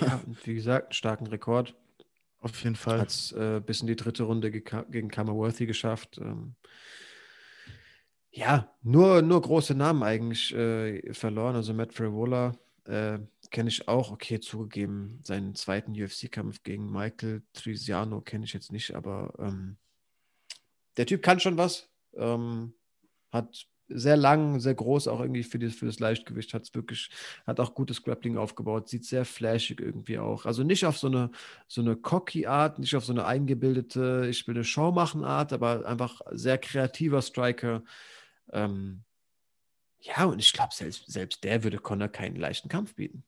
Ja, 0.00 0.20
wie 0.44 0.54
gesagt, 0.54 0.86
einen 0.86 0.92
starken 0.94 1.26
Rekord. 1.28 1.76
Auf 2.40 2.60
jeden 2.64 2.76
Fall. 2.76 3.00
Hat 3.00 3.10
es 3.10 3.30
äh, 3.32 3.60
bis 3.64 3.82
in 3.82 3.86
die 3.86 3.94
dritte 3.94 4.24
Runde 4.24 4.50
gegen 4.50 5.08
Kammerworthy 5.08 5.66
geschafft. 5.66 6.18
Ähm, 6.18 6.56
ja, 8.32 8.74
nur, 8.82 9.22
nur 9.22 9.42
große 9.42 9.74
Namen 9.74 10.02
eigentlich 10.02 10.54
äh, 10.54 11.12
verloren. 11.12 11.54
Also 11.54 11.74
Matt 11.74 11.92
Frevola 11.92 12.52
äh, 12.86 13.18
kenne 13.50 13.68
ich 13.68 13.88
auch. 13.88 14.10
Okay, 14.10 14.40
zugegeben, 14.40 15.20
seinen 15.22 15.54
zweiten 15.54 15.92
UFC-Kampf 15.92 16.62
gegen 16.62 16.90
Michael 16.90 17.42
Trisiano 17.52 18.20
kenne 18.22 18.44
ich 18.46 18.54
jetzt 18.54 18.72
nicht, 18.72 18.94
aber 18.94 19.34
ähm, 19.38 19.76
der 20.96 21.06
Typ 21.06 21.22
kann 21.22 21.40
schon 21.40 21.58
was. 21.58 21.90
Ähm, 22.14 22.74
hat 23.30 23.66
sehr 23.88 24.16
lang, 24.16 24.60
sehr 24.60 24.74
groß, 24.74 25.08
auch 25.08 25.20
irgendwie 25.20 25.42
für, 25.42 25.58
die, 25.58 25.68
für 25.68 25.86
das 25.86 26.00
Leichtgewicht, 26.00 26.54
hat 26.54 26.62
es 26.62 26.74
wirklich, 26.74 27.10
hat 27.46 27.60
auch 27.60 27.74
gutes 27.74 28.02
Grappling 28.02 28.36
aufgebaut, 28.36 28.88
sieht 28.88 29.04
sehr 29.04 29.24
flashig 29.24 29.80
irgendwie 29.80 30.18
auch. 30.18 30.46
Also 30.46 30.62
nicht 30.62 30.86
auf 30.86 30.98
so 30.98 31.08
eine, 31.08 31.30
so 31.68 31.80
eine 31.80 31.96
cocky 31.96 32.46
Art, 32.46 32.78
nicht 32.78 32.96
auf 32.96 33.04
so 33.04 33.12
eine 33.12 33.26
eingebildete, 33.26 34.26
ich 34.30 34.46
will 34.46 34.54
eine 34.54 34.64
Show 34.64 34.92
machen 34.92 35.24
Art, 35.24 35.52
aber 35.52 35.86
einfach 35.86 36.20
sehr 36.30 36.58
kreativer 36.58 37.22
Striker. 37.22 37.82
Ähm, 38.50 39.04
ja, 40.00 40.24
und 40.24 40.40
ich 40.40 40.52
glaube, 40.52 40.74
selbst, 40.74 41.10
selbst 41.10 41.44
der 41.44 41.62
würde 41.62 41.78
Connor 41.78 42.08
keinen 42.08 42.36
leichten 42.36 42.68
Kampf 42.68 42.94
bieten. 42.94 43.24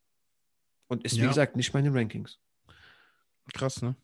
Und 0.89 1.05
ist, 1.05 1.17
wie 1.17 1.23
ja. 1.23 1.29
gesagt, 1.29 1.57
nicht 1.57 1.73
bei 1.73 1.81
den 1.81 1.97
Rankings. 1.97 2.39
Krass, 3.53 3.81
ne? 3.83 3.95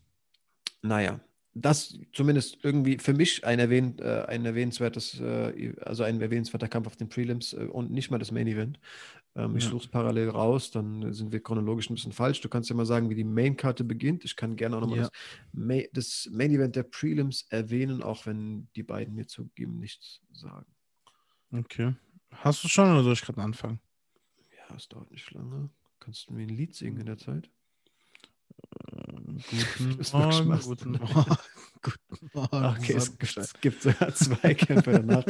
Naja, 0.82 1.20
das 1.54 1.98
zumindest 2.12 2.58
irgendwie 2.62 2.98
für 2.98 3.12
mich 3.12 3.44
ein, 3.44 3.58
erwähn, 3.58 3.98
äh, 3.98 4.24
ein 4.28 4.44
erwähnenswertes, 4.46 5.20
äh, 5.20 5.74
also 5.80 6.04
ein 6.04 6.20
erwähnenswerter 6.20 6.68
Kampf 6.68 6.86
auf 6.86 6.96
den 6.96 7.08
Prelims 7.08 7.52
äh, 7.52 7.64
und 7.64 7.90
nicht 7.90 8.10
mal 8.10 8.18
das 8.18 8.30
Main 8.30 8.46
Event. 8.46 8.78
Ähm, 9.34 9.52
ja. 9.52 9.58
Ich 9.58 9.64
suche 9.64 9.84
es 9.84 9.88
parallel 9.88 10.30
raus, 10.30 10.70
dann 10.70 11.12
sind 11.12 11.32
wir 11.32 11.42
chronologisch 11.42 11.90
ein 11.90 11.94
bisschen 11.94 12.12
falsch. 12.12 12.40
Du 12.40 12.48
kannst 12.48 12.70
ja 12.70 12.76
mal 12.76 12.86
sagen, 12.86 13.10
wie 13.10 13.14
die 13.14 13.24
Main-Karte 13.24 13.84
beginnt. 13.84 14.24
Ich 14.24 14.36
kann 14.36 14.56
gerne 14.56 14.76
auch 14.76 14.80
nochmal 14.80 14.98
ja. 14.98 15.04
das, 15.04 15.12
Ma 15.52 15.80
das 15.92 16.28
Main 16.32 16.52
Event 16.52 16.76
der 16.76 16.84
Prelims 16.84 17.46
erwähnen, 17.50 18.02
auch 18.02 18.26
wenn 18.26 18.68
die 18.76 18.82
beiden 18.82 19.14
mir 19.14 19.26
zugeben 19.26 19.78
nichts 19.78 20.20
sagen. 20.32 20.66
Okay. 21.52 21.94
Hast 22.30 22.62
du 22.64 22.68
schon 22.68 22.90
oder 22.92 23.02
soll 23.02 23.14
ich 23.14 23.22
gerade 23.22 23.42
anfangen? 23.42 23.80
Ja, 24.56 24.76
es 24.76 24.88
dauert 24.88 25.10
nicht 25.10 25.30
lange. 25.32 25.70
Kannst 25.98 26.28
du 26.28 26.34
mir 26.34 26.42
ein 26.42 26.48
Lied 26.48 26.74
singen 26.74 27.00
in 27.00 27.06
der 27.06 27.18
Zeit? 27.18 27.50
Äh, 28.92 29.12
guten 29.50 30.00
Morgen, 30.12 30.60
guten 30.60 30.90
Morgen, 31.00 31.36
guten 31.82 32.30
Morgen. 32.32 32.76
Okay, 32.76 32.92
es 32.94 33.18
gibt, 33.18 33.36
es 33.36 33.60
gibt, 33.60 33.82
sogar 33.82 34.14
zwei 34.14 34.54
Kämpfe 34.54 34.92
danach. 34.92 35.24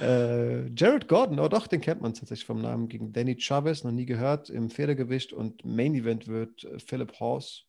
äh, 0.00 0.68
Jared 0.74 1.08
Gordon, 1.08 1.38
oh 1.40 1.48
doch, 1.48 1.66
den 1.66 1.80
kennt 1.80 2.00
man 2.00 2.14
tatsächlich 2.14 2.46
vom 2.46 2.62
Namen, 2.62 2.88
gegen 2.88 3.12
Danny 3.12 3.36
Chavez, 3.38 3.84
noch 3.84 3.92
nie 3.92 4.06
gehört, 4.06 4.50
im 4.50 4.70
Pferdegewicht 4.70 5.32
und 5.32 5.64
Main 5.64 5.94
Event 5.94 6.26
wird 6.26 6.64
äh, 6.64 6.78
Philip 6.78 7.12
Horst 7.20 7.66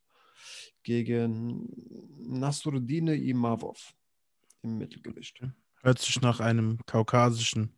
gegen 0.83 1.67
Nasruddin 2.19 3.07
Imavov 3.07 3.93
im 4.61 4.77
Mittelgewicht. 4.77 5.41
Hört 5.81 5.99
sich 5.99 6.21
nach 6.21 6.39
einem 6.39 6.79
kaukasischen 6.85 7.76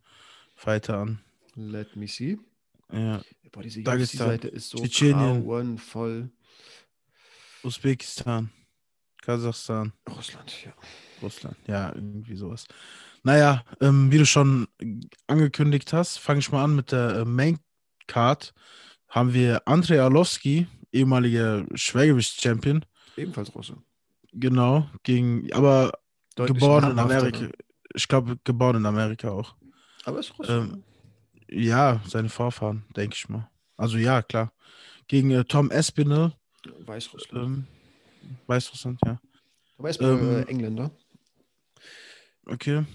Fighter 0.59 0.97
an. 0.97 1.19
Let 1.55 1.95
me 1.95 2.05
see. 2.05 2.37
Ja. 2.91 3.21
Boah, 3.53 3.63
diese 3.63 3.81
Seite 4.17 4.49
ist 4.49 4.69
so 4.69 4.77
Tschetschenien. 4.77 5.77
voll. 5.77 6.29
Usbekistan. 7.63 8.49
Kasachstan. 9.21 9.93
Russland, 10.09 10.65
ja. 10.65 10.73
Russland, 11.21 11.55
ja, 11.65 11.93
irgendwie 11.95 12.35
sowas. 12.35 12.65
Naja, 13.23 13.63
ähm, 13.79 14.11
wie 14.11 14.17
du 14.17 14.25
schon 14.25 14.67
angekündigt 15.27 15.93
hast, 15.93 16.17
fange 16.17 16.39
ich 16.39 16.51
mal 16.51 16.65
an 16.65 16.75
mit 16.75 16.91
der 16.91 17.19
äh, 17.19 17.25
Main 17.25 17.59
Card. 18.07 18.53
Haben 19.07 19.33
wir 19.33 19.65
Andrei 19.65 20.01
Arlovski, 20.01 20.67
ehemaliger 20.91 21.65
Schwergewichts-Champion. 21.73 22.83
Ebenfalls 23.15 23.55
Russe. 23.55 23.77
Genau, 24.33 24.89
gegen, 25.03 25.51
aber 25.53 25.93
Deutlich 26.35 26.59
geboren 26.59 26.91
in 26.91 26.99
Amerika. 26.99 27.47
Ich 27.95 28.07
glaube, 28.09 28.37
geboren 28.43 28.75
in 28.75 28.85
Amerika 28.85 29.31
auch. 29.31 29.55
Aber 30.09 30.19
ist 30.19 30.37
Russland. 30.39 30.73
Ähm, 30.73 30.83
ja, 31.49 32.01
seine 32.07 32.29
Vorfahren, 32.29 32.83
denke 32.95 33.15
ich 33.15 33.29
mal. 33.29 33.47
Also 33.77 33.97
ja, 33.97 34.23
klar. 34.23 34.51
Gegen 35.07 35.29
äh, 35.29 35.45
Tom 35.45 35.69
Espinel. 35.69 36.33
Weißrussland. 36.85 37.45
Ähm, 37.45 37.67
Weißrussland, 38.47 38.99
ja. 39.05 39.21
Tom 39.77 39.85
Espinel, 39.85 40.19
ähm, 40.19 40.35
äh, 40.35 40.41
Engländer. 40.49 40.91
Okay. 42.47 42.85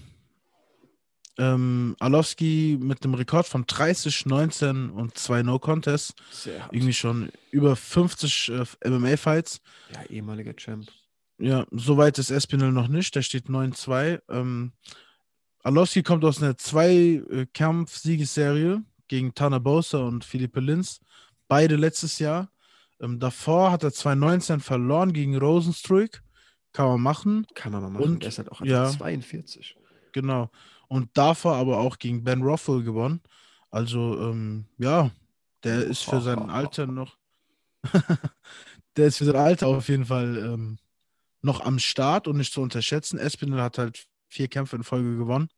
Ähm, 1.37 1.95
Alowski 1.99 2.77
mit 2.81 3.03
einem 3.03 3.13
Rekord 3.13 3.47
von 3.47 3.65
30, 3.65 4.25
19 4.25 4.89
und 4.89 5.17
2 5.17 5.43
No-Contests. 5.43 6.15
Irgendwie 6.71 6.93
schon 6.93 7.31
über 7.51 7.77
50 7.77 8.49
äh, 8.49 8.89
MMA-Fights. 8.89 9.61
Ja, 9.93 10.03
ehemaliger 10.09 10.53
Champ. 10.53 10.89
Ja, 11.37 11.65
soweit 11.71 12.17
ist 12.19 12.29
Espinel 12.29 12.73
noch 12.73 12.89
nicht. 12.89 13.15
Der 13.15 13.21
steht 13.21 13.45
9-2. 13.45 14.21
Ähm, 14.29 14.73
Alowski 15.65 16.03
kommt 16.03 16.23
aus 16.23 16.41
einer 16.43 16.57
Zwei-Kampf-Siegesserie 16.59 18.83
gegen 19.07 19.33
Tana 19.33 19.57
Bosa 19.57 19.97
und 19.97 20.23
Philippe 20.23 20.59
Linz. 20.59 20.99
Beide 21.47 21.75
letztes 21.75 22.19
Jahr. 22.19 22.51
Ähm, 22.99 23.19
davor 23.19 23.71
hat 23.71 23.83
er 23.83 23.91
2019 23.91 24.59
verloren 24.59 25.11
gegen 25.11 25.35
Rosenstruik. 25.35 26.21
Kann 26.71 26.85
man 26.85 27.01
machen. 27.01 27.47
Kann 27.55 27.71
man 27.71 27.91
machen. 27.91 27.97
Und, 27.97 28.21
er 28.21 28.29
ist 28.29 28.37
halt 28.37 28.51
auch 28.51 28.61
ja, 28.61 28.91
42. 28.91 29.75
Genau. 30.11 30.51
und 30.87 31.09
davor 31.15 31.55
aber 31.55 31.79
auch 31.79 31.97
gegen 31.97 32.23
Ben 32.23 32.43
Rothwell 32.43 32.83
gewonnen. 32.83 33.21
Also, 33.71 34.21
ähm, 34.21 34.65
ja, 34.77 35.09
der 35.63 35.83
ist 35.83 36.03
für 36.03 36.21
sein 36.21 36.37
Alter 36.51 36.85
noch. 36.85 37.17
der 38.97 39.07
ist 39.07 39.17
für 39.17 39.25
sein 39.25 39.35
Alter 39.35 39.65
auf 39.65 39.89
jeden 39.89 40.05
Fall 40.05 40.37
ähm, 40.37 40.77
noch 41.41 41.61
am 41.61 41.79
Start 41.79 42.27
und 42.27 42.37
nicht 42.37 42.53
zu 42.53 42.61
unterschätzen. 42.61 43.17
Espinel 43.17 43.63
hat 43.63 43.79
halt 43.79 44.07
vier 44.27 44.47
Kämpfe 44.47 44.75
in 44.75 44.83
Folge 44.83 45.17
gewonnen. 45.17 45.49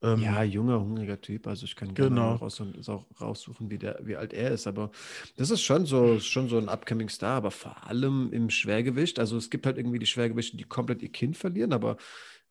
Ähm, 0.00 0.22
ja, 0.22 0.42
junger, 0.44 0.80
hungriger 0.80 1.20
Typ. 1.20 1.46
Also 1.48 1.64
ich 1.64 1.74
kann 1.74 1.92
gerne 1.92 2.10
genau. 2.10 2.34
raus, 2.36 2.62
auch 2.88 3.06
raussuchen, 3.20 3.68
wie, 3.70 3.78
der, 3.78 3.98
wie 4.02 4.16
alt 4.16 4.32
er 4.32 4.52
ist. 4.52 4.66
Aber 4.66 4.90
das 5.36 5.50
ist 5.50 5.62
schon 5.62 5.86
so, 5.86 6.20
schon 6.20 6.48
so 6.48 6.56
ein 6.56 6.68
upcoming 6.68 7.08
Star, 7.08 7.36
aber 7.36 7.50
vor 7.50 7.86
allem 7.86 8.32
im 8.32 8.48
Schwergewicht. 8.48 9.18
Also 9.18 9.36
es 9.36 9.50
gibt 9.50 9.66
halt 9.66 9.76
irgendwie 9.76 9.98
die 9.98 10.06
Schwergewichte, 10.06 10.56
die 10.56 10.64
komplett 10.64 11.02
ihr 11.02 11.10
Kind 11.10 11.36
verlieren, 11.36 11.72
aber 11.72 11.96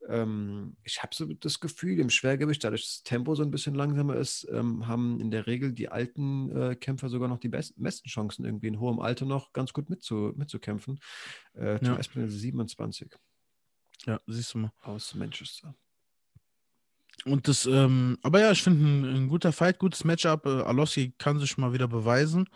ähm, 0.09 0.75
ich 0.83 1.01
habe 1.01 1.15
so 1.15 1.25
das 1.25 1.59
Gefühl, 1.59 1.99
im 1.99 2.09
Schwergewicht, 2.09 2.63
dadurch 2.63 2.81
dass 2.81 2.97
das 2.97 3.03
Tempo 3.03 3.33
so 3.35 3.43
ein 3.43 3.51
bisschen 3.51 3.75
langsamer 3.75 4.15
ist, 4.15 4.47
ähm, 4.51 4.87
haben 4.87 5.19
in 5.19 5.31
der 5.31 5.47
Regel 5.47 5.73
die 5.73 5.89
alten 5.89 6.51
äh, 6.55 6.75
Kämpfer 6.75 7.09
sogar 7.09 7.27
noch 7.29 7.39
die 7.39 7.49
besten, 7.49 7.81
besten 7.81 8.09
Chancen, 8.09 8.45
irgendwie 8.45 8.67
in 8.67 8.79
hohem 8.79 8.99
Alter 8.99 9.25
noch 9.25 9.53
ganz 9.53 9.73
gut 9.73 9.89
mitzu, 9.89 10.33
mitzukämpfen. 10.35 10.99
Äh, 11.55 11.83
ja. 11.83 11.97
Espinel 11.97 12.29
27. 12.29 13.09
Ja, 14.07 14.19
siehst 14.25 14.53
du 14.53 14.59
mal. 14.59 14.71
Aus 14.83 15.13
Manchester. 15.13 15.75
Und 17.25 17.47
das, 17.47 17.65
ähm, 17.65 18.17
aber 18.21 18.39
ja, 18.39 18.51
ich 18.51 18.63
finde 18.63 18.85
ein, 18.85 19.15
ein, 19.15 19.27
guter 19.27 19.51
Fight, 19.51 19.79
gutes 19.79 20.03
Matchup. 20.03 20.45
Äh, 20.45 20.61
Alossi 20.61 21.13
kann 21.17 21.39
sich 21.39 21.57
mal 21.57 21.73
wieder 21.73 21.87
beweisen. 21.87 22.47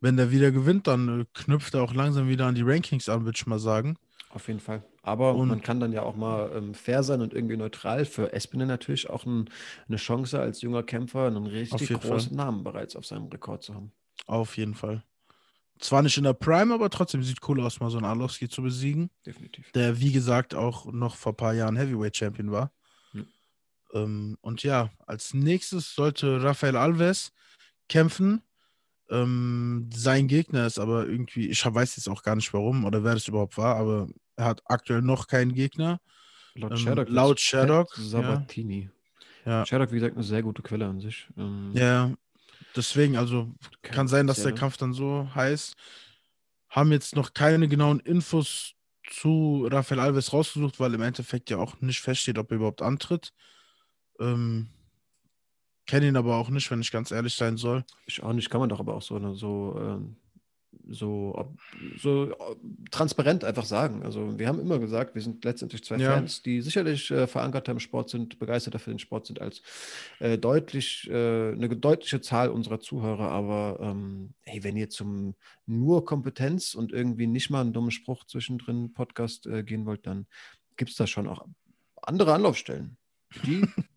Wenn 0.00 0.16
der 0.18 0.30
wieder 0.30 0.52
gewinnt, 0.52 0.86
dann 0.86 1.22
äh, 1.22 1.24
knüpft 1.32 1.74
er 1.74 1.82
auch 1.82 1.94
langsam 1.94 2.28
wieder 2.28 2.46
an 2.46 2.54
die 2.54 2.62
Rankings 2.62 3.08
an, 3.08 3.24
würde 3.24 3.36
ich 3.36 3.46
mal 3.46 3.58
sagen. 3.58 3.96
Auf 4.28 4.48
jeden 4.48 4.60
Fall. 4.60 4.84
Aber 5.02 5.34
und 5.36 5.48
man 5.48 5.62
kann 5.62 5.80
dann 5.80 5.92
ja 5.92 6.02
auch 6.02 6.16
mal 6.16 6.50
ähm, 6.54 6.74
fair 6.74 7.02
sein 7.02 7.22
und 7.22 7.32
irgendwie 7.32 7.56
neutral. 7.56 8.04
Für 8.04 8.32
Espinel 8.32 8.66
natürlich 8.66 9.08
auch 9.08 9.24
ein, 9.24 9.48
eine 9.88 9.96
Chance 9.96 10.40
als 10.40 10.60
junger 10.60 10.82
Kämpfer, 10.82 11.28
einen 11.28 11.46
richtig 11.46 11.88
großen 11.88 12.36
Fall. 12.36 12.44
Namen 12.44 12.64
bereits 12.64 12.96
auf 12.96 13.06
seinem 13.06 13.28
Rekord 13.28 13.62
zu 13.62 13.74
haben. 13.74 13.92
Auf 14.26 14.56
jeden 14.56 14.74
Fall. 14.74 15.02
Zwar 15.80 16.02
nicht 16.02 16.16
in 16.16 16.24
der 16.24 16.34
Prime, 16.34 16.72
aber 16.72 16.88
trotzdem 16.88 17.22
sieht 17.22 17.46
cool 17.48 17.60
aus, 17.60 17.80
mal 17.80 17.90
so 17.90 17.98
einen 17.98 18.06
Arlovski 18.06 18.48
zu 18.48 18.62
besiegen. 18.62 19.10
Definitiv. 19.26 19.72
Der, 19.72 20.00
wie 20.00 20.12
gesagt, 20.12 20.54
auch 20.54 20.86
noch 20.92 21.16
vor 21.16 21.32
ein 21.32 21.36
paar 21.36 21.54
Jahren 21.54 21.76
Heavyweight 21.76 22.16
Champion 22.16 22.52
war. 22.52 22.72
Ähm, 23.94 24.36
und 24.40 24.62
ja, 24.62 24.90
als 25.06 25.32
nächstes 25.32 25.94
sollte 25.94 26.42
Rafael 26.42 26.76
Alves 26.76 27.32
kämpfen. 27.88 28.42
Ähm, 29.08 29.88
sein 29.94 30.28
Gegner 30.28 30.66
ist 30.66 30.78
aber 30.78 31.06
irgendwie, 31.06 31.48
ich 31.48 31.64
weiß 31.64 31.96
jetzt 31.96 32.08
auch 32.08 32.22
gar 32.22 32.36
nicht 32.36 32.52
warum 32.52 32.84
oder 32.84 33.04
wer 33.04 33.14
das 33.14 33.28
überhaupt 33.28 33.56
war, 33.56 33.76
aber 33.76 34.08
er 34.36 34.46
hat 34.46 34.62
aktuell 34.64 35.02
noch 35.02 35.28
keinen 35.28 35.54
Gegner. 35.54 36.00
Laut 36.54 36.72
ähm, 36.72 36.76
Sherlock. 36.76 37.08
Laut 37.08 37.40
Sherlock. 37.40 37.94
Sabatini. 37.94 38.90
Ja. 39.44 39.64
Sherlock, 39.66 39.92
wie 39.92 39.96
gesagt, 39.96 40.16
eine 40.16 40.24
sehr 40.24 40.42
gute 40.42 40.62
Quelle 40.62 40.86
an 40.86 41.00
sich. 41.00 41.28
Ähm, 41.36 41.70
ja, 41.74 42.12
deswegen, 42.76 43.16
also 43.16 43.52
kann 43.82 44.08
sein, 44.08 44.26
dass 44.26 44.42
der 44.42 44.52
Kampf 44.52 44.76
dann 44.76 44.92
so 44.92 45.28
heißt. 45.34 45.74
Haben 46.68 46.92
jetzt 46.92 47.14
noch 47.14 47.32
keine 47.34 47.68
genauen 47.68 48.00
Infos 48.00 48.74
zu 49.08 49.68
Rafael 49.70 50.00
Alves 50.00 50.32
rausgesucht, 50.32 50.80
weil 50.80 50.94
im 50.94 51.02
Endeffekt 51.02 51.50
ja 51.50 51.58
auch 51.58 51.80
nicht 51.80 52.00
feststeht, 52.00 52.38
ob 52.38 52.50
er 52.50 52.56
überhaupt 52.56 52.82
antritt. 52.82 53.32
Ähm, 54.18 54.68
Kenne 55.86 56.08
ihn 56.08 56.16
aber 56.16 56.36
auch 56.36 56.48
nicht, 56.48 56.70
wenn 56.70 56.80
ich 56.80 56.90
ganz 56.90 57.10
ehrlich 57.10 57.34
sein 57.34 57.58
soll. 57.58 57.84
Ich 58.06 58.22
auch 58.22 58.32
nicht, 58.32 58.48
kann 58.48 58.60
man 58.60 58.70
doch 58.70 58.80
aber 58.80 58.94
auch 58.94 59.02
so, 59.02 59.18
ne, 59.18 59.34
so, 59.34 59.76
ähm, 59.78 60.16
so, 60.88 61.54
so 61.98 62.34
transparent 62.90 63.44
einfach 63.44 63.64
sagen. 63.64 64.02
Also 64.02 64.38
wir 64.38 64.48
haben 64.48 64.60
immer 64.60 64.78
gesagt, 64.78 65.14
wir 65.14 65.22
sind 65.22 65.44
letztendlich 65.44 65.84
zwei 65.84 65.96
ja. 65.96 66.12
Fans, 66.12 66.42
die 66.42 66.60
sicherlich 66.60 67.10
äh, 67.10 67.26
verankert 67.26 67.68
im 67.68 67.80
Sport 67.80 68.10
sind, 68.10 68.38
begeisterter 68.38 68.78
für 68.78 68.90
den 68.90 68.98
Sport 68.98 69.26
sind 69.26 69.40
als 69.40 69.62
äh, 70.20 70.38
deutlich, 70.38 71.08
äh, 71.10 71.52
eine 71.52 71.68
deutliche 71.68 72.20
Zahl 72.20 72.50
unserer 72.50 72.80
Zuhörer. 72.80 73.30
Aber 73.30 73.78
ähm, 73.80 74.34
hey, 74.42 74.64
wenn 74.64 74.76
ihr 74.76 74.90
zum 74.90 75.34
nur 75.66 76.04
Kompetenz 76.04 76.74
und 76.74 76.92
irgendwie 76.92 77.26
nicht 77.26 77.50
mal 77.50 77.60
einen 77.60 77.72
dummen 77.72 77.90
Spruch 77.90 78.24
zwischendrin 78.24 78.92
Podcast 78.92 79.46
äh, 79.46 79.62
gehen 79.62 79.86
wollt, 79.86 80.06
dann 80.06 80.26
gibt 80.76 80.90
es 80.90 80.96
da 80.96 81.06
schon 81.06 81.28
auch 81.28 81.46
andere 82.02 82.34
Anlaufstellen. 82.34 82.96
Die 83.44 83.66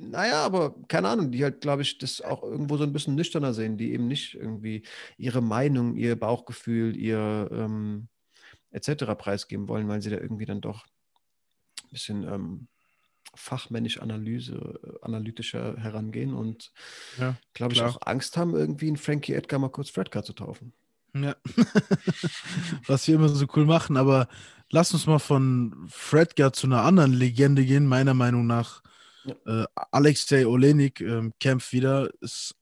naja, 0.00 0.44
aber 0.44 0.74
keine 0.88 1.08
Ahnung, 1.08 1.30
die 1.30 1.42
halt, 1.42 1.60
glaube 1.60 1.82
ich, 1.82 1.98
das 1.98 2.20
auch 2.20 2.42
irgendwo 2.42 2.76
so 2.76 2.84
ein 2.84 2.92
bisschen 2.92 3.14
nüchterner 3.14 3.54
sehen, 3.54 3.76
die 3.76 3.92
eben 3.92 4.08
nicht 4.08 4.34
irgendwie 4.34 4.82
ihre 5.16 5.40
Meinung, 5.40 5.96
ihr 5.96 6.18
Bauchgefühl, 6.18 6.96
ihr 6.96 7.48
ähm, 7.52 8.08
etc. 8.70 9.04
preisgeben 9.16 9.68
wollen, 9.68 9.88
weil 9.88 10.02
sie 10.02 10.10
da 10.10 10.16
irgendwie 10.16 10.46
dann 10.46 10.60
doch 10.60 10.84
ein 11.82 11.90
bisschen 11.90 12.24
ähm, 12.24 12.68
fachmännisch 13.34 14.00
Analyse, 14.00 14.54
äh, 14.82 15.04
analytischer 15.04 15.76
herangehen 15.76 16.34
und, 16.34 16.72
ja, 17.18 17.36
glaube 17.52 17.74
ich, 17.74 17.82
auch 17.82 17.98
Angst 18.02 18.36
haben, 18.36 18.54
irgendwie 18.54 18.88
einen 18.88 18.96
Frankie 18.96 19.34
Edgar 19.34 19.58
mal 19.58 19.70
kurz 19.70 19.90
Fredcar 19.90 20.24
zu 20.24 20.32
taufen. 20.32 20.72
Ja, 21.14 21.36
was 22.86 23.06
wir 23.06 23.14
immer 23.14 23.28
so 23.28 23.46
cool 23.54 23.66
machen, 23.66 23.96
aber 23.96 24.28
lass 24.70 24.92
uns 24.92 25.06
mal 25.06 25.20
von 25.20 25.86
Fredgar 25.88 26.52
zu 26.52 26.66
einer 26.66 26.82
anderen 26.82 27.12
Legende 27.12 27.64
gehen, 27.64 27.86
meiner 27.86 28.14
Meinung 28.14 28.46
nach 28.46 28.82
ja. 29.24 29.62
Äh, 29.62 29.66
Alexei 29.90 30.46
Olenik 30.46 31.00
äh, 31.00 31.30
kämpft 31.40 31.72
wieder. 31.72 32.10
Ist 32.20 32.54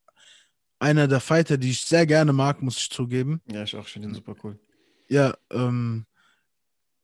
einer 0.79 1.07
der 1.07 1.19
Fighter, 1.19 1.57
die 1.57 1.71
ich 1.71 1.81
sehr 1.81 2.05
gerne 2.05 2.33
mag, 2.33 2.61
muss 2.61 2.77
ich 2.77 2.89
zugeben. 2.89 3.41
Ja, 3.51 3.63
ich 3.63 3.75
auch 3.75 3.87
schon 3.87 4.01
den 4.01 4.13
super 4.13 4.35
cool. 4.43 4.59
Ja, 5.07 5.35
ähm, 5.51 6.05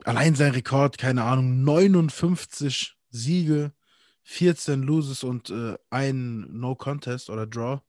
allein 0.04 0.36
sein 0.36 0.52
Rekord, 0.52 0.98
keine 0.98 1.24
Ahnung, 1.24 1.64
59 1.64 2.96
Siege, 3.10 3.72
14 4.24 4.82
Loses 4.82 5.24
und 5.24 5.50
äh, 5.50 5.78
ein 5.90 6.48
No 6.52 6.76
Contest 6.76 7.30
oder 7.30 7.48
Draw. 7.48 7.82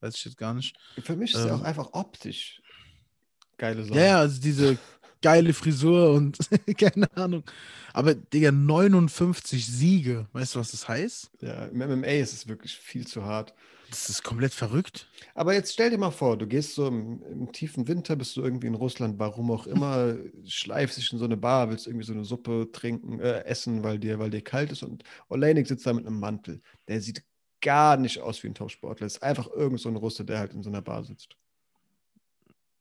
Weiß 0.00 0.14
ich 0.16 0.24
jetzt 0.24 0.36
gar 0.36 0.54
nicht. 0.54 0.76
Für 1.02 1.16
mich 1.16 1.34
ist 1.34 1.40
ähm, 1.40 1.48
er 1.48 1.54
auch 1.56 1.62
einfach 1.62 1.88
optisch 1.92 2.62
geile 3.58 3.84
Sache. 3.84 3.98
Ja, 3.98 4.20
also 4.20 4.40
diese 4.40 4.78
geile 5.22 5.52
Frisur 5.52 6.12
und 6.12 6.38
keine 6.78 7.14
Ahnung. 7.16 7.44
Aber, 7.92 8.14
Digga, 8.14 8.52
59 8.52 9.66
Siege. 9.66 10.26
Weißt 10.32 10.54
du, 10.54 10.60
was 10.60 10.70
das 10.70 10.88
heißt? 10.88 11.30
Ja, 11.40 11.66
im 11.66 11.78
MMA 11.78 12.06
ist 12.06 12.32
es 12.32 12.48
wirklich 12.48 12.76
viel 12.76 13.06
zu 13.06 13.24
hart. 13.24 13.54
Das 13.90 14.10
ist 14.10 14.22
komplett 14.22 14.52
verrückt. 14.52 15.08
Aber 15.34 15.54
jetzt 15.54 15.72
stell 15.72 15.88
dir 15.88 15.96
mal 15.96 16.10
vor, 16.10 16.36
du 16.36 16.46
gehst 16.46 16.74
so 16.74 16.88
im, 16.88 17.22
im 17.22 17.52
tiefen 17.52 17.88
Winter, 17.88 18.16
bist 18.16 18.36
du 18.36 18.42
irgendwie 18.42 18.66
in 18.66 18.74
Russland, 18.74 19.18
warum 19.18 19.50
auch 19.50 19.66
immer, 19.66 20.14
schleifst 20.46 20.98
dich 20.98 21.10
in 21.12 21.18
so 21.18 21.24
eine 21.24 21.38
Bar, 21.38 21.70
willst 21.70 21.86
irgendwie 21.86 22.04
so 22.04 22.12
eine 22.12 22.24
Suppe 22.24 22.68
trinken, 22.70 23.18
äh, 23.18 23.44
essen, 23.44 23.82
weil 23.82 23.98
dir, 23.98 24.18
weil 24.18 24.28
dir 24.28 24.42
kalt 24.42 24.72
ist 24.72 24.82
und 24.82 25.04
Oleinik 25.30 25.66
sitzt 25.66 25.86
da 25.86 25.94
mit 25.94 26.06
einem 26.06 26.20
Mantel. 26.20 26.60
Der 26.86 27.00
sieht 27.00 27.24
gar 27.62 27.96
nicht 27.96 28.20
aus 28.20 28.42
wie 28.42 28.48
ein 28.48 28.54
Topsportler. 28.54 29.06
Ist 29.06 29.22
einfach 29.22 29.50
irgend 29.50 29.80
so 29.80 29.88
ein 29.88 29.96
Russe, 29.96 30.24
der 30.24 30.38
halt 30.38 30.52
in 30.52 30.62
so 30.62 30.68
einer 30.68 30.82
Bar 30.82 31.04
sitzt. 31.04 31.36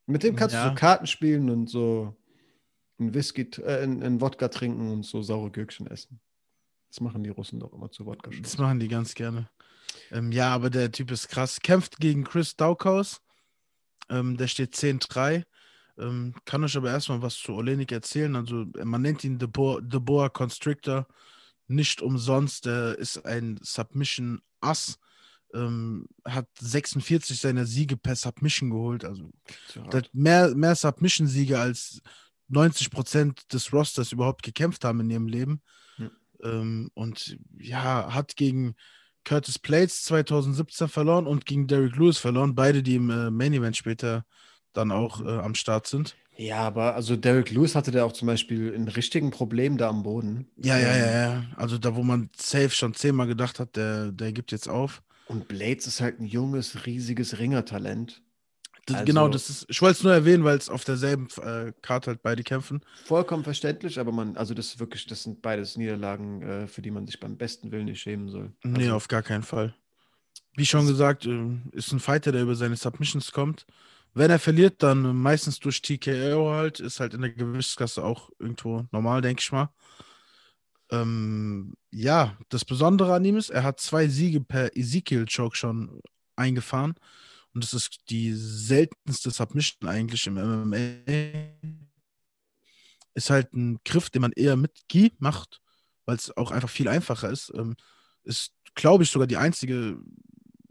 Mit 0.08 0.24
dem 0.24 0.36
kannst 0.36 0.56
ja. 0.56 0.64
du 0.64 0.70
so 0.70 0.76
Karten 0.76 1.08
spielen 1.08 1.50
und 1.50 1.70
so 1.70 2.16
ein 3.00 3.14
Whisky, 3.14 3.50
äh, 3.62 3.84
ein, 3.84 4.02
ein 4.04 4.22
Wodka 4.22 4.48
trinken 4.48 4.92
und 4.92 5.04
so 5.04 5.22
saure 5.22 5.52
Gürkchen 5.52 5.88
essen. 5.88 6.20
Das 6.90 7.02
machen 7.02 7.24
die 7.24 7.30
Russen 7.30 7.60
doch 7.60 7.74
immer 7.74 7.92
zu 7.92 8.06
Wodka. 8.06 8.32
-Shows. 8.32 8.42
Das 8.42 8.58
machen 8.58 8.80
die 8.80 8.88
ganz 8.88 9.14
gerne. 9.14 9.50
Ähm, 10.12 10.32
ja, 10.32 10.54
aber 10.54 10.70
der 10.70 10.92
Typ 10.92 11.12
ist 11.12 11.28
krass. 11.28 11.60
Kämpft 11.60 11.98
gegen 12.00 12.24
Chris 12.24 12.56
Daukhaus. 12.56 13.22
Ähm, 14.10 14.38
der 14.38 14.48
steht 14.48 14.74
10-3. 14.74 15.44
Ähm, 15.98 16.36
kann 16.46 16.64
euch 16.64 16.78
aber 16.78 16.92
erstmal 16.92 17.22
was 17.22 17.36
zu 17.36 17.54
Olenik 17.54 17.92
erzählen. 17.92 18.36
Also, 18.36 18.66
man 18.84 19.02
nennt 19.02 19.24
ihn 19.24 19.40
The 19.40 19.48
Boa, 19.48 19.82
The 19.82 20.00
Boa 20.00 20.30
Constrictor. 20.30 21.08
Nicht 21.68 22.02
umsonst. 22.02 22.66
Der 22.66 22.98
ist 22.98 23.26
ein 23.26 23.60
Submission-Ass. 23.62 25.00
Ähm, 25.54 26.08
hat 26.26 26.48
46 26.60 27.40
seiner 27.40 27.66
Siege 27.66 27.98
per 27.98 28.16
Submission 28.16 28.70
geholt. 28.70 29.06
Also, 29.06 29.30
hat 29.92 30.10
mehr, 30.14 30.54
mehr 30.56 30.76
Submission-Siege 30.76 31.60
als 31.60 32.02
90 32.50 32.92
Prozent 32.92 33.54
des 33.54 33.74
Rosters 33.74 34.12
überhaupt 34.12 34.44
gekämpft 34.44 34.84
haben 34.84 35.00
in 35.02 35.10
ihrem 35.10 35.28
Leben. 35.28 35.62
Ja. 35.98 36.10
Ähm, 36.44 36.90
und 36.94 37.38
ja, 37.58 38.14
hat 38.14 38.36
gegen 38.36 38.76
Curtis 39.24 39.60
Plates 39.60 40.04
2017 40.04 40.88
verloren 40.88 41.28
und 41.28 41.46
gegen 41.46 41.68
Derek 41.68 41.96
Lewis 41.98 42.18
verloren. 42.18 42.56
Beide, 42.56 42.82
die 42.82 42.96
im 42.96 43.10
äh, 43.10 43.30
Main 43.30 43.54
Event 43.54 43.76
später 43.76 44.26
dann 44.74 44.92
auch 44.92 45.22
äh, 45.22 45.40
am 45.40 45.56
Start 45.56 45.88
sind. 45.88 46.16
Ja, 46.38 46.60
aber 46.60 46.94
also 46.96 47.16
Derek 47.16 47.52
Lewis 47.52 47.74
hatte 47.74 47.92
da 47.92 48.06
auch 48.06 48.14
zum 48.14 48.28
Beispiel 48.28 48.74
ein 48.74 48.88
richtigen 48.88 49.32
Problem 49.32 49.78
da 49.78 49.90
am 49.90 50.04
Boden. 50.04 50.48
Ja, 50.56 50.78
ja, 50.78 50.96
ja, 50.96 51.12
ja. 51.12 51.44
Also 51.56 51.80
da, 51.80 51.96
wo 51.96 52.04
man 52.04 52.30
safe 52.38 52.70
schon 52.70 52.94
zehnmal 52.94 53.28
gedacht 53.28 53.60
hat, 53.60 53.76
der, 53.76 54.12
der 54.12 54.32
gibt 54.32 54.52
jetzt 54.52 54.70
auf. 54.70 55.02
Und 55.26 55.48
Blades 55.48 55.88
ist 55.88 56.00
halt 56.00 56.20
ein 56.20 56.26
junges, 56.26 56.86
riesiges 56.86 57.40
Ringertalent. 57.40 58.22
Das, 58.88 58.96
genau, 58.96 59.00
also, 59.00 59.06
genau, 59.06 59.28
das 59.28 59.50
ist, 59.50 59.66
ich 59.68 59.82
wollte 59.82 59.98
es 59.98 60.04
nur 60.04 60.14
erwähnen, 60.14 60.46
weil 60.46 60.58
es 60.58 60.70
auf 60.70 60.86
derselben 60.86 61.28
äh, 61.42 61.74
Karte 61.82 62.12
halt 62.12 62.22
beide 62.22 62.42
kämpfen. 62.42 62.80
Vollkommen 63.04 63.44
verständlich, 63.44 64.00
aber 64.00 64.14
man, 64.14 64.38
also 64.38 64.54
das 64.54 64.68
ist 64.68 64.80
wirklich, 64.80 65.06
das 65.08 65.24
sind 65.24 65.42
beides 65.42 65.76
Niederlagen, 65.76 66.42
äh, 66.42 66.68
für 66.68 66.82
die 66.82 66.92
man 66.92 67.06
sich 67.06 67.20
beim 67.20 67.36
besten 67.38 67.70
Willen 67.72 67.86
nicht 67.86 68.00
schämen 68.00 68.30
soll. 68.30 68.54
Also, 68.64 68.78
nee, 68.78 68.90
auf 68.90 69.10
gar 69.10 69.24
keinen 69.24 69.44
Fall. 69.44 69.76
Wie 70.56 70.66
schon 70.66 70.88
gesagt, 70.88 71.26
äh, 71.26 71.50
ist 71.74 71.92
ein 71.92 72.00
Fighter, 72.00 72.32
der 72.32 72.44
über 72.44 72.56
seine 72.56 72.78
Submissions 72.78 73.34
kommt. 73.34 73.66
Wenn 74.14 74.32
er 74.32 74.40
verliert, 74.40 74.82
dann 74.82 75.18
meistens 75.18 75.60
durch 75.60 75.82
TKO 75.82 76.50
halt, 76.52 76.80
ist 76.80 77.02
halt 77.02 77.14
in 77.14 77.22
der 77.22 77.32
Gewichtsklasse 77.32 78.06
auch 78.06 78.30
irgendwo 78.40 78.86
normal, 78.94 79.22
denke 79.22 79.42
ich 79.42 79.52
mal. 79.52 79.70
Ähm, 80.92 81.74
ja, 81.92 82.38
das 82.48 82.64
Besondere 82.64 83.14
an 83.14 83.26
ihm 83.26 83.36
ist, 83.36 83.50
er 83.50 83.64
hat 83.64 83.82
zwei 83.82 84.08
Siege 84.08 84.40
per 84.40 84.78
Ezekiel-Choke 84.78 85.58
schon 85.58 86.02
eingefahren. 86.38 86.96
Und 87.58 87.64
das 87.64 87.74
ist 87.74 88.02
die 88.12 88.36
seltenste 88.36 89.32
Submission 89.32 89.90
eigentlich 89.90 90.28
im 90.28 90.36
MMA. 90.36 91.02
Ist 93.16 93.32
halt 93.32 93.52
ein 93.54 93.80
Griff, 93.84 94.12
den 94.12 94.22
man 94.22 94.32
eher 94.32 94.56
mit 94.56 94.88
Gi 94.88 95.12
macht, 95.18 95.60
weil 96.06 96.18
es 96.18 96.38
auch 96.38 96.52
einfach 96.52 96.70
viel 96.70 96.88
einfacher 96.88 97.32
ist. 97.32 97.52
Ähm, 97.56 97.76
ist, 98.22 98.54
glaube 98.76 99.04
ich, 99.04 99.10
sogar 99.10 99.26
die 99.26 99.38
einzige 99.38 99.98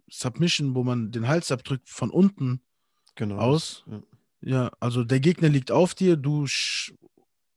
Submission, 0.08 0.76
wo 0.76 0.84
man 0.84 1.10
den 1.10 1.26
Hals 1.26 1.50
abdrückt 1.50 1.88
von 1.88 2.10
unten 2.10 2.60
genau. 3.16 3.38
aus. 3.38 3.82
Ja. 3.90 4.02
ja. 4.42 4.72
also 4.78 5.02
der 5.02 5.18
Gegner 5.18 5.48
liegt 5.48 5.72
auf 5.72 5.92
dir, 5.92 6.16
du 6.16 6.46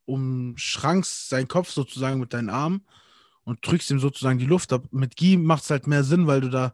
umschrankst 0.05 1.29
seinen 1.29 1.47
Kopf 1.47 1.69
sozusagen 1.69 2.19
mit 2.19 2.33
deinen 2.33 2.49
Armen 2.49 2.83
und 3.43 3.59
drückst 3.61 3.91
ihm 3.91 3.99
sozusagen 3.99 4.39
die 4.39 4.47
Luft 4.47 4.73
ab. 4.73 4.87
Mit 4.89 5.17
Gi 5.17 5.37
macht 5.37 5.65
es 5.65 5.69
halt 5.69 5.85
mehr 5.85 6.03
Sinn, 6.03 6.25
weil 6.25 6.41
du 6.41 6.49
da 6.49 6.73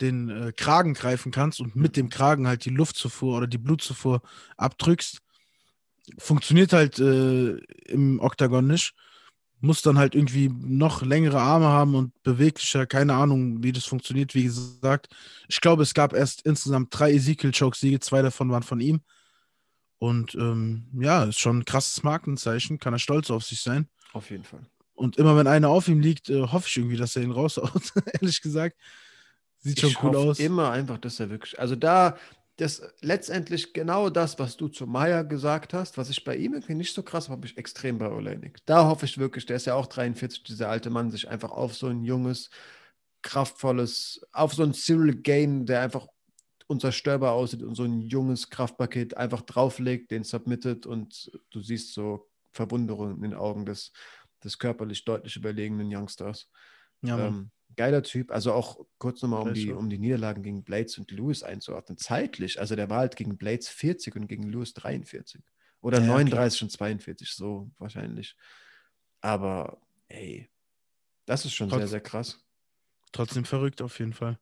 den 0.00 0.28
äh, 0.28 0.52
Kragen 0.52 0.94
greifen 0.94 1.32
kannst 1.32 1.60
und 1.60 1.76
mit 1.76 1.96
dem 1.96 2.08
Kragen 2.08 2.46
halt 2.46 2.64
die 2.64 2.70
Luftzufuhr 2.70 3.36
oder 3.36 3.46
die 3.46 3.58
Blutzufuhr 3.58 4.22
abdrückst. 4.56 5.20
Funktioniert 6.18 6.72
halt 6.72 6.98
äh, 6.98 7.56
im 7.86 8.20
Oktagon 8.20 8.66
nicht. 8.66 8.94
Muss 9.60 9.82
dann 9.82 9.98
halt 9.98 10.14
irgendwie 10.14 10.48
noch 10.48 11.02
längere 11.02 11.40
Arme 11.40 11.66
haben 11.66 11.94
und 11.94 12.22
beweglicher. 12.22 12.86
Keine 12.86 13.14
Ahnung, 13.14 13.62
wie 13.62 13.72
das 13.72 13.84
funktioniert. 13.84 14.34
Wie 14.34 14.44
gesagt, 14.44 15.08
ich 15.48 15.60
glaube, 15.60 15.82
es 15.82 15.94
gab 15.94 16.12
erst 16.12 16.42
insgesamt 16.42 16.88
drei 16.96 17.12
Ezekiel-Choke-Siege. 17.12 18.00
Zwei 18.00 18.22
davon 18.22 18.50
waren 18.50 18.62
von 18.62 18.80
ihm. 18.80 19.00
Und 19.98 20.34
ähm, 20.34 20.86
ja, 21.00 21.24
ist 21.24 21.40
schon 21.40 21.60
ein 21.60 21.64
krasses 21.64 22.02
Markenzeichen. 22.02 22.78
Kann 22.78 22.92
er 22.92 22.98
stolz 22.98 23.30
auf 23.30 23.44
sich 23.44 23.62
sein. 23.62 23.88
Auf 24.12 24.30
jeden 24.30 24.44
Fall. 24.44 24.60
Und 24.94 25.16
immer 25.16 25.36
wenn 25.36 25.46
einer 25.46 25.68
auf 25.68 25.88
ihm 25.88 26.00
liegt, 26.00 26.30
äh, 26.30 26.40
hoffe 26.40 26.68
ich 26.68 26.76
irgendwie, 26.76 26.96
dass 26.96 27.16
er 27.16 27.22
ihn 27.22 27.30
raushaut, 27.30 27.92
ehrlich 28.14 28.40
gesagt. 28.40 28.76
Sieht 29.58 29.80
schon 29.80 29.90
ich 29.90 30.02
cool 30.02 30.16
aus. 30.16 30.38
Immer 30.38 30.70
einfach, 30.70 30.98
dass 30.98 31.20
er 31.20 31.30
wirklich. 31.30 31.58
Also 31.58 31.76
da, 31.76 32.16
das 32.56 32.82
letztendlich 33.00 33.72
genau 33.72 34.08
das, 34.08 34.38
was 34.38 34.56
du 34.56 34.68
zu 34.68 34.86
Maya 34.86 35.22
gesagt 35.22 35.74
hast, 35.74 35.98
was 35.98 36.08
ich 36.08 36.24
bei 36.24 36.36
ihm 36.36 36.54
irgendwie 36.54 36.74
nicht 36.74 36.94
so 36.94 37.02
krass 37.02 37.28
habe, 37.28 37.46
ich 37.46 37.58
extrem 37.58 37.98
bei 37.98 38.10
Olenik. 38.10 38.58
Da 38.64 38.86
hoffe 38.86 39.04
ich 39.04 39.18
wirklich, 39.18 39.44
der 39.46 39.56
ist 39.56 39.66
ja 39.66 39.74
auch 39.74 39.86
43, 39.86 40.42
dieser 40.42 40.70
alte 40.70 40.90
Mann, 40.90 41.10
sich 41.10 41.28
einfach 41.28 41.50
auf 41.50 41.74
so 41.74 41.88
ein 41.88 42.04
junges, 42.04 42.50
kraftvolles, 43.22 44.26
auf 44.32 44.54
so 44.54 44.62
ein 44.62 44.72
Cyril 44.72 45.20
Gain, 45.20 45.66
der 45.66 45.82
einfach 45.82 46.06
unzerstörbar 46.66 47.32
aussieht 47.32 47.62
und 47.62 47.74
so 47.74 47.84
ein 47.84 48.00
junges 48.00 48.50
Kraftpaket 48.50 49.16
einfach 49.16 49.42
drauflegt, 49.42 50.10
den 50.10 50.24
submittet 50.24 50.86
und 50.86 51.30
du 51.50 51.60
siehst 51.60 51.92
so 51.92 52.28
Verwunderung 52.52 53.16
in 53.16 53.22
den 53.22 53.34
Augen 53.34 53.66
des, 53.66 53.92
des 54.42 54.58
körperlich 54.58 55.04
deutlich 55.04 55.36
überlegenen 55.36 55.94
Youngsters. 55.94 56.48
Ja, 57.02 57.26
ähm, 57.26 57.50
geiler 57.74 58.02
Typ. 58.02 58.30
Also 58.30 58.52
auch 58.52 58.84
kurz 58.98 59.22
nochmal, 59.22 59.42
um 59.42 59.54
die, 59.54 59.72
um 59.72 59.90
die 59.90 59.98
Niederlagen 59.98 60.42
gegen 60.42 60.62
Blades 60.62 60.98
und 60.98 61.10
Lewis 61.10 61.42
einzuordnen. 61.42 61.98
Zeitlich, 61.98 62.60
also 62.60 62.76
der 62.76 62.90
war 62.90 62.98
halt 62.98 63.16
gegen 63.16 63.36
Blades 63.36 63.68
40 63.68 64.16
und 64.16 64.28
gegen 64.28 64.44
Lewis 64.44 64.74
43. 64.74 65.42
Oder 65.80 66.00
ja, 66.00 66.06
39 66.06 66.58
klar. 66.58 66.66
und 66.66 66.70
42, 66.70 67.30
so 67.30 67.70
wahrscheinlich. 67.78 68.36
Aber 69.20 69.78
ey, 70.08 70.48
das 71.26 71.44
ist 71.44 71.54
schon 71.54 71.68
Trotz, 71.68 71.78
sehr, 71.80 71.88
sehr 71.88 72.00
krass. 72.00 72.38
Trotzdem 73.12 73.44
verrückt 73.44 73.82
auf 73.82 73.98
jeden 73.98 74.12
Fall. 74.12 74.38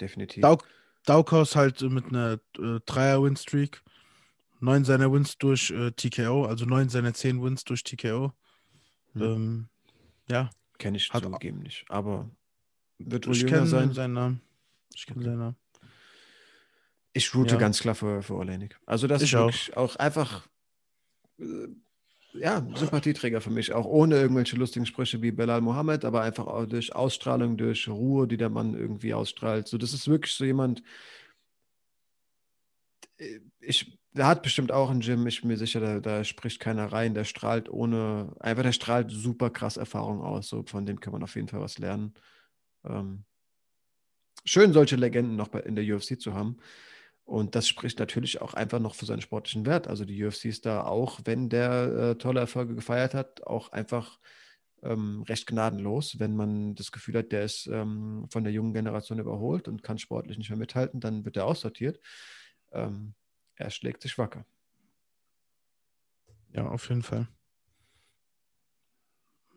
Definitiv. 0.00 0.42
Dauk 0.42 0.66
Daukos 1.04 1.54
halt 1.54 1.82
mit 1.82 2.06
einer 2.06 2.40
äh, 2.58 2.80
Dreier-Win-Streak. 2.86 3.82
Neun 4.60 4.84
seiner 4.84 5.12
Wins 5.12 5.36
durch 5.36 5.70
äh, 5.70 5.90
TKO, 5.90 6.46
also 6.46 6.64
neun 6.64 6.88
seiner 6.88 7.12
zehn 7.12 7.42
Wins 7.42 7.64
durch 7.64 7.84
TKO. 7.84 8.32
Hm. 9.12 9.22
Ähm, 9.22 9.68
ja. 10.30 10.48
Kenne 10.78 10.96
ich 10.96 11.10
hat 11.12 11.24
zugegeben 11.24 11.60
nicht, 11.60 11.84
aber 11.88 12.30
wird 12.98 13.26
wohl 13.26 13.34
ich 13.34 13.42
jünger 13.42 13.66
sein. 13.66 13.92
seinen 13.92 14.14
Namen. 14.14 14.40
Ich 14.94 15.06
kenne 15.06 15.20
okay. 15.20 15.28
seinen 15.30 15.38
Namen. 15.38 15.56
Ich 17.12 17.34
route 17.34 17.54
ja. 17.54 17.60
ganz 17.60 17.80
klar 17.80 17.94
für, 17.94 18.22
für 18.22 18.34
Olenik. 18.34 18.78
Also 18.86 19.06
das 19.06 19.22
ich 19.22 19.32
ist 19.32 19.38
wirklich 19.38 19.76
auch, 19.76 19.94
auch 19.94 19.96
einfach 19.96 20.46
äh, 21.38 21.68
ja, 22.34 22.66
Sympathieträger 22.74 23.40
für 23.40 23.50
mich, 23.50 23.72
auch 23.72 23.86
ohne 23.86 24.16
irgendwelche 24.16 24.56
lustigen 24.56 24.86
Sprüche 24.86 25.22
wie 25.22 25.30
Belal 25.30 25.60
Mohammed, 25.60 26.04
aber 26.04 26.22
einfach 26.22 26.46
auch 26.46 26.66
durch 26.66 26.94
Ausstrahlung, 26.94 27.56
durch 27.56 27.88
Ruhe, 27.88 28.26
die 28.26 28.36
der 28.36 28.50
Mann 28.50 28.74
irgendwie 28.74 29.14
ausstrahlt. 29.14 29.68
So, 29.68 29.78
das 29.78 29.94
ist 29.94 30.08
wirklich 30.08 30.34
so 30.34 30.44
jemand, 30.44 30.82
äh, 33.18 33.40
ich, 33.60 33.98
der 34.12 34.26
hat 34.26 34.42
bestimmt 34.42 34.72
auch 34.72 34.90
ein 34.90 35.00
Gym, 35.00 35.26
ich 35.26 35.40
bin 35.40 35.48
mir 35.48 35.56
sicher, 35.56 35.80
da, 35.80 36.00
da, 36.00 36.24
spricht 36.24 36.60
keiner 36.60 36.86
rein, 36.86 37.14
der 37.14 37.24
strahlt 37.24 37.68
ohne, 37.68 38.34
einfach 38.40 38.62
der 38.62 38.72
strahlt 38.72 39.10
super 39.10 39.50
krass 39.50 39.76
Erfahrung 39.76 40.20
aus, 40.20 40.48
so 40.48 40.64
von 40.64 40.86
dem 40.86 41.00
kann 41.00 41.12
man 41.12 41.22
auf 41.22 41.36
jeden 41.36 41.48
Fall 41.48 41.60
was 41.60 41.78
lernen. 41.78 42.14
Ähm, 42.84 43.24
schön, 44.44 44.72
solche 44.72 44.96
Legenden 44.96 45.36
noch 45.36 45.48
bei, 45.48 45.60
in 45.60 45.76
der 45.76 45.84
UFC 45.84 46.20
zu 46.20 46.34
haben. 46.34 46.58
Und 47.24 47.54
das 47.54 47.66
spricht 47.66 47.98
natürlich 47.98 48.42
auch 48.42 48.52
einfach 48.54 48.80
noch 48.80 48.94
für 48.94 49.06
seinen 49.06 49.22
sportlichen 49.22 49.64
Wert. 49.64 49.88
Also 49.88 50.04
die 50.04 50.22
UFC 50.22 50.46
ist 50.46 50.66
da 50.66 50.84
auch, 50.84 51.20
wenn 51.24 51.48
der 51.48 52.10
äh, 52.10 52.14
tolle 52.16 52.40
Erfolge 52.40 52.74
gefeiert 52.74 53.14
hat, 53.14 53.46
auch 53.46 53.72
einfach 53.72 54.18
ähm, 54.82 55.22
recht 55.22 55.46
gnadenlos. 55.46 56.18
Wenn 56.18 56.36
man 56.36 56.74
das 56.74 56.92
Gefühl 56.92 57.18
hat, 57.18 57.32
der 57.32 57.44
ist 57.44 57.66
ähm, 57.66 58.26
von 58.30 58.44
der 58.44 58.52
jungen 58.52 58.74
Generation 58.74 59.18
überholt 59.18 59.68
und 59.68 59.82
kann 59.82 59.98
sportlich 59.98 60.36
nicht 60.36 60.50
mehr 60.50 60.58
mithalten, 60.58 61.00
dann 61.00 61.24
wird 61.24 61.36
er 61.38 61.46
aussortiert. 61.46 61.98
Ähm, 62.72 63.14
er 63.56 63.70
schlägt 63.70 64.02
sich 64.02 64.18
wacker. 64.18 64.44
Ja, 66.52 66.68
auf 66.68 66.88
jeden 66.88 67.02
Fall. 67.02 67.26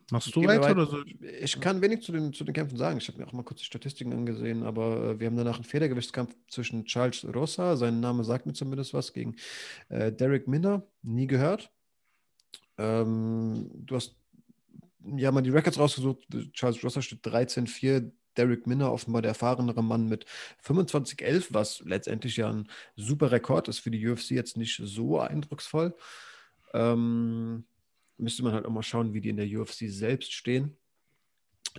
Machst 0.09 0.33
du 0.33 0.43
weiter 0.45 0.71
oder 0.71 0.85
so? 0.85 1.03
Ich 1.41 1.59
kann 1.59 1.81
wenig 1.81 2.01
zu 2.01 2.13
den, 2.13 2.31
zu 2.31 2.45
den 2.45 2.53
Kämpfen 2.53 2.77
sagen. 2.77 2.97
Ich 2.97 3.07
habe 3.09 3.19
mir 3.19 3.27
auch 3.27 3.33
mal 3.33 3.43
kurz 3.43 3.59
die 3.59 3.65
Statistiken 3.65 4.13
angesehen, 4.13 4.63
aber 4.63 5.03
äh, 5.03 5.19
wir 5.19 5.27
haben 5.27 5.35
danach 5.35 5.55
einen 5.55 5.65
Federgewichtskampf 5.65 6.33
zwischen 6.47 6.85
Charles 6.85 7.25
Rossa, 7.25 7.75
sein 7.75 7.99
Name 7.99 8.23
sagt 8.23 8.45
mir 8.45 8.53
zumindest 8.53 8.93
was, 8.93 9.11
gegen 9.11 9.35
äh, 9.89 10.11
Derek 10.13 10.47
Minner, 10.47 10.83
nie 11.01 11.27
gehört. 11.27 11.71
Ähm, 12.77 13.69
du 13.73 13.95
hast 13.95 14.15
ja 15.17 15.31
mal 15.31 15.41
die 15.41 15.49
Records 15.49 15.79
rausgesucht. 15.79 16.25
Charles 16.53 16.81
Rossa 16.83 17.01
steht 17.01 17.25
13-4, 17.25 18.09
Derek 18.37 18.65
Minner, 18.65 18.93
offenbar 18.93 19.21
der 19.21 19.29
erfahrenere 19.29 19.83
Mann 19.83 20.07
mit 20.07 20.25
25-11, 20.63 21.47
was 21.49 21.81
letztendlich 21.85 22.37
ja 22.37 22.49
ein 22.49 22.69
super 22.95 23.31
Rekord 23.31 23.67
ist 23.67 23.79
für 23.79 23.91
die 23.91 24.07
UFC, 24.07 24.31
jetzt 24.31 24.55
nicht 24.55 24.79
so 24.81 25.19
eindrucksvoll. 25.19 25.95
Ähm, 26.73 27.65
müsste 28.17 28.43
man 28.43 28.53
halt 28.53 28.65
auch 28.65 28.71
mal 28.71 28.83
schauen, 28.83 29.13
wie 29.13 29.21
die 29.21 29.29
in 29.29 29.37
der 29.37 29.47
UFC 29.47 29.85
selbst 29.87 30.33
stehen. 30.33 30.77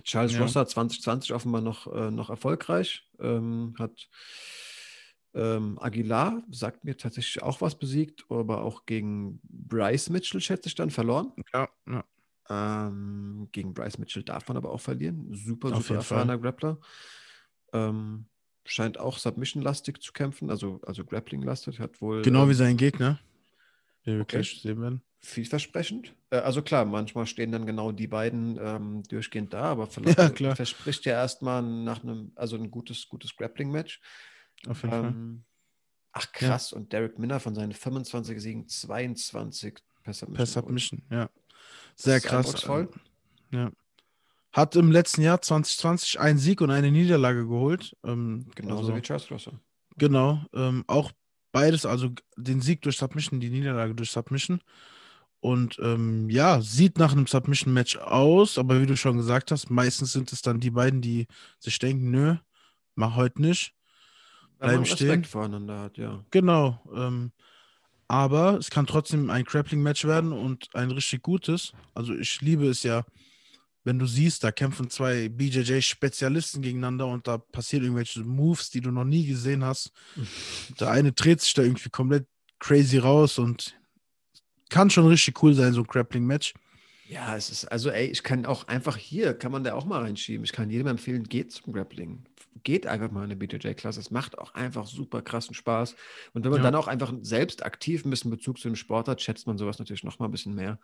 Charles 0.03 0.33
ja. 0.33 0.41
Rosser 0.41 0.65
2020 0.65 1.33
offenbar 1.33 1.61
noch, 1.61 1.87
äh, 1.93 2.11
noch 2.11 2.29
erfolgreich, 2.29 3.09
ähm, 3.19 3.75
hat 3.77 4.07
ähm, 5.33 5.77
Aguilar, 5.79 6.43
sagt 6.49 6.83
mir 6.85 6.97
tatsächlich 6.97 7.43
auch 7.43 7.61
was 7.61 7.77
besiegt, 7.77 8.25
aber 8.29 8.63
auch 8.63 8.85
gegen 8.85 9.39
Bryce 9.43 10.09
Mitchell, 10.09 10.41
schätze 10.41 10.69
ich, 10.69 10.75
dann 10.75 10.89
verloren. 10.89 11.33
Ja, 11.53 11.69
ja. 11.87 12.03
Ähm, 12.49 13.47
gegen 13.51 13.73
Bryce 13.73 13.99
Mitchell 13.99 14.23
darf 14.23 14.47
man 14.47 14.57
aber 14.57 14.71
auch 14.71 14.81
verlieren. 14.81 15.33
Super, 15.33 15.73
Auf 15.73 15.83
super 15.83 15.95
erfahrener 15.95 16.33
Fall. 16.33 16.41
Grappler. 16.41 16.79
Ähm, 17.73 18.25
scheint 18.65 18.97
auch 18.97 19.19
Submission-lastig 19.19 20.01
zu 20.01 20.13
kämpfen, 20.13 20.49
also, 20.49 20.79
also 20.83 21.05
Grappling-lastig. 21.05 21.79
Hat 21.79 22.01
wohl. 22.01 22.23
Genau 22.23 22.47
wie 22.47 22.51
ähm, 22.51 22.57
sein 22.57 22.77
Gegner, 22.77 23.19
den 24.05 24.15
wir 24.15 24.21
okay. 24.21 24.37
gleich 24.37 24.61
sehen 24.61 24.81
werden 24.81 25.03
vielversprechend. 25.19 26.13
Äh, 26.29 26.37
also 26.37 26.61
klar, 26.61 26.85
manchmal 26.85 27.25
stehen 27.25 27.51
dann 27.51 27.65
genau 27.65 27.91
die 27.91 28.07
beiden 28.07 28.57
ähm, 28.61 29.03
durchgehend 29.03 29.53
da, 29.53 29.63
aber 29.63 29.87
vielleicht 29.87 30.39
ja, 30.39 30.55
verspricht 30.55 31.05
ja 31.05 31.13
erstmal 31.13 31.61
nach 31.61 32.03
einem, 32.03 32.31
also 32.35 32.55
ein 32.55 32.71
gutes, 32.71 33.07
gutes 33.09 33.35
Grappling-Match. 33.35 34.01
Auf 34.67 34.83
jeden 34.83 34.93
ähm, 34.93 35.01
Fall. 35.01 35.43
Ach 36.11 36.31
krass, 36.31 36.71
ja. 36.71 36.77
und 36.77 36.91
Derek 36.91 37.19
Minner 37.19 37.39
von 37.39 37.53
seinen 37.53 37.71
25 37.71 38.41
Siegen 38.41 38.67
22 38.67 39.75
per 40.03 40.13
Submission. 40.13 40.35
Per 40.35 40.45
Submission, 40.45 41.01
ja. 41.11 41.29
Sehr 41.95 42.19
krass. 42.19 42.67
Ja. 43.51 43.71
Hat 44.51 44.75
im 44.75 44.91
letzten 44.91 45.21
Jahr 45.21 45.41
2020 45.41 46.19
einen 46.19 46.39
Sieg 46.39 46.61
und 46.61 46.71
eine 46.71 46.91
Niederlage 46.91 47.45
geholt. 47.45 47.95
Ähm, 48.03 48.47
Genauso 48.55 48.79
also, 48.79 48.95
wie 48.95 49.01
Charles 49.01 49.29
Russell. 49.29 49.59
Genau, 49.97 50.41
ähm, 50.53 50.83
auch 50.87 51.11
beides, 51.51 51.85
also 51.85 52.09
den 52.37 52.61
Sieg 52.61 52.81
durch 52.81 52.97
Submission, 52.97 53.39
die 53.39 53.49
Niederlage 53.49 53.93
durch 53.93 54.11
Submission. 54.11 54.61
Und 55.41 55.79
ähm, 55.81 56.29
ja, 56.29 56.61
sieht 56.61 56.97
nach 56.97 57.13
einem 57.13 57.27
Submission-Match 57.27 57.97
aus, 57.97 58.57
aber 58.57 58.81
wie 58.81 58.85
du 58.85 58.97
schon 58.97 59.17
gesagt 59.17 59.51
hast, 59.51 59.69
meistens 59.69 60.11
sind 60.11 60.31
es 60.33 60.41
dann 60.41 60.59
die 60.59 60.71
beiden, 60.71 61.01
die 61.01 61.27
sich 61.59 61.79
denken, 61.79 62.11
nö, 62.11 62.35
mach 62.95 63.15
heute 63.15 63.41
nicht. 63.41 63.73
Bleiben 64.59 64.85
stehen. 64.85 65.07
Respekt 65.07 65.27
voreinander 65.27 65.79
hat, 65.79 65.97
ja. 65.97 66.25
Genau. 66.31 66.81
Ähm, 66.93 67.31
aber 68.09 68.57
es 68.57 68.69
kann 68.69 68.87
trotzdem 68.87 69.29
ein 69.29 69.45
Grappling-Match 69.45 70.05
werden 70.05 70.33
und 70.33 70.67
ein 70.73 70.91
richtig 70.91 71.21
gutes. 71.21 71.71
Also 71.93 72.13
ich 72.13 72.41
liebe 72.41 72.67
es 72.67 72.83
ja, 72.83 73.05
wenn 73.85 73.97
du 73.97 74.05
siehst, 74.05 74.43
da 74.43 74.51
kämpfen 74.51 74.89
zwei 74.89 75.29
BJJ-Spezialisten 75.29 76.61
gegeneinander 76.61 77.07
und 77.07 77.27
da 77.27 77.37
passieren 77.37 77.85
irgendwelche 77.85 78.21
Moves, 78.21 78.69
die 78.71 78.81
du 78.81 78.91
noch 78.91 79.05
nie 79.05 79.25
gesehen 79.25 79.63
hast. 79.63 79.93
Der 80.79 80.91
eine 80.91 81.13
dreht 81.13 81.39
sich 81.39 81.53
da 81.53 81.61
irgendwie 81.61 81.89
komplett 81.89 82.27
crazy 82.59 82.97
raus 82.97 83.39
und 83.39 83.78
kann 84.69 84.89
schon 84.89 85.07
richtig 85.07 85.41
cool 85.43 85.53
sein, 85.53 85.73
so 85.73 85.81
ein 85.81 85.87
Grappling-Match. 85.87 86.53
Ja, 87.09 87.35
es 87.35 87.49
ist, 87.49 87.65
also 87.65 87.89
ey, 87.89 88.05
ich 88.05 88.21
kann 88.21 88.45
auch 88.45 88.67
einfach 88.67 88.95
hier, 88.95 89.33
kann 89.33 89.51
man 89.51 89.63
da 89.63 89.73
auch 89.73 89.85
mal 89.85 90.01
reinschieben. 90.01 90.43
Ich 90.43 90.51
kann 90.51 90.69
jedem 90.69 90.85
empfehlen, 90.85 91.23
geht 91.23 91.51
zum 91.51 91.73
Grappling. 91.73 92.23
Geht 92.63 92.85
einfach 92.85 93.09
mal 93.09 93.23
in 93.23 93.31
eine 93.31 93.35
BJJ-Klasse. 93.35 93.99
Es 93.99 94.11
macht 94.11 94.37
auch 94.37 94.53
einfach 94.53 94.85
super 94.85 95.23
krassen 95.23 95.55
Spaß. 95.55 95.95
Und 96.33 96.43
wenn 96.43 96.51
man 96.51 96.59
ja. 96.59 96.65
dann 96.65 96.75
auch 96.75 96.87
einfach 96.87 97.11
selbst 97.21 97.65
aktiv 97.65 98.05
ein 98.05 98.11
bisschen 98.11 98.29
Bezug 98.29 98.59
zu 98.59 98.67
dem 98.67 98.75
Sport 98.75 99.07
hat, 99.07 99.21
schätzt 99.21 99.47
man 99.47 99.57
sowas 99.57 99.79
natürlich 99.79 100.03
noch 100.03 100.19
mal 100.19 100.25
ein 100.25 100.31
bisschen 100.31 100.53
mehr. 100.53 100.77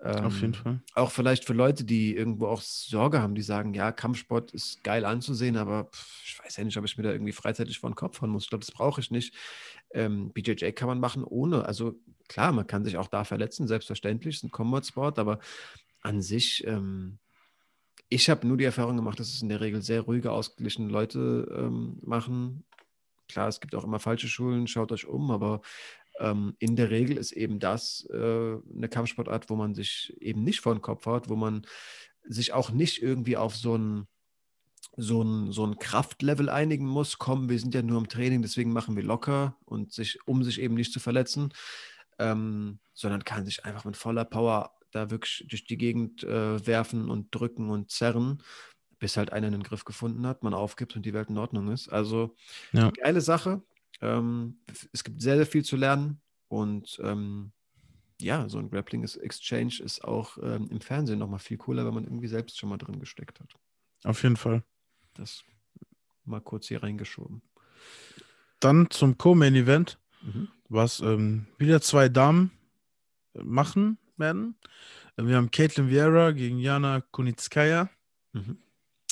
Ähm, 0.00 0.24
Auf 0.24 0.34
jeden 0.34 0.54
ähm, 0.54 0.54
Fall. 0.54 0.80
Auch 0.94 1.10
vielleicht 1.10 1.44
für 1.44 1.54
Leute, 1.54 1.84
die 1.84 2.14
irgendwo 2.14 2.46
auch 2.46 2.60
Sorge 2.60 3.20
haben, 3.20 3.34
die 3.34 3.42
sagen, 3.42 3.74
ja, 3.74 3.90
Kampfsport 3.90 4.52
ist 4.52 4.84
geil 4.84 5.04
anzusehen, 5.04 5.56
aber 5.56 5.86
pff, 5.86 6.22
ich 6.24 6.38
weiß 6.38 6.56
ja 6.56 6.64
nicht, 6.64 6.76
ob 6.76 6.84
ich 6.84 6.96
mir 6.96 7.02
da 7.02 7.10
irgendwie 7.10 7.32
freizeitig 7.32 7.80
vor 7.80 7.90
den 7.90 7.96
Kopf 7.96 8.20
hauen 8.20 8.30
muss. 8.30 8.44
Ich 8.44 8.48
glaube, 8.48 8.64
das 8.64 8.72
brauche 8.72 9.00
ich 9.00 9.10
nicht. 9.10 9.34
Ähm, 9.92 10.32
BJJ 10.32 10.72
kann 10.72 10.88
man 10.88 11.00
machen 11.00 11.24
ohne. 11.24 11.64
Also 11.64 11.94
klar, 12.28 12.52
man 12.52 12.66
kann 12.66 12.84
sich 12.84 12.96
auch 12.96 13.08
da 13.08 13.24
verletzen, 13.24 13.66
selbstverständlich, 13.66 14.36
ist 14.36 14.44
ein 14.44 14.50
Combat 14.50 14.86
Sport, 14.86 15.18
aber 15.18 15.38
an 16.02 16.22
sich, 16.22 16.66
ähm, 16.66 17.18
ich 18.08 18.30
habe 18.30 18.46
nur 18.46 18.56
die 18.56 18.64
Erfahrung 18.64 18.96
gemacht, 18.96 19.18
dass 19.20 19.32
es 19.32 19.42
in 19.42 19.48
der 19.48 19.60
Regel 19.60 19.82
sehr 19.82 20.02
ruhige, 20.02 20.32
ausgeglichene 20.32 20.88
Leute 20.88 21.48
ähm, 21.56 21.98
machen. 22.02 22.64
Klar, 23.28 23.48
es 23.48 23.60
gibt 23.60 23.74
auch 23.74 23.84
immer 23.84 23.98
falsche 23.98 24.28
Schulen, 24.28 24.66
schaut 24.66 24.92
euch 24.92 25.06
um, 25.06 25.30
aber 25.30 25.60
ähm, 26.18 26.54
in 26.58 26.76
der 26.76 26.90
Regel 26.90 27.16
ist 27.16 27.32
eben 27.32 27.58
das 27.58 28.06
äh, 28.10 28.16
eine 28.16 28.88
Kampfsportart, 28.88 29.50
wo 29.50 29.56
man 29.56 29.74
sich 29.74 30.14
eben 30.20 30.42
nicht 30.44 30.60
vor 30.60 30.74
den 30.74 30.82
Kopf 30.82 31.06
haut, 31.06 31.28
wo 31.28 31.36
man 31.36 31.66
sich 32.24 32.52
auch 32.52 32.70
nicht 32.70 33.02
irgendwie 33.02 33.36
auf 33.36 33.56
so 33.56 33.76
ein 33.76 34.06
so 35.00 35.22
ein, 35.22 35.52
so 35.52 35.64
ein 35.64 35.78
Kraftlevel 35.78 36.48
einigen 36.48 36.84
muss, 36.84 37.18
komm, 37.18 37.48
wir 37.48 37.58
sind 37.60 37.72
ja 37.72 37.82
nur 37.82 37.98
im 37.98 38.08
Training, 38.08 38.42
deswegen 38.42 38.72
machen 38.72 38.96
wir 38.96 39.04
locker 39.04 39.56
und 39.64 39.92
sich, 39.92 40.18
um 40.26 40.42
sich 40.42 40.60
eben 40.60 40.74
nicht 40.74 40.92
zu 40.92 40.98
verletzen, 40.98 41.52
ähm, 42.18 42.80
sondern 42.94 43.24
kann 43.24 43.44
sich 43.44 43.64
einfach 43.64 43.84
mit 43.84 43.96
voller 43.96 44.24
Power 44.24 44.72
da 44.90 45.10
wirklich 45.10 45.46
durch 45.48 45.64
die 45.64 45.78
Gegend 45.78 46.24
äh, 46.24 46.66
werfen 46.66 47.10
und 47.10 47.32
drücken 47.32 47.70
und 47.70 47.92
zerren, 47.92 48.42
bis 48.98 49.16
halt 49.16 49.32
einer 49.32 49.46
einen 49.46 49.62
Griff 49.62 49.84
gefunden 49.84 50.26
hat, 50.26 50.42
man 50.42 50.52
aufgibt 50.52 50.96
und 50.96 51.06
die 51.06 51.14
Welt 51.14 51.30
in 51.30 51.38
Ordnung 51.38 51.70
ist. 51.70 51.88
Also 51.88 52.34
ja. 52.72 52.90
geile 52.90 53.20
Sache. 53.20 53.62
Ähm, 54.00 54.58
es 54.92 55.04
gibt 55.04 55.22
sehr, 55.22 55.36
sehr 55.36 55.46
viel 55.46 55.64
zu 55.64 55.76
lernen 55.76 56.20
und 56.48 56.98
ähm, 57.04 57.52
ja, 58.20 58.48
so 58.48 58.58
ein 58.58 58.68
Grappling 58.68 59.04
Exchange 59.04 59.80
ist 59.80 60.02
auch 60.02 60.38
ähm, 60.42 60.66
im 60.72 60.80
Fernsehen 60.80 61.20
nochmal 61.20 61.38
viel 61.38 61.56
cooler, 61.56 61.86
wenn 61.86 61.94
man 61.94 62.02
irgendwie 62.04 62.26
selbst 62.26 62.58
schon 62.58 62.68
mal 62.68 62.78
drin 62.78 62.98
gesteckt 62.98 63.38
hat. 63.38 63.54
Auf 64.02 64.24
jeden 64.24 64.36
Fall. 64.36 64.64
Das 65.18 65.42
mal 66.24 66.40
kurz 66.40 66.68
hier 66.68 66.82
reingeschoben. 66.82 67.42
Dann 68.60 68.90
zum 68.90 69.18
Co-Main-Event, 69.18 69.98
mhm. 70.22 70.48
was 70.68 71.00
ähm, 71.00 71.46
wieder 71.58 71.80
zwei 71.80 72.08
Damen 72.08 72.52
äh, 73.34 73.42
machen 73.42 73.98
werden. 74.16 74.56
Wir 75.16 75.36
haben 75.36 75.50
Caitlin 75.50 75.90
Vieira 75.90 76.30
gegen 76.30 76.58
Jana 76.58 77.00
Kunitskaya. 77.00 77.90
Mhm. 78.32 78.58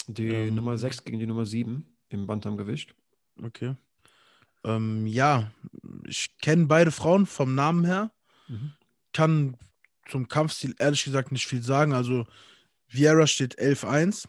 Die 0.07 0.29
ähm, 0.29 0.55
Nummer 0.55 0.79
6 0.79 1.05
gegen 1.05 1.19
die 1.19 1.27
Nummer 1.27 1.47
7 1.47 1.85
im 2.11 2.27
Bantamgewicht. 2.27 2.95
Okay. 3.43 3.75
Ähm, 4.63 5.07
ja, 5.07 5.51
ich 6.05 6.39
kenne 6.39 6.67
beide 6.67 6.93
Frauen 6.93 7.27
vom 7.27 7.57
Namen 7.57 7.85
her. 7.85 8.13
Mhm. 8.47 8.73
Kann 9.13 9.57
zum 10.09 10.29
Kampfstil 10.29 10.77
ehrlich 10.79 11.03
gesagt 11.03 11.33
nicht 11.33 11.47
viel 11.47 11.63
sagen. 11.63 11.93
Also 11.93 12.27
Vieira 12.87 13.27
steht 13.27 13.59
11-1. 13.59 14.29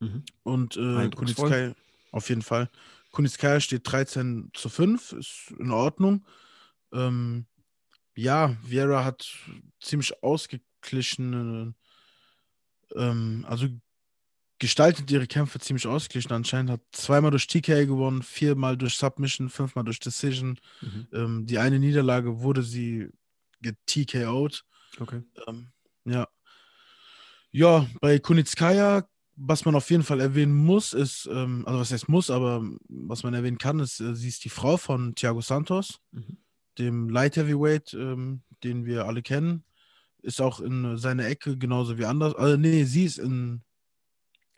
Mhm. 0.00 0.24
Und 0.42 0.76
äh, 0.76 1.10
Kunitskaya, 1.10 1.74
auf 2.10 2.28
jeden 2.28 2.42
Fall. 2.42 2.68
Kunitskaya 3.12 3.60
steht 3.60 3.90
13 3.90 4.50
zu 4.54 4.68
5, 4.68 5.12
ist 5.12 5.52
in 5.58 5.70
Ordnung. 5.70 6.24
Ähm, 6.92 7.46
ja, 8.16 8.56
Vieira 8.62 9.04
hat 9.04 9.26
ziemlich 9.80 10.22
ausgeglichene, 10.22 11.74
ähm, 12.94 13.44
also 13.48 13.68
gestaltet 14.58 15.10
ihre 15.10 15.26
Kämpfe 15.26 15.58
ziemlich 15.58 15.86
ausgeglichen. 15.86 16.32
Anscheinend 16.32 16.70
hat 16.70 16.82
zweimal 16.92 17.30
durch 17.30 17.46
TKA 17.46 17.84
gewonnen, 17.84 18.22
viermal 18.22 18.76
durch 18.76 18.96
Submission, 18.96 19.48
fünfmal 19.48 19.84
durch 19.84 20.00
Decision. 20.00 20.58
Mhm. 20.80 21.08
Ähm, 21.12 21.46
die 21.46 21.58
eine 21.58 21.78
Niederlage 21.78 22.40
wurde 22.40 22.62
sie 22.62 23.08
TKO'd. 23.86 24.64
Okay. 24.98 25.22
Ähm, 25.46 25.68
ja. 26.04 26.28
Ja, 27.52 27.86
bei 28.00 28.18
Kunitskaya 28.18 29.08
was 29.42 29.64
man 29.64 29.74
auf 29.74 29.90
jeden 29.90 30.02
Fall 30.02 30.20
erwähnen 30.20 30.54
muss, 30.54 30.92
ist, 30.92 31.28
ähm, 31.32 31.64
also 31.66 31.80
was 31.80 31.92
heißt 31.92 32.08
muss, 32.08 32.30
aber 32.30 32.62
was 32.88 33.22
man 33.22 33.32
erwähnen 33.32 33.58
kann, 33.58 33.80
ist, 33.80 34.00
äh, 34.00 34.14
sie 34.14 34.28
ist 34.28 34.44
die 34.44 34.50
Frau 34.50 34.76
von 34.76 35.14
Thiago 35.14 35.40
Santos, 35.40 36.00
mhm. 36.12 36.36
dem 36.78 37.08
Light 37.08 37.36
Heavyweight, 37.36 37.94
ähm, 37.94 38.42
den 38.62 38.84
wir 38.84 39.06
alle 39.06 39.22
kennen. 39.22 39.64
Ist 40.22 40.42
auch 40.42 40.60
in 40.60 40.98
seiner 40.98 41.24
Ecke 41.26 41.56
genauso 41.56 41.96
wie 41.96 42.04
anders. 42.04 42.34
Also, 42.34 42.58
nee, 42.58 42.84
sie 42.84 43.04
ist 43.04 43.18
in. 43.18 43.62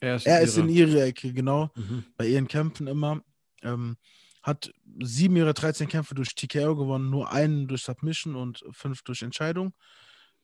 Er 0.00 0.16
ist, 0.16 0.26
er 0.26 0.40
in, 0.40 0.44
ist 0.44 0.56
ihre. 0.56 0.66
in 0.66 0.74
ihre 0.74 1.02
Ecke, 1.02 1.32
genau. 1.32 1.70
Mhm. 1.76 2.04
Bei 2.16 2.26
ihren 2.26 2.48
Kämpfen 2.48 2.88
immer. 2.88 3.22
Ähm, 3.62 3.96
hat 4.42 4.72
sieben 5.00 5.36
ihrer 5.36 5.52
13 5.52 5.86
Kämpfe 5.86 6.16
durch 6.16 6.34
TKO 6.34 6.74
gewonnen, 6.74 7.10
nur 7.10 7.30
einen 7.30 7.68
durch 7.68 7.84
Submission 7.84 8.34
und 8.34 8.64
fünf 8.72 9.02
durch 9.02 9.22
Entscheidung 9.22 9.72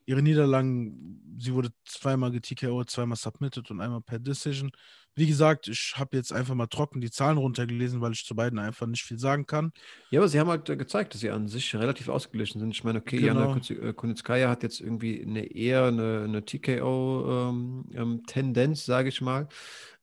ihre 0.08 0.22
Niederlagen, 0.22 1.36
sie 1.38 1.52
wurde 1.52 1.68
zweimal 1.84 2.32
GTKO, 2.32 2.82
zweimal 2.84 3.18
submitted 3.18 3.70
und 3.70 3.82
einmal 3.82 4.00
per 4.00 4.18
Decision. 4.18 4.70
Wie 5.14 5.26
gesagt, 5.26 5.68
ich 5.68 5.92
habe 5.96 6.16
jetzt 6.16 6.32
einfach 6.32 6.54
mal 6.54 6.66
trocken 6.66 7.02
die 7.02 7.10
Zahlen 7.10 7.36
runtergelesen, 7.36 8.00
weil 8.00 8.12
ich 8.12 8.24
zu 8.24 8.34
beiden 8.34 8.58
einfach 8.58 8.86
nicht 8.86 9.02
viel 9.02 9.18
sagen 9.18 9.44
kann. 9.44 9.70
Ja, 10.10 10.20
aber 10.20 10.28
sie 10.28 10.40
haben 10.40 10.48
halt 10.48 10.66
äh, 10.70 10.78
gezeigt, 10.78 11.12
dass 11.12 11.20
sie 11.20 11.28
an 11.28 11.46
sich 11.46 11.74
relativ 11.76 12.08
ausgeglichen 12.08 12.58
sind. 12.58 12.70
Ich 12.70 12.84
meine, 12.84 13.00
okay, 13.00 13.18
genau. 13.18 13.54
Jana 13.54 13.88
äh, 13.88 13.92
Kunitskaya 13.92 14.48
hat 14.48 14.62
jetzt 14.62 14.80
irgendwie 14.80 15.20
eine 15.22 15.44
eher 15.44 15.84
eine, 15.84 16.22
eine 16.24 16.42
TKO-Tendenz, 16.42 17.86
ähm, 18.34 18.64
ähm, 18.64 18.74
sage 18.74 19.10
ich 19.10 19.20
mal. 19.20 19.46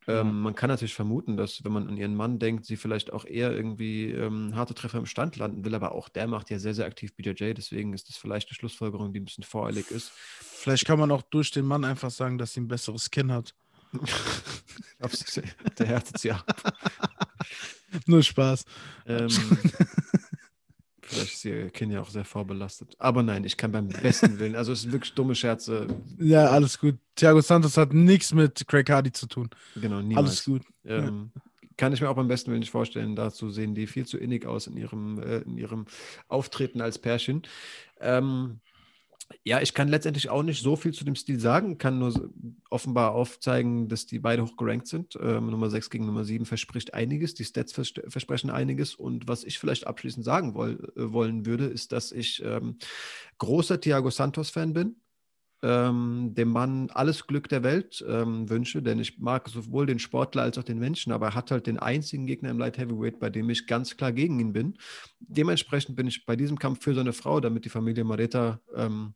Ähm, 0.07 0.41
man 0.41 0.55
kann 0.55 0.69
natürlich 0.69 0.93
vermuten, 0.93 1.37
dass, 1.37 1.63
wenn 1.63 1.71
man 1.71 1.87
an 1.87 1.97
ihren 1.97 2.15
Mann 2.15 2.39
denkt, 2.39 2.65
sie 2.65 2.77
vielleicht 2.77 3.11
auch 3.11 3.25
eher 3.25 3.51
irgendwie 3.51 4.11
ähm, 4.11 4.55
harte 4.55 4.73
Treffer 4.73 4.99
im 4.99 5.05
Stand 5.05 5.35
landen 5.37 5.65
will, 5.65 5.73
aber 5.73 5.93
auch 5.93 6.09
der 6.09 6.27
macht 6.27 6.49
ja 6.49 6.59
sehr, 6.59 6.73
sehr 6.73 6.85
aktiv 6.85 7.15
BJJ, 7.15 7.53
deswegen 7.53 7.93
ist 7.93 8.09
das 8.09 8.17
vielleicht 8.17 8.49
eine 8.49 8.55
Schlussfolgerung, 8.55 9.13
die 9.13 9.19
ein 9.19 9.25
bisschen 9.25 9.43
voreilig 9.43 9.89
ist. 9.91 10.11
Vielleicht 10.11 10.85
kann 10.85 10.99
man 10.99 11.11
auch 11.11 11.23
durch 11.23 11.51
den 11.51 11.65
Mann 11.65 11.83
einfach 11.83 12.11
sagen, 12.11 12.37
dass 12.37 12.53
sie 12.53 12.61
ein 12.61 12.67
besseres 12.67 13.09
Kinn 13.09 13.31
hat. 13.31 13.55
der 15.79 15.87
härtet 15.87 16.19
sie 16.19 16.31
ab. 16.31 16.45
Nur 18.05 18.23
Spaß. 18.23 18.65
Ähm, 19.05 19.29
Vielleicht 21.05 21.33
ist 21.33 21.45
ihr 21.45 21.69
Kind 21.69 21.93
ja 21.93 22.01
auch 22.01 22.09
sehr 22.09 22.25
vorbelastet. 22.25 22.95
Aber 22.97 23.21
nein, 23.21 23.43
ich 23.43 23.57
kann 23.57 23.71
beim 23.71 23.87
besten 23.87 24.39
Willen. 24.39 24.55
Also 24.55 24.71
es 24.71 24.81
sind 24.81 24.91
wirklich 24.91 25.13
dumme 25.13 25.35
Scherze. 25.35 25.87
Ja, 26.17 26.47
alles 26.47 26.79
gut. 26.79 26.97
Thiago 27.15 27.41
Santos 27.41 27.77
hat 27.77 27.93
nichts 27.93 28.33
mit 28.33 28.67
Craig 28.67 28.89
Hardy 28.89 29.11
zu 29.11 29.27
tun. 29.27 29.49
Genau, 29.75 30.01
niemals. 30.01 30.27
Alles 30.27 30.45
gut. 30.45 30.63
Ähm, 30.83 31.31
ja. 31.35 31.41
Kann 31.77 31.93
ich 31.93 32.01
mir 32.01 32.09
auch 32.09 32.15
beim 32.15 32.27
besten 32.27 32.49
Willen 32.49 32.61
nicht 32.61 32.71
vorstellen. 32.71 33.15
Dazu 33.15 33.51
sehen 33.51 33.75
die 33.75 33.85
viel 33.85 34.07
zu 34.07 34.17
innig 34.17 34.45
aus 34.47 34.65
in 34.65 34.77
ihrem, 34.77 35.19
äh, 35.19 35.37
in 35.39 35.57
ihrem 35.57 35.85
Auftreten 36.27 36.81
als 36.81 36.97
Pärchen. 36.97 37.43
Ähm, 37.99 38.59
ja, 39.43 39.61
ich 39.61 39.73
kann 39.73 39.87
letztendlich 39.87 40.29
auch 40.29 40.43
nicht 40.43 40.61
so 40.61 40.75
viel 40.75 40.93
zu 40.93 41.03
dem 41.03 41.15
Stil 41.15 41.39
sagen, 41.39 41.77
kann 41.77 41.99
nur 41.99 42.31
offenbar 42.69 43.13
aufzeigen, 43.13 43.87
dass 43.87 44.05
die 44.05 44.19
beide 44.19 44.43
hoch 44.43 44.55
gerankt 44.57 44.87
sind. 44.87 45.17
Ähm, 45.21 45.47
Nummer 45.47 45.69
6 45.69 45.89
gegen 45.89 46.05
Nummer 46.05 46.23
7 46.23 46.45
verspricht 46.45 46.93
einiges, 46.93 47.33
die 47.33 47.43
Stats 47.43 47.73
vers 47.73 47.93
versprechen 48.07 48.49
einiges. 48.49 48.95
Und 48.95 49.27
was 49.27 49.43
ich 49.43 49.59
vielleicht 49.59 49.87
abschließend 49.87 50.25
sagen 50.25 50.53
woll 50.53 50.91
äh, 50.95 51.11
wollen 51.11 51.45
würde, 51.45 51.65
ist, 51.65 51.91
dass 51.91 52.11
ich 52.11 52.43
ähm, 52.43 52.77
großer 53.37 53.79
Thiago 53.79 54.09
Santos-Fan 54.09 54.73
bin. 54.73 54.95
Ähm, 55.61 56.33
dem 56.35 56.49
Mann 56.49 56.89
alles 56.91 57.25
Glück 57.27 57.49
der 57.49 57.63
Welt 57.63 58.03
ähm, 58.07 58.49
wünsche, 58.49 58.83
denn 58.83 58.99
ich 58.99 59.19
mag 59.19 59.47
sowohl 59.49 59.85
den 59.85 59.99
Sportler 59.99 60.43
als 60.43 60.57
auch 60.57 60.63
den 60.63 60.79
Menschen, 60.79 61.11
aber 61.11 61.27
er 61.27 61.35
hat 61.35 61.49
halt 61.49 61.65
den 61.65 61.79
einzigen 61.79 62.27
Gegner 62.27 62.49
im 62.49 62.59
Light 62.59 62.77
Heavyweight, 62.77 63.19
bei 63.19 63.29
dem 63.29 63.49
ich 63.49 63.65
ganz 63.65 63.95
klar 63.97 64.11
gegen 64.11 64.39
ihn 64.39 64.53
bin. 64.53 64.77
Dementsprechend 65.19 65.95
bin 65.95 66.07
ich 66.07 66.25
bei 66.25 66.35
diesem 66.35 66.59
Kampf 66.59 66.83
für 66.83 66.93
seine 66.93 67.13
Frau, 67.13 67.39
damit 67.39 67.65
die 67.65 67.69
Familie 67.69 68.03
Mareta 68.03 68.59
ähm, 68.75 69.15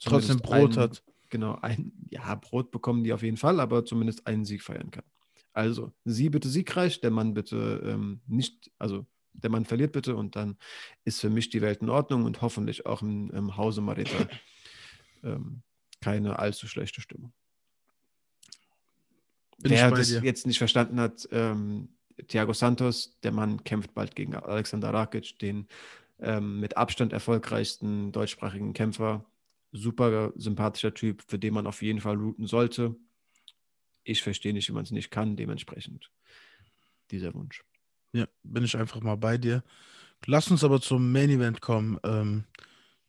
trotzdem 0.00 0.38
Brot 0.38 0.76
ein, 0.76 0.82
hat. 0.82 1.02
Genau, 1.30 1.58
ein, 1.62 1.92
ja, 2.10 2.34
Brot 2.34 2.70
bekommen 2.70 3.04
die 3.04 3.12
auf 3.12 3.22
jeden 3.22 3.36
Fall, 3.36 3.60
aber 3.60 3.84
zumindest 3.84 4.26
einen 4.26 4.44
Sieg 4.44 4.62
feiern 4.62 4.90
kann. 4.90 5.04
Also, 5.52 5.92
sie 6.04 6.28
bitte 6.28 6.48
siegreich, 6.48 7.00
der 7.00 7.10
Mann 7.10 7.32
bitte 7.32 7.82
ähm, 7.86 8.20
nicht, 8.26 8.70
also 8.78 9.06
der 9.32 9.50
Mann 9.50 9.64
verliert 9.64 9.92
bitte 9.92 10.16
und 10.16 10.36
dann 10.36 10.56
ist 11.04 11.20
für 11.20 11.30
mich 11.30 11.48
die 11.50 11.62
Welt 11.62 11.82
in 11.82 11.88
Ordnung 11.88 12.24
und 12.24 12.42
hoffentlich 12.42 12.86
auch 12.86 13.02
im, 13.02 13.30
im 13.30 13.56
Hause 13.56 13.80
Mareta 13.80 14.28
ähm, 15.22 15.62
keine 16.06 16.38
allzu 16.38 16.68
schlechte 16.68 17.00
Stimmung. 17.00 17.32
Bin 19.58 19.72
Wer 19.72 19.90
das 19.90 20.06
dir. 20.06 20.22
jetzt 20.22 20.46
nicht 20.46 20.58
verstanden 20.58 21.00
hat, 21.00 21.28
ähm, 21.32 21.88
Thiago 22.28 22.52
Santos, 22.52 23.18
der 23.24 23.32
Mann 23.32 23.64
kämpft 23.64 23.92
bald 23.92 24.14
gegen 24.14 24.36
Alexander 24.36 24.94
Rakic, 24.94 25.36
den 25.40 25.66
ähm, 26.20 26.60
mit 26.60 26.76
Abstand 26.76 27.12
erfolgreichsten 27.12 28.12
deutschsprachigen 28.12 28.72
Kämpfer. 28.72 29.24
Super 29.72 30.32
sympathischer 30.36 30.94
Typ, 30.94 31.24
für 31.26 31.40
den 31.40 31.54
man 31.54 31.66
auf 31.66 31.82
jeden 31.82 32.00
Fall 32.00 32.16
routen 32.16 32.46
sollte. 32.46 32.94
Ich 34.04 34.22
verstehe 34.22 34.52
nicht, 34.52 34.68
wie 34.68 34.72
man 34.72 34.84
es 34.84 34.92
nicht 34.92 35.10
kann, 35.10 35.36
dementsprechend 35.36 36.12
dieser 37.10 37.34
Wunsch. 37.34 37.64
Ja, 38.12 38.28
bin 38.44 38.62
ich 38.62 38.76
einfach 38.76 39.00
mal 39.00 39.16
bei 39.16 39.38
dir. 39.38 39.64
Lass 40.24 40.52
uns 40.52 40.62
aber 40.62 40.80
zum 40.80 41.10
Main 41.10 41.30
Event 41.30 41.60
kommen. 41.60 41.98
Ähm, 42.04 42.44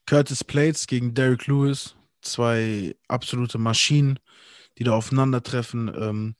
Curtis 0.08 0.44
Plates 0.44 0.88
gegen 0.88 1.14
Derek 1.14 1.46
Lewis 1.46 1.97
zwei 2.32 2.96
absolute 3.08 3.58
Maschinen, 3.58 4.20
die 4.78 4.84
da 4.84 4.94
aufeinandertreffen. 4.94 5.92
Ähm, 5.96 6.36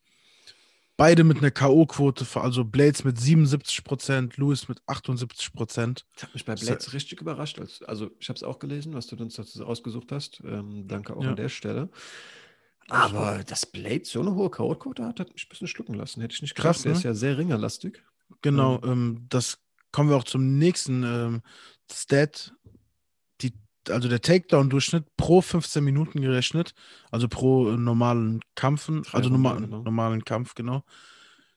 beide 0.98 1.24
mit 1.24 1.38
einer 1.38 1.52
K.O.-Quote, 1.52 2.40
also 2.40 2.66
Blades 2.66 3.04
mit 3.04 3.18
77%, 3.18 4.40
Lewis 4.40 4.68
mit 4.68 4.82
78%. 4.84 6.04
Das 6.16 6.24
hat 6.24 6.34
mich 6.34 6.46
bei 6.46 6.56
Blades 6.56 6.86
das, 6.86 6.94
richtig 6.94 7.22
überrascht. 7.22 7.60
Also, 7.86 8.12
ich 8.20 8.30
habe 8.30 8.38
es 8.38 8.44
auch 8.44 8.60
gelesen, 8.60 8.94
was 8.94 9.08
du 9.08 9.16
uns 9.16 9.36
dazu 9.36 9.66
ausgesucht 9.66 10.12
hast. 10.12 10.42
Ähm, 10.44 10.88
danke 10.88 11.16
auch 11.16 11.24
ja. 11.24 11.30
an 11.30 11.36
der 11.36 11.50
Stelle. 11.50 11.90
Aber 12.90 13.44
dass 13.44 13.66
Blades 13.66 14.12
so 14.12 14.22
eine 14.22 14.34
hohe 14.34 14.50
K.O.-Quote 14.50 15.06
hat, 15.06 15.20
hat 15.20 15.34
mich 15.34 15.46
ein 15.46 15.50
bisschen 15.50 15.68
schlucken 15.68 15.94
lassen. 15.94 16.22
Hätte 16.22 16.34
ich 16.34 16.42
nicht 16.42 16.56
gedacht. 16.56 16.76
Krass, 16.76 16.86
ne? 16.86 16.92
Der 16.92 16.98
ist 16.98 17.04
ja 17.04 17.14
sehr 17.14 17.38
ringerlastig. 17.38 18.02
Genau, 18.42 18.76
ähm, 18.84 18.92
ähm, 18.92 19.26
das 19.30 19.60
kommen 19.92 20.10
wir 20.10 20.18
auch 20.18 20.24
zum 20.24 20.58
nächsten 20.58 21.04
ähm, 21.04 21.42
Stat. 21.92 22.54
Also 23.90 24.10
der 24.10 24.22
Takedown-Durchschnitt 24.22 25.06
pro 25.18 25.42
15 25.42 25.84
Minuten 25.84 26.22
gerechnet, 26.22 26.74
also 27.12 27.28
pro 27.28 27.70
äh, 27.70 27.78
normalen 27.78 28.42
Kampfen, 28.56 29.04
Drei 29.04 29.18
also 29.18 29.30
normal, 29.30 29.62
genau. 29.62 29.82
normalen 29.82 30.26
Kampf, 30.26 30.56
genau. 30.56 30.84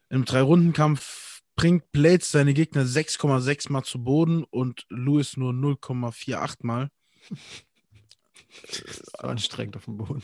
Im 0.09 0.25
Drei-Runden-Kampf 0.25 1.43
bringt 1.57 1.93
Blades 1.93 2.31
seine 2.31 2.55
Gegner 2.55 2.85
6,6 2.85 3.71
Mal 3.73 3.83
zu 3.83 4.03
Boden 4.03 4.45
und 4.45 4.87
Lewis 4.89 5.37
nur 5.37 5.53
0,48 5.53 6.57
Mal. 6.63 6.91
anstrengend 9.19 9.77
auf 9.77 9.85
dem 9.85 9.99
Boden. 9.99 10.23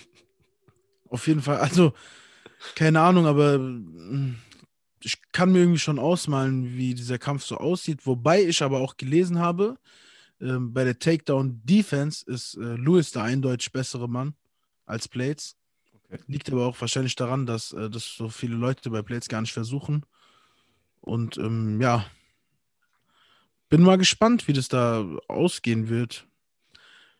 Auf 1.09 1.27
jeden 1.29 1.43
Fall, 1.43 1.59
also 1.59 1.93
keine 2.75 3.01
Ahnung, 3.01 3.27
aber 3.27 3.61
ich 5.03 5.21
kann 5.33 5.53
mir 5.53 5.61
irgendwie 5.61 5.79
schon 5.79 5.99
ausmalen, 5.99 6.77
wie 6.77 6.95
dieser 6.95 7.19
Kampf 7.19 7.45
so 7.45 7.59
aussieht. 7.59 8.07
Wobei 8.07 8.43
ich 8.43 8.63
aber 8.63 8.81
auch 8.81 8.97
gelesen 8.97 9.39
habe, 9.39 9.79
äh, 10.41 10.59
bei 10.59 10.85
der 10.85 10.99
Takedown 10.99 11.61
Defense 11.65 12.25
ist 12.27 12.55
äh, 12.57 12.77
Lewis 12.77 13.13
der 13.13 13.23
eindeutig 13.23 13.73
bessere 13.73 14.09
Mann 14.09 14.35
als 14.85 15.09
Blades. 15.09 15.57
Okay. 16.05 16.23
Liegt 16.29 16.51
aber 16.51 16.67
auch 16.67 16.81
wahrscheinlich 16.81 17.17
daran, 17.17 17.47
dass 17.47 17.73
äh, 17.73 17.91
das 17.91 18.15
so 18.17 18.29
viele 18.29 18.57
Leute 18.57 18.91
bei 18.91 19.03
Blades 19.03 19.29
gar 19.29 19.41
nicht 19.41 19.53
versuchen. 19.53 20.05
Und 21.01 21.39
ähm, 21.39 21.81
ja, 21.81 22.05
bin 23.69 23.83
mal 23.83 23.99
gespannt, 23.99 24.49
wie 24.49 24.53
das 24.53 24.69
da 24.69 25.05
ausgehen 25.29 25.89
wird. 25.89 26.27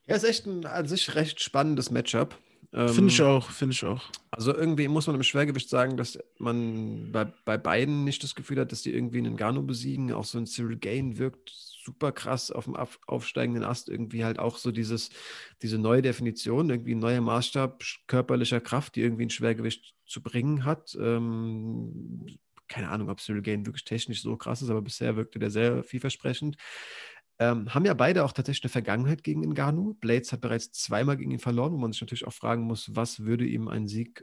Ja, 0.07 0.17
ist 0.17 0.25
echt 0.25 0.47
ein 0.47 0.65
an 0.67 0.87
sich 0.87 1.15
recht 1.15 1.41
spannendes 1.41 1.91
Matchup. 1.91 2.39
Finde 2.73 3.07
ich 3.07 3.21
ähm, 3.21 3.27
auch, 3.27 3.51
finde 3.51 3.73
ich 3.73 3.85
auch. 3.85 4.03
Also 4.31 4.55
irgendwie 4.55 4.87
muss 4.89 5.07
man 5.07 5.17
im 5.17 5.23
Schwergewicht 5.23 5.69
sagen, 5.69 5.97
dass 5.97 6.19
man 6.39 7.11
bei, 7.11 7.25
bei 7.25 7.57
beiden 7.57 8.05
nicht 8.05 8.23
das 8.23 8.35
Gefühl 8.35 8.61
hat, 8.61 8.71
dass 8.71 8.83
die 8.83 8.93
irgendwie 8.93 9.19
einen 9.19 9.37
Gano 9.37 9.63
besiegen. 9.63 10.13
Auch 10.13 10.25
so 10.25 10.37
ein 10.37 10.47
Cyril 10.47 10.77
Gain 10.77 11.17
wirkt 11.17 11.51
super 11.87 12.13
krass 12.13 12.51
auf 12.51 12.65
dem 12.65 12.77
auf, 12.77 12.99
aufsteigenden 13.07 13.65
Ast. 13.65 13.89
Irgendwie 13.89 14.25
halt 14.25 14.39
auch 14.39 14.59
so 14.59 14.73
dieses, 14.73 15.11
diese 15.63 15.79
neue 15.79 16.03
Definition, 16.03 16.69
irgendwie 16.69 16.95
ein 16.95 16.99
neuer 16.99 17.21
Maßstab 17.21 17.83
körperlicher 18.09 18.61
Kraft, 18.61 18.97
die 18.97 19.03
irgendwie 19.03 19.27
ein 19.27 19.31
Schwergewicht 19.31 19.95
zu 20.05 20.23
bringen 20.23 20.65
hat. 20.65 20.97
Ähm, 21.01 22.39
keine 22.69 22.91
Ahnung, 22.91 23.09
ob 23.09 23.21
Cyril 23.21 23.43
Gain 23.43 23.65
wirklich 23.65 23.85
technisch 23.85 24.23
so 24.23 24.37
krass 24.37 24.61
ist, 24.61 24.71
aber 24.71 24.83
bisher 24.83 25.17
wirkte 25.17 25.39
der 25.39 25.51
sehr 25.51 25.85
vielversprechend. 25.85 26.57
Ähm, 27.39 27.73
haben 27.73 27.85
ja 27.85 27.95
beide 27.95 28.25
auch 28.25 28.33
tatsächlich 28.33 28.65
eine 28.65 28.71
Vergangenheit 28.71 29.23
gegen 29.23 29.43
Ngannou. 29.43 29.95
Blades 29.95 30.33
hat 30.33 30.41
bereits 30.41 30.73
zweimal 30.73 31.17
gegen 31.17 31.31
ihn 31.31 31.39
verloren, 31.39 31.73
wo 31.73 31.79
man 31.79 31.93
sich 31.93 32.01
natürlich 32.01 32.27
auch 32.27 32.33
fragen 32.33 32.63
muss, 32.63 32.95
was 32.95 33.21
würde 33.21 33.47
ihm 33.47 33.69
ein 33.69 33.87
Sieg 33.87 34.23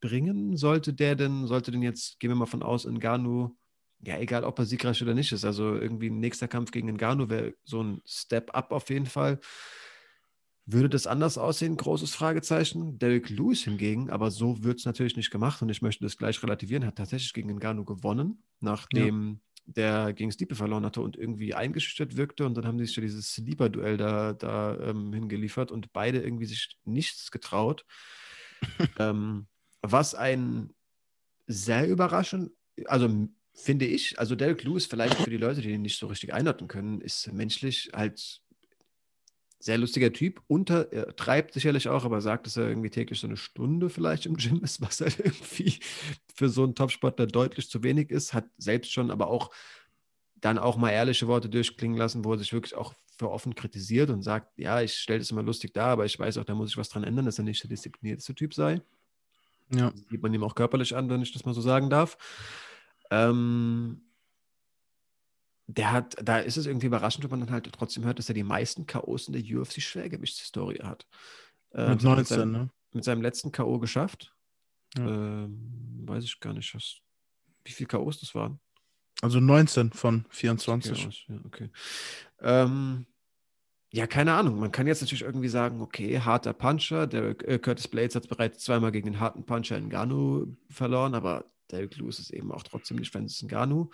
bringen? 0.00 0.56
Sollte 0.56 0.92
der 0.92 1.16
denn, 1.16 1.46
sollte 1.46 1.70
denn 1.72 1.82
jetzt, 1.82 2.20
gehen 2.20 2.30
wir 2.30 2.36
mal 2.36 2.46
von 2.46 2.62
aus, 2.62 2.86
Ngannou, 2.86 3.56
ja, 4.02 4.18
egal 4.18 4.44
ob 4.44 4.58
er 4.58 4.66
siegreich 4.66 5.02
oder 5.02 5.14
nicht 5.14 5.32
ist, 5.32 5.44
also 5.44 5.76
irgendwie 5.76 6.10
ein 6.10 6.18
nächster 6.18 6.48
Kampf 6.48 6.70
gegen 6.70 6.88
Ngannou 6.94 7.28
wäre 7.28 7.54
so 7.64 7.82
ein 7.82 8.02
Step-up 8.04 8.72
auf 8.72 8.90
jeden 8.90 9.06
Fall. 9.06 9.40
Würde 10.64 10.88
das 10.88 11.06
anders 11.06 11.38
aussehen? 11.38 11.76
Großes 11.76 12.14
Fragezeichen. 12.14 12.98
Derek 12.98 13.30
Lewis 13.30 13.64
hingegen, 13.64 14.10
aber 14.10 14.30
so 14.30 14.62
wird 14.62 14.78
es 14.78 14.84
natürlich 14.84 15.16
nicht 15.16 15.30
gemacht 15.30 15.62
und 15.62 15.68
ich 15.68 15.82
möchte 15.82 16.04
das 16.04 16.16
gleich 16.16 16.42
relativieren, 16.42 16.86
hat 16.86 16.96
tatsächlich 16.96 17.32
gegen 17.32 17.54
Ngannou 17.56 17.84
gewonnen, 17.84 18.42
nachdem 18.60 19.34
ja 19.34 19.52
der 19.66 20.12
gegen 20.12 20.32
Stipe 20.32 20.54
verloren 20.54 20.84
hatte 20.84 21.00
und 21.00 21.16
irgendwie 21.16 21.54
eingeschüchtert 21.54 22.16
wirkte. 22.16 22.46
Und 22.46 22.56
dann 22.56 22.66
haben 22.66 22.78
sie 22.78 22.86
sich 22.86 22.96
ja 22.96 23.02
dieses 23.02 23.32
Sleeper-Duell 23.32 23.96
da, 23.96 24.32
da 24.32 24.76
ähm, 24.78 25.12
hingeliefert 25.12 25.70
und 25.70 25.92
beide 25.92 26.20
irgendwie 26.20 26.46
sich 26.46 26.78
nichts 26.84 27.30
getraut. 27.30 27.84
ähm, 28.98 29.46
was 29.80 30.14
ein 30.14 30.70
sehr 31.46 31.88
überraschend, 31.88 32.50
also 32.86 33.28
finde 33.54 33.86
ich, 33.86 34.18
also 34.18 34.34
Derek 34.34 34.64
Lewis 34.64 34.86
vielleicht 34.86 35.16
für 35.16 35.30
die 35.30 35.36
Leute, 35.36 35.60
die 35.60 35.70
ihn 35.70 35.82
nicht 35.82 35.98
so 35.98 36.06
richtig 36.06 36.32
einordnen 36.32 36.68
können, 36.68 37.00
ist 37.00 37.32
menschlich 37.32 37.90
halt 37.94 38.40
sehr 39.62 39.78
lustiger 39.78 40.12
Typ. 40.12 40.42
Unter, 40.48 40.92
er 40.92 41.14
treibt 41.14 41.54
sicherlich 41.54 41.88
auch, 41.88 42.04
aber 42.04 42.20
sagt, 42.20 42.46
dass 42.46 42.56
er 42.56 42.68
irgendwie 42.68 42.90
täglich 42.90 43.20
so 43.20 43.28
eine 43.28 43.36
Stunde 43.36 43.90
vielleicht 43.90 44.26
im 44.26 44.36
Gym 44.36 44.62
ist, 44.62 44.80
was 44.82 45.00
halt 45.00 45.20
irgendwie 45.20 45.78
für 46.34 46.48
so 46.48 46.64
einen 46.64 46.74
Topsportler 46.74 47.26
deutlich 47.26 47.70
zu 47.70 47.82
wenig 47.82 48.10
ist. 48.10 48.34
Hat 48.34 48.46
selbst 48.58 48.92
schon 48.92 49.10
aber 49.10 49.28
auch 49.28 49.50
dann 50.40 50.58
auch 50.58 50.76
mal 50.76 50.90
ehrliche 50.90 51.28
Worte 51.28 51.48
durchklingen 51.48 51.96
lassen, 51.96 52.24
wo 52.24 52.32
er 52.32 52.38
sich 52.38 52.52
wirklich 52.52 52.74
auch 52.74 52.94
für 53.16 53.30
offen 53.30 53.54
kritisiert 53.54 54.10
und 54.10 54.22
sagt, 54.22 54.58
ja, 54.58 54.80
ich 54.80 54.94
stelle 54.94 55.20
das 55.20 55.30
immer 55.30 55.44
lustig 55.44 55.72
dar, 55.72 55.90
aber 55.90 56.06
ich 56.06 56.18
weiß 56.18 56.38
auch, 56.38 56.44
da 56.44 56.54
muss 56.54 56.70
ich 56.70 56.76
was 56.76 56.88
dran 56.88 57.04
ändern, 57.04 57.26
dass 57.26 57.38
er 57.38 57.44
nicht 57.44 57.62
der 57.62 57.70
disziplinierteste 57.70 58.34
Typ 58.34 58.52
sei. 58.54 58.80
Ja. 59.72 59.90
Das 59.90 60.00
sieht 60.10 60.22
man 60.22 60.34
ihm 60.34 60.42
auch 60.42 60.56
körperlich 60.56 60.96
an, 60.96 61.08
wenn 61.08 61.22
ich 61.22 61.32
das 61.32 61.44
mal 61.44 61.54
so 61.54 61.60
sagen 61.60 61.88
darf. 61.88 62.18
Ähm, 63.12 64.00
der 65.66 65.92
hat, 65.92 66.16
da 66.22 66.38
ist 66.38 66.56
es 66.56 66.66
irgendwie 66.66 66.86
überraschend, 66.86 67.24
wenn 67.24 67.30
man 67.30 67.40
dann 67.40 67.50
halt 67.50 67.70
trotzdem 67.72 68.04
hört, 68.04 68.18
dass 68.18 68.28
er 68.28 68.34
die 68.34 68.42
meisten 68.42 68.86
K.O.s 68.86 69.28
in 69.28 69.34
der 69.34 69.42
UFC-Schwergewichtshistorie 69.42 70.82
hat. 70.82 71.06
Äh, 71.72 71.90
mit 71.90 72.02
19, 72.02 72.16
mit 72.16 72.26
seinem, 72.26 72.52
ne? 72.52 72.70
Mit 72.92 73.04
seinem 73.04 73.22
letzten 73.22 73.52
K.O. 73.52 73.78
geschafft. 73.78 74.34
Ja. 74.96 75.06
Ähm, 75.06 76.02
weiß 76.06 76.24
ich 76.24 76.40
gar 76.40 76.54
nicht, 76.54 76.74
was, 76.74 76.96
wie 77.64 77.72
viele 77.72 77.88
K.O.s 77.88 78.20
das 78.20 78.34
waren. 78.34 78.60
Also 79.20 79.40
19 79.40 79.92
von 79.92 80.24
24. 80.30 81.26
Ja, 81.28 81.36
okay. 81.44 81.70
Ähm, 82.40 83.06
ja, 83.92 84.06
keine 84.06 84.32
Ahnung. 84.32 84.58
Man 84.58 84.72
kann 84.72 84.86
jetzt 84.86 85.02
natürlich 85.02 85.22
irgendwie 85.22 85.48
sagen, 85.48 85.82
okay, 85.82 86.18
harter 86.18 86.54
Puncher. 86.54 87.06
Der 87.06 87.36
äh, 87.46 87.58
Curtis 87.58 87.88
Blades 87.88 88.14
hat 88.14 88.28
bereits 88.28 88.64
zweimal 88.64 88.90
gegen 88.90 89.12
den 89.12 89.20
harten 89.20 89.44
Puncher 89.44 89.76
in 89.76 89.90
Ganu 89.90 90.56
verloren, 90.70 91.14
aber 91.14 91.44
Derek 91.72 91.96
Lewis 91.96 92.18
ist 92.18 92.30
eben 92.30 92.52
auch 92.52 92.62
trotzdem 92.62 92.98
nicht 92.98 93.12
Francis 93.12 93.42
Ngannou 93.42 93.90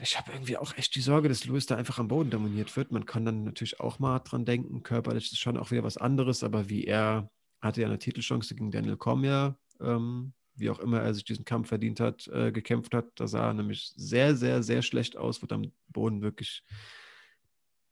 ich 0.00 0.18
habe 0.18 0.32
irgendwie 0.32 0.56
auch 0.56 0.76
echt 0.76 0.94
die 0.94 1.00
Sorge, 1.00 1.28
dass 1.28 1.44
Lewis 1.44 1.66
da 1.66 1.76
einfach 1.76 1.98
am 1.98 2.08
Boden 2.08 2.30
dominiert 2.30 2.76
wird. 2.76 2.92
Man 2.92 3.06
kann 3.06 3.24
dann 3.24 3.44
natürlich 3.44 3.80
auch 3.80 3.98
mal 3.98 4.18
dran 4.20 4.44
denken, 4.44 4.82
körperlich 4.82 5.32
ist 5.32 5.38
schon 5.38 5.56
auch 5.56 5.70
wieder 5.70 5.84
was 5.84 5.96
anderes, 5.96 6.42
aber 6.42 6.68
wie 6.68 6.84
er 6.84 7.30
hatte 7.60 7.80
ja 7.80 7.86
eine 7.86 7.98
Titelchance 7.98 8.54
gegen 8.54 8.70
Daniel 8.70 8.96
Cormier, 8.96 9.56
ähm, 9.80 10.32
wie 10.54 10.70
auch 10.70 10.78
immer 10.78 11.00
er 11.00 11.14
sich 11.14 11.24
diesen 11.24 11.44
Kampf 11.44 11.68
verdient 11.68 12.00
hat, 12.00 12.26
äh, 12.28 12.52
gekämpft 12.52 12.94
hat. 12.94 13.08
Da 13.16 13.26
sah 13.26 13.48
er 13.48 13.54
nämlich 13.54 13.92
sehr, 13.96 14.36
sehr, 14.36 14.62
sehr 14.62 14.82
schlecht 14.82 15.16
aus, 15.16 15.42
wird 15.42 15.52
am 15.52 15.72
Boden 15.88 16.22
wirklich 16.22 16.62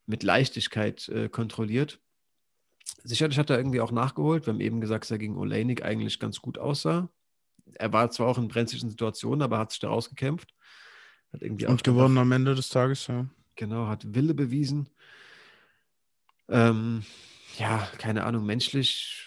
mit 0.07 0.23
Leichtigkeit 0.23 1.09
äh, 1.09 1.29
kontrolliert. 1.29 2.01
Sicherlich 3.03 3.39
hat 3.39 3.51
er 3.51 3.59
irgendwie 3.59 3.81
auch 3.81 3.93
nachgeholt. 3.93 4.47
Wir 4.47 4.53
haben 4.53 4.61
eben 4.61 4.81
gesagt, 4.81 5.05
dass 5.05 5.11
er 5.11 5.19
gegen 5.19 5.37
Oleinik 5.37 5.83
eigentlich 5.83 6.19
ganz 6.19 6.41
gut 6.41 6.59
aussah. 6.59 7.11
Er 7.75 7.93
war 7.93 8.11
zwar 8.11 8.29
auch 8.29 8.39
in 8.39 8.49
brenzlichen 8.49 8.91
Situationen, 8.91 9.43
aber 9.43 9.59
hat 9.59 9.71
sich 9.71 9.81
da 9.81 9.89
rausgekämpft. 9.89 10.55
Hat 11.33 11.43
irgendwie 11.43 11.67
und 11.67 11.83
gewonnen 11.83 12.19
am 12.19 12.33
Ende 12.33 12.55
des 12.55 12.69
Tages, 12.69 13.07
ja. 13.07 13.27
Genau, 13.57 13.87
hat 13.87 14.15
Wille 14.15 14.35
bewiesen. 14.35 14.89
Ähm, 16.49 17.05
ja, 17.59 17.89
keine 17.99 18.25
Ahnung, 18.25 18.45
menschlich 18.45 19.27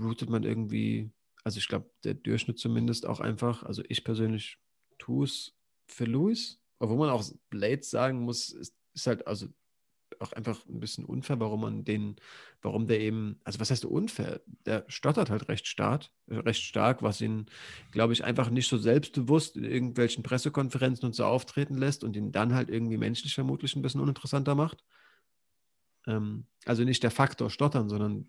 routet 0.00 0.30
man 0.30 0.44
irgendwie, 0.44 1.10
also 1.44 1.58
ich 1.58 1.68
glaube, 1.68 1.90
der 2.04 2.14
Durchschnitt 2.14 2.58
zumindest 2.58 3.06
auch 3.06 3.20
einfach, 3.20 3.62
also 3.62 3.82
ich 3.88 4.04
persönlich 4.04 4.58
tue 4.98 5.24
es 5.24 5.54
für 5.86 6.04
Louis, 6.04 6.60
obwohl 6.78 6.98
man 6.98 7.10
auch 7.10 7.24
Blades 7.50 7.90
sagen 7.90 8.20
muss, 8.20 8.50
ist, 8.50 8.74
ist 8.94 9.06
halt, 9.06 9.26
also 9.26 9.48
auch 10.20 10.32
einfach 10.32 10.64
ein 10.66 10.80
bisschen 10.80 11.04
unfair, 11.04 11.40
warum 11.40 11.60
man 11.60 11.84
den, 11.84 12.16
warum 12.62 12.86
der 12.86 13.00
eben, 13.00 13.40
also 13.44 13.60
was 13.60 13.70
heißt 13.70 13.84
unfair? 13.84 14.40
Der 14.66 14.84
stottert 14.88 15.30
halt 15.30 15.48
recht 15.48 15.66
stark, 15.66 16.06
recht 16.28 16.62
stark, 16.62 17.02
was 17.02 17.20
ihn, 17.20 17.46
glaube 17.92 18.12
ich, 18.12 18.24
einfach 18.24 18.50
nicht 18.50 18.68
so 18.68 18.78
selbstbewusst 18.78 19.56
in 19.56 19.64
irgendwelchen 19.64 20.22
Pressekonferenzen 20.22 21.06
und 21.06 21.14
so 21.14 21.24
auftreten 21.24 21.74
lässt 21.74 22.04
und 22.04 22.16
ihn 22.16 22.32
dann 22.32 22.54
halt 22.54 22.68
irgendwie 22.68 22.96
menschlich 22.96 23.34
vermutlich 23.34 23.76
ein 23.76 23.82
bisschen 23.82 24.00
uninteressanter 24.00 24.54
macht. 24.54 24.84
Ähm, 26.06 26.46
also 26.64 26.84
nicht 26.84 27.02
der 27.02 27.10
Faktor 27.10 27.50
stottern, 27.50 27.88
sondern 27.88 28.28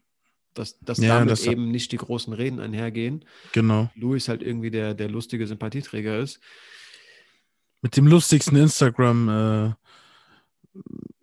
dass, 0.54 0.80
dass 0.80 0.98
ja, 0.98 1.16
damit 1.16 1.32
das 1.32 1.46
eben 1.46 1.72
nicht 1.72 1.92
die 1.92 1.98
großen 1.98 2.34
Reden 2.34 2.60
einhergehen. 2.60 3.26
Genau. 3.54 3.90
Louis 3.96 4.28
halt 4.28 4.42
irgendwie 4.42 4.72
der, 4.72 4.94
der 4.94 5.10
lustige 5.10 5.48
Sympathieträger 5.48 6.20
ist. 6.20 6.40
Mit 7.82 7.96
dem 7.96 8.08
lustigsten 8.08 8.58
Instagram 8.58 9.30
äh, 9.30 9.74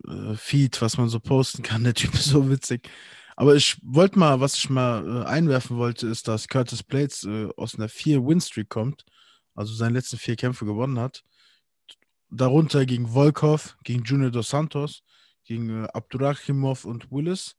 äh, 0.07 0.35
Feed, 0.35 0.81
was 0.81 0.97
man 0.97 1.09
so 1.09 1.19
posten 1.19 1.63
kann. 1.63 1.83
Der 1.85 1.93
Typ 1.93 2.13
ist 2.13 2.25
so 2.25 2.49
witzig. 2.49 2.89
Aber 3.35 3.55
ich 3.55 3.77
wollte 3.83 4.17
mal, 4.17 4.39
was 4.39 4.55
ich 4.55 4.69
mal 4.69 5.23
äh, 5.23 5.25
einwerfen 5.27 5.77
wollte, 5.77 6.07
ist, 6.07 6.27
dass 6.27 6.47
Curtis 6.47 6.81
Blades 6.81 7.23
äh, 7.23 7.49
aus 7.55 7.75
einer 7.75 7.87
vier 7.87 8.25
Win 8.25 8.41
Streak 8.41 8.69
kommt, 8.69 9.05
also 9.53 9.73
seine 9.73 9.93
letzten 9.93 10.17
vier 10.17 10.35
Kämpfe 10.35 10.65
gewonnen 10.65 10.99
hat. 10.99 11.23
Darunter 12.29 12.85
gegen 12.85 13.13
Volkov, 13.13 13.77
gegen 13.83 14.03
Junior 14.03 14.31
Dos 14.31 14.49
Santos, 14.49 15.03
gegen 15.45 15.83
äh, 15.83 15.87
Abdurachimov 15.93 16.83
und 16.83 17.11
Willis 17.11 17.55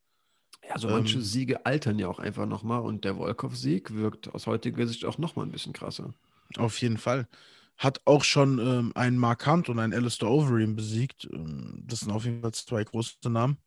Ja, 0.69 0.79
so 0.79 0.89
manche 0.89 1.19
ähm, 1.19 1.23
Siege 1.23 1.65
altern 1.65 1.99
ja 1.99 2.09
auch 2.09 2.19
einfach 2.19 2.47
nochmal 2.47 2.81
und 2.81 3.05
der 3.05 3.17
Volkov-Sieg 3.17 3.95
wirkt 3.95 4.35
aus 4.35 4.47
heutiger 4.47 4.87
Sicht 4.87 5.05
auch 5.05 5.19
nochmal 5.19 5.47
ein 5.47 5.53
bisschen 5.53 5.73
krasser. 5.73 6.13
Auf 6.57 6.81
jeden 6.81 6.99
Fall. 6.99 7.29
Hat 7.79 8.01
auch 8.05 8.25
schon 8.25 8.59
ähm, 8.59 8.93
einen 8.95 9.17
Mark 9.17 9.47
Hunt 9.47 9.69
und 9.69 9.79
einen 9.79 9.95
Alistair 9.95 10.29
Overeem 10.29 10.77
besiegt. 10.77 11.29
Ähm, 11.33 11.83
das 11.87 12.01
sind 12.01 12.11
auf 12.11 12.25
jeden 12.25 12.43
Fall 12.43 12.53
zwei 12.53 12.85
große 12.85 13.17
Namen, 13.31 13.59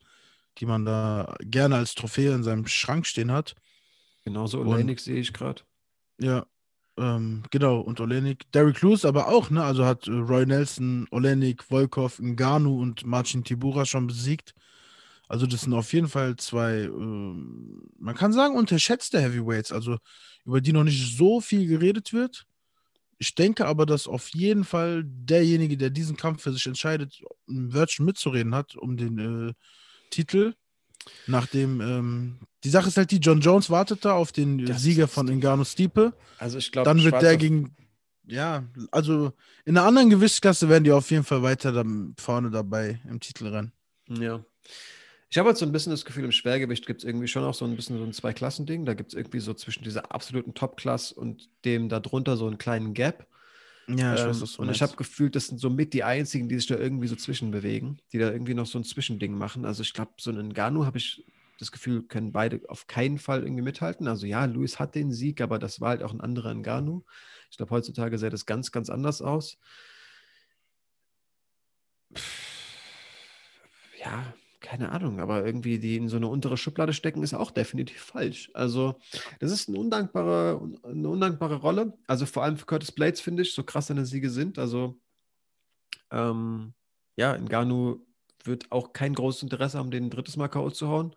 die 0.58 0.66
man 0.66 0.86
da 0.86 1.36
gerne 1.40 1.78
als 1.78 1.96
Trophäe 1.96 2.34
in 2.34 2.44
seinem 2.44 2.68
Schrank 2.68 3.08
stehen 3.08 3.32
hat. 3.32 3.56
Genauso 4.24 4.60
Olenik 4.60 5.00
sehe 5.00 5.20
ich 5.20 5.34
gerade. 5.34 5.64
Ja, 6.20 6.46
ähm, 6.98 7.44
genau, 7.52 7.80
und 7.80 8.00
Olenik. 8.00 8.52
Derek 8.52 8.82
Lewis 8.82 9.06
aber 9.06 9.28
auch, 9.28 9.50
ne? 9.50 9.64
Also 9.64 9.86
hat 9.86 10.08
äh, 10.08 10.12
Roy 10.12 10.46
Nelson, 10.46 11.08
Olenik, 11.12 11.64
Volkov, 11.64 12.20
Ngannou 12.20 12.82
und 12.82 13.06
Marcin 13.06 13.44
Tibura 13.44 13.86
schon 13.86 14.08
besiegt. 14.08 14.54
Also 15.28 15.48
das 15.48 15.62
sind 15.62 15.74
auf 15.74 15.94
jeden 15.94 16.10
Fall 16.10 16.36
zwei, 16.36 16.82
äh, 16.82 16.90
man 16.90 18.16
kann 18.16 18.34
sagen, 18.34 18.58
unterschätzte 18.58 19.22
Heavyweights, 19.22 19.72
also 19.72 19.98
über 20.46 20.60
die 20.60 20.74
noch 20.74 20.84
nicht 20.84 21.18
so 21.18 21.40
viel 21.40 21.68
geredet 21.68 22.12
wird. 22.12 22.46
Ich 23.22 23.36
denke 23.36 23.68
aber, 23.68 23.86
dass 23.86 24.08
auf 24.08 24.30
jeden 24.30 24.64
Fall 24.64 25.04
derjenige, 25.06 25.78
der 25.78 25.92
diesen 25.92 26.18
Kampf 26.18 26.42
für 26.42 26.52
sich 26.52 26.66
entscheidet, 26.66 27.22
ein 27.48 27.72
Wörtchen 27.72 28.04
mitzureden 28.04 28.56
hat 28.56 28.76
um 28.76 28.98
den 28.98 29.50
äh, 29.50 29.54
Titel. 30.10 30.56
Nachdem, 31.28 31.82
ähm, 31.82 32.40
die 32.64 32.70
Sache 32.72 32.88
ist 32.88 32.98
halt 32.98 33.12
die, 33.12 33.18
John 33.18 33.40
Jones 33.40 33.70
wartet 33.70 34.06
da 34.06 34.14
auf 34.14 34.32
den 34.32 34.66
das 34.66 34.82
Sieger 34.82 35.08
von 35.08 35.28
Ingano 35.28 35.64
Stiepe. 35.66 36.14
Also 36.40 36.58
ich 36.58 36.72
glaube, 36.72 36.86
dann 36.86 37.04
wird 37.04 37.22
der 37.22 37.38
gegen, 37.38 37.76
ja, 38.26 38.64
also 38.90 39.34
in 39.66 39.78
einer 39.78 39.86
anderen 39.86 40.10
Gewichtsklasse 40.10 40.68
werden 40.68 40.84
die 40.84 40.92
auf 40.92 41.12
jeden 41.12 41.24
Fall 41.24 41.44
weiter 41.44 41.72
da 41.72 41.84
vorne 42.18 42.50
dabei 42.50 43.02
im 43.08 43.20
Titelrennen. 43.20 43.72
Ja. 44.10 44.44
Ich 45.32 45.38
habe 45.38 45.48
halt 45.48 45.58
so 45.58 45.66
ein 45.66 45.72
bisschen 45.72 45.92
das 45.92 46.04
Gefühl, 46.04 46.26
im 46.26 46.34
Schwergewicht 46.34 46.86
gibt 46.86 47.02
es 47.02 47.08
irgendwie 47.08 47.30
schon 47.30 47.46
auch 47.46 47.54
so 47.54 47.64
ein 47.64 47.78
bisschen 47.78 47.98
so 47.98 48.04
ein 48.04 48.12
Zwei-Klassen-Ding. 48.12 48.86
Da 48.86 48.94
gibt 48.94 49.14
es 49.14 49.18
irgendwie 49.18 49.40
so 49.40 49.54
zwischen 49.54 49.82
dieser 49.86 50.12
absoluten 50.12 50.54
Top-Class 50.54 51.14
und 51.14 51.50
dem 51.64 51.88
darunter 51.88 52.36
so 52.36 52.48
einen 52.48 52.58
kleinen 52.58 52.94
Gap. 52.94 53.26
Ja, 53.88 54.14
ich 54.14 54.20
ähm, 54.20 54.28
weiß, 54.28 54.42
was 54.42 54.54
du 54.58 54.62
Und 54.62 54.70
ich 54.70 54.82
habe 54.82 54.98
gefühlt, 54.98 55.38
das 55.38 55.48
sind 55.48 55.58
so 55.58 55.70
mit 55.70 55.94
die 55.94 56.04
einzigen, 56.04 56.50
die 56.50 56.56
sich 56.56 56.68
da 56.68 56.76
irgendwie 56.76 57.08
so 57.08 57.16
zwischenbewegen, 57.16 58.02
die 58.12 58.18
da 58.18 58.30
irgendwie 58.30 58.54
noch 58.54 58.66
so 58.66 58.78
ein 58.78 58.84
Zwischending 58.84 59.34
machen. 59.34 59.64
Also 59.64 59.84
ich 59.84 59.94
glaube, 59.94 60.12
so 60.18 60.32
einen 60.32 60.54
Ganu 60.54 60.86
habe 60.86 60.98
ich 60.98 61.24
das 61.60 61.72
Gefühl, 61.72 62.04
können 62.04 62.34
beide 62.34 62.60
auf 62.68 62.88
keinen 62.88 63.18
Fall 63.18 63.44
irgendwie 63.44 63.64
mithalten. 63.64 64.10
Also 64.10 64.26
ja, 64.26 64.44
Luis 64.44 64.80
hat 64.80 64.96
den 64.96 65.14
Sieg, 65.14 65.40
aber 65.40 65.60
das 65.60 65.80
war 65.80 65.92
halt 65.92 66.04
auch 66.04 66.12
ein 66.12 66.20
anderer 66.20 66.54
Ngannou. 66.54 67.06
Ich 67.50 67.56
glaube, 67.56 67.72
heutzutage 67.72 68.18
sähe 68.18 68.30
das 68.30 68.46
ganz, 68.46 68.74
ganz 68.74 68.90
anders 68.90 69.22
aus. 69.22 69.58
Ja, 73.98 74.34
keine 74.62 74.92
Ahnung, 74.92 75.20
aber 75.20 75.46
irgendwie 75.46 75.80
die 75.80 75.98
in 75.98 76.08
so 76.08 76.18
eine 76.18 76.28
untere 76.28 76.56
Schublade 76.56 76.94
stecken, 76.94 77.24
ist 77.24 77.34
auch 77.34 77.52
definitiv 77.52 78.00
falsch. 78.00 78.52
Also, 78.54 79.00
das 79.40 79.52
ist 79.52 79.68
eine 79.68 79.80
undankbare, 79.80 80.62
eine 80.84 81.10
undankbare 81.10 81.56
Rolle. 81.56 81.98
Also 82.08 82.26
vor 82.26 82.44
allem 82.44 82.58
für 82.58 82.66
Curtis 82.66 82.92
Blades, 82.92 83.20
finde 83.20 83.42
ich, 83.42 83.54
so 83.54 83.64
krass 83.64 83.88
seine 83.88 84.06
Siege 84.06 84.30
sind. 84.30 84.60
Also, 84.60 85.00
ähm, 86.12 86.74
ja, 87.18 87.34
in 87.34 87.50
Ganu 87.50 88.06
wird 88.44 88.72
auch 88.72 88.94
kein 88.94 89.14
großes 89.14 89.44
Interesse 89.44 89.78
haben, 89.78 89.92
den 89.92 90.06
ein 90.06 90.10
drittes 90.10 90.38
Mal 90.38 90.48
K.O. 90.48 90.70
zu 90.70 90.88
hauen. 90.88 91.16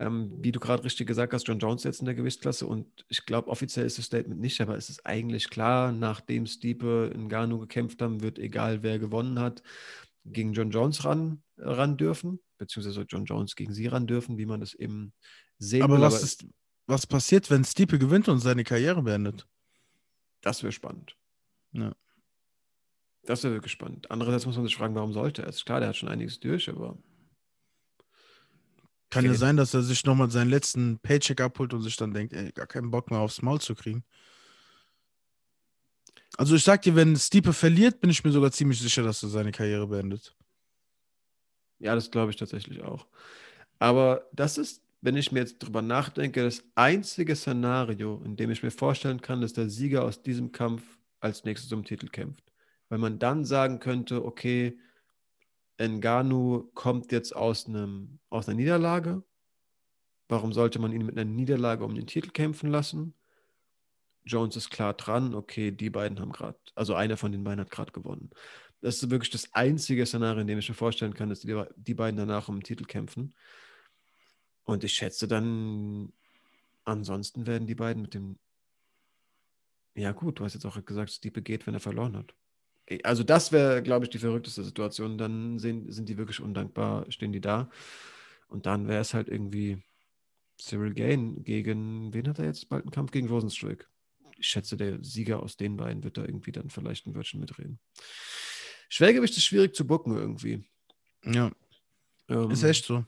Ähm, 0.00 0.32
wie 0.40 0.52
du 0.52 0.60
gerade 0.60 0.84
richtig 0.84 1.06
gesagt 1.08 1.32
hast, 1.32 1.48
John 1.48 1.58
Jones 1.58 1.82
jetzt 1.84 2.00
in 2.00 2.06
der 2.06 2.14
Gewichtsklasse 2.14 2.66
und 2.66 2.86
ich 3.08 3.26
glaube, 3.26 3.50
offiziell 3.50 3.84
ist 3.84 3.98
das 3.98 4.04
Statement 4.04 4.40
nicht, 4.40 4.60
aber 4.60 4.76
es 4.76 4.90
ist 4.90 5.04
eigentlich 5.04 5.50
klar, 5.50 5.90
nachdem 5.90 6.46
Stiepe 6.46 7.10
in 7.12 7.28
Ganu 7.28 7.58
gekämpft 7.58 8.00
haben, 8.00 8.22
wird 8.22 8.38
egal, 8.38 8.84
wer 8.84 9.00
gewonnen 9.00 9.40
hat, 9.40 9.64
gegen 10.24 10.52
John 10.52 10.70
Jones 10.70 11.04
ran, 11.04 11.42
ran 11.56 11.96
dürfen 11.96 12.38
beziehungsweise 12.58 13.02
John 13.08 13.24
Jones 13.24 13.56
gegen 13.56 13.72
sie 13.72 13.86
ran 13.86 14.06
dürfen, 14.06 14.38
wie 14.38 14.46
man 14.46 14.60
das 14.60 14.74
eben 14.74 15.12
sehen 15.58 15.82
aber 15.82 15.94
will. 15.94 16.02
Was 16.02 16.14
aber 16.16 16.24
ist, 16.24 16.46
was 16.86 17.06
passiert, 17.06 17.50
wenn 17.50 17.64
Stipe 17.64 17.98
gewinnt 17.98 18.28
und 18.28 18.40
seine 18.40 18.64
Karriere 18.64 19.02
beendet? 19.02 19.46
Das 20.40 20.62
wäre 20.62 20.72
spannend. 20.72 21.16
Ja. 21.72 21.94
Das 23.22 23.44
wäre 23.44 23.54
wirklich 23.54 23.72
spannend. 23.72 24.10
Andererseits 24.10 24.46
muss 24.46 24.56
man 24.56 24.64
sich 24.64 24.76
fragen, 24.76 24.94
warum 24.94 25.12
sollte 25.12 25.42
er? 25.42 25.48
Ist 25.48 25.66
klar, 25.66 25.80
der 25.80 25.90
hat 25.90 25.96
schon 25.96 26.08
einiges 26.08 26.40
durch, 26.40 26.68
aber. 26.68 26.96
Kann 29.10 29.24
ja 29.24 29.34
sein, 29.34 29.56
dass 29.56 29.74
er 29.74 29.82
sich 29.82 30.04
nochmal 30.04 30.30
seinen 30.30 30.50
letzten 30.50 30.98
Paycheck 30.98 31.40
abholt 31.40 31.72
und 31.72 31.82
sich 31.82 31.96
dann 31.96 32.12
denkt, 32.12 32.34
ey, 32.34 32.52
gar 32.52 32.66
keinen 32.66 32.90
Bock 32.90 33.10
mehr 33.10 33.20
aufs 33.20 33.42
Maul 33.42 33.60
zu 33.60 33.74
kriegen. 33.74 34.04
Also 36.36 36.54
ich 36.54 36.62
sag 36.62 36.82
dir, 36.82 36.94
wenn 36.94 37.16
Stipe 37.16 37.52
verliert, 37.52 38.00
bin 38.00 38.10
ich 38.10 38.22
mir 38.22 38.32
sogar 38.32 38.52
ziemlich 38.52 38.80
sicher, 38.80 39.02
dass 39.02 39.22
er 39.22 39.30
seine 39.30 39.50
Karriere 39.50 39.86
beendet. 39.86 40.36
Ja, 41.78 41.94
das 41.94 42.10
glaube 42.10 42.30
ich 42.30 42.36
tatsächlich 42.36 42.82
auch. 42.82 43.06
Aber 43.78 44.28
das 44.32 44.58
ist, 44.58 44.82
wenn 45.00 45.16
ich 45.16 45.32
mir 45.32 45.40
jetzt 45.40 45.58
drüber 45.60 45.82
nachdenke, 45.82 46.42
das 46.42 46.64
einzige 46.74 47.36
Szenario, 47.36 48.20
in 48.24 48.36
dem 48.36 48.50
ich 48.50 48.62
mir 48.62 48.70
vorstellen 48.70 49.20
kann, 49.20 49.40
dass 49.40 49.52
der 49.52 49.70
Sieger 49.70 50.04
aus 50.04 50.22
diesem 50.22 50.52
Kampf 50.52 50.82
als 51.20 51.44
nächstes 51.44 51.72
um 51.72 51.84
Titel 51.84 52.08
kämpft. 52.08 52.44
Weil 52.88 52.98
man 52.98 53.18
dann 53.18 53.44
sagen 53.44 53.78
könnte, 53.80 54.24
okay, 54.24 54.78
Nganu 55.80 56.70
kommt 56.74 57.12
jetzt 57.12 57.36
aus, 57.36 57.66
einem, 57.66 58.18
aus 58.30 58.48
einer 58.48 58.56
Niederlage. 58.56 59.22
Warum 60.28 60.52
sollte 60.52 60.78
man 60.78 60.92
ihn 60.92 61.06
mit 61.06 61.16
einer 61.16 61.30
Niederlage 61.30 61.84
um 61.84 61.94
den 61.94 62.06
Titel 62.06 62.30
kämpfen 62.30 62.70
lassen? 62.70 63.14
Jones 64.24 64.56
ist 64.56 64.70
klar 64.70 64.94
dran, 64.94 65.34
okay, 65.34 65.70
die 65.70 65.90
beiden 65.90 66.20
haben 66.20 66.32
gerade, 66.32 66.58
also 66.74 66.94
einer 66.94 67.16
von 67.16 67.32
den 67.32 67.44
beiden 67.44 67.60
hat 67.60 67.70
gerade 67.70 67.92
gewonnen. 67.92 68.30
Das 68.80 69.02
ist 69.02 69.10
wirklich 69.10 69.30
das 69.30 69.52
einzige 69.54 70.06
Szenario, 70.06 70.40
in 70.40 70.46
dem 70.46 70.58
ich 70.58 70.68
mir 70.68 70.74
vorstellen 70.74 71.14
kann, 71.14 71.28
dass 71.28 71.40
die, 71.40 71.62
die 71.76 71.94
beiden 71.94 72.16
danach 72.16 72.48
um 72.48 72.56
den 72.56 72.64
Titel 72.64 72.84
kämpfen. 72.84 73.34
Und 74.64 74.84
ich 74.84 74.92
schätze 74.92 75.26
dann, 75.26 76.12
ansonsten 76.84 77.46
werden 77.46 77.66
die 77.66 77.74
beiden 77.74 78.02
mit 78.02 78.14
dem. 78.14 78.38
Ja, 79.94 80.12
gut, 80.12 80.38
du 80.38 80.44
hast 80.44 80.54
jetzt 80.54 80.66
auch 80.66 80.84
gesagt, 80.84 81.10
Stipe 81.10 81.42
geht, 81.42 81.66
wenn 81.66 81.74
er 81.74 81.80
verloren 81.80 82.16
hat. 82.16 82.34
Also, 83.02 83.22
das 83.22 83.52
wäre, 83.52 83.82
glaube 83.82 84.04
ich, 84.04 84.10
die 84.10 84.18
verrückteste 84.18 84.62
Situation. 84.62 85.18
Dann 85.18 85.58
sind, 85.58 85.92
sind 85.92 86.08
die 86.08 86.16
wirklich 86.16 86.40
undankbar, 86.40 87.10
stehen 87.10 87.32
die 87.32 87.40
da. 87.40 87.68
Und 88.46 88.66
dann 88.66 88.88
wäre 88.88 89.00
es 89.00 89.12
halt 89.12 89.28
irgendwie 89.28 89.82
Cyril 90.58 90.94
Gain 90.94 91.44
gegen, 91.44 92.12
wen 92.12 92.28
hat 92.28 92.38
er 92.38 92.46
jetzt 92.46 92.68
bald 92.68 92.84
einen 92.84 92.90
Kampf 92.90 93.10
gegen 93.10 93.28
Rosenstrick? 93.28 93.88
Ich 94.38 94.48
schätze, 94.48 94.76
der 94.76 95.02
Sieger 95.02 95.42
aus 95.42 95.56
den 95.56 95.76
beiden 95.76 96.04
wird 96.04 96.16
da 96.16 96.22
irgendwie 96.22 96.52
dann 96.52 96.70
vielleicht 96.70 97.06
ein 97.06 97.14
Wörtchen 97.14 97.40
mitreden. 97.40 97.78
Schwergewicht 98.88 99.36
ist 99.36 99.44
schwierig 99.44 99.74
zu 99.74 99.86
bucken 99.86 100.16
irgendwie. 100.16 100.64
Ja. 101.24 101.50
Ähm, 102.28 102.50
ist 102.50 102.62
echt 102.62 102.84
so. 102.84 103.04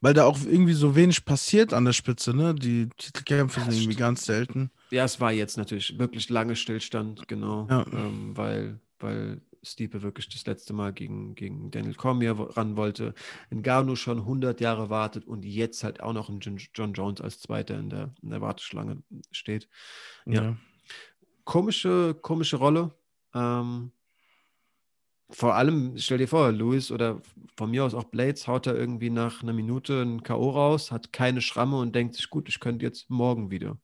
Weil 0.00 0.14
da 0.14 0.24
auch 0.24 0.38
irgendwie 0.44 0.74
so 0.74 0.96
wenig 0.96 1.24
passiert 1.24 1.72
an 1.72 1.84
der 1.84 1.92
Spitze, 1.92 2.34
ne? 2.34 2.54
Die 2.54 2.88
Titelkämpfe 2.96 3.60
sind 3.60 3.72
irgendwie 3.72 3.96
ganz 3.96 4.26
selten. 4.26 4.70
Ja, 4.90 5.04
es 5.04 5.18
war 5.20 5.32
jetzt 5.32 5.56
natürlich 5.56 5.98
wirklich 5.98 6.28
lange 6.28 6.56
Stillstand, 6.56 7.26
genau. 7.26 7.66
Ja. 7.70 7.86
Ähm, 7.90 8.36
weil, 8.36 8.80
weil 8.98 9.40
Stipe 9.62 10.02
wirklich 10.02 10.28
das 10.28 10.44
letzte 10.46 10.72
Mal 10.72 10.92
gegen, 10.92 11.34
gegen 11.34 11.70
Daniel 11.70 11.94
Cormier 11.94 12.32
ran 12.38 12.76
wollte. 12.76 13.14
Ngannou 13.50 13.96
schon 13.96 14.18
100 14.18 14.60
Jahre 14.60 14.90
wartet 14.90 15.24
und 15.26 15.44
jetzt 15.44 15.84
halt 15.84 16.02
auch 16.02 16.12
noch 16.12 16.28
ein 16.28 16.40
John 16.40 16.92
Jones 16.92 17.20
als 17.20 17.40
Zweiter 17.40 17.78
in 17.78 17.88
der, 17.88 18.14
in 18.22 18.30
der 18.30 18.40
Warteschlange 18.40 19.02
steht. 19.30 19.68
Ja. 20.26 20.42
ja. 20.42 20.56
Komische, 21.44 22.14
komische 22.20 22.56
Rolle. 22.56 22.94
Ähm, 23.34 23.90
vor 25.30 25.54
allem, 25.54 25.96
stell 25.96 26.18
dir 26.18 26.28
vor, 26.28 26.52
Luis 26.52 26.90
oder 26.90 27.20
von 27.56 27.70
mir 27.70 27.84
aus 27.84 27.94
auch 27.94 28.04
Blades 28.04 28.46
haut 28.46 28.66
er 28.66 28.74
irgendwie 28.74 29.10
nach 29.10 29.42
einer 29.42 29.52
Minute 29.52 30.02
ein 30.02 30.22
K.O. 30.22 30.50
raus, 30.50 30.90
hat 30.90 31.12
keine 31.12 31.40
Schramme 31.40 31.78
und 31.78 31.94
denkt 31.94 32.14
sich, 32.14 32.28
gut, 32.30 32.48
ich 32.48 32.60
könnte 32.60 32.84
jetzt 32.84 33.10
morgen 33.10 33.50
wieder. 33.50 33.78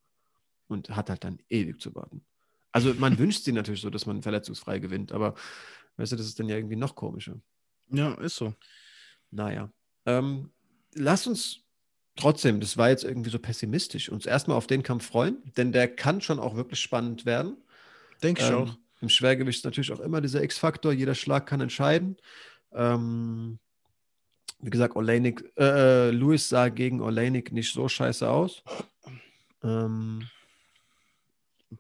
Und 0.68 0.90
hat 0.90 1.10
halt 1.10 1.24
dann 1.24 1.38
ewig 1.48 1.80
zu 1.80 1.94
warten. 1.94 2.24
Also 2.72 2.94
man 2.94 3.18
wünscht 3.18 3.44
sich 3.44 3.54
natürlich 3.54 3.80
so, 3.80 3.90
dass 3.90 4.06
man 4.06 4.22
verletzungsfrei 4.22 4.78
gewinnt, 4.78 5.12
aber 5.12 5.34
weißt 5.96 6.12
du, 6.12 6.16
das 6.16 6.26
ist 6.26 6.38
dann 6.38 6.48
ja 6.48 6.56
irgendwie 6.56 6.76
noch 6.76 6.94
komischer. 6.94 7.40
Ja, 7.90 8.14
ist 8.14 8.36
so. 8.36 8.54
Naja. 9.30 9.72
Ähm, 10.06 10.52
lass 10.94 11.26
uns 11.26 11.64
trotzdem, 12.16 12.60
das 12.60 12.76
war 12.76 12.90
jetzt 12.90 13.04
irgendwie 13.04 13.30
so 13.30 13.38
pessimistisch, 13.38 14.08
uns 14.08 14.26
erstmal 14.26 14.56
auf 14.56 14.66
den 14.66 14.82
Kampf 14.82 15.06
freuen, 15.06 15.42
denn 15.56 15.72
der 15.72 15.88
kann 15.88 16.20
schon 16.20 16.38
auch 16.38 16.54
wirklich 16.54 16.80
spannend 16.80 17.26
werden. 17.26 17.56
Denke 18.22 18.42
ich 18.42 18.50
ähm, 18.50 18.56
auch. 18.56 18.76
Im 19.00 19.08
Schwergewicht 19.08 19.58
ist 19.58 19.64
natürlich 19.64 19.92
auch 19.92 20.00
immer 20.00 20.20
dieser 20.20 20.42
X-Faktor, 20.42 20.92
jeder 20.92 21.14
Schlag 21.14 21.46
kann 21.46 21.60
entscheiden. 21.60 22.16
Ähm, 22.72 23.58
wie 24.60 24.70
gesagt, 24.70 24.94
Olenik, 24.96 25.44
äh, 25.56 26.08
äh 26.08 26.10
Lewis 26.10 26.48
sah 26.48 26.68
gegen 26.68 27.00
Olenik 27.00 27.52
nicht 27.52 27.72
so 27.72 27.88
scheiße 27.88 28.28
aus. 28.28 28.62
Ähm, 29.62 30.28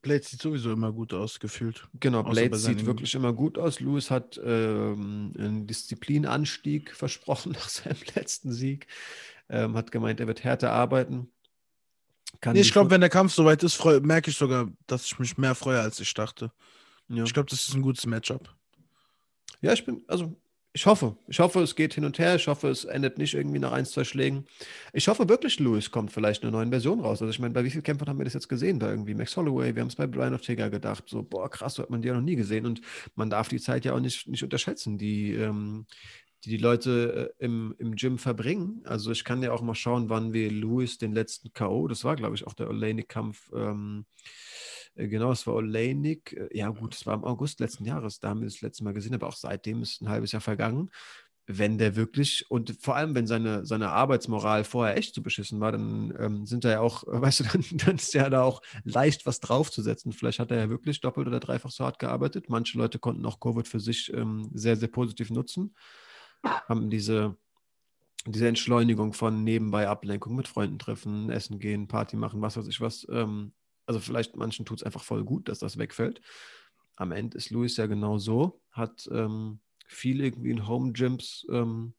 Blades 0.02 0.30
sieht 0.30 0.40
sowieso 0.40 0.72
immer 0.72 0.92
gut 0.92 1.12
aus, 1.12 1.40
gefühlt. 1.40 1.88
Genau, 1.98 2.22
Blades 2.22 2.62
sieht 2.62 2.86
wirklich 2.86 3.14
immer 3.14 3.32
gut 3.32 3.58
aus. 3.58 3.80
Lewis 3.80 4.10
hat 4.10 4.40
ähm, 4.42 5.32
einen 5.36 5.66
Disziplinanstieg 5.66 6.94
versprochen 6.94 7.52
nach 7.58 7.68
seinem 7.68 7.98
letzten 8.14 8.52
Sieg. 8.52 8.86
Ähm, 9.48 9.76
hat 9.76 9.90
gemeint, 9.90 10.20
er 10.20 10.28
wird 10.28 10.44
härter 10.44 10.72
arbeiten. 10.72 11.28
Nee, 12.44 12.60
ich 12.60 12.72
glaube, 12.72 12.90
wenn 12.90 13.00
der 13.00 13.10
Kampf 13.10 13.34
soweit 13.34 13.62
ist, 13.64 13.84
merke 13.84 14.30
ich 14.30 14.36
sogar, 14.36 14.68
dass 14.86 15.04
ich 15.04 15.18
mich 15.18 15.36
mehr 15.36 15.56
freue, 15.56 15.80
als 15.80 15.98
ich 15.98 16.14
dachte. 16.14 16.52
Ja. 17.10 17.24
Ich 17.24 17.34
glaube, 17.34 17.50
das 17.50 17.68
ist 17.68 17.74
ein 17.74 17.82
gutes 17.82 18.06
Matchup. 18.06 18.54
Ja, 19.60 19.72
ich 19.72 19.84
bin, 19.84 20.02
also 20.06 20.34
ich 20.72 20.86
hoffe. 20.86 21.16
Ich 21.26 21.40
hoffe, 21.40 21.60
es 21.60 21.74
geht 21.74 21.94
hin 21.94 22.04
und 22.04 22.18
her. 22.20 22.36
Ich 22.36 22.46
hoffe, 22.46 22.68
es 22.68 22.84
endet 22.84 23.18
nicht 23.18 23.34
irgendwie 23.34 23.58
nach 23.58 23.72
ein, 23.72 23.84
zwei 23.84 24.04
Schlägen. 24.04 24.46
Ich 24.92 25.08
hoffe 25.08 25.28
wirklich, 25.28 25.58
Lewis 25.58 25.90
kommt 25.90 26.12
vielleicht 26.12 26.44
eine 26.44 26.52
neue 26.52 26.68
Version 26.68 27.00
raus. 27.00 27.20
Also 27.20 27.30
ich 27.30 27.40
meine, 27.40 27.52
bei 27.52 27.64
wie 27.64 27.70
vielen 27.70 27.82
Kämpfern 27.82 28.08
haben 28.08 28.18
wir 28.18 28.24
das 28.24 28.34
jetzt 28.34 28.48
gesehen? 28.48 28.78
Bei 28.78 28.88
irgendwie 28.90 29.14
Max 29.14 29.36
Holloway, 29.36 29.74
wir 29.74 29.82
haben 29.82 29.88
es 29.88 29.96
bei 29.96 30.06
Brian 30.06 30.32
Ortega 30.32 30.68
gedacht. 30.68 31.04
So, 31.08 31.24
boah, 31.24 31.50
krass, 31.50 31.74
so 31.74 31.82
hat 31.82 31.90
man 31.90 32.02
die 32.02 32.08
ja 32.08 32.14
noch 32.14 32.20
nie 32.20 32.36
gesehen. 32.36 32.66
Und 32.66 32.80
man 33.16 33.30
darf 33.30 33.48
die 33.48 33.58
Zeit 33.60 33.84
ja 33.84 33.94
auch 33.94 34.00
nicht, 34.00 34.28
nicht 34.28 34.44
unterschätzen, 34.44 34.96
die, 34.96 35.34
ähm, 35.34 35.86
die 36.44 36.50
die 36.50 36.56
Leute 36.58 37.34
äh, 37.40 37.44
im, 37.44 37.74
im 37.78 37.96
Gym 37.96 38.18
verbringen. 38.18 38.82
Also 38.84 39.10
ich 39.10 39.24
kann 39.24 39.42
ja 39.42 39.50
auch 39.50 39.62
mal 39.62 39.74
schauen, 39.74 40.08
wann 40.08 40.32
wir 40.32 40.52
Lewis 40.52 40.98
den 40.98 41.12
letzten 41.12 41.52
K.O., 41.52 41.88
das 41.88 42.04
war, 42.04 42.14
glaube 42.14 42.36
ich, 42.36 42.46
auch 42.46 42.54
der 42.54 42.70
Oleinik-Kampf, 42.70 43.50
ähm, 43.56 44.04
äh, 44.08 44.30
genau, 44.94 45.32
es 45.32 45.46
war 45.46 45.54
Oleinik. 45.54 46.32
Äh, 46.32 46.56
ja, 46.56 46.68
gut, 46.68 46.94
es 46.94 47.06
war 47.06 47.14
im 47.14 47.24
August 47.24 47.60
letzten 47.60 47.84
Jahres, 47.84 48.20
da 48.20 48.30
haben 48.30 48.40
wir 48.40 48.48
das 48.48 48.60
letzte 48.60 48.84
Mal 48.84 48.94
gesehen, 48.94 49.14
aber 49.14 49.28
auch 49.28 49.36
seitdem 49.36 49.82
ist 49.82 50.00
ein 50.02 50.08
halbes 50.08 50.32
Jahr 50.32 50.42
vergangen. 50.42 50.90
Wenn 51.46 51.78
der 51.78 51.96
wirklich 51.96 52.48
und 52.48 52.76
vor 52.80 52.94
allem, 52.94 53.14
wenn 53.14 53.26
seine, 53.26 53.66
seine 53.66 53.90
Arbeitsmoral 53.90 54.62
vorher 54.62 54.96
echt 54.96 55.14
zu 55.14 55.22
beschissen 55.22 55.58
war, 55.58 55.72
dann 55.72 56.14
ähm, 56.18 56.46
sind 56.46 56.64
da 56.64 56.70
ja 56.70 56.80
auch, 56.80 57.02
weißt 57.06 57.40
du, 57.40 57.44
dann, 57.44 57.64
dann 57.72 57.96
ist 57.96 58.14
ja 58.14 58.30
da 58.30 58.42
auch 58.42 58.62
leicht 58.84 59.26
was 59.26 59.40
draufzusetzen. 59.40 60.12
Vielleicht 60.12 60.38
hat 60.38 60.50
er 60.52 60.58
ja 60.58 60.70
wirklich 60.70 61.00
doppelt 61.00 61.26
oder 61.26 61.40
dreifach 61.40 61.70
so 61.70 61.84
hart 61.84 61.98
gearbeitet. 61.98 62.48
Manche 62.48 62.78
Leute 62.78 62.98
konnten 62.98 63.26
auch 63.26 63.40
Covid 63.40 63.66
für 63.66 63.80
sich 63.80 64.12
ähm, 64.14 64.50
sehr, 64.54 64.76
sehr 64.76 64.88
positiv 64.88 65.30
nutzen, 65.30 65.74
haben 66.44 66.88
diese, 66.90 67.36
diese 68.26 68.46
Entschleunigung 68.48 69.12
von 69.12 69.42
nebenbei 69.42 69.88
Ablenkung 69.88 70.36
mit 70.36 70.46
Freunden 70.46 70.78
treffen, 70.78 71.30
essen 71.30 71.58
gehen, 71.58 71.88
Party 71.88 72.16
machen, 72.16 72.42
was 72.42 72.56
weiß 72.56 72.68
ich 72.68 72.80
was, 72.80 73.06
ähm, 73.10 73.52
also 73.90 73.98
vielleicht 73.98 74.36
manchen 74.36 74.64
tut 74.64 74.78
es 74.78 74.84
einfach 74.84 75.02
voll 75.02 75.24
gut, 75.24 75.48
dass 75.48 75.58
das 75.58 75.76
wegfällt. 75.76 76.20
Am 76.94 77.10
Ende 77.10 77.36
ist 77.36 77.50
Luis 77.50 77.76
ja 77.76 77.86
genau 77.86 78.18
so, 78.18 78.62
hat 78.70 79.08
ähm, 79.10 79.58
viel 79.84 80.20
irgendwie 80.20 80.52
in 80.52 80.68
Home 80.68 80.92
Gyms 80.92 81.44
ähm, 81.50 81.94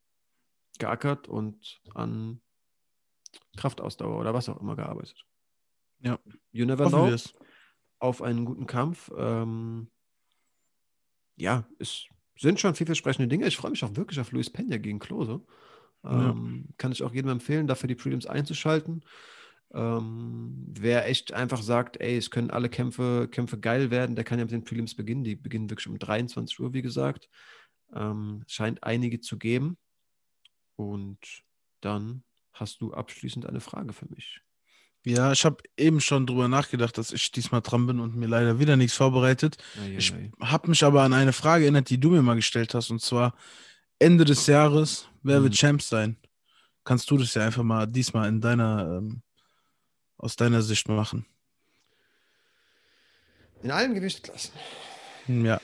geackert 0.79 1.27
und 1.27 1.81
an 1.93 2.39
Kraftausdauer 3.57 4.17
oder 4.17 4.33
was 4.33 4.47
auch 4.47 4.61
immer 4.61 4.77
gearbeitet. 4.77 5.25
Ja. 5.99 6.17
You 6.53 6.65
never 6.65 6.85
Hoffen 6.85 7.09
know. 7.09 7.45
Auf 7.99 8.21
einen 8.21 8.45
guten 8.45 8.67
Kampf. 8.67 9.11
Ähm, 9.17 9.91
ja, 11.35 11.67
es 11.77 12.05
sind 12.37 12.61
schon 12.61 12.73
vielversprechende 12.73 13.27
Dinge. 13.27 13.47
Ich 13.47 13.57
freue 13.57 13.71
mich 13.71 13.83
auch 13.83 13.97
wirklich 13.97 14.21
auf 14.21 14.31
Luis 14.31 14.49
Pena 14.49 14.77
gegen 14.77 14.99
Klose. 14.99 15.41
Ähm, 16.05 16.67
ja. 16.69 16.73
Kann 16.77 16.93
ich 16.93 17.03
auch 17.03 17.13
jedem 17.13 17.31
empfehlen, 17.31 17.67
dafür 17.67 17.89
die 17.89 17.95
Prelims 17.95 18.27
einzuschalten. 18.27 19.03
Ähm, 19.73 20.65
wer 20.67 21.07
echt 21.07 21.33
einfach 21.33 21.61
sagt, 21.61 21.99
ey, 22.01 22.17
es 22.17 22.29
können 22.29 22.51
alle 22.51 22.69
Kämpfe, 22.69 23.27
Kämpfe 23.31 23.57
geil 23.59 23.89
werden, 23.89 24.15
der 24.15 24.25
kann 24.25 24.39
ja 24.39 24.45
mit 24.45 24.51
den 24.51 24.63
Prelims 24.63 24.95
beginnen. 24.95 25.23
Die 25.23 25.35
beginnen 25.35 25.69
wirklich 25.69 25.87
um 25.87 25.97
23 25.97 26.59
Uhr, 26.59 26.73
wie 26.73 26.81
gesagt. 26.81 27.29
Ähm, 27.93 28.43
scheint 28.47 28.83
einige 28.83 29.21
zu 29.21 29.37
geben. 29.37 29.77
Und 30.75 31.19
dann 31.79 32.23
hast 32.53 32.81
du 32.81 32.93
abschließend 32.93 33.45
eine 33.45 33.61
Frage 33.61 33.93
für 33.93 34.07
mich. 34.09 34.41
Ja, 35.03 35.31
ich 35.31 35.45
habe 35.45 35.63
eben 35.77 35.99
schon 35.99 36.27
drüber 36.27 36.47
nachgedacht, 36.47 36.97
dass 36.97 37.11
ich 37.11 37.31
diesmal 37.31 37.61
dran 37.61 37.87
bin 37.87 37.99
und 37.99 38.15
mir 38.15 38.27
leider 38.27 38.59
wieder 38.59 38.75
nichts 38.75 38.95
vorbereitet. 38.95 39.57
Ei, 39.81 39.95
ich 39.97 40.13
habe 40.39 40.69
mich 40.69 40.83
aber 40.83 41.01
an 41.01 41.13
eine 41.13 41.33
Frage 41.33 41.63
erinnert, 41.63 41.89
die 41.89 41.99
du 41.99 42.11
mir 42.11 42.21
mal 42.21 42.35
gestellt 42.35 42.75
hast, 42.75 42.91
und 42.91 43.01
zwar 43.01 43.35
Ende 43.97 44.25
des 44.25 44.45
Jahres, 44.45 45.07
wer 45.23 45.37
hm. 45.37 45.43
wird 45.43 45.55
Champ 45.55 45.81
sein? 45.81 46.17
Kannst 46.83 47.09
du 47.09 47.17
das 47.17 47.33
ja 47.33 47.45
einfach 47.45 47.63
mal 47.63 47.87
diesmal 47.87 48.27
in 48.27 48.41
deiner 48.41 48.97
ähm, 48.97 49.23
aus 50.21 50.35
deiner 50.35 50.61
Sicht 50.61 50.87
machen? 50.87 51.25
In 53.63 53.71
allen 53.71 53.93
Gewichtsklassen. 53.93 54.53
Ja. 55.27 55.59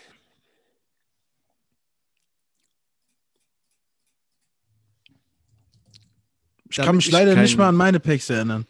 Ich 6.69 6.75
Damit 6.75 6.87
kann 6.87 6.95
mich 6.97 7.11
leider 7.11 7.33
kein, 7.33 7.43
nicht 7.43 7.57
mal 7.57 7.69
an 7.69 7.75
meine 7.75 7.99
Packs 7.99 8.29
erinnern. 8.29 8.65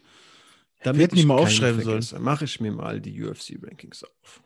Damit 0.82 0.98
Wir 0.98 1.04
hätten 1.04 1.16
die 1.16 1.26
mal 1.26 1.38
aufschreiben 1.38 1.82
sollen. 1.82 2.22
Mache 2.22 2.44
ich 2.44 2.60
mir 2.60 2.70
mal 2.70 3.00
die 3.00 3.22
UFC-Rankings 3.22 4.04
auf. 4.04 4.42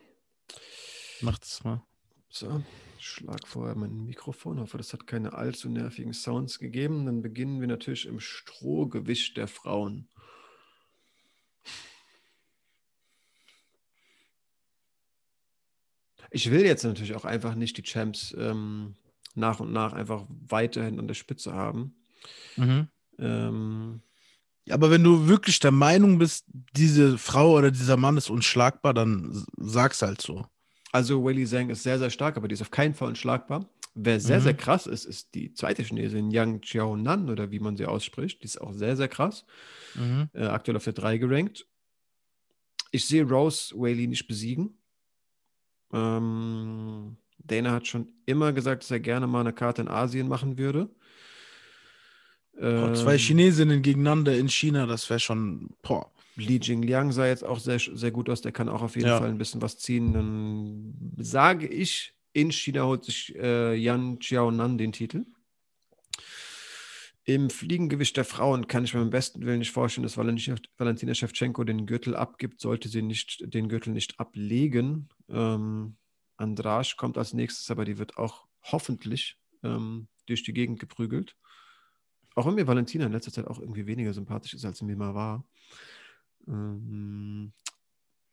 Macht 1.20 1.44
es 1.44 1.62
mal. 1.62 1.82
So, 2.30 2.62
ich 2.98 3.06
schlag 3.06 3.46
vorher 3.46 3.74
mein 3.74 4.06
Mikrofon. 4.06 4.58
Hoffe, 4.58 4.78
das 4.78 4.92
hat 4.94 5.06
keine 5.06 5.34
allzu 5.34 5.68
nervigen 5.68 6.14
Sounds 6.14 6.58
gegeben. 6.58 7.04
Dann 7.04 7.20
beginnen 7.20 7.60
wir 7.60 7.68
natürlich 7.68 8.06
im 8.06 8.20
Strohgewicht 8.20 9.36
der 9.36 9.48
Frauen. 9.48 10.08
Ich 16.32 16.50
will 16.50 16.64
jetzt 16.64 16.84
natürlich 16.84 17.14
auch 17.14 17.24
einfach 17.24 17.54
nicht 17.54 17.76
die 17.76 17.82
Champs 17.82 18.34
ähm, 18.38 18.94
nach 19.34 19.60
und 19.60 19.72
nach 19.72 19.92
einfach 19.92 20.24
weiterhin 20.48 20.98
an 20.98 21.06
der 21.06 21.14
Spitze 21.14 21.52
haben. 21.52 21.94
Mhm. 22.56 22.88
Ähm, 23.18 24.02
ja, 24.64 24.74
aber 24.74 24.90
wenn 24.90 25.02
du 25.02 25.28
wirklich 25.28 25.58
der 25.58 25.72
Meinung 25.72 26.18
bist, 26.18 26.44
diese 26.76 27.18
Frau 27.18 27.52
oder 27.52 27.70
dieser 27.70 27.96
Mann 27.96 28.16
ist 28.16 28.30
unschlagbar, 28.30 28.94
dann 28.94 29.44
sag's 29.56 30.02
halt 30.02 30.20
so. 30.20 30.46
Also 30.92 31.24
Willy 31.24 31.46
Zhang 31.46 31.70
ist 31.70 31.82
sehr, 31.82 31.98
sehr 31.98 32.10
stark, 32.10 32.36
aber 32.36 32.48
die 32.48 32.54
ist 32.54 32.62
auf 32.62 32.70
keinen 32.70 32.94
Fall 32.94 33.08
unschlagbar. 33.08 33.68
Wer 33.94 34.20
sehr, 34.20 34.38
mhm. 34.38 34.44
sehr 34.44 34.54
krass 34.54 34.86
ist, 34.86 35.04
ist 35.04 35.34
die 35.34 35.52
zweite 35.52 35.82
Chinesin, 35.82 36.30
Yang 36.30 36.62
Nan 37.02 37.28
oder 37.28 37.50
wie 37.50 37.58
man 37.58 37.76
sie 37.76 37.86
ausspricht. 37.86 38.42
Die 38.42 38.46
ist 38.46 38.60
auch 38.60 38.72
sehr, 38.72 38.96
sehr 38.96 39.08
krass. 39.08 39.44
Mhm. 39.94 40.30
Äh, 40.32 40.44
aktuell 40.44 40.76
auf 40.76 40.84
der 40.84 40.94
3 40.94 41.18
gerankt. 41.18 41.66
Ich 42.90 43.06
sehe 43.06 43.28
Rose 43.28 43.74
Whaley 43.74 44.06
nicht 44.06 44.26
besiegen. 44.26 44.78
Ähm, 45.92 47.16
Dana 47.38 47.72
hat 47.72 47.86
schon 47.86 48.08
immer 48.26 48.52
gesagt, 48.52 48.82
dass 48.82 48.90
er 48.90 49.00
gerne 49.00 49.26
mal 49.26 49.40
eine 49.40 49.52
Karte 49.52 49.82
in 49.82 49.88
Asien 49.88 50.28
machen 50.28 50.58
würde. 50.58 50.88
Ähm, 52.58 52.94
zwei 52.94 53.16
Chinesinnen 53.18 53.82
gegeneinander 53.82 54.36
in 54.36 54.48
China, 54.48 54.86
das 54.86 55.08
wäre 55.08 55.20
schon. 55.20 55.70
Boah. 55.82 56.10
Li 56.36 56.58
Jingliang 56.62 57.12
sah 57.12 57.26
jetzt 57.26 57.44
auch 57.44 57.58
sehr, 57.58 57.78
sehr 57.78 58.10
gut 58.10 58.30
aus, 58.30 58.40
der 58.40 58.52
kann 58.52 58.70
auch 58.70 58.80
auf 58.80 58.96
jeden 58.96 59.08
ja. 59.08 59.18
Fall 59.18 59.28
ein 59.28 59.36
bisschen 59.38 59.60
was 59.60 59.78
ziehen. 59.78 60.14
Dann 60.14 61.14
sage 61.18 61.66
ich, 61.66 62.14
in 62.32 62.50
China 62.50 62.84
holt 62.84 63.04
sich 63.04 63.34
äh, 63.36 63.74
Yan 63.74 64.18
Xiaonan 64.18 64.78
den 64.78 64.92
Titel. 64.92 65.26
Im 67.24 67.50
Fliegengewicht 67.50 68.16
der 68.16 68.24
Frauen 68.24 68.66
kann 68.66 68.84
ich 68.84 68.94
mir 68.94 69.00
am 69.00 69.10
besten 69.10 69.46
Willen 69.46 69.60
nicht 69.60 69.70
vorstellen, 69.70 70.02
dass 70.02 70.16
Valentina 70.16 71.14
Shevchenko 71.14 71.62
den 71.62 71.86
Gürtel 71.86 72.16
abgibt, 72.16 72.60
sollte 72.60 72.88
sie 72.88 73.02
nicht, 73.02 73.54
den 73.54 73.68
Gürtel 73.68 73.92
nicht 73.92 74.18
ablegen. 74.18 75.08
Ähm, 75.32 75.96
Andrasch 76.36 76.96
kommt 76.96 77.18
als 77.18 77.32
nächstes, 77.32 77.70
aber 77.70 77.84
die 77.84 77.98
wird 77.98 78.18
auch 78.18 78.46
hoffentlich 78.62 79.38
ähm, 79.62 80.08
durch 80.26 80.42
die 80.42 80.52
Gegend 80.52 80.80
geprügelt. 80.80 81.36
Auch 82.34 82.46
wenn 82.46 82.54
mir 82.54 82.66
Valentina 82.66 83.06
in 83.06 83.12
letzter 83.12 83.32
Zeit 83.32 83.46
auch 83.46 83.58
irgendwie 83.58 83.86
weniger 83.86 84.12
sympathisch 84.12 84.54
ist, 84.54 84.64
als 84.64 84.78
sie 84.78 84.84
mir 84.84 84.96
mal 84.96 85.14
war. 85.14 85.44
Ähm, 86.48 87.52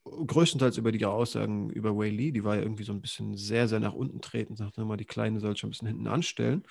größtenteils 0.06 0.78
über 0.78 0.92
die 0.92 1.06
Aussagen 1.06 1.70
über 1.70 1.96
Wei 1.96 2.10
Lee, 2.10 2.32
die 2.32 2.44
war 2.44 2.56
ja 2.56 2.62
irgendwie 2.62 2.84
so 2.84 2.94
ein 2.94 3.02
bisschen 3.02 3.36
sehr, 3.36 3.68
sehr 3.68 3.80
nach 3.80 3.94
unten 3.94 4.22
treten, 4.22 4.56
sagte 4.56 4.82
immer, 4.82 4.98
die 4.98 5.06
Kleine 5.06 5.40
soll 5.40 5.56
schon 5.58 5.68
ein 5.68 5.72
bisschen 5.72 5.88
hinten 5.88 6.08
anstellen. 6.08 6.64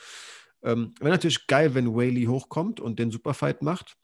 Ähm, 0.63 0.95
Wäre 0.99 1.11
natürlich 1.11 1.47
geil, 1.47 1.75
wenn 1.75 1.95
Whaley 1.95 2.25
hochkommt 2.25 2.81
und 2.81 2.99
den 2.99 3.11
Superfight 3.11 3.63
macht. 3.63 3.97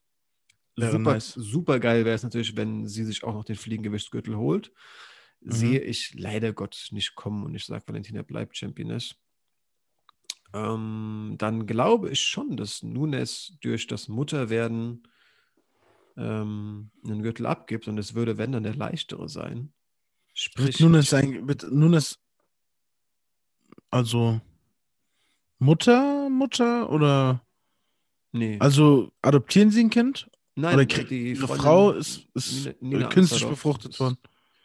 super, 0.76 0.98
nice. 0.98 1.32
super 1.34 1.80
geil 1.80 2.04
wäre 2.04 2.14
es 2.14 2.22
natürlich, 2.22 2.56
wenn 2.56 2.86
sie 2.86 3.04
sich 3.04 3.24
auch 3.24 3.34
noch 3.34 3.44
den 3.44 3.56
Fliegengewichtsgürtel 3.56 4.36
holt. 4.36 4.72
Mhm. 5.44 5.52
Sehe 5.52 5.80
ich 5.80 6.14
leider 6.14 6.52
Gott 6.52 6.88
nicht 6.90 7.14
kommen 7.14 7.44
und 7.44 7.54
ich 7.54 7.64
sage, 7.64 7.84
Valentina 7.86 8.22
bleibt 8.22 8.56
Championess. 8.56 9.14
Ähm, 10.52 11.34
dann 11.38 11.66
glaube 11.66 12.10
ich 12.10 12.20
schon, 12.20 12.56
dass 12.56 12.82
Nunes 12.82 13.58
durch 13.60 13.86
das 13.86 14.08
Mutterwerden 14.08 15.06
ähm, 16.16 16.90
einen 17.04 17.22
Gürtel 17.22 17.46
abgibt 17.46 17.88
und 17.88 17.98
es 17.98 18.14
würde, 18.14 18.38
wenn, 18.38 18.52
dann 18.52 18.62
der 18.62 18.74
leichtere 18.74 19.28
sein. 19.28 19.72
Sprich, 20.32 20.66
wird 20.66 20.80
Nunes, 20.80 21.10
sein, 21.10 21.46
wird 21.46 21.70
Nunes 21.70 22.18
also 23.94 24.40
Mutter, 25.60 26.28
Mutter 26.28 26.90
oder? 26.90 27.46
Nee. 28.32 28.56
Also 28.58 29.12
adoptieren 29.22 29.70
sie 29.70 29.84
ein 29.84 29.90
Kind? 29.90 30.28
Nein, 30.56 30.74
oder 30.74 30.84
die 30.84 31.30
ihre 31.30 31.46
Frau 31.46 31.92
ist, 31.92 32.26
ist 32.34 32.66
Nina, 32.80 32.98
Nina 32.98 33.08
künstlich 33.08 33.46
befruchtet 33.46 33.98
worden. 34.00 34.18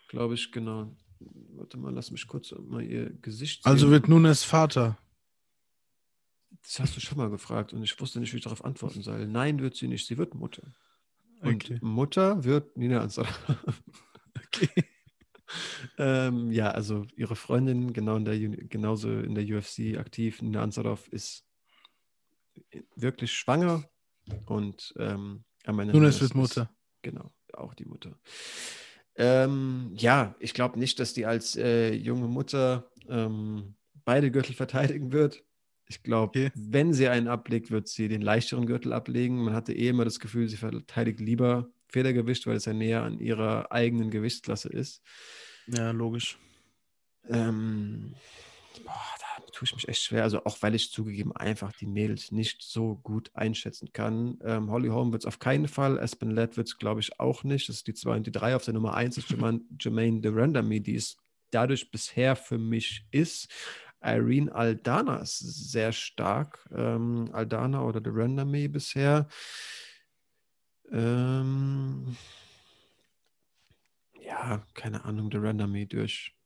Glaube 0.09 0.33
ich, 0.33 0.51
genau. 0.51 0.91
Warte 1.19 1.77
mal, 1.77 1.93
lass 1.93 2.11
mich 2.11 2.27
kurz 2.27 2.53
mal 2.57 2.81
ihr 2.81 3.11
Gesicht 3.21 3.65
also 3.65 3.77
sehen. 3.77 3.85
Also 3.85 3.91
wird 3.91 4.09
Nunes 4.09 4.43
Vater. 4.43 4.97
Das 6.63 6.79
hast 6.79 6.95
du 6.97 6.99
schon 6.99 7.17
mal 7.17 7.29
gefragt 7.29 7.73
und 7.73 7.83
ich 7.83 7.99
wusste 8.01 8.19
nicht, 8.19 8.33
wie 8.33 8.37
ich 8.37 8.43
darauf 8.43 8.65
antworten 8.65 9.03
soll. 9.03 9.27
Nein, 9.27 9.59
wird 9.59 9.75
sie 9.75 9.87
nicht. 9.87 10.07
Sie 10.07 10.17
wird 10.17 10.33
Mutter. 10.33 10.73
Und 11.41 11.65
okay. 11.65 11.77
Mutter 11.81 12.43
wird 12.43 12.75
Nina 12.75 13.01
Ansaroff. 13.01 13.39
okay. 14.35 14.69
ähm, 15.99 16.51
ja, 16.51 16.71
also 16.71 17.05
ihre 17.15 17.35
Freundin, 17.35 17.93
genau 17.93 18.15
in 18.17 18.25
der, 18.25 18.39
genauso 18.39 19.11
in 19.11 19.35
der 19.35 19.45
UFC 19.45 19.97
aktiv, 19.97 20.41
Nina 20.41 20.63
Ansaroff, 20.63 21.07
ist 21.09 21.45
wirklich 22.95 23.31
schwanger 23.31 23.87
und 24.45 24.91
ähm, 24.97 25.43
Nun, 25.67 26.03
es 26.03 26.19
wird 26.19 26.33
Mutter. 26.33 26.73
genau, 27.03 27.31
auch 27.53 27.75
die 27.75 27.85
Mutter. 27.85 28.17
Ähm, 29.19 29.91
ja, 29.95 30.33
ich 30.39 30.53
glaube 30.53 30.79
nicht, 30.79 30.97
dass 30.99 31.13
die 31.13 31.25
als 31.25 31.57
äh, 31.57 31.93
junge 31.93 32.27
Mutter 32.27 32.89
ähm, 33.09 33.75
beide 34.05 34.31
Gürtel 34.31 34.55
verteidigen 34.55 35.11
wird. 35.11 35.43
Ich 35.87 36.03
glaube, 36.03 36.29
okay. 36.29 36.51
wenn 36.55 36.93
sie 36.93 37.09
einen 37.09 37.27
ablegt, 37.27 37.69
wird 37.69 37.89
sie 37.89 38.07
den 38.07 38.21
leichteren 38.21 38.65
Gürtel 38.65 38.93
ablegen. 38.93 39.43
Man 39.43 39.53
hatte 39.53 39.73
eh 39.73 39.89
immer 39.89 40.05
das 40.05 40.21
Gefühl, 40.21 40.47
sie 40.47 40.55
verteidigt 40.55 41.19
lieber 41.19 41.69
Federgewicht, 41.89 42.47
weil 42.47 42.55
es 42.55 42.65
ja 42.65 42.73
näher 42.73 43.03
an 43.03 43.19
ihrer 43.19 43.71
eigenen 43.73 44.09
Gewichtsklasse 44.09 44.69
ist. 44.69 45.01
Ja, 45.67 45.91
logisch. 45.91 46.37
Ähm, 47.27 48.13
boah, 48.85 48.93
tue 49.51 49.65
ich 49.65 49.75
mich 49.75 49.87
echt 49.87 50.03
schwer. 50.03 50.23
Also 50.23 50.45
auch 50.45 50.57
weil 50.61 50.75
ich 50.75 50.91
zugegeben 50.91 51.35
einfach 51.35 51.71
die 51.73 51.87
Mädels 51.87 52.31
nicht 52.31 52.61
so 52.61 52.95
gut 52.95 53.31
einschätzen 53.33 53.91
kann. 53.93 54.39
Ähm, 54.43 54.71
Holly 54.71 54.89
Holm 54.89 55.11
wird 55.11 55.23
es 55.23 55.27
auf 55.27 55.39
keinen 55.39 55.67
Fall. 55.67 55.99
Aspen 55.99 56.31
Led 56.31 56.57
wird 56.57 56.67
es, 56.67 56.77
glaube 56.77 56.99
ich, 56.99 57.19
auch 57.19 57.43
nicht. 57.43 57.69
Das 57.69 57.77
ist 57.77 57.87
die 57.87 57.93
2 57.93 58.17
und 58.17 58.27
die 58.27 58.31
3 58.31 58.55
auf 58.55 58.65
der 58.65 58.73
Nummer 58.73 58.93
1 58.93 59.17
ist 59.17 59.29
Jermaine, 59.29 59.61
Jermaine 59.79 60.21
Durandamy, 60.21 60.81
die 60.81 60.95
es 60.95 61.17
dadurch 61.51 61.91
bisher 61.91 62.35
für 62.35 62.57
mich 62.57 63.05
ist. 63.11 63.49
Irene 64.01 64.53
Aldana 64.53 65.17
ist 65.17 65.39
sehr 65.39 65.91
stark. 65.91 66.67
Ähm, 66.71 67.29
Aldana 67.33 67.83
oder 67.83 67.99
The 67.99 68.03
Durandamy 68.03 68.67
bisher. 68.67 69.27
Ähm, 70.91 72.15
ja, 74.21 74.65
keine 74.73 75.03
Ahnung, 75.05 75.25
The 75.25 75.37
Durandamy 75.37 75.87
durch 75.87 76.38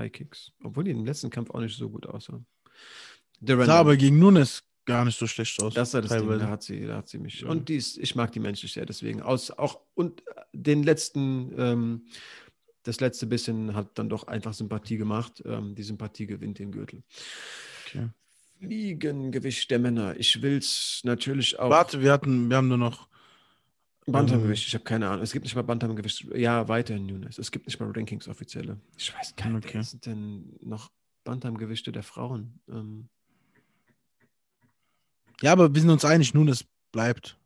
High 0.00 0.12
Kicks. 0.12 0.52
Obwohl 0.62 0.84
die 0.84 0.90
im 0.90 1.04
letzten 1.04 1.30
Kampf 1.30 1.50
auch 1.50 1.60
nicht 1.60 1.76
so 1.76 1.88
gut 1.88 2.06
aussah. 2.06 2.42
Sah 3.40 3.78
aber 3.78 3.96
gegen 3.96 4.18
Nunes 4.18 4.62
gar 4.84 5.04
nicht 5.04 5.18
so 5.18 5.26
schlecht 5.26 5.62
aus. 5.62 5.74
Das 5.74 5.94
ist 5.94 6.10
das 6.10 6.18
Ding, 6.18 6.28
da 6.38 6.48
hat 6.48 6.62
sie, 6.62 6.86
da 6.86 6.96
hat 6.96 7.08
sie 7.08 7.18
mich. 7.18 7.42
Ja. 7.42 7.48
Und 7.48 7.68
dies, 7.68 7.96
ich 7.96 8.16
mag 8.16 8.32
die 8.32 8.40
menschlich 8.40 8.72
sehr, 8.72 8.86
deswegen 8.86 9.22
aus 9.22 9.50
auch 9.50 9.80
und 9.94 10.22
den 10.52 10.82
letzten 10.82 11.54
ähm, 11.56 12.06
das 12.82 13.00
letzte 13.00 13.26
bisschen 13.26 13.74
hat 13.74 13.98
dann 13.98 14.08
doch 14.08 14.26
einfach 14.26 14.54
Sympathie 14.54 14.96
gemacht. 14.96 15.42
Ähm, 15.44 15.74
die 15.74 15.82
Sympathie 15.82 16.26
gewinnt 16.26 16.58
den 16.58 16.72
Gürtel. 16.72 17.02
Okay. 17.86 18.08
Fliegengewicht 18.58 19.70
der 19.70 19.78
Männer. 19.78 20.16
Ich 20.18 20.42
will 20.42 20.58
es 20.58 21.00
natürlich 21.04 21.58
auch. 21.58 21.70
Warte, 21.70 22.00
wir 22.00 22.12
hatten, 22.12 22.48
wir 22.48 22.56
haben 22.56 22.68
nur 22.68 22.78
noch. 22.78 23.09
Bantamgewicht, 24.12 24.66
ich 24.66 24.74
habe 24.74 24.84
keine 24.84 25.08
Ahnung. 25.08 25.22
Es 25.22 25.32
gibt 25.32 25.44
nicht 25.44 25.54
mal 25.54 25.62
Bantamgewicht. 25.62 26.26
Ja, 26.34 26.68
weiterhin 26.68 27.06
Nunes. 27.06 27.38
Es 27.38 27.50
gibt 27.50 27.66
nicht 27.66 27.80
mal 27.80 27.90
Rankings 27.90 28.28
offizielle. 28.28 28.80
Ich 28.96 29.14
weiß 29.14 29.36
gar 29.36 29.48
nicht, 29.50 29.64
okay. 29.64 29.74
wer 29.74 29.84
sind 29.84 30.06
denn 30.06 30.56
noch 30.60 30.90
Bantamgewichte 31.24 31.92
der 31.92 32.02
Frauen? 32.02 32.60
Ähm. 32.68 33.08
Ja, 35.42 35.52
aber 35.52 35.74
wir 35.74 35.80
sind 35.80 35.90
uns 35.90 36.04
einig, 36.04 36.34
Nunes 36.34 36.64
bleibt 36.92 37.38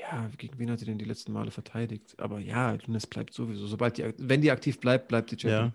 ja, 0.00 0.30
gegen 0.36 0.58
wen 0.58 0.70
hat 0.70 0.78
sie 0.78 0.86
denn 0.86 0.98
die 0.98 1.04
letzten 1.04 1.32
Male 1.32 1.50
verteidigt? 1.50 2.18
Aber 2.18 2.38
ja, 2.38 2.72
Lunes 2.86 3.06
bleibt 3.06 3.34
sowieso. 3.34 3.66
Sobald 3.66 3.98
die, 3.98 4.12
wenn 4.18 4.40
die 4.40 4.50
aktiv 4.50 4.80
bleibt, 4.80 5.08
bleibt 5.08 5.30
die 5.30 5.38
Champion. 5.38 5.74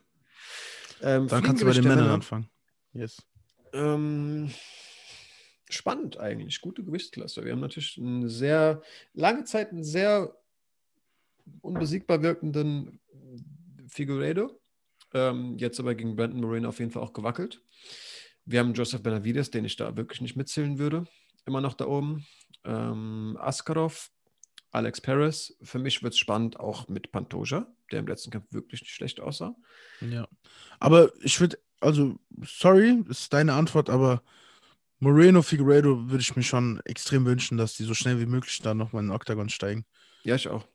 Ja. 1.01 1.15
Ähm, 1.15 1.27
Dann 1.27 1.43
kannst 1.43 1.61
du 1.61 1.65
bei 1.65 1.73
den 1.73 1.83
Männern 1.83 2.09
anfangen. 2.09 2.49
Yes. 2.93 3.21
Ähm, 3.73 4.49
spannend 5.69 6.19
eigentlich. 6.19 6.61
Gute 6.61 6.83
Gewichtsklasse. 6.83 7.43
Wir 7.43 7.51
haben 7.51 7.59
natürlich 7.59 7.97
eine 7.97 8.29
sehr, 8.29 8.81
lange 9.13 9.45
Zeit 9.45 9.71
einen 9.71 9.83
sehr 9.83 10.35
unbesiegbar 11.61 12.21
wirkenden 12.21 12.99
Figueredo. 13.87 14.59
Ähm, 15.13 15.57
jetzt 15.57 15.79
aber 15.79 15.95
gegen 15.95 16.15
Brandon 16.15 16.41
Moreno 16.41 16.69
auf 16.69 16.79
jeden 16.79 16.91
Fall 16.91 17.03
auch 17.03 17.13
gewackelt. 17.13 17.61
Wir 18.45 18.59
haben 18.59 18.73
Joseph 18.73 19.01
Benavides, 19.01 19.49
den 19.49 19.65
ich 19.65 19.75
da 19.75 19.95
wirklich 19.97 20.21
nicht 20.21 20.35
mitzählen 20.35 20.77
würde. 20.77 21.05
Immer 21.45 21.61
noch 21.61 21.73
da 21.73 21.87
oben. 21.87 22.25
Ähm, 22.63 23.37
Askarov 23.39 24.11
Alex 24.71 24.99
Perez. 24.99 25.57
Für 25.61 25.79
mich 25.79 26.03
wird 26.03 26.13
es 26.13 26.19
spannend, 26.19 26.59
auch 26.59 26.87
mit 26.87 27.11
Pantoja, 27.11 27.65
der 27.91 27.99
im 27.99 28.07
letzten 28.07 28.31
Kampf 28.31 28.45
wirklich 28.51 28.81
nicht 28.81 28.93
schlecht 28.93 29.19
aussah. 29.19 29.55
Ja. 30.01 30.27
Aber 30.79 31.11
ich 31.21 31.39
würde, 31.39 31.57
also, 31.79 32.19
sorry, 32.43 33.01
ist 33.09 33.31
deine 33.33 33.53
Antwort, 33.53 33.89
aber 33.89 34.21
Moreno 35.05 35.43
Figueredo 35.43 36.09
würde 36.09 36.23
ich 36.23 36.35
mir 36.35 36.41
schon 36.41 36.81
extrem 36.83 37.27
wünschen, 37.27 37.59
dass 37.59 37.75
die 37.75 37.83
so 37.83 37.93
schnell 37.93 38.19
wie 38.19 38.25
möglich 38.25 38.59
da 38.63 38.73
nochmal 38.73 39.03
in 39.03 39.09
den 39.09 39.15
Octagon 39.15 39.49
steigen. 39.49 39.85
Ja, 40.23 40.33
ich 40.33 40.47
auch. 40.47 40.65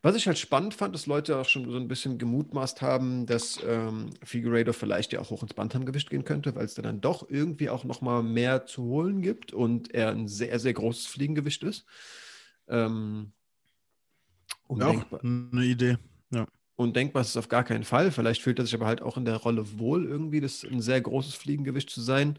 Was 0.00 0.14
ich 0.14 0.28
halt 0.28 0.38
spannend 0.38 0.74
fand, 0.74 0.94
dass 0.94 1.06
Leute 1.06 1.36
auch 1.36 1.48
schon 1.48 1.68
so 1.68 1.76
ein 1.76 1.88
bisschen 1.88 2.18
gemutmaßt 2.18 2.82
haben, 2.82 3.26
dass 3.26 3.58
ähm, 3.66 4.10
Figueredo 4.22 4.72
vielleicht 4.72 5.12
ja 5.12 5.18
auch 5.18 5.30
hoch 5.30 5.42
ins 5.42 5.54
Bantamgewicht 5.54 6.08
gehen 6.08 6.24
könnte, 6.24 6.54
weil 6.54 6.66
es 6.66 6.74
da 6.74 6.82
dann 6.82 7.00
doch 7.00 7.28
irgendwie 7.28 7.68
auch 7.68 7.82
nochmal 7.82 8.22
mehr 8.22 8.64
zu 8.64 8.84
holen 8.84 9.22
gibt 9.22 9.52
und 9.52 9.92
er 9.92 10.10
ein 10.10 10.28
sehr, 10.28 10.60
sehr 10.60 10.74
großes 10.74 11.06
Fliegengewicht 11.06 11.64
ist. 11.64 11.84
Ähm, 12.68 13.32
undenkbar. 14.68 15.18
Ja, 15.20 15.30
eine 15.52 15.64
Idee, 15.64 15.98
ja. 16.30 16.46
Undenkbar 16.76 17.22
ist 17.22 17.30
es 17.30 17.36
auf 17.36 17.48
gar 17.48 17.64
keinen 17.64 17.82
Fall. 17.82 18.12
Vielleicht 18.12 18.40
fühlt 18.40 18.60
er 18.60 18.66
sich 18.66 18.74
aber 18.76 18.86
halt 18.86 19.02
auch 19.02 19.16
in 19.16 19.24
der 19.24 19.34
Rolle 19.34 19.80
wohl, 19.80 20.04
irgendwie 20.04 20.40
das 20.40 20.62
ein 20.62 20.80
sehr 20.80 21.00
großes 21.00 21.34
Fliegengewicht 21.34 21.90
zu 21.90 22.00
sein. 22.00 22.38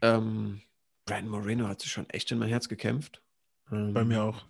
Ähm, 0.00 0.62
Brandon 1.04 1.30
Moreno 1.30 1.68
hat 1.68 1.80
sich 1.80 1.90
schon 1.90 2.08
echt 2.10 2.30
in 2.30 2.38
mein 2.38 2.48
Herz 2.48 2.68
gekämpft. 2.68 3.22
Ähm, 3.70 3.94
Bei 3.94 4.04
mir 4.04 4.22
auch. 4.22 4.44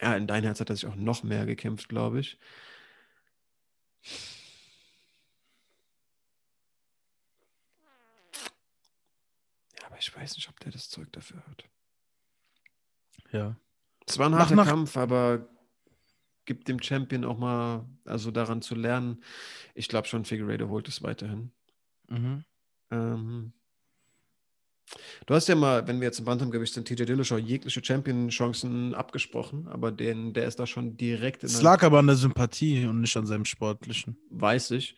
Ja, 0.00 0.16
in 0.16 0.26
dein 0.26 0.42
Herz 0.42 0.60
hat 0.60 0.70
er 0.70 0.76
sich 0.76 0.86
auch 0.86 0.96
noch 0.96 1.22
mehr 1.22 1.46
gekämpft, 1.46 1.88
glaube 1.88 2.20
ich. 2.20 2.38
Ja, 9.80 9.86
aber 9.86 9.98
ich 9.98 10.14
weiß 10.14 10.36
nicht, 10.36 10.48
ob 10.48 10.58
der 10.60 10.72
das 10.72 10.88
Zeug 10.88 11.12
dafür 11.12 11.44
hat. 11.46 11.64
Ja. 13.30 13.56
Es 14.06 14.18
war 14.18 14.28
ein 14.28 14.34
harter 14.34 14.56
nach, 14.56 14.66
Kampf, 14.66 14.96
aber 14.96 15.48
gibt 16.44 16.66
dem 16.68 16.82
Champion 16.82 17.24
auch 17.24 17.38
mal, 17.38 17.88
also 18.04 18.30
daran 18.30 18.62
zu 18.62 18.74
lernen. 18.74 19.22
Ich 19.74 19.88
glaube 19.88 20.08
schon, 20.08 20.24
Figueredo 20.24 20.68
holt 20.68 20.88
es 20.88 21.02
weiterhin. 21.02 21.52
Mhm. 22.08 22.44
Ähm, 22.90 23.52
du 25.26 25.34
hast 25.34 25.48
ja 25.48 25.54
mal, 25.54 25.86
wenn 25.86 26.00
wir 26.00 26.06
jetzt 26.06 26.18
im 26.18 26.24
Bantamgewicht 26.24 26.74
sind, 26.74 26.86
TJ 26.86 27.04
Dillashaw 27.04 27.38
jegliche 27.38 27.82
Champion-Chancen 27.82 28.94
abgesprochen, 28.94 29.68
aber 29.68 29.92
den, 29.92 30.32
der 30.32 30.46
ist 30.46 30.58
da 30.58 30.66
schon 30.66 30.96
direkt 30.96 31.42
in 31.42 31.48
Es 31.48 31.62
lag 31.62 31.82
aber 31.82 31.98
an 31.98 32.06
der 32.06 32.16
Sympathie 32.16 32.86
und 32.86 33.00
nicht 33.00 33.16
an 33.16 33.26
seinem 33.26 33.44
Sportlichen. 33.44 34.16
Weiß 34.30 34.70
ich. 34.72 34.96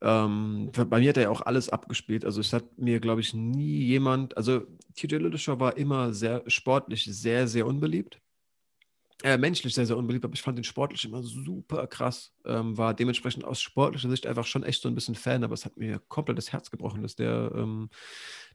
Ähm, 0.00 0.72
bei 0.72 0.98
mir 0.98 1.10
hat 1.10 1.16
er 1.16 1.24
ja 1.24 1.30
auch 1.30 1.42
alles 1.42 1.68
abgespielt. 1.68 2.24
Also 2.24 2.40
es 2.40 2.52
hat 2.52 2.76
mir, 2.76 2.98
glaube 2.98 3.20
ich, 3.20 3.34
nie 3.34 3.84
jemand, 3.84 4.36
also 4.36 4.66
TJ 4.96 5.18
Dillashaw 5.18 5.60
war 5.60 5.76
immer 5.76 6.12
sehr 6.12 6.42
sportlich, 6.48 7.04
sehr, 7.04 7.46
sehr 7.46 7.66
unbeliebt. 7.66 8.20
Äh, 9.22 9.38
menschlich 9.38 9.74
sehr, 9.74 9.86
sehr 9.86 9.96
unbeliebt, 9.96 10.24
aber 10.24 10.34
ich 10.34 10.42
fand 10.42 10.58
ihn 10.58 10.64
sportlich 10.64 11.04
immer 11.04 11.22
super 11.22 11.86
krass. 11.86 12.34
Ähm, 12.44 12.76
war 12.76 12.94
dementsprechend 12.94 13.44
aus 13.44 13.60
sportlicher 13.60 14.10
Sicht 14.10 14.26
einfach 14.26 14.46
schon 14.46 14.64
echt 14.64 14.82
so 14.82 14.88
ein 14.88 14.94
bisschen 14.94 15.14
Fan, 15.14 15.44
aber 15.44 15.54
es 15.54 15.64
hat 15.64 15.76
mir 15.76 16.00
komplett 16.08 16.38
das 16.38 16.52
Herz 16.52 16.70
gebrochen, 16.70 17.02
dass 17.02 17.14
der 17.14 17.52
ähm, 17.54 17.90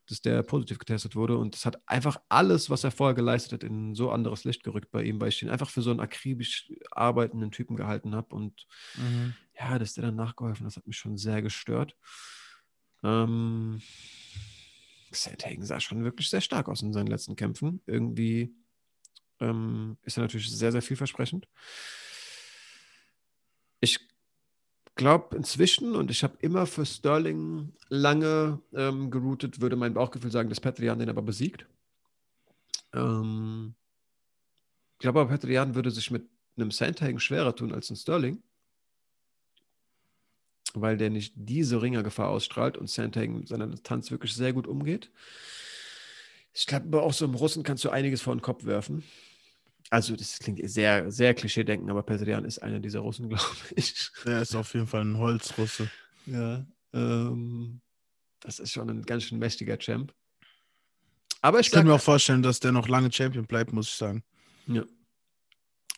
dass 0.08 0.22
der 0.22 0.42
positiv 0.44 0.80
getestet 0.80 1.16
wurde. 1.16 1.38
Und 1.38 1.54
das 1.54 1.66
hat 1.66 1.82
einfach 1.86 2.20
alles, 2.30 2.70
was 2.70 2.84
er 2.84 2.92
vorher 2.92 3.14
geleistet 3.14 3.54
hat, 3.54 3.64
in 3.64 3.94
so 3.94 4.10
anderes 4.10 4.46
Licht 4.46 4.64
gerückt 4.64 4.90
bei 4.92 5.04
ihm, 5.04 5.20
weil 5.20 5.30
ich 5.30 5.42
ihn 5.44 5.50
einfach 5.50 5.70
für 5.70 5.82
so 5.82 5.92
einen 5.92 6.00
akribisch 6.00 6.72
arbeitenden 6.92 7.52
Typen 7.52 7.76
gehalten 7.76 8.16
habe. 8.16 8.34
Und 8.34 8.66
mhm. 8.96 9.36
ja, 9.58 9.78
dass 9.78 9.94
der 9.94 10.06
dann 10.06 10.16
nachgeholfen, 10.16 10.66
das 10.66 10.78
hat 10.78 10.88
mich 10.88 10.98
schon 10.98 11.18
sehr 11.18 11.42
gestört. 11.42 11.96
Ähm, 13.04 13.82
Sandhagen 15.12 15.66
sah 15.66 15.80
schon 15.80 16.04
wirklich 16.04 16.30
sehr 16.30 16.42
stark 16.42 16.70
aus 16.70 16.82
in 16.82 16.94
seinen 16.94 17.08
letzten 17.08 17.36
Kämpfen. 17.36 17.82
Irgendwie 17.86 18.56
ähm, 19.40 19.98
ist 20.04 20.18
er 20.18 20.24
natürlich 20.24 20.50
sehr, 20.50 20.72
sehr 20.72 20.82
vielversprechend. 20.82 21.48
Ich 23.80 24.00
glaube 24.96 25.36
inzwischen, 25.36 25.96
und 25.96 26.12
ich 26.12 26.24
habe 26.24 26.38
immer 26.42 26.66
für 26.66 26.86
Sterling 26.86 27.74
lange 27.90 28.60
ähm, 28.74 29.12
geroutet, 29.12 29.62
würde 29.62 29.76
mein 29.76 29.94
Bauchgefühl 29.94 30.32
sagen, 30.32 30.50
dass 30.50 30.60
Petrian 30.60 31.00
den 31.00 31.10
aber 31.10 31.22
besiegt. 31.22 31.66
Ähm, 32.94 33.76
ich 34.94 35.00
glaube 35.00 35.22
aber, 35.22 35.30
Petrian 35.30 35.76
würde 35.76 35.92
sich 35.92 36.10
mit 36.12 36.28
einem 36.58 36.72
Sandhagen 36.72 37.20
schwerer 37.20 37.56
tun 37.56 37.72
als 37.72 37.90
ein 37.92 37.96
Sterling, 37.96 38.42
weil 40.74 40.98
der 40.98 41.12
nicht 41.12 41.34
diese 41.36 41.82
Ringergefahr 41.82 42.30
ausstrahlt 42.30 42.78
und 42.78 42.90
Sandhagen 42.90 43.40
mit 43.40 43.48
seiner 43.48 43.68
Distanz 43.68 44.10
wirklich 44.10 44.34
sehr 44.34 44.54
gut 44.54 44.66
umgeht. 44.66 45.12
Ich 46.54 46.66
glaube 46.66 46.88
aber 46.88 47.04
auch 47.04 47.14
so 47.14 47.26
im 47.26 47.36
Russen 47.36 47.62
kannst 47.62 47.86
du 47.86 47.92
einiges 47.92 48.24
vor 48.24 48.36
den 48.36 48.42
Kopf 48.42 48.66
werfen. 48.66 49.04
Also, 49.90 50.16
das 50.16 50.40
klingt 50.40 50.60
sehr, 50.70 51.12
sehr 51.12 51.34
Klischee-denken, 51.34 51.90
aber 51.90 52.04
Peserian 52.04 52.46
ist 52.46 52.60
einer 52.60 52.80
dieser 52.80 53.00
Russen, 53.00 53.30
glaube 53.30 53.46
ich. 53.76 54.12
Er 54.26 54.42
ist 54.42 54.56
auf 54.56 54.74
jeden 54.74 54.88
Fall 54.88 55.02
ein 55.02 55.18
Holzrusse. 55.18 55.90
Ja, 56.26 56.66
ähm, 56.94 57.82
das 58.42 58.60
ist 58.60 58.72
schon 58.72 58.90
ein 58.90 59.04
ganz 59.04 59.24
schön 59.24 59.40
mächtiger 59.40 59.78
Champ. 59.78 60.14
Aber 61.42 61.60
ich, 61.60 61.68
ich 61.68 61.74
kann 61.74 61.86
mir 61.86 61.94
auch 61.94 62.02
vorstellen, 62.02 62.44
dass 62.44 62.60
der 62.60 62.72
noch 62.72 62.88
lange 62.88 63.12
Champion 63.12 63.46
bleibt, 63.46 63.72
muss 63.72 63.88
ich 63.88 63.96
sagen. 63.96 64.24
Ja. 64.68 64.84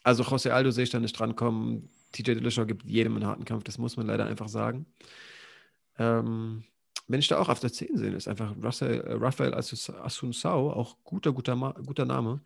Also, 0.04 0.24
José 0.24 0.52
Aldo 0.52 0.72
sehe 0.72 0.84
ich 0.84 0.90
da 0.92 1.00
nicht 1.00 1.18
drankommen. 1.18 1.90
TJ 2.12 2.34
Dillashaw 2.34 2.66
gibt 2.66 2.86
jedem 2.86 3.16
einen 3.16 3.26
harten 3.26 3.46
Kampf, 3.46 3.64
das 3.64 3.78
muss 3.78 3.98
man 3.98 4.08
leider 4.08 4.26
einfach 4.26 4.50
sagen. 4.50 4.86
Ähm, 5.98 6.64
wenn 7.08 7.20
ich 7.20 7.28
da 7.28 7.40
auch 7.40 7.50
auf 7.50 7.60
der 7.60 7.74
10 7.74 7.98
sehe, 7.98 8.12
ist 8.12 8.28
einfach 8.28 8.56
Russell, 8.64 9.02
äh, 9.02 9.14
Raphael 9.14 9.54
Asunsao, 9.54 10.72
auch 10.72 10.98
guter, 11.04 11.34
guter, 11.34 11.56
guter 11.86 12.06
Name. 12.06 12.42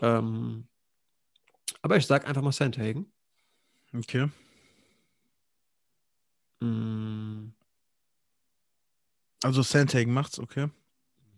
Ähm, 0.00 0.68
aber 1.82 1.96
ich 1.96 2.06
sage 2.06 2.26
einfach 2.26 2.42
mal 2.42 2.52
Sandhagen. 2.52 3.12
Okay. 3.92 4.28
Mm. 6.60 7.52
Also 9.42 9.62
Sandhagen 9.62 10.12
macht's, 10.12 10.38
okay. 10.38 10.68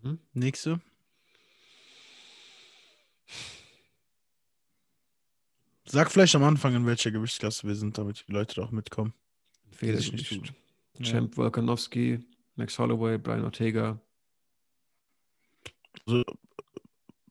Mhm. 0.03 0.19
Nächste. 0.33 0.81
Sag 5.85 6.11
vielleicht 6.11 6.35
am 6.35 6.45
Anfang, 6.45 6.75
in 6.75 6.87
welcher 6.87 7.11
Gewichtsklasse 7.11 7.67
wir 7.67 7.75
sind, 7.75 7.97
damit 7.97 8.25
die 8.29 8.33
Leute 8.33 8.63
auch 8.63 8.71
mitkommen. 8.71 9.15
Ich 9.81 10.13
nicht 10.13 10.29
tun. 10.29 10.51
Champ 11.03 11.33
ja. 11.33 11.37
Volkanovski, 11.37 12.21
Max 12.57 12.79
Holloway, 12.79 13.19
Brian 13.19 13.45
Ortega. 13.45 14.01
Also, 16.07 16.25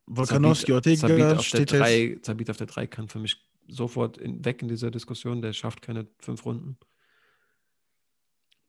Volkanovski, 0.08 0.72
Ortega 0.72 1.08
Zabit 1.08 1.24
auf, 1.24 1.46
steht 1.46 1.72
der 1.72 1.80
drei, 1.80 2.18
Zabit 2.22 2.50
auf 2.50 2.58
der 2.58 2.68
3 2.68 2.88
kann 2.88 3.10
für 3.10 3.20
mich 3.20 3.46
sofort 3.68 4.18
in, 4.18 4.44
weg 4.44 4.62
in 4.62 4.70
dieser 4.70 4.90
Diskussion. 4.90 5.42
Der 5.42 5.54
schafft 5.54 5.82
keine 5.82 6.08
fünf 6.20 6.46
Runden. 6.46 6.78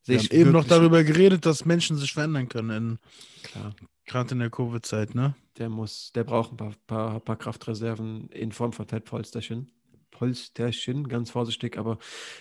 Wir 0.04 0.18
haben 0.18 0.28
eben 0.30 0.52
noch 0.52 0.64
darüber 0.64 1.04
geredet, 1.04 1.44
dass 1.46 1.64
Menschen 1.64 1.96
sich 1.96 2.12
verändern 2.12 2.48
können. 2.48 2.98
Klar. 3.42 3.74
Gerade 4.06 4.32
in 4.32 4.38
der 4.38 4.50
Covid-Zeit, 4.50 5.14
ne? 5.14 5.34
Der 5.58 5.68
muss, 5.68 6.12
der 6.12 6.24
braucht 6.24 6.52
ein 6.52 6.56
paar, 6.56 6.72
paar, 6.86 7.20
paar 7.20 7.36
Kraftreserven 7.36 8.28
in 8.30 8.52
Form 8.52 8.72
von 8.72 8.86
Fettpolsterchen. 8.86 9.70
Polsterchen, 10.10 11.08
ganz 11.08 11.30
vorsichtig, 11.30 11.76
aber 11.76 11.98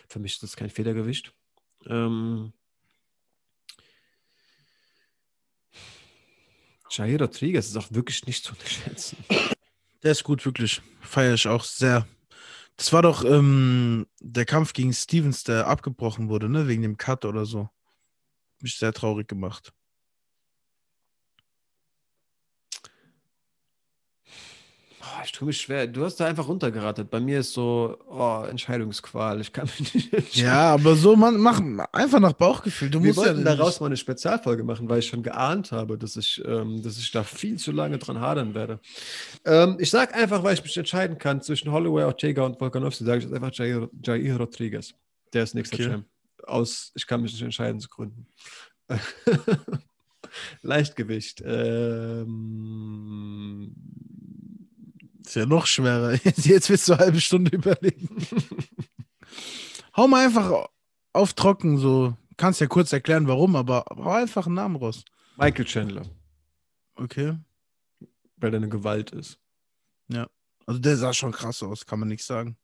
für 0.07 0.19
mich 0.19 0.33
ist 0.33 0.43
das 0.43 0.55
kein 0.55 0.69
Federgewicht. 0.69 1.33
Ähm, 1.85 2.53
Jair 6.89 7.19
Rodriguez 7.19 7.67
ist 7.67 7.77
auch 7.77 7.91
wirklich 7.91 8.25
nicht 8.25 8.43
zu 8.43 8.53
unterschätzen. 8.53 9.17
Der 10.03 10.11
ist 10.11 10.23
gut, 10.23 10.45
wirklich. 10.45 10.81
Feiere 11.01 11.33
ich 11.33 11.47
auch 11.47 11.63
sehr. 11.63 12.07
Das 12.75 12.93
war 12.93 13.01
doch 13.01 13.25
ähm, 13.25 14.05
der 14.19 14.45
Kampf 14.45 14.73
gegen 14.73 14.93
Stevens, 14.93 15.43
der 15.43 15.67
abgebrochen 15.67 16.29
wurde, 16.29 16.47
ne? 16.49 16.67
Wegen 16.67 16.83
dem 16.83 16.97
Cut 16.97 17.25
oder 17.25 17.45
so. 17.45 17.69
Mich 18.61 18.77
sehr 18.77 18.93
traurig 18.93 19.27
gemacht. 19.27 19.73
Oh, 25.07 25.21
ich 25.23 25.31
tue 25.31 25.45
mich 25.45 25.61
schwer. 25.61 25.87
Du 25.87 26.03
hast 26.03 26.17
da 26.17 26.25
einfach 26.25 26.47
runtergeratet. 26.47 27.09
Bei 27.09 27.19
mir 27.19 27.39
ist 27.39 27.53
so, 27.53 27.97
oh, 28.09 28.43
Entscheidungsqual. 28.49 29.39
Ich 29.39 29.53
kann 29.53 29.69
mich 29.77 29.93
nicht 29.93 30.13
entscheiden. 30.13 30.45
Ja, 30.45 30.73
aber 30.73 30.95
so, 30.95 31.15
man, 31.15 31.37
mach 31.37 31.61
einfach 31.93 32.19
nach 32.19 32.33
Bauchgefühl. 32.33 32.89
Du 32.89 33.01
Wir 33.01 33.07
musst 33.07 33.19
wollten 33.19 33.45
ja 33.45 33.55
daraus 33.55 33.79
mal 33.79 33.85
eine 33.85 33.97
Spezialfolge 33.97 34.63
machen, 34.63 34.89
weil 34.89 34.99
ich 34.99 35.07
schon 35.07 35.23
geahnt 35.23 35.71
habe, 35.71 35.97
dass 35.97 36.17
ich, 36.17 36.43
ähm, 36.45 36.81
dass 36.83 36.97
ich 36.97 37.11
da 37.11 37.23
viel 37.23 37.57
zu 37.57 37.71
lange 37.71 37.99
dran 37.99 38.19
hadern 38.19 38.53
werde. 38.53 38.79
Ähm, 39.45 39.77
ich 39.79 39.89
sage 39.89 40.13
einfach, 40.13 40.43
weil 40.43 40.55
ich 40.55 40.63
mich 40.63 40.75
entscheiden 40.75 41.17
kann 41.17 41.41
zwischen 41.41 41.71
Holloway, 41.71 42.03
Ortega 42.03 42.43
und 42.43 42.59
Volkanovski, 42.59 43.05
sage 43.05 43.19
ich 43.19 43.23
jetzt 43.25 43.33
einfach 43.33 43.53
Jair, 43.53 43.89
Jair 44.03 44.37
Rodriguez. 44.37 44.93
Der 45.33 45.43
ist 45.43 45.55
nächster 45.55 45.75
okay. 45.75 45.89
Champ. 45.89 46.05
Aus, 46.43 46.91
ich 46.95 47.07
kann 47.07 47.21
mich 47.21 47.33
nicht 47.33 47.43
entscheiden 47.43 47.79
zu 47.79 47.89
gründen. 47.89 48.27
Leichtgewicht. 50.61 51.43
Ähm, 51.45 53.73
ist 55.29 55.35
ja 55.35 55.45
noch 55.45 55.65
schwerer. 55.65 56.13
Jetzt 56.23 56.69
willst 56.69 56.87
du 56.87 56.93
eine 56.93 57.01
halbe 57.01 57.21
Stunde 57.21 57.55
überlegen. 57.55 58.09
hau 59.95 60.07
mal 60.07 60.25
einfach 60.25 60.67
auf 61.13 61.33
trocken, 61.33 61.77
so. 61.77 62.15
Kannst 62.37 62.61
ja 62.61 62.67
kurz 62.67 62.93
erklären, 62.93 63.27
warum, 63.27 63.55
aber 63.55 63.85
hau 63.89 64.11
einfach 64.11 64.45
einen 64.45 64.55
Namen 64.55 64.75
raus. 64.75 65.03
Michael 65.37 65.65
Chandler. 65.65 66.05
Okay. 66.95 67.37
Weil 68.37 68.51
der 68.51 68.59
eine 68.59 68.69
Gewalt 68.69 69.11
ist. 69.11 69.39
Ja. 70.07 70.27
Also 70.65 70.79
der 70.79 70.97
sah 70.97 71.13
schon 71.13 71.31
krass 71.31 71.63
aus, 71.63 71.85
kann 71.85 71.99
man 71.99 72.07
nicht 72.07 72.23
sagen. 72.23 72.57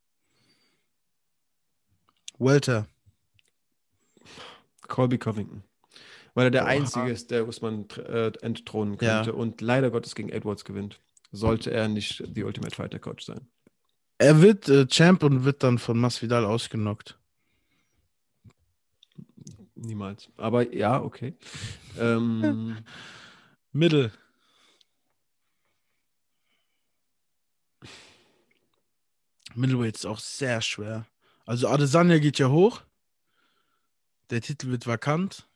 Welter. 2.38 2.88
Colby 4.88 5.18
Covington. 5.18 5.64
Weil 6.34 6.48
er 6.48 6.52
der 6.52 6.64
Oha. 6.64 6.70
Einzige 6.70 7.10
ist, 7.10 7.32
der 7.32 7.48
Usman 7.48 7.88
äh, 7.98 8.32
entthronen 8.42 8.98
könnte 8.98 9.32
ja. 9.32 9.36
und 9.36 9.62
leider 9.62 9.92
Gottes 9.92 10.16
gegen 10.16 10.30
Edwards 10.30 10.66
gewinnt 10.66 11.00
sollte 11.34 11.72
er 11.72 11.90
nicht 11.90 12.24
die 12.28 12.44
Ultimate 12.44 12.74
Fighter 12.74 13.00
Coach 13.00 13.26
sein. 13.26 13.48
Er 14.20 14.42
wird 14.42 14.70
äh, 14.70 14.88
Champ 14.88 15.24
und 15.24 15.44
wird 15.44 15.64
dann 15.64 15.80
von 15.80 16.00
Masvidal 16.00 16.46
ausgenockt. 16.46 17.20
Niemals. 19.76 20.30
Aber 20.38 20.74
ja, 20.74 21.02
okay. 21.02 21.34
Ähm, 22.00 22.78
Mittel. 23.74 24.14
Middleweight 29.56 29.96
ist 29.96 30.06
auch 30.06 30.20
sehr 30.20 30.62
schwer. 30.62 31.06
Also 31.46 31.68
Adesanya 31.68 32.20
geht 32.20 32.40
ja 32.40 32.50
hoch. 32.50 32.82
Der 34.30 34.42
Titel 34.42 34.70
wird 34.70 34.88
vakant. 34.88 35.48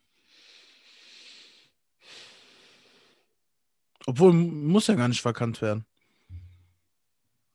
Obwohl, 4.07 4.31
muss 4.31 4.87
ja 4.87 4.95
gar 4.95 5.09
nicht 5.09 5.21
verkannt 5.21 5.61
werden. 5.61 5.85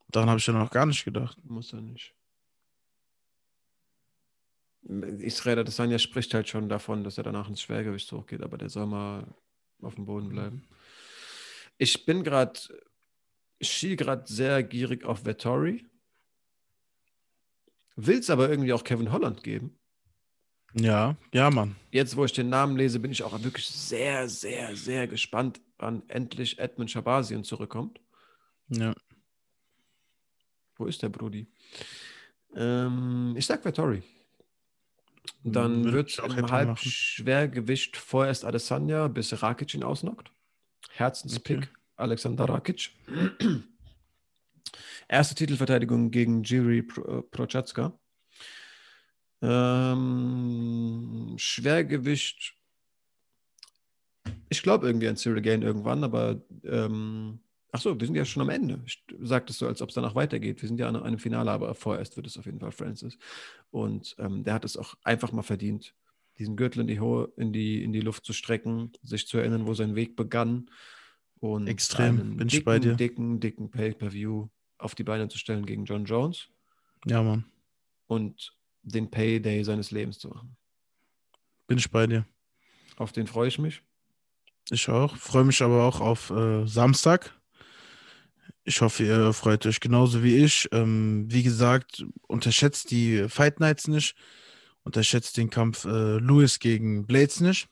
Daran 0.08 0.28
habe 0.28 0.38
ich 0.38 0.46
ja 0.46 0.52
noch 0.52 0.70
gar 0.70 0.84
nicht 0.84 1.02
gedacht. 1.02 1.42
Muss 1.44 1.72
er 1.72 1.80
nicht. 1.80 2.14
Israel 4.82 5.60
Adesanya 5.60 5.98
spricht 5.98 6.34
halt 6.34 6.48
schon 6.48 6.68
davon, 6.68 7.04
dass 7.04 7.16
er 7.16 7.24
danach 7.24 7.48
ins 7.48 7.62
Schwergewicht 7.62 8.12
hochgeht, 8.12 8.42
aber 8.42 8.58
der 8.58 8.68
soll 8.68 8.84
mal 8.84 9.26
auf 9.80 9.94
dem 9.94 10.04
Boden 10.04 10.28
bleiben. 10.28 10.68
Ich 11.78 12.04
bin 12.04 12.22
gerade, 12.22 12.60
ich 13.58 13.72
schiel 13.72 13.96
gerade 13.96 14.30
sehr 14.30 14.62
gierig 14.62 15.04
auf 15.04 15.24
Vettori. 15.24 15.86
Will 17.96 18.18
es 18.18 18.28
aber 18.28 18.50
irgendwie 18.50 18.74
auch 18.74 18.84
Kevin 18.84 19.10
Holland 19.10 19.42
geben. 19.42 19.78
Ja, 20.74 21.16
ja, 21.32 21.50
Mann. 21.50 21.76
Jetzt, 21.90 22.16
wo 22.16 22.24
ich 22.24 22.32
den 22.32 22.48
Namen 22.48 22.76
lese, 22.76 22.98
bin 22.98 23.12
ich 23.12 23.22
auch 23.22 23.42
wirklich 23.42 23.66
sehr, 23.66 24.28
sehr, 24.28 24.74
sehr 24.74 25.06
gespannt, 25.06 25.60
wann 25.78 26.02
endlich 26.08 26.58
Edmund 26.58 26.90
Shabazien 26.90 27.44
zurückkommt. 27.44 28.00
Ja. 28.68 28.94
Wo 30.76 30.86
ist 30.86 31.02
der 31.02 31.10
Brudi? 31.10 31.46
Ähm, 32.54 33.34
ich 33.36 33.46
sag 33.46 33.64
Vettori. 33.64 34.02
Dann 35.44 35.84
Würde 35.84 35.96
wird 35.96 36.18
im 36.38 36.50
Halbschwergewicht 36.50 37.96
vorerst 37.96 38.44
Adesanya, 38.44 39.08
bis 39.08 39.42
Rakic 39.42 39.74
ihn 39.74 39.82
ausnockt. 39.82 40.30
Herzenspick 40.90 41.58
okay. 41.58 41.68
Alexander 41.96 42.48
Rakic. 42.48 42.90
Erste 45.08 45.34
Titelverteidigung 45.34 46.10
gegen 46.10 46.42
Jiri 46.42 46.78
äh, 46.78 47.22
Prochatska. 47.30 47.98
Ähm, 49.42 51.34
Schwergewicht. 51.36 52.54
Ich 54.48 54.62
glaube 54.62 54.86
irgendwie 54.86 55.08
an 55.08 55.16
Cyril 55.16 55.42
Gain 55.42 55.62
irgendwann, 55.62 56.04
aber 56.04 56.40
ähm, 56.64 57.40
ach 57.72 57.80
so, 57.80 57.98
wir 57.98 58.06
sind 58.06 58.14
ja 58.14 58.24
schon 58.24 58.42
am 58.42 58.50
Ende. 58.50 58.80
Ich 58.86 59.02
sage 59.20 59.46
das 59.46 59.58
so, 59.58 59.66
als 59.66 59.82
ob 59.82 59.88
es 59.88 59.94
danach 59.94 60.14
weitergeht. 60.14 60.62
Wir 60.62 60.68
sind 60.68 60.78
ja 60.78 60.88
an 60.88 60.96
einem 60.96 61.18
Finale, 61.18 61.50
aber 61.50 61.74
vorerst 61.74 62.16
wird 62.16 62.26
es 62.26 62.38
auf 62.38 62.46
jeden 62.46 62.60
Fall 62.60 62.70
Francis. 62.70 63.18
Und 63.70 64.14
ähm, 64.18 64.44
der 64.44 64.54
hat 64.54 64.64
es 64.64 64.76
auch 64.76 64.94
einfach 65.02 65.32
mal 65.32 65.42
verdient, 65.42 65.94
diesen 66.38 66.56
Gürtel 66.56 66.80
in 66.82 66.86
die, 66.86 67.00
in, 67.36 67.52
die, 67.52 67.82
in 67.82 67.92
die 67.92 68.00
Luft 68.00 68.24
zu 68.24 68.32
strecken, 68.32 68.92
sich 69.02 69.26
zu 69.26 69.38
erinnern, 69.38 69.66
wo 69.66 69.74
sein 69.74 69.96
Weg 69.96 70.14
begann. 70.14 70.70
Und 71.40 71.66
Extrem, 71.66 72.36
bin 72.36 72.46
dicken, 72.46 72.48
ich 72.48 72.64
bei 72.64 72.78
dir. 72.78 72.94
Dicken, 72.94 73.40
dicken 73.40 73.70
Pay-Per-View 73.70 74.48
auf 74.78 74.94
die 74.94 75.04
Beine 75.04 75.28
zu 75.28 75.38
stellen 75.38 75.66
gegen 75.66 75.84
John 75.84 76.04
Jones. 76.04 76.48
Ja, 77.06 77.22
Mann. 77.22 77.44
Und 78.06 78.54
den 78.82 79.10
Payday 79.10 79.64
seines 79.64 79.90
Lebens 79.90 80.18
zu 80.18 80.28
machen. 80.28 80.56
Bin 81.66 81.78
ich 81.78 81.90
bei 81.90 82.06
dir. 82.06 82.26
Auf 82.96 83.12
den 83.12 83.26
freue 83.26 83.48
ich 83.48 83.58
mich. 83.58 83.82
Ich 84.70 84.88
auch. 84.88 85.16
Freue 85.16 85.44
mich 85.44 85.62
aber 85.62 85.84
auch 85.84 86.00
auf 86.00 86.30
äh, 86.30 86.66
Samstag. 86.66 87.38
Ich 88.64 88.80
hoffe, 88.80 89.04
ihr 89.04 89.32
freut 89.32 89.66
euch 89.66 89.80
genauso 89.80 90.22
wie 90.22 90.36
ich. 90.36 90.68
Ähm, 90.72 91.24
wie 91.28 91.42
gesagt, 91.42 92.04
unterschätzt 92.28 92.90
die 92.90 93.28
Fight 93.28 93.58
Nights 93.58 93.88
nicht. 93.88 94.14
Unterschätzt 94.84 95.36
den 95.36 95.50
Kampf 95.50 95.84
äh, 95.84 96.18
Lewis 96.18 96.58
gegen 96.58 97.06
Blades 97.06 97.40
nicht. 97.40 97.68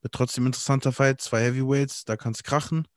Wird 0.00 0.14
trotzdem 0.14 0.46
interessanter 0.46 0.92
Fight. 0.92 1.20
Zwei 1.20 1.42
Heavyweights, 1.42 2.04
da 2.04 2.16
kann 2.16 2.32
es 2.32 2.42
krachen. 2.42 2.88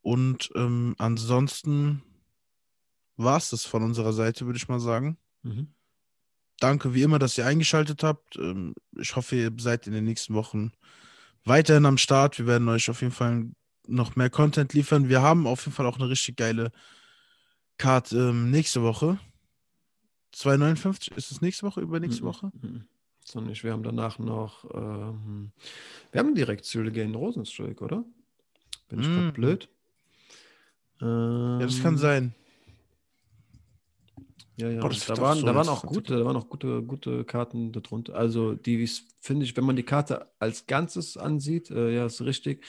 Und 0.00 0.50
ähm, 0.54 0.94
ansonsten 0.98 2.02
war 3.16 3.36
es 3.36 3.50
das 3.50 3.66
von 3.66 3.82
unserer 3.82 4.14
Seite, 4.14 4.46
würde 4.46 4.56
ich 4.56 4.68
mal 4.68 4.80
sagen. 4.80 5.18
Mhm 5.42 5.74
danke 6.60 6.94
wie 6.94 7.02
immer, 7.02 7.18
dass 7.18 7.36
ihr 7.38 7.46
eingeschaltet 7.46 8.02
habt. 8.02 8.36
Ähm, 8.36 8.74
ich 8.98 9.16
hoffe, 9.16 9.36
ihr 9.36 9.52
seid 9.58 9.86
in 9.86 9.92
den 9.92 10.04
nächsten 10.04 10.34
Wochen 10.34 10.72
weiterhin 11.44 11.86
am 11.86 11.98
Start. 11.98 12.38
Wir 12.38 12.46
werden 12.46 12.68
euch 12.68 12.88
auf 12.90 13.00
jeden 13.00 13.12
Fall 13.12 13.50
noch 13.86 14.16
mehr 14.16 14.30
Content 14.30 14.72
liefern. 14.74 15.08
Wir 15.08 15.22
haben 15.22 15.46
auf 15.46 15.64
jeden 15.64 15.74
Fall 15.74 15.86
auch 15.86 15.98
eine 15.98 16.08
richtig 16.08 16.36
geile 16.36 16.70
Card 17.78 18.12
ähm, 18.12 18.50
nächste 18.50 18.82
Woche. 18.82 19.18
2,59 20.34 21.16
ist 21.16 21.32
es 21.32 21.40
nächste 21.40 21.66
Woche, 21.66 21.80
übernächste 21.80 22.22
mhm. 22.22 22.26
Woche? 22.26 22.52
Mhm. 22.60 22.84
So 23.24 23.40
nicht. 23.40 23.64
Wir 23.64 23.72
haben 23.72 23.82
danach 23.82 24.18
noch, 24.18 24.64
ähm, 24.74 25.52
wir 26.12 26.20
haben 26.20 26.34
direkt 26.34 26.64
Zülle 26.64 26.92
gegen 26.92 27.14
Rosenstreik, 27.14 27.82
oder? 27.82 28.04
Bin 28.88 29.00
ich 29.00 29.08
mhm. 29.08 29.32
blöd? 29.32 29.68
Ähm, 31.00 31.58
ja, 31.60 31.66
das 31.66 31.82
kann 31.82 31.94
ähm, 31.94 31.98
sein. 31.98 32.34
Ja, 34.56 34.68
ja. 34.68 34.80
Boah, 34.80 34.90
da, 34.90 35.18
waren, 35.18 35.38
so 35.38 35.46
da 35.46 35.54
waren 35.54 35.68
auch 35.68 35.82
gute, 35.84 36.18
da 36.18 36.24
waren 36.24 36.36
auch 36.36 36.48
gute, 36.48 36.82
gute 36.82 37.24
Karten 37.24 37.72
darunter. 37.72 38.14
Also 38.14 38.54
die 38.54 38.88
finde 39.20 39.44
ich, 39.44 39.56
wenn 39.56 39.64
man 39.64 39.76
die 39.76 39.82
Karte 39.82 40.30
als 40.38 40.66
Ganzes 40.66 41.16
ansieht, 41.16 41.70
äh, 41.70 41.94
ja, 41.94 42.06
ist 42.06 42.20
richtig 42.22 42.64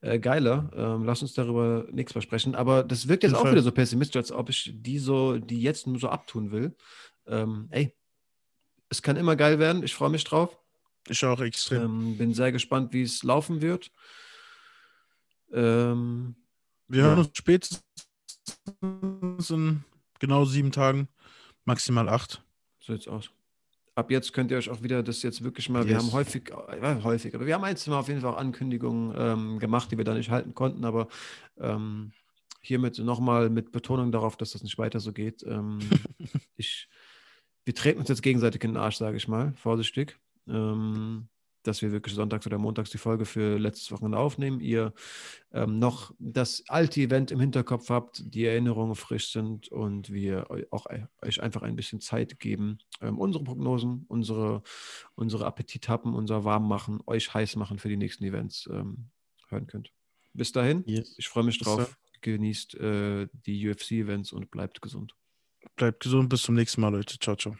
äh, 0.00 0.18
geiler. 0.18 0.70
Ähm, 0.74 1.04
lass 1.04 1.22
uns 1.22 1.34
darüber 1.34 1.86
nichts 1.90 2.12
versprechen. 2.12 2.54
Aber 2.54 2.82
das 2.82 3.08
wirkt 3.08 3.22
jetzt 3.22 3.34
auch 3.34 3.42
Fall. 3.42 3.52
wieder 3.52 3.62
so 3.62 3.72
pessimistisch, 3.72 4.16
als 4.16 4.32
ob 4.32 4.50
ich 4.50 4.72
die 4.74 4.98
so, 4.98 5.38
die 5.38 5.60
jetzt 5.60 5.86
nur 5.86 5.98
so 5.98 6.08
abtun 6.08 6.50
will. 6.50 6.74
Ähm, 7.26 7.68
ey, 7.70 7.94
es 8.88 9.02
kann 9.02 9.16
immer 9.16 9.36
geil 9.36 9.58
werden. 9.58 9.82
Ich 9.82 9.94
freue 9.94 10.10
mich 10.10 10.24
drauf. 10.24 10.58
Ich 11.08 11.24
auch 11.24 11.40
extrem. 11.40 11.82
Ähm, 11.82 12.18
bin 12.18 12.34
sehr 12.34 12.52
gespannt, 12.52 12.92
wie 12.92 13.02
es 13.02 13.22
laufen 13.22 13.60
wird. 13.60 13.90
Ähm, 15.52 16.36
Wir 16.88 17.00
ja. 17.00 17.06
hören 17.08 17.18
uns 17.20 17.30
spätestens 17.34 17.82
in 19.50 19.84
genau 20.18 20.44
sieben 20.44 20.72
Tagen. 20.72 21.08
Maximal 21.64 22.08
acht. 22.08 22.42
So 22.80 22.92
sieht's 22.92 23.08
aus. 23.08 23.30
Ab 23.94 24.10
jetzt 24.10 24.32
könnt 24.32 24.50
ihr 24.50 24.56
euch 24.56 24.68
auch 24.70 24.82
wieder 24.82 25.02
das 25.02 25.22
jetzt 25.22 25.44
wirklich 25.44 25.68
mal, 25.68 25.82
yes. 25.82 25.88
wir 25.88 25.98
haben 25.98 26.12
häufig, 26.12 26.50
äh, 26.50 27.02
häufig, 27.02 27.34
aber 27.34 27.46
wir 27.46 27.54
haben 27.54 27.64
ein, 27.64 27.76
zwei 27.76 27.92
Mal 27.92 28.00
auf 28.00 28.08
jeden 28.08 28.20
Fall 28.20 28.32
auch 28.32 28.38
Ankündigungen 28.38 29.14
ähm, 29.16 29.58
gemacht, 29.60 29.90
die 29.92 29.96
wir 29.96 30.04
da 30.04 30.14
nicht 30.14 30.30
halten 30.30 30.52
konnten, 30.52 30.84
aber 30.84 31.06
ähm, 31.58 32.12
hiermit 32.60 32.98
nochmal 32.98 33.50
mit 33.50 33.70
Betonung 33.70 34.10
darauf, 34.10 34.36
dass 34.36 34.52
das 34.52 34.64
nicht 34.64 34.78
weiter 34.78 34.98
so 34.98 35.12
geht. 35.12 35.44
Ähm, 35.44 35.78
ich, 36.56 36.88
wir 37.64 37.74
treten 37.74 38.00
uns 38.00 38.08
jetzt 38.08 38.22
gegenseitig 38.22 38.64
in 38.64 38.72
den 38.72 38.82
Arsch, 38.82 38.96
sage 38.96 39.16
ich 39.16 39.28
mal, 39.28 39.52
vorsichtig. 39.54 40.18
Ähm, 40.48 41.28
dass 41.66 41.82
wir 41.82 41.92
wirklich 41.92 42.14
sonntags 42.14 42.46
oder 42.46 42.58
montags 42.58 42.90
die 42.90 42.98
Folge 42.98 43.24
für 43.24 43.58
letztes 43.58 43.90
Wochenende 43.90 44.18
aufnehmen. 44.18 44.60
Ihr 44.60 44.92
ähm, 45.52 45.78
noch 45.78 46.14
das 46.18 46.64
alte 46.68 47.00
Event 47.00 47.30
im 47.30 47.40
Hinterkopf 47.40 47.90
habt, 47.90 48.22
die 48.34 48.44
Erinnerungen 48.44 48.94
frisch 48.94 49.32
sind 49.32 49.68
und 49.68 50.12
wir 50.12 50.46
auch 50.70 50.86
euch 51.22 51.42
einfach 51.42 51.62
ein 51.62 51.76
bisschen 51.76 52.00
Zeit 52.00 52.38
geben, 52.38 52.78
ähm, 53.00 53.18
unsere 53.18 53.44
Prognosen, 53.44 54.04
unsere, 54.08 54.62
unsere 55.14 55.46
Appetithappen, 55.46 56.14
unser 56.14 56.44
Warmmachen, 56.44 57.00
euch 57.06 57.32
heiß 57.32 57.56
machen 57.56 57.78
für 57.78 57.88
die 57.88 57.96
nächsten 57.96 58.24
Events 58.24 58.68
ähm, 58.70 59.10
hören 59.48 59.66
könnt. 59.66 59.92
Bis 60.32 60.52
dahin, 60.52 60.82
yes. 60.86 61.14
ich 61.16 61.28
freue 61.28 61.44
mich 61.44 61.58
drauf. 61.58 61.96
Genießt 62.20 62.74
äh, 62.76 63.28
die 63.32 63.68
UFC-Events 63.68 64.32
und 64.32 64.50
bleibt 64.50 64.80
gesund. 64.80 65.14
Bleibt 65.76 66.02
gesund, 66.02 66.28
bis 66.28 66.42
zum 66.42 66.54
nächsten 66.54 66.80
Mal, 66.80 66.88
Leute. 66.88 67.18
Ciao, 67.18 67.36
ciao. 67.36 67.56